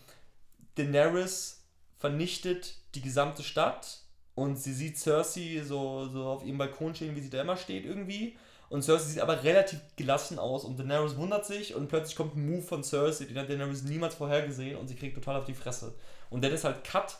Daenerys 0.77 1.61
vernichtet 1.99 2.77
die 2.95 3.01
gesamte 3.03 3.43
Stadt 3.43 3.99
und 4.35 4.57
sie 4.57 4.73
sieht 4.73 4.99
Cersei 4.99 5.63
so, 5.65 6.09
so 6.09 6.25
auf 6.25 6.45
ihrem 6.45 6.59
Balkon 6.59 6.95
stehen, 6.95 7.15
wie 7.17 7.21
sie 7.21 7.31
da 7.31 7.43
immer 7.43 7.57
steht 7.57 7.85
irgendwie. 7.85 8.37
Und 8.75 8.83
Cersei 8.83 9.05
sieht 9.05 9.21
aber 9.21 9.45
relativ 9.45 9.79
gelassen 9.95 10.41
aus 10.41 10.65
und 10.65 10.77
Daenerys 10.81 11.17
wundert 11.17 11.47
sich 11.47 11.77
und 11.77 11.87
plötzlich 11.87 12.17
kommt 12.17 12.35
ein 12.35 12.45
Move 12.45 12.63
von 12.63 12.83
Cersei, 12.83 13.25
den 13.25 13.39
hat 13.39 13.49
Daenerys 13.49 13.85
niemals 13.85 14.17
vorhergesehen 14.17 14.77
und 14.77 14.89
sie 14.89 14.97
kriegt 14.97 15.15
total 15.15 15.37
auf 15.37 15.45
die 15.45 15.55
Fresse. 15.55 15.95
Und 16.29 16.43
dann 16.43 16.51
ist 16.51 16.65
halt 16.65 16.83
Cut 16.83 17.17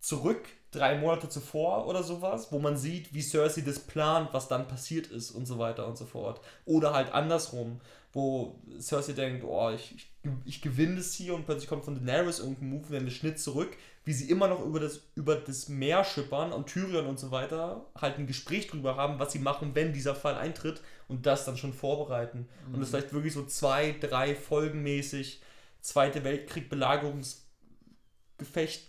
zurück, 0.00 0.48
drei 0.72 0.98
Monate 0.98 1.28
zuvor 1.28 1.86
oder 1.86 2.02
sowas, 2.02 2.50
wo 2.50 2.58
man 2.58 2.76
sieht, 2.76 3.14
wie 3.14 3.22
Cersei 3.22 3.60
das 3.60 3.78
plant, 3.78 4.30
was 4.32 4.48
dann 4.48 4.66
passiert 4.66 5.06
ist 5.06 5.30
und 5.30 5.46
so 5.46 5.60
weiter 5.60 5.86
und 5.86 5.96
so 5.96 6.06
fort. 6.06 6.40
Oder 6.64 6.92
halt 6.92 7.14
andersrum, 7.14 7.80
wo 8.12 8.58
Cersei 8.80 9.12
denkt, 9.12 9.44
oh, 9.44 9.70
ich, 9.70 9.94
ich, 9.94 10.10
ich 10.44 10.60
gewinne 10.60 10.96
das 10.96 11.14
hier 11.14 11.36
und 11.36 11.46
plötzlich 11.46 11.68
kommt 11.68 11.84
von 11.84 11.94
Daenerys 11.94 12.40
irgendein 12.40 12.70
Move, 12.70 12.86
dann 12.90 13.04
der 13.04 13.12
Schnitt 13.12 13.38
zurück, 13.38 13.76
wie 14.04 14.12
sie 14.12 14.30
immer 14.30 14.48
noch 14.48 14.64
über 14.64 14.80
das, 14.80 15.02
über 15.14 15.36
das 15.36 15.68
Meer 15.68 16.02
schippern 16.04 16.52
und 16.52 16.66
Tyrion 16.66 17.06
und 17.06 17.18
so 17.18 17.30
weiter 17.30 17.86
halt 18.00 18.18
ein 18.18 18.26
Gespräch 18.26 18.68
drüber 18.68 18.96
haben, 18.96 19.18
was 19.18 19.32
sie 19.32 19.40
machen, 19.40 19.72
wenn 19.74 19.92
dieser 19.92 20.14
Fall 20.14 20.36
eintritt 20.36 20.80
und 21.08 21.26
das 21.26 21.44
dann 21.44 21.56
schon 21.56 21.72
vorbereiten. 21.72 22.48
Und 22.72 22.80
das 22.80 22.90
vielleicht 22.90 23.12
wirklich 23.12 23.32
so 23.34 23.44
zwei, 23.46 23.92
drei 24.00 24.34
Folgen 24.34 24.82
mäßig 24.82 25.40
Zweite 25.80 26.24
Weltkrieg 26.24 26.68
Belagerungsgefecht 26.68 27.46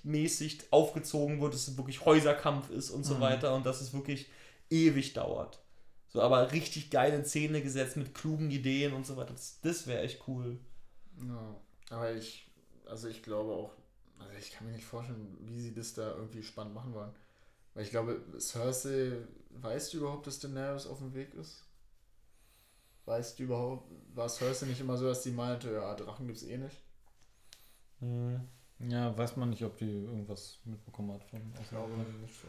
mäßig 0.03 0.61
aufgezogen 0.72 1.41
wird, 1.41 1.53
dass 1.53 1.68
es 1.68 1.78
wirklich 1.78 2.05
Häuserkampf 2.05 2.70
ist 2.70 2.89
und 2.89 3.03
so 3.05 3.15
Mhm. 3.15 3.22
weiter 3.22 3.55
und 3.55 3.65
dass 3.65 3.82
es 3.82 3.93
wirklich 3.93 4.30
ewig 4.70 5.13
dauert. 5.13 5.59
So, 6.09 6.22
aber 6.22 6.51
richtig 6.51 6.89
geil 6.89 7.13
in 7.13 7.26
Szene 7.26 7.61
gesetzt 7.61 7.97
mit 7.97 8.13
klugen 8.13 8.49
Ideen 8.51 8.93
und 8.93 9.05
so 9.05 9.18
weiter. 9.18 9.34
Das, 9.34 9.59
das 9.61 9.88
wäre 9.88 10.01
echt 10.03 10.28
cool. 10.28 10.59
Ja, 11.28 11.55
aber 11.89 12.13
ich, 12.13 12.49
also 12.86 13.07
ich 13.07 13.24
glaube 13.24 13.53
auch, 13.53 13.74
also 14.20 14.34
ich 14.38 14.51
kann 14.51 14.68
mir 14.68 14.74
nicht 14.74 14.86
vorstellen, 14.86 15.38
wie 15.41 15.59
sie 15.59 15.74
das 15.74 15.93
da 15.93 16.15
irgendwie 16.15 16.43
spannend 16.43 16.74
machen 16.74 16.93
wollen. 16.93 17.11
Weil 17.76 17.84
ich 17.86 17.91
glaube, 17.91 18.22
Cersei, 18.39 19.18
weißt 19.51 19.93
du 19.93 19.99
überhaupt, 19.99 20.28
dass 20.28 20.39
Daenerys 20.39 20.88
auf 20.88 20.99
dem 20.99 21.13
Weg 21.15 21.34
ist? 21.36 21.66
Weißt 23.08 23.39
du 23.39 23.43
überhaupt, 23.43 23.89
war 24.14 24.28
Cersei 24.28 24.66
nicht 24.68 24.82
immer 24.82 24.97
so, 24.97 25.05
dass 25.08 25.24
sie 25.24 25.32
meinte, 25.32 25.72
ja, 25.72 25.95
Drachen 25.95 26.28
gibt's 26.28 26.43
eh 26.43 26.58
nicht? 26.58 26.76
Mhm. 28.01 28.41
Ja, 28.80 29.18
weiß 29.18 29.38
man 29.38 29.49
nicht, 29.49 29.64
ob 29.64 29.78
die 29.78 29.89
irgendwas 30.03 30.60
mitbekommen 30.66 31.14
hat 31.14 31.24
von 31.24 31.41
Ich 31.62 31.70
glaube 31.70 31.93
nicht 32.22 32.36
so. 32.41 32.47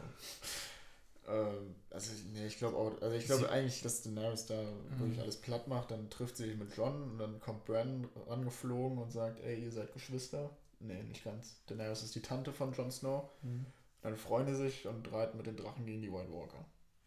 Ähm, 1.31 1.75
also, 1.89 2.11
ich- 2.13 2.25
nee, 2.33 2.45
ich 2.47 2.57
glaube 2.57 2.75
auch, 2.77 3.01
also 3.01 3.15
ich 3.15 3.25
glaube 3.25 3.43
Sie- 3.43 3.49
eigentlich, 3.49 3.81
dass 3.81 4.01
Daenerys 4.01 4.45
da 4.47 4.61
wirklich 4.97 5.19
alles 5.21 5.37
platt 5.37 5.67
macht, 5.67 5.91
dann 5.91 6.09
trifft 6.09 6.37
sie 6.37 6.45
sich 6.47 6.57
mit 6.57 6.75
John 6.75 7.01
und 7.03 7.17
dann 7.19 7.39
kommt 7.39 7.65
Bran 7.65 8.07
angeflogen 8.27 8.97
und 8.97 9.11
sagt, 9.11 9.39
ey, 9.43 9.63
ihr 9.63 9.71
seid 9.71 9.93
Geschwister. 9.93 10.49
Nee, 10.81 11.01
nicht 11.03 11.23
ganz. 11.23 11.63
Daenerys 11.67 12.03
ist 12.03 12.15
die 12.15 12.21
Tante 12.21 12.51
von 12.51 12.73
Jon 12.73 12.91
Snow. 12.91 13.29
Mhm. 13.43 13.65
Dann 14.01 14.17
freuen 14.17 14.45
die 14.47 14.55
sich 14.55 14.87
und 14.87 15.11
reiten 15.11 15.37
mit 15.37 15.47
den 15.47 15.57
Drachen 15.57 15.85
gegen 15.85 16.01
die 16.01 16.11
White 16.11 16.31
Walker. 16.31 16.63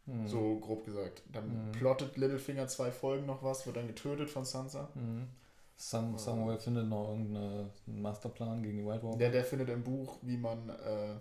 Mhm. 0.07 0.27
So 0.27 0.59
grob 0.59 0.85
gesagt. 0.85 1.23
Dann 1.33 1.69
Mhm. 1.69 1.73
plottet 1.73 2.17
Littlefinger 2.17 2.67
zwei 2.69 2.91
Folgen 2.91 3.27
noch 3.27 3.43
was, 3.43 3.65
wird 3.67 3.77
dann 3.77 3.87
getötet 3.87 4.31
von 4.31 4.45
Sansa. 4.45 4.89
Mhm. 4.95 5.29
Sam, 5.77 6.17
Samuel 6.19 6.59
findet 6.59 6.89
noch 6.89 7.09
irgendeinen 7.11 7.71
Masterplan 7.87 8.63
gegen 8.63 8.79
die 8.79 8.87
White 8.87 9.03
Walker. 9.03 9.19
Der, 9.19 9.31
der 9.31 9.45
findet 9.45 9.69
im 9.69 9.83
Buch, 9.83 10.17
wie 10.23 10.37
man 10.37 10.69
äh, 10.69 11.15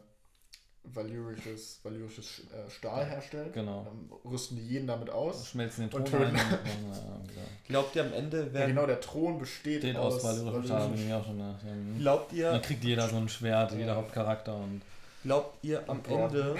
valyrisches, 0.84 1.80
valyrisches 1.84 2.42
äh, 2.52 2.70
Stahl 2.70 3.06
herstellt. 3.06 3.54
Genau. 3.54 3.84
Dann 3.84 4.10
rüsten 4.32 4.58
die 4.58 4.64
jeden 4.68 4.88
damit 4.88 5.10
aus. 5.10 5.48
Schmelzen 5.48 5.90
den 5.90 5.92
Thron 5.92 6.02
ein. 6.04 6.10
töten. 6.12 6.36
und- 6.36 6.96
ja, 6.96 7.42
ja. 7.42 7.48
Glaubt 7.68 7.96
ihr 7.96 8.04
am 8.06 8.14
Ende 8.14 8.46
Ja, 8.48 8.54
werden. 8.54 8.68
genau, 8.76 8.86
der 8.88 9.00
Thron 9.00 9.38
besteht 9.38 9.80
Steht 9.82 9.96
aus, 9.96 10.16
aus 10.16 10.24
valyrischem 10.24 10.66
Stahl, 10.66 10.90
bin 10.90 11.08
ich 11.08 11.14
auch 11.14 11.26
schon 11.26 11.38
nach. 11.38 11.64
Ja. 11.64 11.70
Glaubt 12.00 12.34
ihr, 12.34 12.52
Dann 12.52 12.62
kriegt 12.62 12.84
jeder 12.84 13.08
so 13.08 13.16
ein 13.18 13.30
Schwert, 13.30 13.72
Ja. 13.74 13.78
jeder 13.78 13.96
Hauptcharakter 13.96 14.56
und 14.56 14.82
glaubt 15.24 15.64
ihr 15.64 15.88
am 15.90 16.02
Braun. 16.04 16.30
Ende, 16.30 16.56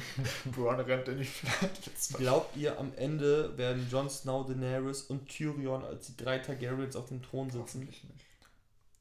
Bronn 0.46 0.80
rennt 0.80 1.08
in 1.08 1.18
die 1.18 1.24
Stadt. 1.24 1.70
glaubt 2.14 2.56
ihr 2.56 2.78
am 2.78 2.92
Ende 2.96 3.56
werden 3.56 3.88
Jon 3.90 4.08
Snow, 4.10 4.46
Daenerys 4.46 5.02
und 5.02 5.28
Tyrion 5.28 5.84
als 5.84 6.06
die 6.06 6.16
drei 6.16 6.38
Targaryens 6.38 6.96
auf 6.96 7.08
dem 7.08 7.22
Thron 7.22 7.50
sitzen? 7.50 7.60
Hoffentlich 7.60 8.04
nicht. 8.04 8.26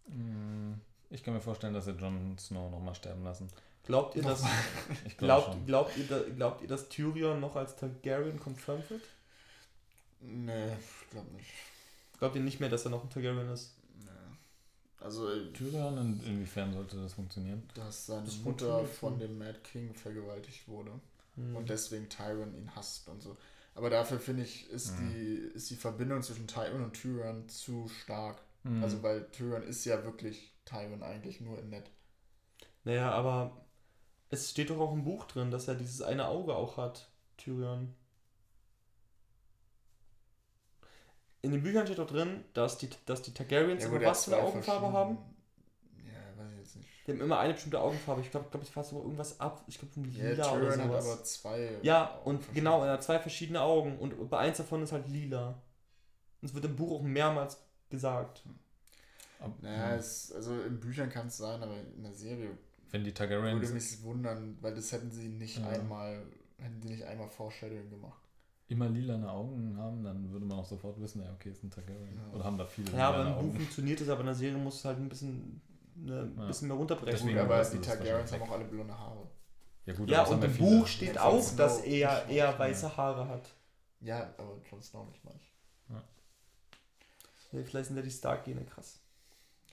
mh, 0.08 0.78
ich 1.10 1.24
kann 1.24 1.34
mir 1.34 1.42
vorstellen, 1.42 1.74
dass 1.74 1.86
sie 1.86 1.92
Jon 1.92 2.38
Snow 2.38 2.70
nochmal 2.72 2.96
sterben 2.96 3.24
lassen. 3.24 3.50
Glaubt 3.84 4.16
ihr, 4.16 4.24
dass 4.24 4.44
Ich 5.06 5.18
glaube 5.18 5.58
Glaubt, 5.66 5.66
glaubt, 5.66 5.98
ihr, 5.98 6.06
glaubt 6.36 6.62
ihr, 6.62 6.68
dass 6.68 6.90
Tyrion 6.90 7.40
noch 7.40 7.56
als 7.56 7.76
Targaryen 7.76 8.40
confirmed 8.40 8.90
wird? 8.90 9.04
Nee, 10.22 10.74
ich 10.74 11.10
glaube 11.10 11.32
nicht. 11.32 11.50
Glaubt 12.20 12.36
ihr 12.36 12.42
nicht 12.42 12.60
mehr, 12.60 12.70
dass 12.70 12.86
er 12.86 12.92
noch 12.92 13.04
ein 13.04 13.10
Targaryen 13.10 13.50
ist? 13.52 13.74
Also, 15.02 15.30
äh, 15.30 15.52
Tyrion, 15.54 15.98
in, 15.98 16.24
inwiefern 16.24 16.74
sollte 16.74 16.98
das 16.98 17.14
funktionieren? 17.14 17.64
dass 17.74 18.06
seine 18.08 18.26
Das 18.26 18.38
Mutter 18.40 18.86
von 18.86 19.18
dem 19.20 19.38
Mad 19.38 19.60
King 19.64 19.94
vergewaltigt 19.94 20.68
wurde. 20.68 20.92
Hm. 21.36 21.56
und 21.56 21.70
deswegen 21.70 22.10
Tyrion 22.10 22.54
ihn 22.56 22.76
hasst 22.76 23.08
und 23.08 23.22
so. 23.22 23.38
Aber 23.76 23.90
dafür 23.90 24.20
finde 24.20 24.44
ich, 24.44 24.70
ist, 24.70 25.00
Mhm. 25.00 25.10
die, 25.10 25.36
ist 25.56 25.70
die 25.70 25.76
Verbindung 25.76 26.22
zwischen 26.22 26.48
Tyrion 26.48 26.84
und 26.84 26.94
Tyrion 26.94 27.48
zu 27.48 27.88
stark. 27.88 28.42
Mhm. 28.64 28.84
Also, 28.84 29.02
weil 29.04 29.26
Tyrion 29.32 29.64
ist 29.64 29.86
ja 29.86 30.04
wirklich 30.04 30.52
Tyrion 30.66 31.02
eigentlich 31.04 31.40
nur 31.40 31.58
in 31.60 31.70
nett. 31.70 31.90
Naja, 32.84 33.12
aber 33.12 33.66
es 34.30 34.50
steht 34.50 34.70
doch 34.70 34.80
auch 34.80 34.92
im 34.94 35.04
Buch 35.06 35.26
drin, 35.26 35.52
dass 35.52 35.68
er 35.68 35.76
dieses 35.76 36.02
eine 36.02 36.28
Auge 36.28 36.56
auch 36.56 36.76
hat, 36.78 37.08
Tyrion. 37.38 37.96
In 41.42 41.52
den 41.52 41.64
Büchern 41.64 41.86
steht 41.86 42.00
doch 42.00 42.08
drin, 42.08 42.44
dass 42.54 42.78
die, 42.78 42.90
dass 43.06 43.22
die 43.22 43.34
Targaryens 43.34 43.84
gut, 43.86 43.94
immer 43.94 44.02
er 44.04 44.12
was 44.12 44.26
für 44.26 44.36
eine 44.36 44.44
Augenfarbe 44.46 44.92
haben. 44.92 45.18
Ja, 46.06 46.44
weiß 46.44 46.52
ich 46.54 46.58
jetzt 46.60 46.76
nicht. 46.76 46.90
Die 47.08 47.12
haben 47.14 47.22
immer 47.22 47.40
eine 47.40 47.54
bestimmte 47.54 47.80
Augenfarbe. 47.80 48.22
Ich 48.22 48.30
glaube, 48.32 48.48
glaub, 48.52 48.62
ich 48.64 48.70
fasse 48.70 48.96
irgendwas 48.96 49.40
ab. 49.40 49.64
Ich 49.68 49.80
glaube, 49.80 49.94
Ja, 50.12 50.30
lila 50.30 50.52
oder 50.52 50.60
Tyrion 50.70 50.80
hat 50.82 51.02
sowas. 51.04 51.06
aber 51.14 51.24
zwei. 51.24 51.78
Ja, 51.82 52.16
und 52.26 52.54
genau, 52.54 52.84
er 52.84 52.94
hat 52.94 53.04
zwei 53.04 53.20
verschiedene 53.20 53.62
Augen 53.62 53.98
und 54.00 54.30
bei 54.30 54.38
eins 54.40 54.58
davon 54.58 54.84
ist 54.84 54.92
halt 54.92 55.08
lila. 55.08 55.62
Und 56.42 56.48
es 56.50 56.54
wird 56.54 56.66
im 56.66 56.76
Buch 56.76 57.00
auch 57.00 57.02
mehrmals 57.04 57.58
gesagt. 57.90 58.44
Ab- 59.40 59.56
Naja, 59.62 59.92
ja. 59.92 59.96
es, 59.96 60.32
also 60.34 60.60
in 60.62 60.80
Büchern 60.80 61.10
kann 61.10 61.28
es 61.28 61.38
sein, 61.38 61.64
aber 61.64 61.78
in 61.80 62.04
der 62.04 62.14
Serie 62.14 62.58
Wenn 62.92 63.04
die 63.06 63.12
würde 63.12 63.14
Targaryens 63.30 63.72
mich 63.72 64.04
wundern, 64.04 64.58
weil 64.62 64.76
das 64.76 64.92
hätten 64.92 65.12
sie 65.12 65.30
nicht 65.30 65.58
Ja. 65.60 65.68
einmal, 65.70 66.26
hätten 66.58 66.82
sie 66.82 66.90
nicht 66.90 67.04
einmal 67.06 67.30
Foreshadowing 67.30 67.90
gemacht. 67.90 68.22
Immer 68.70 68.88
lilane 68.88 69.30
Augen 69.30 69.76
haben, 69.78 70.04
dann 70.04 70.32
würde 70.32 70.46
man 70.46 70.60
auch 70.60 70.66
sofort 70.66 71.00
wissen, 71.02 71.22
ja, 71.24 71.32
okay, 71.34 71.50
ist 71.52 71.64
ein 71.64 71.72
Targaryen. 71.72 72.16
Ja. 72.16 72.36
Oder 72.36 72.44
haben 72.46 72.58
da 72.58 72.66
viele 72.66 72.92
Ja, 72.92 73.10
aber 73.10 73.40
im 73.40 73.48
Buch 73.50 73.56
funktioniert 73.56 74.00
es, 74.00 74.10
aber 74.10 74.22
in 74.22 74.28
der 74.28 74.36
Serie 74.36 74.58
muss 74.58 74.76
es 74.76 74.86
halt 74.86 74.98
ein 75.00 75.10
bisschen, 75.10 75.62
ne, 75.96 76.22
ein 76.22 76.38
Ja. 76.38 76.46
bisschen 76.46 76.68
mehr 76.68 76.78
runterbrechen. 76.78 77.12
Deswegen 77.12 77.38
Gut, 77.40 77.46
aber 77.46 77.64
du, 77.64 77.78
die 77.78 77.82
Targaryens 77.82 78.32
haben 78.32 78.42
auch 78.44 78.52
alle 78.52 78.66
blonde 78.66 78.98
Haare. 78.98 79.28
Ja, 79.86 79.94
gut, 79.94 80.10
ja, 80.10 80.24
und 80.24 80.44
im 80.44 80.52
ja. 80.52 80.58
Buch 80.58 80.88
steht 80.88 81.16
Ja, 81.16 81.24
auch, 81.24 81.34
Jon 81.44 81.58
dass 81.58 81.78
Snow 81.78 81.88
er 81.88 82.28
eher 82.30 82.60
weiße 82.60 82.96
Haare 82.96 83.28
hat. 83.28 83.50
Ja, 84.02 84.34
aber 84.38 84.58
Jon 84.70 84.82
Snow 84.82 85.08
nicht 85.08 85.24
mal. 85.26 85.34
Ja, 87.52 87.64
vielleicht 87.64 87.88
sind 87.88 87.96
ja 87.96 88.04
die 88.04 88.12
Stark-Gene 88.12 88.64
krass. 88.66 89.00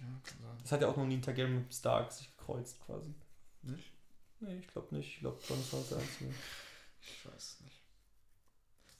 Ja, 0.01 0.07
kann 0.25 0.39
sein. 0.41 0.59
Das 0.63 0.73
hat 0.73 0.81
ja 0.81 0.89
auch 0.89 0.97
noch 0.97 1.05
nie 1.05 1.19
ein 1.19 1.23
Targaryen 1.23 1.57
mit 1.57 1.75
Stark 1.75 2.11
sich 2.11 2.35
gekreuzt 2.35 2.81
quasi. 2.87 3.15
Nicht? 3.63 3.93
Nee, 4.41 4.57
ich 4.57 4.69
glaube 4.69 4.95
nicht. 4.95 5.15
Ich 5.17 5.21
glaube, 5.21 5.39
Jon 5.47 5.63
Snow 5.63 5.81
ist 5.83 5.91
der 5.91 5.99
Einzige. 5.99 6.31
Ich 7.03 7.27
weiß 7.27 7.61
nicht. 7.65 7.83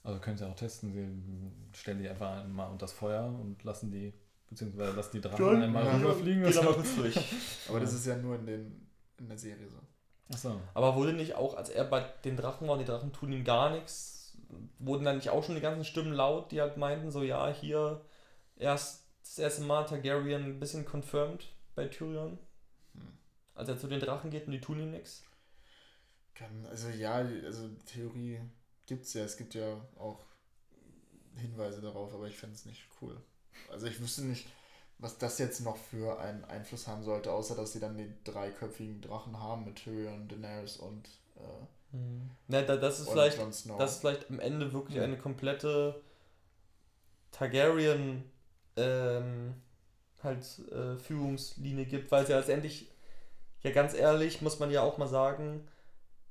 Also 0.03 0.19
können 0.19 0.37
sie 0.37 0.47
auch 0.47 0.55
testen. 0.55 0.93
Sie 0.93 1.77
stellen 1.77 1.99
die 1.99 2.09
einfach 2.09 2.45
mal 2.47 2.67
unter 2.67 2.85
das 2.85 2.93
Feuer 2.93 3.25
und 3.25 3.63
lassen 3.63 3.91
die, 3.91 4.13
beziehungsweise 4.49 4.95
lassen 4.95 5.11
die 5.13 5.21
Drachen 5.21 5.37
John, 5.37 5.61
einmal 5.61 5.85
ja. 5.85 5.97
rüberfliegen. 5.97 6.43
Da 6.43 6.63
mal 6.63 6.73
kurz 6.73 6.95
durch. 6.95 7.17
Aber 7.69 7.79
das 7.79 7.93
ist 7.93 8.05
ja 8.05 8.15
nur 8.15 8.35
in, 8.35 8.45
den, 8.45 8.87
in 9.17 9.27
der 9.27 9.37
Serie 9.37 9.69
so. 9.69 9.79
Achso. 10.29 10.61
Aber 10.73 10.95
wurde 10.95 11.13
nicht 11.13 11.35
auch, 11.35 11.55
als 11.55 11.69
er 11.69 11.85
bei 11.85 12.01
den 12.23 12.37
Drachen 12.37 12.67
war 12.67 12.73
und 12.73 12.79
die 12.79 12.85
Drachen 12.85 13.13
tun 13.13 13.31
ihm 13.31 13.43
gar 13.43 13.69
nichts, 13.69 14.37
wurden 14.79 15.05
dann 15.05 15.17
nicht 15.17 15.29
auch 15.29 15.43
schon 15.43 15.55
die 15.55 15.61
ganzen 15.61 15.85
Stimmen 15.85 16.13
laut, 16.13 16.51
die 16.51 16.61
halt 16.61 16.77
meinten, 16.77 17.11
so 17.11 17.23
ja, 17.23 17.47
hier 17.49 18.01
erst 18.57 19.07
das 19.21 19.39
erste 19.39 19.63
Mal 19.63 19.85
Targaryen 19.85 20.43
ein 20.43 20.59
bisschen 20.59 20.85
confirmed 20.85 21.49
bei 21.75 21.87
Tyrion. 21.87 22.37
Hm. 22.93 23.17
Als 23.55 23.69
er 23.69 23.77
zu 23.77 23.87
den 23.87 23.99
Drachen 23.99 24.31
geht 24.31 24.45
und 24.45 24.51
die 24.51 24.61
tun 24.61 24.79
ihm 24.79 24.91
nichts. 24.91 25.23
Kann, 26.33 26.65
also 26.67 26.89
ja, 26.89 27.15
also 27.15 27.67
Theorie 27.85 28.39
gibt's 28.87 29.13
ja. 29.13 29.23
Es 29.23 29.37
gibt 29.37 29.53
ja 29.53 29.79
auch 29.97 30.19
Hinweise 31.35 31.81
darauf, 31.81 32.13
aber 32.13 32.27
ich 32.27 32.35
fände 32.37 32.55
es 32.55 32.65
nicht 32.65 32.87
cool. 33.01 33.21
Also 33.71 33.85
ich 33.85 33.99
wüsste 34.01 34.23
nicht, 34.23 34.47
was 34.97 35.17
das 35.19 35.37
jetzt 35.37 35.59
noch 35.61 35.77
für 35.77 36.19
einen 36.19 36.43
Einfluss 36.45 36.87
haben 36.87 37.03
sollte, 37.03 37.31
außer 37.31 37.55
dass 37.55 37.73
sie 37.73 37.79
dann 37.79 37.97
die 37.97 38.11
dreiköpfigen 38.23 39.01
Drachen 39.01 39.39
haben 39.39 39.65
mit 39.65 39.75
Tyrion, 39.75 40.27
Daenerys 40.27 40.77
und, 40.77 41.07
äh, 41.35 41.97
Na, 42.47 42.61
da, 42.63 42.75
das 42.77 42.99
ist 42.99 43.07
und 43.07 43.13
vielleicht, 43.13 43.37
Jon 43.37 43.53
Snow. 43.53 43.77
dass 43.77 43.91
es 43.93 43.97
vielleicht 43.99 44.29
am 44.29 44.39
Ende 44.39 44.73
wirklich 44.73 44.97
Ja. 44.97 45.03
eine 45.03 45.17
komplette 45.17 46.01
Targaryen 47.31 48.23
ähm, 48.75 49.53
halt 50.23 50.43
äh, 50.71 50.97
Führungslinie 50.97 51.85
gibt, 51.85 52.11
weil 52.11 52.23
es 52.23 52.29
ja 52.29 52.37
letztendlich, 52.37 52.89
ja 53.61 53.71
ganz 53.71 53.93
ehrlich, 53.93 54.41
muss 54.41 54.59
man 54.59 54.71
ja 54.71 54.81
auch 54.81 54.97
mal 54.97 55.07
sagen, 55.07 55.67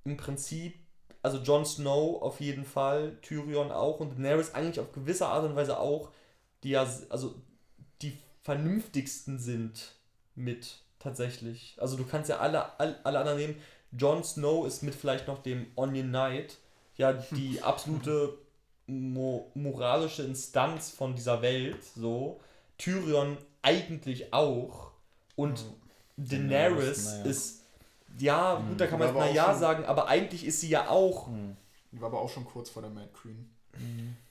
im 0.04 0.16
Prinzip, 0.16 0.74
also 1.22 1.38
Jon 1.38 1.64
Snow 1.64 2.22
auf 2.22 2.40
jeden 2.40 2.64
Fall, 2.64 3.16
Tyrion 3.22 3.70
auch 3.70 4.00
und 4.00 4.12
Daenerys 4.16 4.54
eigentlich 4.54 4.80
auf 4.80 4.92
gewisse 4.92 5.26
Art 5.26 5.44
und 5.44 5.56
Weise 5.56 5.78
auch, 5.78 6.10
die 6.62 6.70
ja, 6.70 6.86
also 7.08 7.34
die 8.02 8.16
vernünftigsten 8.42 9.38
sind 9.38 9.92
mit 10.34 10.78
tatsächlich. 10.98 11.76
Also 11.78 11.96
du 11.96 12.04
kannst 12.04 12.28
ja 12.30 12.38
alle, 12.38 12.78
alle, 12.78 12.96
alle 13.04 13.18
anderen 13.18 13.38
nehmen. 13.38 13.56
Jon 13.92 14.24
Snow 14.24 14.66
ist 14.66 14.82
mit 14.82 14.94
vielleicht 14.94 15.26
noch 15.26 15.42
dem 15.42 15.66
Onion 15.76 16.08
Knight 16.08 16.58
ja 16.96 17.12
die 17.12 17.62
absolute 17.62 18.38
mo 18.86 19.50
moralische 19.54 20.22
Instanz 20.22 20.90
von 20.90 21.14
dieser 21.14 21.42
Welt, 21.42 21.82
so. 21.82 22.40
Tyrion 22.78 23.38
eigentlich 23.62 24.32
auch. 24.32 24.92
Und 25.34 25.64
Daenerys 26.16 26.16
Daenerys, 26.16 27.04
naja. 27.04 27.24
ist, 27.24 27.62
ja, 28.18 28.58
Mhm. 28.58 28.68
gut, 28.70 28.80
da 28.80 28.86
kann 28.86 28.98
man 28.98 29.14
naja 29.14 29.46
schon- 29.50 29.58
sagen, 29.60 29.84
aber 29.84 30.08
eigentlich 30.08 30.44
ist 30.46 30.60
sie 30.60 30.68
ja 30.68 30.88
auch. 30.88 31.28
Hm. 31.28 31.56
Die 31.92 32.00
war 32.00 32.08
aber 32.08 32.20
auch 32.20 32.28
schon 32.28 32.44
kurz 32.44 32.68
vor 32.70 32.82
der 32.82 32.90
Mad 32.90 33.08
Queen, 33.14 33.48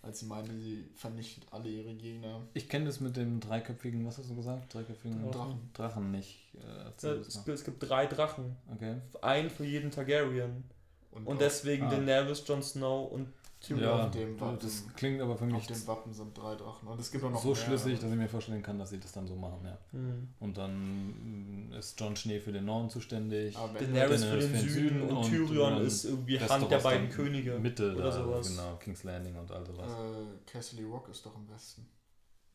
als 0.02 0.20
sie 0.20 0.26
meinte, 0.26 0.52
sie 0.60 0.86
vernichtet 0.96 1.46
alle 1.52 1.70
ihre 1.70 1.94
Gegner. 1.96 2.42
Ich 2.54 2.68
kenne 2.70 2.86
das 2.86 3.00
mit 3.00 3.16
dem 3.16 3.40
dreiköpfigen, 3.40 4.06
was 4.06 4.18
hast 4.18 4.30
du 4.30 4.36
gesagt? 4.36 4.74
Dreiköpfigen 4.74 5.32
Drachen. 5.32 5.70
Drachen 5.74 6.12
nicht. 6.12 6.38
Äh, 6.56 6.84
erzähl 6.86 7.18
das 7.20 7.28
Es, 7.36 7.48
es 7.48 7.64
gibt 7.64 7.88
drei 7.88 8.06
Drachen. 8.08 8.56
Okay. 8.74 8.96
Einen 9.22 9.50
für 9.50 9.66
jeden 9.66 9.92
Targaryen. 9.92 10.64
Und 11.12 11.28
auf- 11.28 11.38
deswegen 11.38 11.86
Ah. 11.86 11.90
Daenerys, 11.92 12.44
Jon 12.48 12.62
Snow 12.62 13.10
und 13.12 13.30
Tyrion. 13.66 13.84
Ja, 13.84 14.06
auf 14.06 14.12
dem 14.12 14.40
Wappen- 14.40 14.60
das 14.62 14.84
klingt 14.96 15.22
aber 15.22 15.36
für 15.38 15.46
auf 15.46 15.52
mich 15.52 15.68
dem 15.68 15.88
Wappen 15.88 16.14
sind 16.14 16.38
drei 16.38 16.56
Drachen. 16.56 16.88
Und 16.88 17.00
es 17.00 17.12
gibt 17.12 17.24
auch 17.24 17.32
noch 17.32 17.42
so 17.42 17.50
mehr, 17.50 17.56
schlüssig, 17.58 18.00
dass 18.00 18.12
ich 18.12 18.18
mir 18.18 18.28
vorstellen 18.30 18.62
kann, 18.62 18.78
dass 18.78 18.90
sie 18.92 19.00
das 19.00 19.12
dann 19.12 19.28
so 19.28 19.36
machen, 19.36 19.60
ja. 19.64 19.78
Hm. 19.92 20.30
Und 20.40 20.58
dann 20.58 21.70
mm, 21.70 21.74
ist 21.74 22.00
John 22.00 22.16
Schnee 22.16 22.40
für 22.40 22.52
den 22.52 22.66
Norden 22.66 22.90
zuständig. 22.90 23.56
Daenerys 23.56 24.24
für 24.24 24.38
Daenerys 24.38 24.52
den 24.52 24.70
Süden 24.70 25.02
und, 25.02 25.24
Tyrion 25.30 25.74
dann 25.76 25.86
ist 25.86 26.06
irgendwie 26.06 26.36
Westeros 26.36 26.62
Hand 26.62 26.72
der 26.72 26.80
beiden 26.80 27.10
Könige. 27.10 27.60
Mitte 27.60 27.94
oder 27.96 28.04
da, 28.04 28.12
sowas. 28.12 28.50
genau, 28.50 28.76
King's 28.78 29.04
Landing 29.04 29.36
und 29.36 29.52
all 29.52 29.66
sowas. 29.66 29.92
äh, 29.92 30.52
Castle 30.52 30.86
Rock 30.86 31.10
ist 31.10 31.26
doch 31.26 31.36
im 31.36 31.50
Westen. 31.50 31.88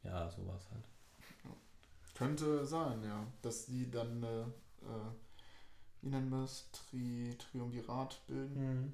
Ja, 0.03 0.31
sowas 0.31 0.69
halt. 0.71 0.85
Könnte 2.15 2.65
sein, 2.67 3.03
ja. 3.03 3.27
Dass 3.43 3.67
die 3.67 3.91
dann, 3.91 4.23
äh, 4.23 4.43
äh, 4.43 5.11
wie 6.03 6.09
nennen 6.11 6.29
wir 6.31 6.45
es, 6.45 6.69
Tri 6.71 7.35
Triumvirat 7.39 8.21
bilden. 8.27 8.55
Hm. 8.57 8.93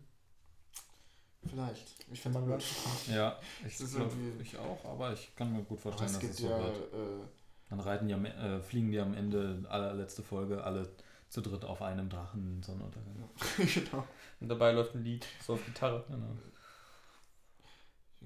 Vielleicht. 1.45 1.95
Ich 2.13 2.21
finde 2.21 2.41
man 2.41 2.49
gut. 2.51 2.65
Ja, 3.09 3.39
ich, 3.67 3.77
glaub, 3.77 4.13
ich 4.41 4.59
auch, 4.59 4.85
aber 4.85 5.13
ich 5.13 5.35
kann 5.37 5.53
mir 5.53 5.63
gut 5.63 5.81
vorstellen, 5.81 6.11
es 6.11 6.19
dass 6.19 6.31
es 6.31 6.37
so 6.39 6.49
ja, 6.49 6.59
wird. 6.59 6.77
äh, 6.95 7.27
Dann 7.71 7.81
reiten 7.81 8.09
die 8.09 8.15
am, 8.15 8.25
äh, 8.25 8.61
fliegen 8.61 8.91
die 8.91 8.99
am 8.99 9.15
Ende, 9.15 9.65
allerletzte 9.69 10.23
Folge, 10.23 10.65
alle 10.65 10.89
zu 11.29 11.41
dritt 11.41 11.65
auf 11.65 11.83
einem 11.83 12.09
Drachen 12.09 12.63
Sonnenuntergang. 12.63 13.29
genau. 13.57 14.07
Und 14.41 14.49
dabei 14.49 14.73
läuft 14.73 14.95
ein 14.95 15.05
Lied, 15.05 15.27
so 15.45 15.55
auf 15.55 15.65
Gitarre. 15.65 16.05
Genau. 16.09 16.37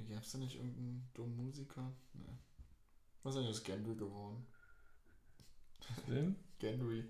Gab 0.09 0.23
es 0.23 0.33
da 0.33 0.39
nicht 0.39 0.57
irgendeinen 0.57 1.09
dummen 1.15 1.37
Musiker? 1.37 1.93
Nee. 2.15 2.39
Was 3.23 3.35
ist 3.35 3.41
eigentlich 3.41 3.57
aus 3.57 3.65
Gendry 3.65 3.95
geworden? 3.95 4.47
Wen? 6.07 6.37
Gendry, 6.59 7.05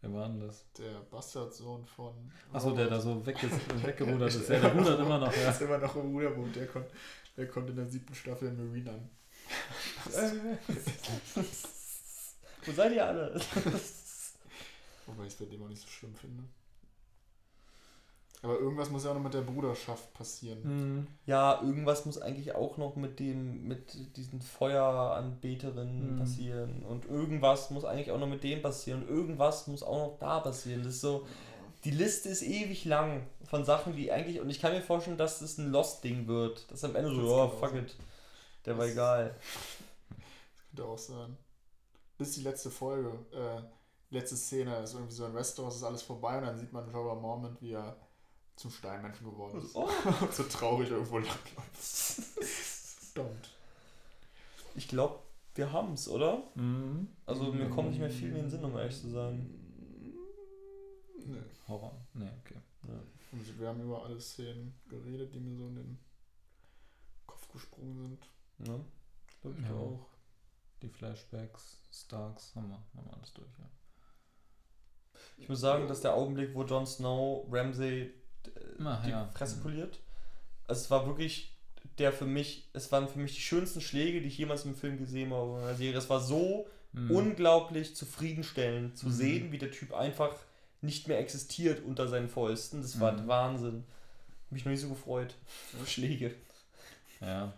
Wer 0.00 0.12
war 0.12 0.28
denn 0.28 0.40
das? 0.40 0.64
der 0.78 1.00
Bastardsohn 1.10 1.84
von. 1.84 2.14
Achso, 2.52 2.70
der 2.74 2.86
da 2.88 3.00
so 3.00 3.24
wegge 3.26 3.50
weggerudert 3.82 4.34
ist. 4.34 4.48
Ja, 4.48 4.56
Ja, 4.56 4.60
der 4.60 4.74
rudert 4.74 5.00
immer 5.00 5.18
noch, 5.18 5.36
ja. 5.36 5.50
ist 5.50 5.60
immer 5.60 5.78
noch 5.78 5.96
im 5.96 6.12
Ruderboot. 6.12 6.54
Der, 6.54 6.66
kon 6.68 6.84
der 7.36 7.48
konnte 7.48 7.70
in 7.70 7.76
der 7.76 7.86
siebten 7.86 8.14
Staffel 8.14 8.52
Marine 8.52 8.92
an. 8.92 9.10
Wo 12.64 12.72
seid 12.72 12.92
ihr 12.92 13.06
alle? 13.06 13.40
Wobei 15.06 15.22
ich 15.24 15.32
es 15.32 15.38
bei 15.38 15.46
dem 15.46 15.62
auch 15.62 15.68
nicht 15.68 15.82
so 15.82 15.88
schlimm 15.88 16.14
finde. 16.14 16.44
Aber 18.42 18.58
irgendwas 18.58 18.88
muss 18.90 19.04
ja 19.04 19.10
auch 19.10 19.14
noch 19.14 19.22
mit 19.22 19.34
der 19.34 19.40
Bruderschaft 19.40 20.14
passieren. 20.14 20.62
Hm. 20.62 21.06
Ja, 21.26 21.60
irgendwas 21.60 22.06
muss 22.06 22.20
eigentlich 22.22 22.54
auch 22.54 22.76
noch 22.76 22.94
mit 22.94 23.18
dem, 23.18 23.66
mit 23.66 24.16
diesen 24.16 24.40
Feueranbeterinnen 24.40 26.10
Hm. 26.10 26.18
passieren. 26.18 26.82
Und 26.84 27.04
irgendwas 27.06 27.70
muss 27.70 27.84
eigentlich 27.84 28.12
auch 28.12 28.18
noch 28.18 28.28
mit 28.28 28.44
dem 28.44 28.62
passieren. 28.62 29.02
Und 29.02 29.08
irgendwas 29.08 29.66
muss 29.66 29.82
auch 29.82 29.98
noch 30.12 30.18
da 30.20 30.40
passieren. 30.40 30.82
Das 30.84 30.94
ist 30.94 31.00
so. 31.00 31.26
Die 31.84 31.90
Liste 31.90 32.28
ist 32.28 32.42
ewig 32.42 32.84
lang 32.84 33.26
von 33.44 33.64
Sachen, 33.64 33.94
die 33.96 34.10
eigentlich. 34.12 34.40
Und 34.40 34.50
ich 34.50 34.60
kann 34.60 34.72
mir 34.72 34.82
vorstellen, 34.82 35.16
dass 35.18 35.40
das 35.40 35.58
ein 35.58 35.70
Lost-Ding 35.70 36.26
wird. 36.26 36.70
Das 36.70 36.84
am 36.84 36.94
Ende 36.96 37.14
so, 37.14 37.22
Das 37.22 37.30
oh, 37.30 37.48
fuck 37.58 37.74
it. 37.74 37.96
Der 38.66 38.76
war 38.76 38.84
Das- 38.84 38.92
egal. 38.92 39.34
Könnte 40.70 40.84
auch 40.84 40.98
sein. 40.98 41.36
Bis 42.18 42.32
die 42.34 42.42
letzte 42.42 42.70
Folge, 42.70 43.10
äh, 43.32 43.62
letzte 44.14 44.36
Szene 44.36 44.76
ist 44.78 44.94
irgendwie 44.94 45.14
so 45.14 45.24
ein 45.24 45.32
Restaurant, 45.36 45.74
ist 45.74 45.82
alles 45.84 46.02
vorbei 46.02 46.38
und 46.38 46.44
dann 46.44 46.58
sieht 46.58 46.72
man 46.72 46.90
Jorah 46.90 47.14
Mormont, 47.14 47.60
wie 47.62 47.72
er 47.72 47.96
zum 48.58 48.70
Steinmenschen 48.70 49.26
geworden 49.30 49.62
ist. 49.62 49.74
Oh. 49.74 49.88
so 50.32 50.42
traurig 50.44 50.90
irgendwo 50.90 51.18
langläuft. 51.18 51.54
Verdammt. 53.14 53.50
Ich 54.74 54.88
glaube, 54.88 55.20
wir 55.54 55.72
haben's, 55.72 56.08
oder? 56.08 56.42
Mhm. 56.54 57.08
Also 57.26 57.52
mir 57.52 57.68
kommt 57.70 57.90
nicht 57.90 58.00
mehr 58.00 58.10
viel 58.10 58.28
in 58.28 58.34
den 58.34 58.50
Sinn, 58.50 58.64
um 58.64 58.76
ehrlich 58.76 59.00
zu 59.00 59.08
sein. 59.10 59.54
Nee. 61.24 61.42
Horror. 61.66 61.94
Nee, 62.14 62.30
okay. 62.40 62.56
Also 63.32 63.58
wir 63.58 63.68
haben 63.68 63.82
über 63.82 64.04
alle 64.04 64.20
Szenen 64.20 64.74
geredet, 64.88 65.34
die 65.34 65.40
mir 65.40 65.54
so 65.56 65.66
in 65.68 65.74
den 65.76 65.98
Kopf 67.26 67.50
gesprungen 67.52 67.96
sind. 68.58 68.68
Ne? 68.68 68.84
Glaub 69.42 69.58
ich 69.58 69.64
Ja. 69.64 69.72
auch. 69.74 70.06
Die 70.80 70.88
Flashbacks, 70.88 71.82
Starks, 71.92 72.54
haben 72.54 72.68
wir, 72.68 72.76
haben 72.96 73.06
wir 73.06 73.14
alles 73.14 73.32
durch, 73.34 73.50
ja. 73.58 73.68
Ich 75.36 75.48
muss 75.48 75.60
sagen, 75.60 75.88
dass 75.88 76.00
der 76.00 76.14
Augenblick, 76.14 76.54
wo 76.54 76.62
Jon 76.62 76.86
Snow 76.86 77.46
Ramsay 77.50 78.14
Ah, 78.84 79.02
die 79.04 79.10
ja. 79.10 79.28
Fresse 79.34 79.56
poliert, 79.58 79.98
also 80.66 80.80
es 80.82 80.90
war 80.90 81.06
wirklich 81.06 81.54
der 81.98 82.12
für 82.12 82.26
mich, 82.26 82.68
es 82.74 82.92
waren 82.92 83.08
für 83.08 83.18
mich 83.18 83.34
die 83.34 83.40
schönsten 83.40 83.80
Schläge, 83.80 84.20
die 84.20 84.28
ich 84.28 84.38
jemals 84.38 84.64
im 84.64 84.74
Film 84.76 84.98
gesehen 84.98 85.32
habe 85.32 85.58
in 85.58 85.64
einer 85.64 85.74
Serie. 85.74 85.98
Es 85.98 86.08
war 86.08 86.20
so 86.20 86.66
Mhm. 86.92 87.10
unglaublich 87.10 87.94
zufriedenstellend 87.96 88.96
zu 88.96 89.06
Mhm. 89.08 89.12
sehen, 89.12 89.52
wie 89.52 89.58
der 89.58 89.70
Typ 89.70 89.92
einfach 89.92 90.30
nicht 90.80 91.06
mehr 91.08 91.18
existiert 91.18 91.82
unter 91.84 92.06
seinen 92.08 92.28
Fäusten. 92.28 92.80
Das 92.82 92.98
war 93.00 93.12
Mhm. 93.12 93.26
Wahnsinn. 93.28 93.84
Mich 94.50 94.64
noch 94.64 94.70
nie 94.70 94.76
so 94.78 94.88
gefreut. 94.88 95.34
Schläge. 95.86 96.34
Ja. 97.20 97.52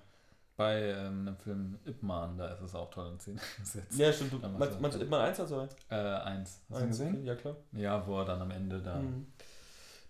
Bei 0.57 0.81
ähm, 0.90 1.27
dem 1.27 1.36
Film 1.36 1.78
Ip 1.86 2.02
Man, 2.02 2.36
da 2.36 2.48
ist 2.52 2.61
es 2.61 2.74
auch 2.74 2.90
toll 2.90 3.09
in 3.12 3.20
Szene 3.20 3.40
gesetzt. 3.59 3.98
Ja, 3.98 4.12
stimmt. 4.12 4.32
Du, 4.32 4.39
meinst, 4.39 4.81
meinst 4.81 4.98
du 4.98 5.02
immer 5.05 5.20
eins 5.20 5.39
oder 5.40 5.48
zwei? 5.48 5.94
Äh, 5.97 6.01
eins. 6.24 6.61
Hast 6.70 6.82
du 6.82 6.86
gesehen? 6.89 7.24
Ja, 7.24 7.35
klar. 7.36 7.57
Ja, 7.73 8.07
wo 8.07 8.19
er 8.19 8.24
dann 8.24 8.40
am 8.43 8.51
Ende 8.51 8.81
da 8.81 8.97
Mhm. 8.97 9.27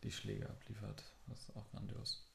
Die 0.03 0.11
Schläge 0.13 0.49
abliefert. 0.49 1.03
Das 1.27 1.41
ist 1.41 1.57
auch 1.57 1.69
grandios. 1.71 2.27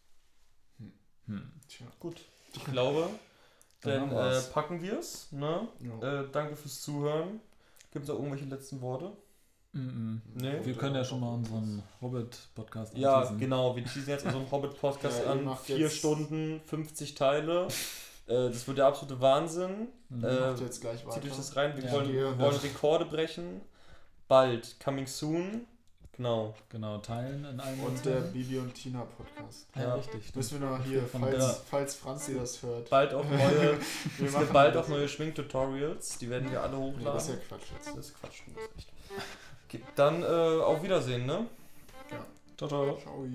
Hm. 0.78 0.94
Hm. 1.28 1.52
Tja. 1.68 1.86
Gut. 2.00 2.22
Ich 2.54 2.64
glaube, 2.66 3.10
Dann 3.82 4.10
dann 4.10 4.12
äh, 4.12 4.32
wir's. 4.32 4.50
packen 4.52 4.82
wir 4.82 4.98
es. 5.00 5.32
Ne? 5.32 5.68
Ja. 5.80 6.22
Äh, 6.22 6.32
danke 6.32 6.56
fürs 6.56 6.82
Zuhören. 6.82 7.40
Gibt 7.92 8.04
es 8.04 8.10
noch 8.10 8.16
irgendwelche 8.16 8.46
letzten 8.46 8.82
Worte? 8.82 9.16
Nee. 9.78 10.60
Wir 10.64 10.74
können 10.76 10.96
ja 10.96 11.04
schon 11.04 11.20
mal 11.20 11.34
unseren 11.34 11.84
Hobbit-Podcast 12.00 12.98
Ja, 12.98 13.16
anteasen. 13.18 13.40
genau. 13.40 13.76
Wir 13.76 13.84
teasen 13.84 14.08
jetzt 14.08 14.26
unseren 14.26 14.50
Hobbit-Podcast 14.52 15.24
Ja, 15.26 15.32
an. 15.34 15.58
Vier 15.58 15.90
Stunden, 15.90 16.62
50 16.66 17.14
Teile. 17.16 17.68
Äh, 18.28 18.48
das 18.50 18.66
wird 18.68 18.78
der 18.78 18.86
absolute 18.88 19.20
Wahnsinn. 19.20 19.90
Mhm. 20.10 20.24
Äh, 20.24 20.40
Macht 20.52 20.62
jetzt 20.62 20.80
gleich 20.80 21.06
weiter. 21.06 21.22
Zieht 21.22 21.30
euch 21.30 21.38
das 21.38 21.56
rein. 21.58 21.76
Wir 21.76 21.84
Ja. 21.84 21.92
wollen, 21.92 22.12
wir 22.14 22.40
wollen 22.40 22.56
Rekorde 22.56 23.04
brechen. 23.06 23.62
Bald. 24.30 24.80
Coming 24.84 25.08
soon. 25.08 25.68
Genau. 26.18 26.54
Genau, 26.70 26.98
teilen 27.00 27.44
in 27.46 27.60
allen 27.60 27.80
Und 27.82 28.06
der 28.06 28.22
Bibi 28.22 28.58
und 28.60 28.74
Tina 28.74 29.04
Podcast. 29.18 29.68
ja, 29.76 29.82
ja. 29.82 29.94
richtig. 29.96 30.34
Müssen 30.36 30.62
wir 30.62 30.70
noch 30.70 30.84
hier, 30.84 31.04
Von 31.04 31.22
falls, 31.22 31.38
der- 31.38 31.56
falls 31.70 31.96
Franzi 31.96 32.36
das 32.36 32.62
hört. 32.64 32.90
Bald 32.90 33.14
auch 33.14 33.24
neue, 33.26 33.38
Wir 34.18 34.28
es 34.28 34.32
machen 34.34 34.40
gibt 34.44 34.54
bald 34.54 34.78
auch 34.78 34.88
neue 34.88 35.10
Schminktutorials. 35.10 36.18
Die 36.18 36.30
werden 36.30 36.50
wir 36.50 36.62
alle 36.64 36.78
Nee, 36.78 36.84
hochladen. 36.84 37.14
das 37.14 37.28
ist 37.28 37.36
ja 37.36 37.36
Quatsch 37.50 37.72
jetzt. 37.74 37.88
Das 37.90 37.98
ist 37.98 38.20
Quatsch, 38.22 38.42
das 38.56 38.64
ist 38.64 38.78
echt. 38.78 38.90
Okay, 39.68 39.82
dann 39.96 40.24
äh, 40.24 40.26
auf 40.62 40.82
Wiedersehen, 40.84 41.26
ne? 41.26 41.48
Ja. 42.12 42.26
Ciao, 42.58 42.70
ciao. 42.70 42.98
Ciao. 43.02 43.26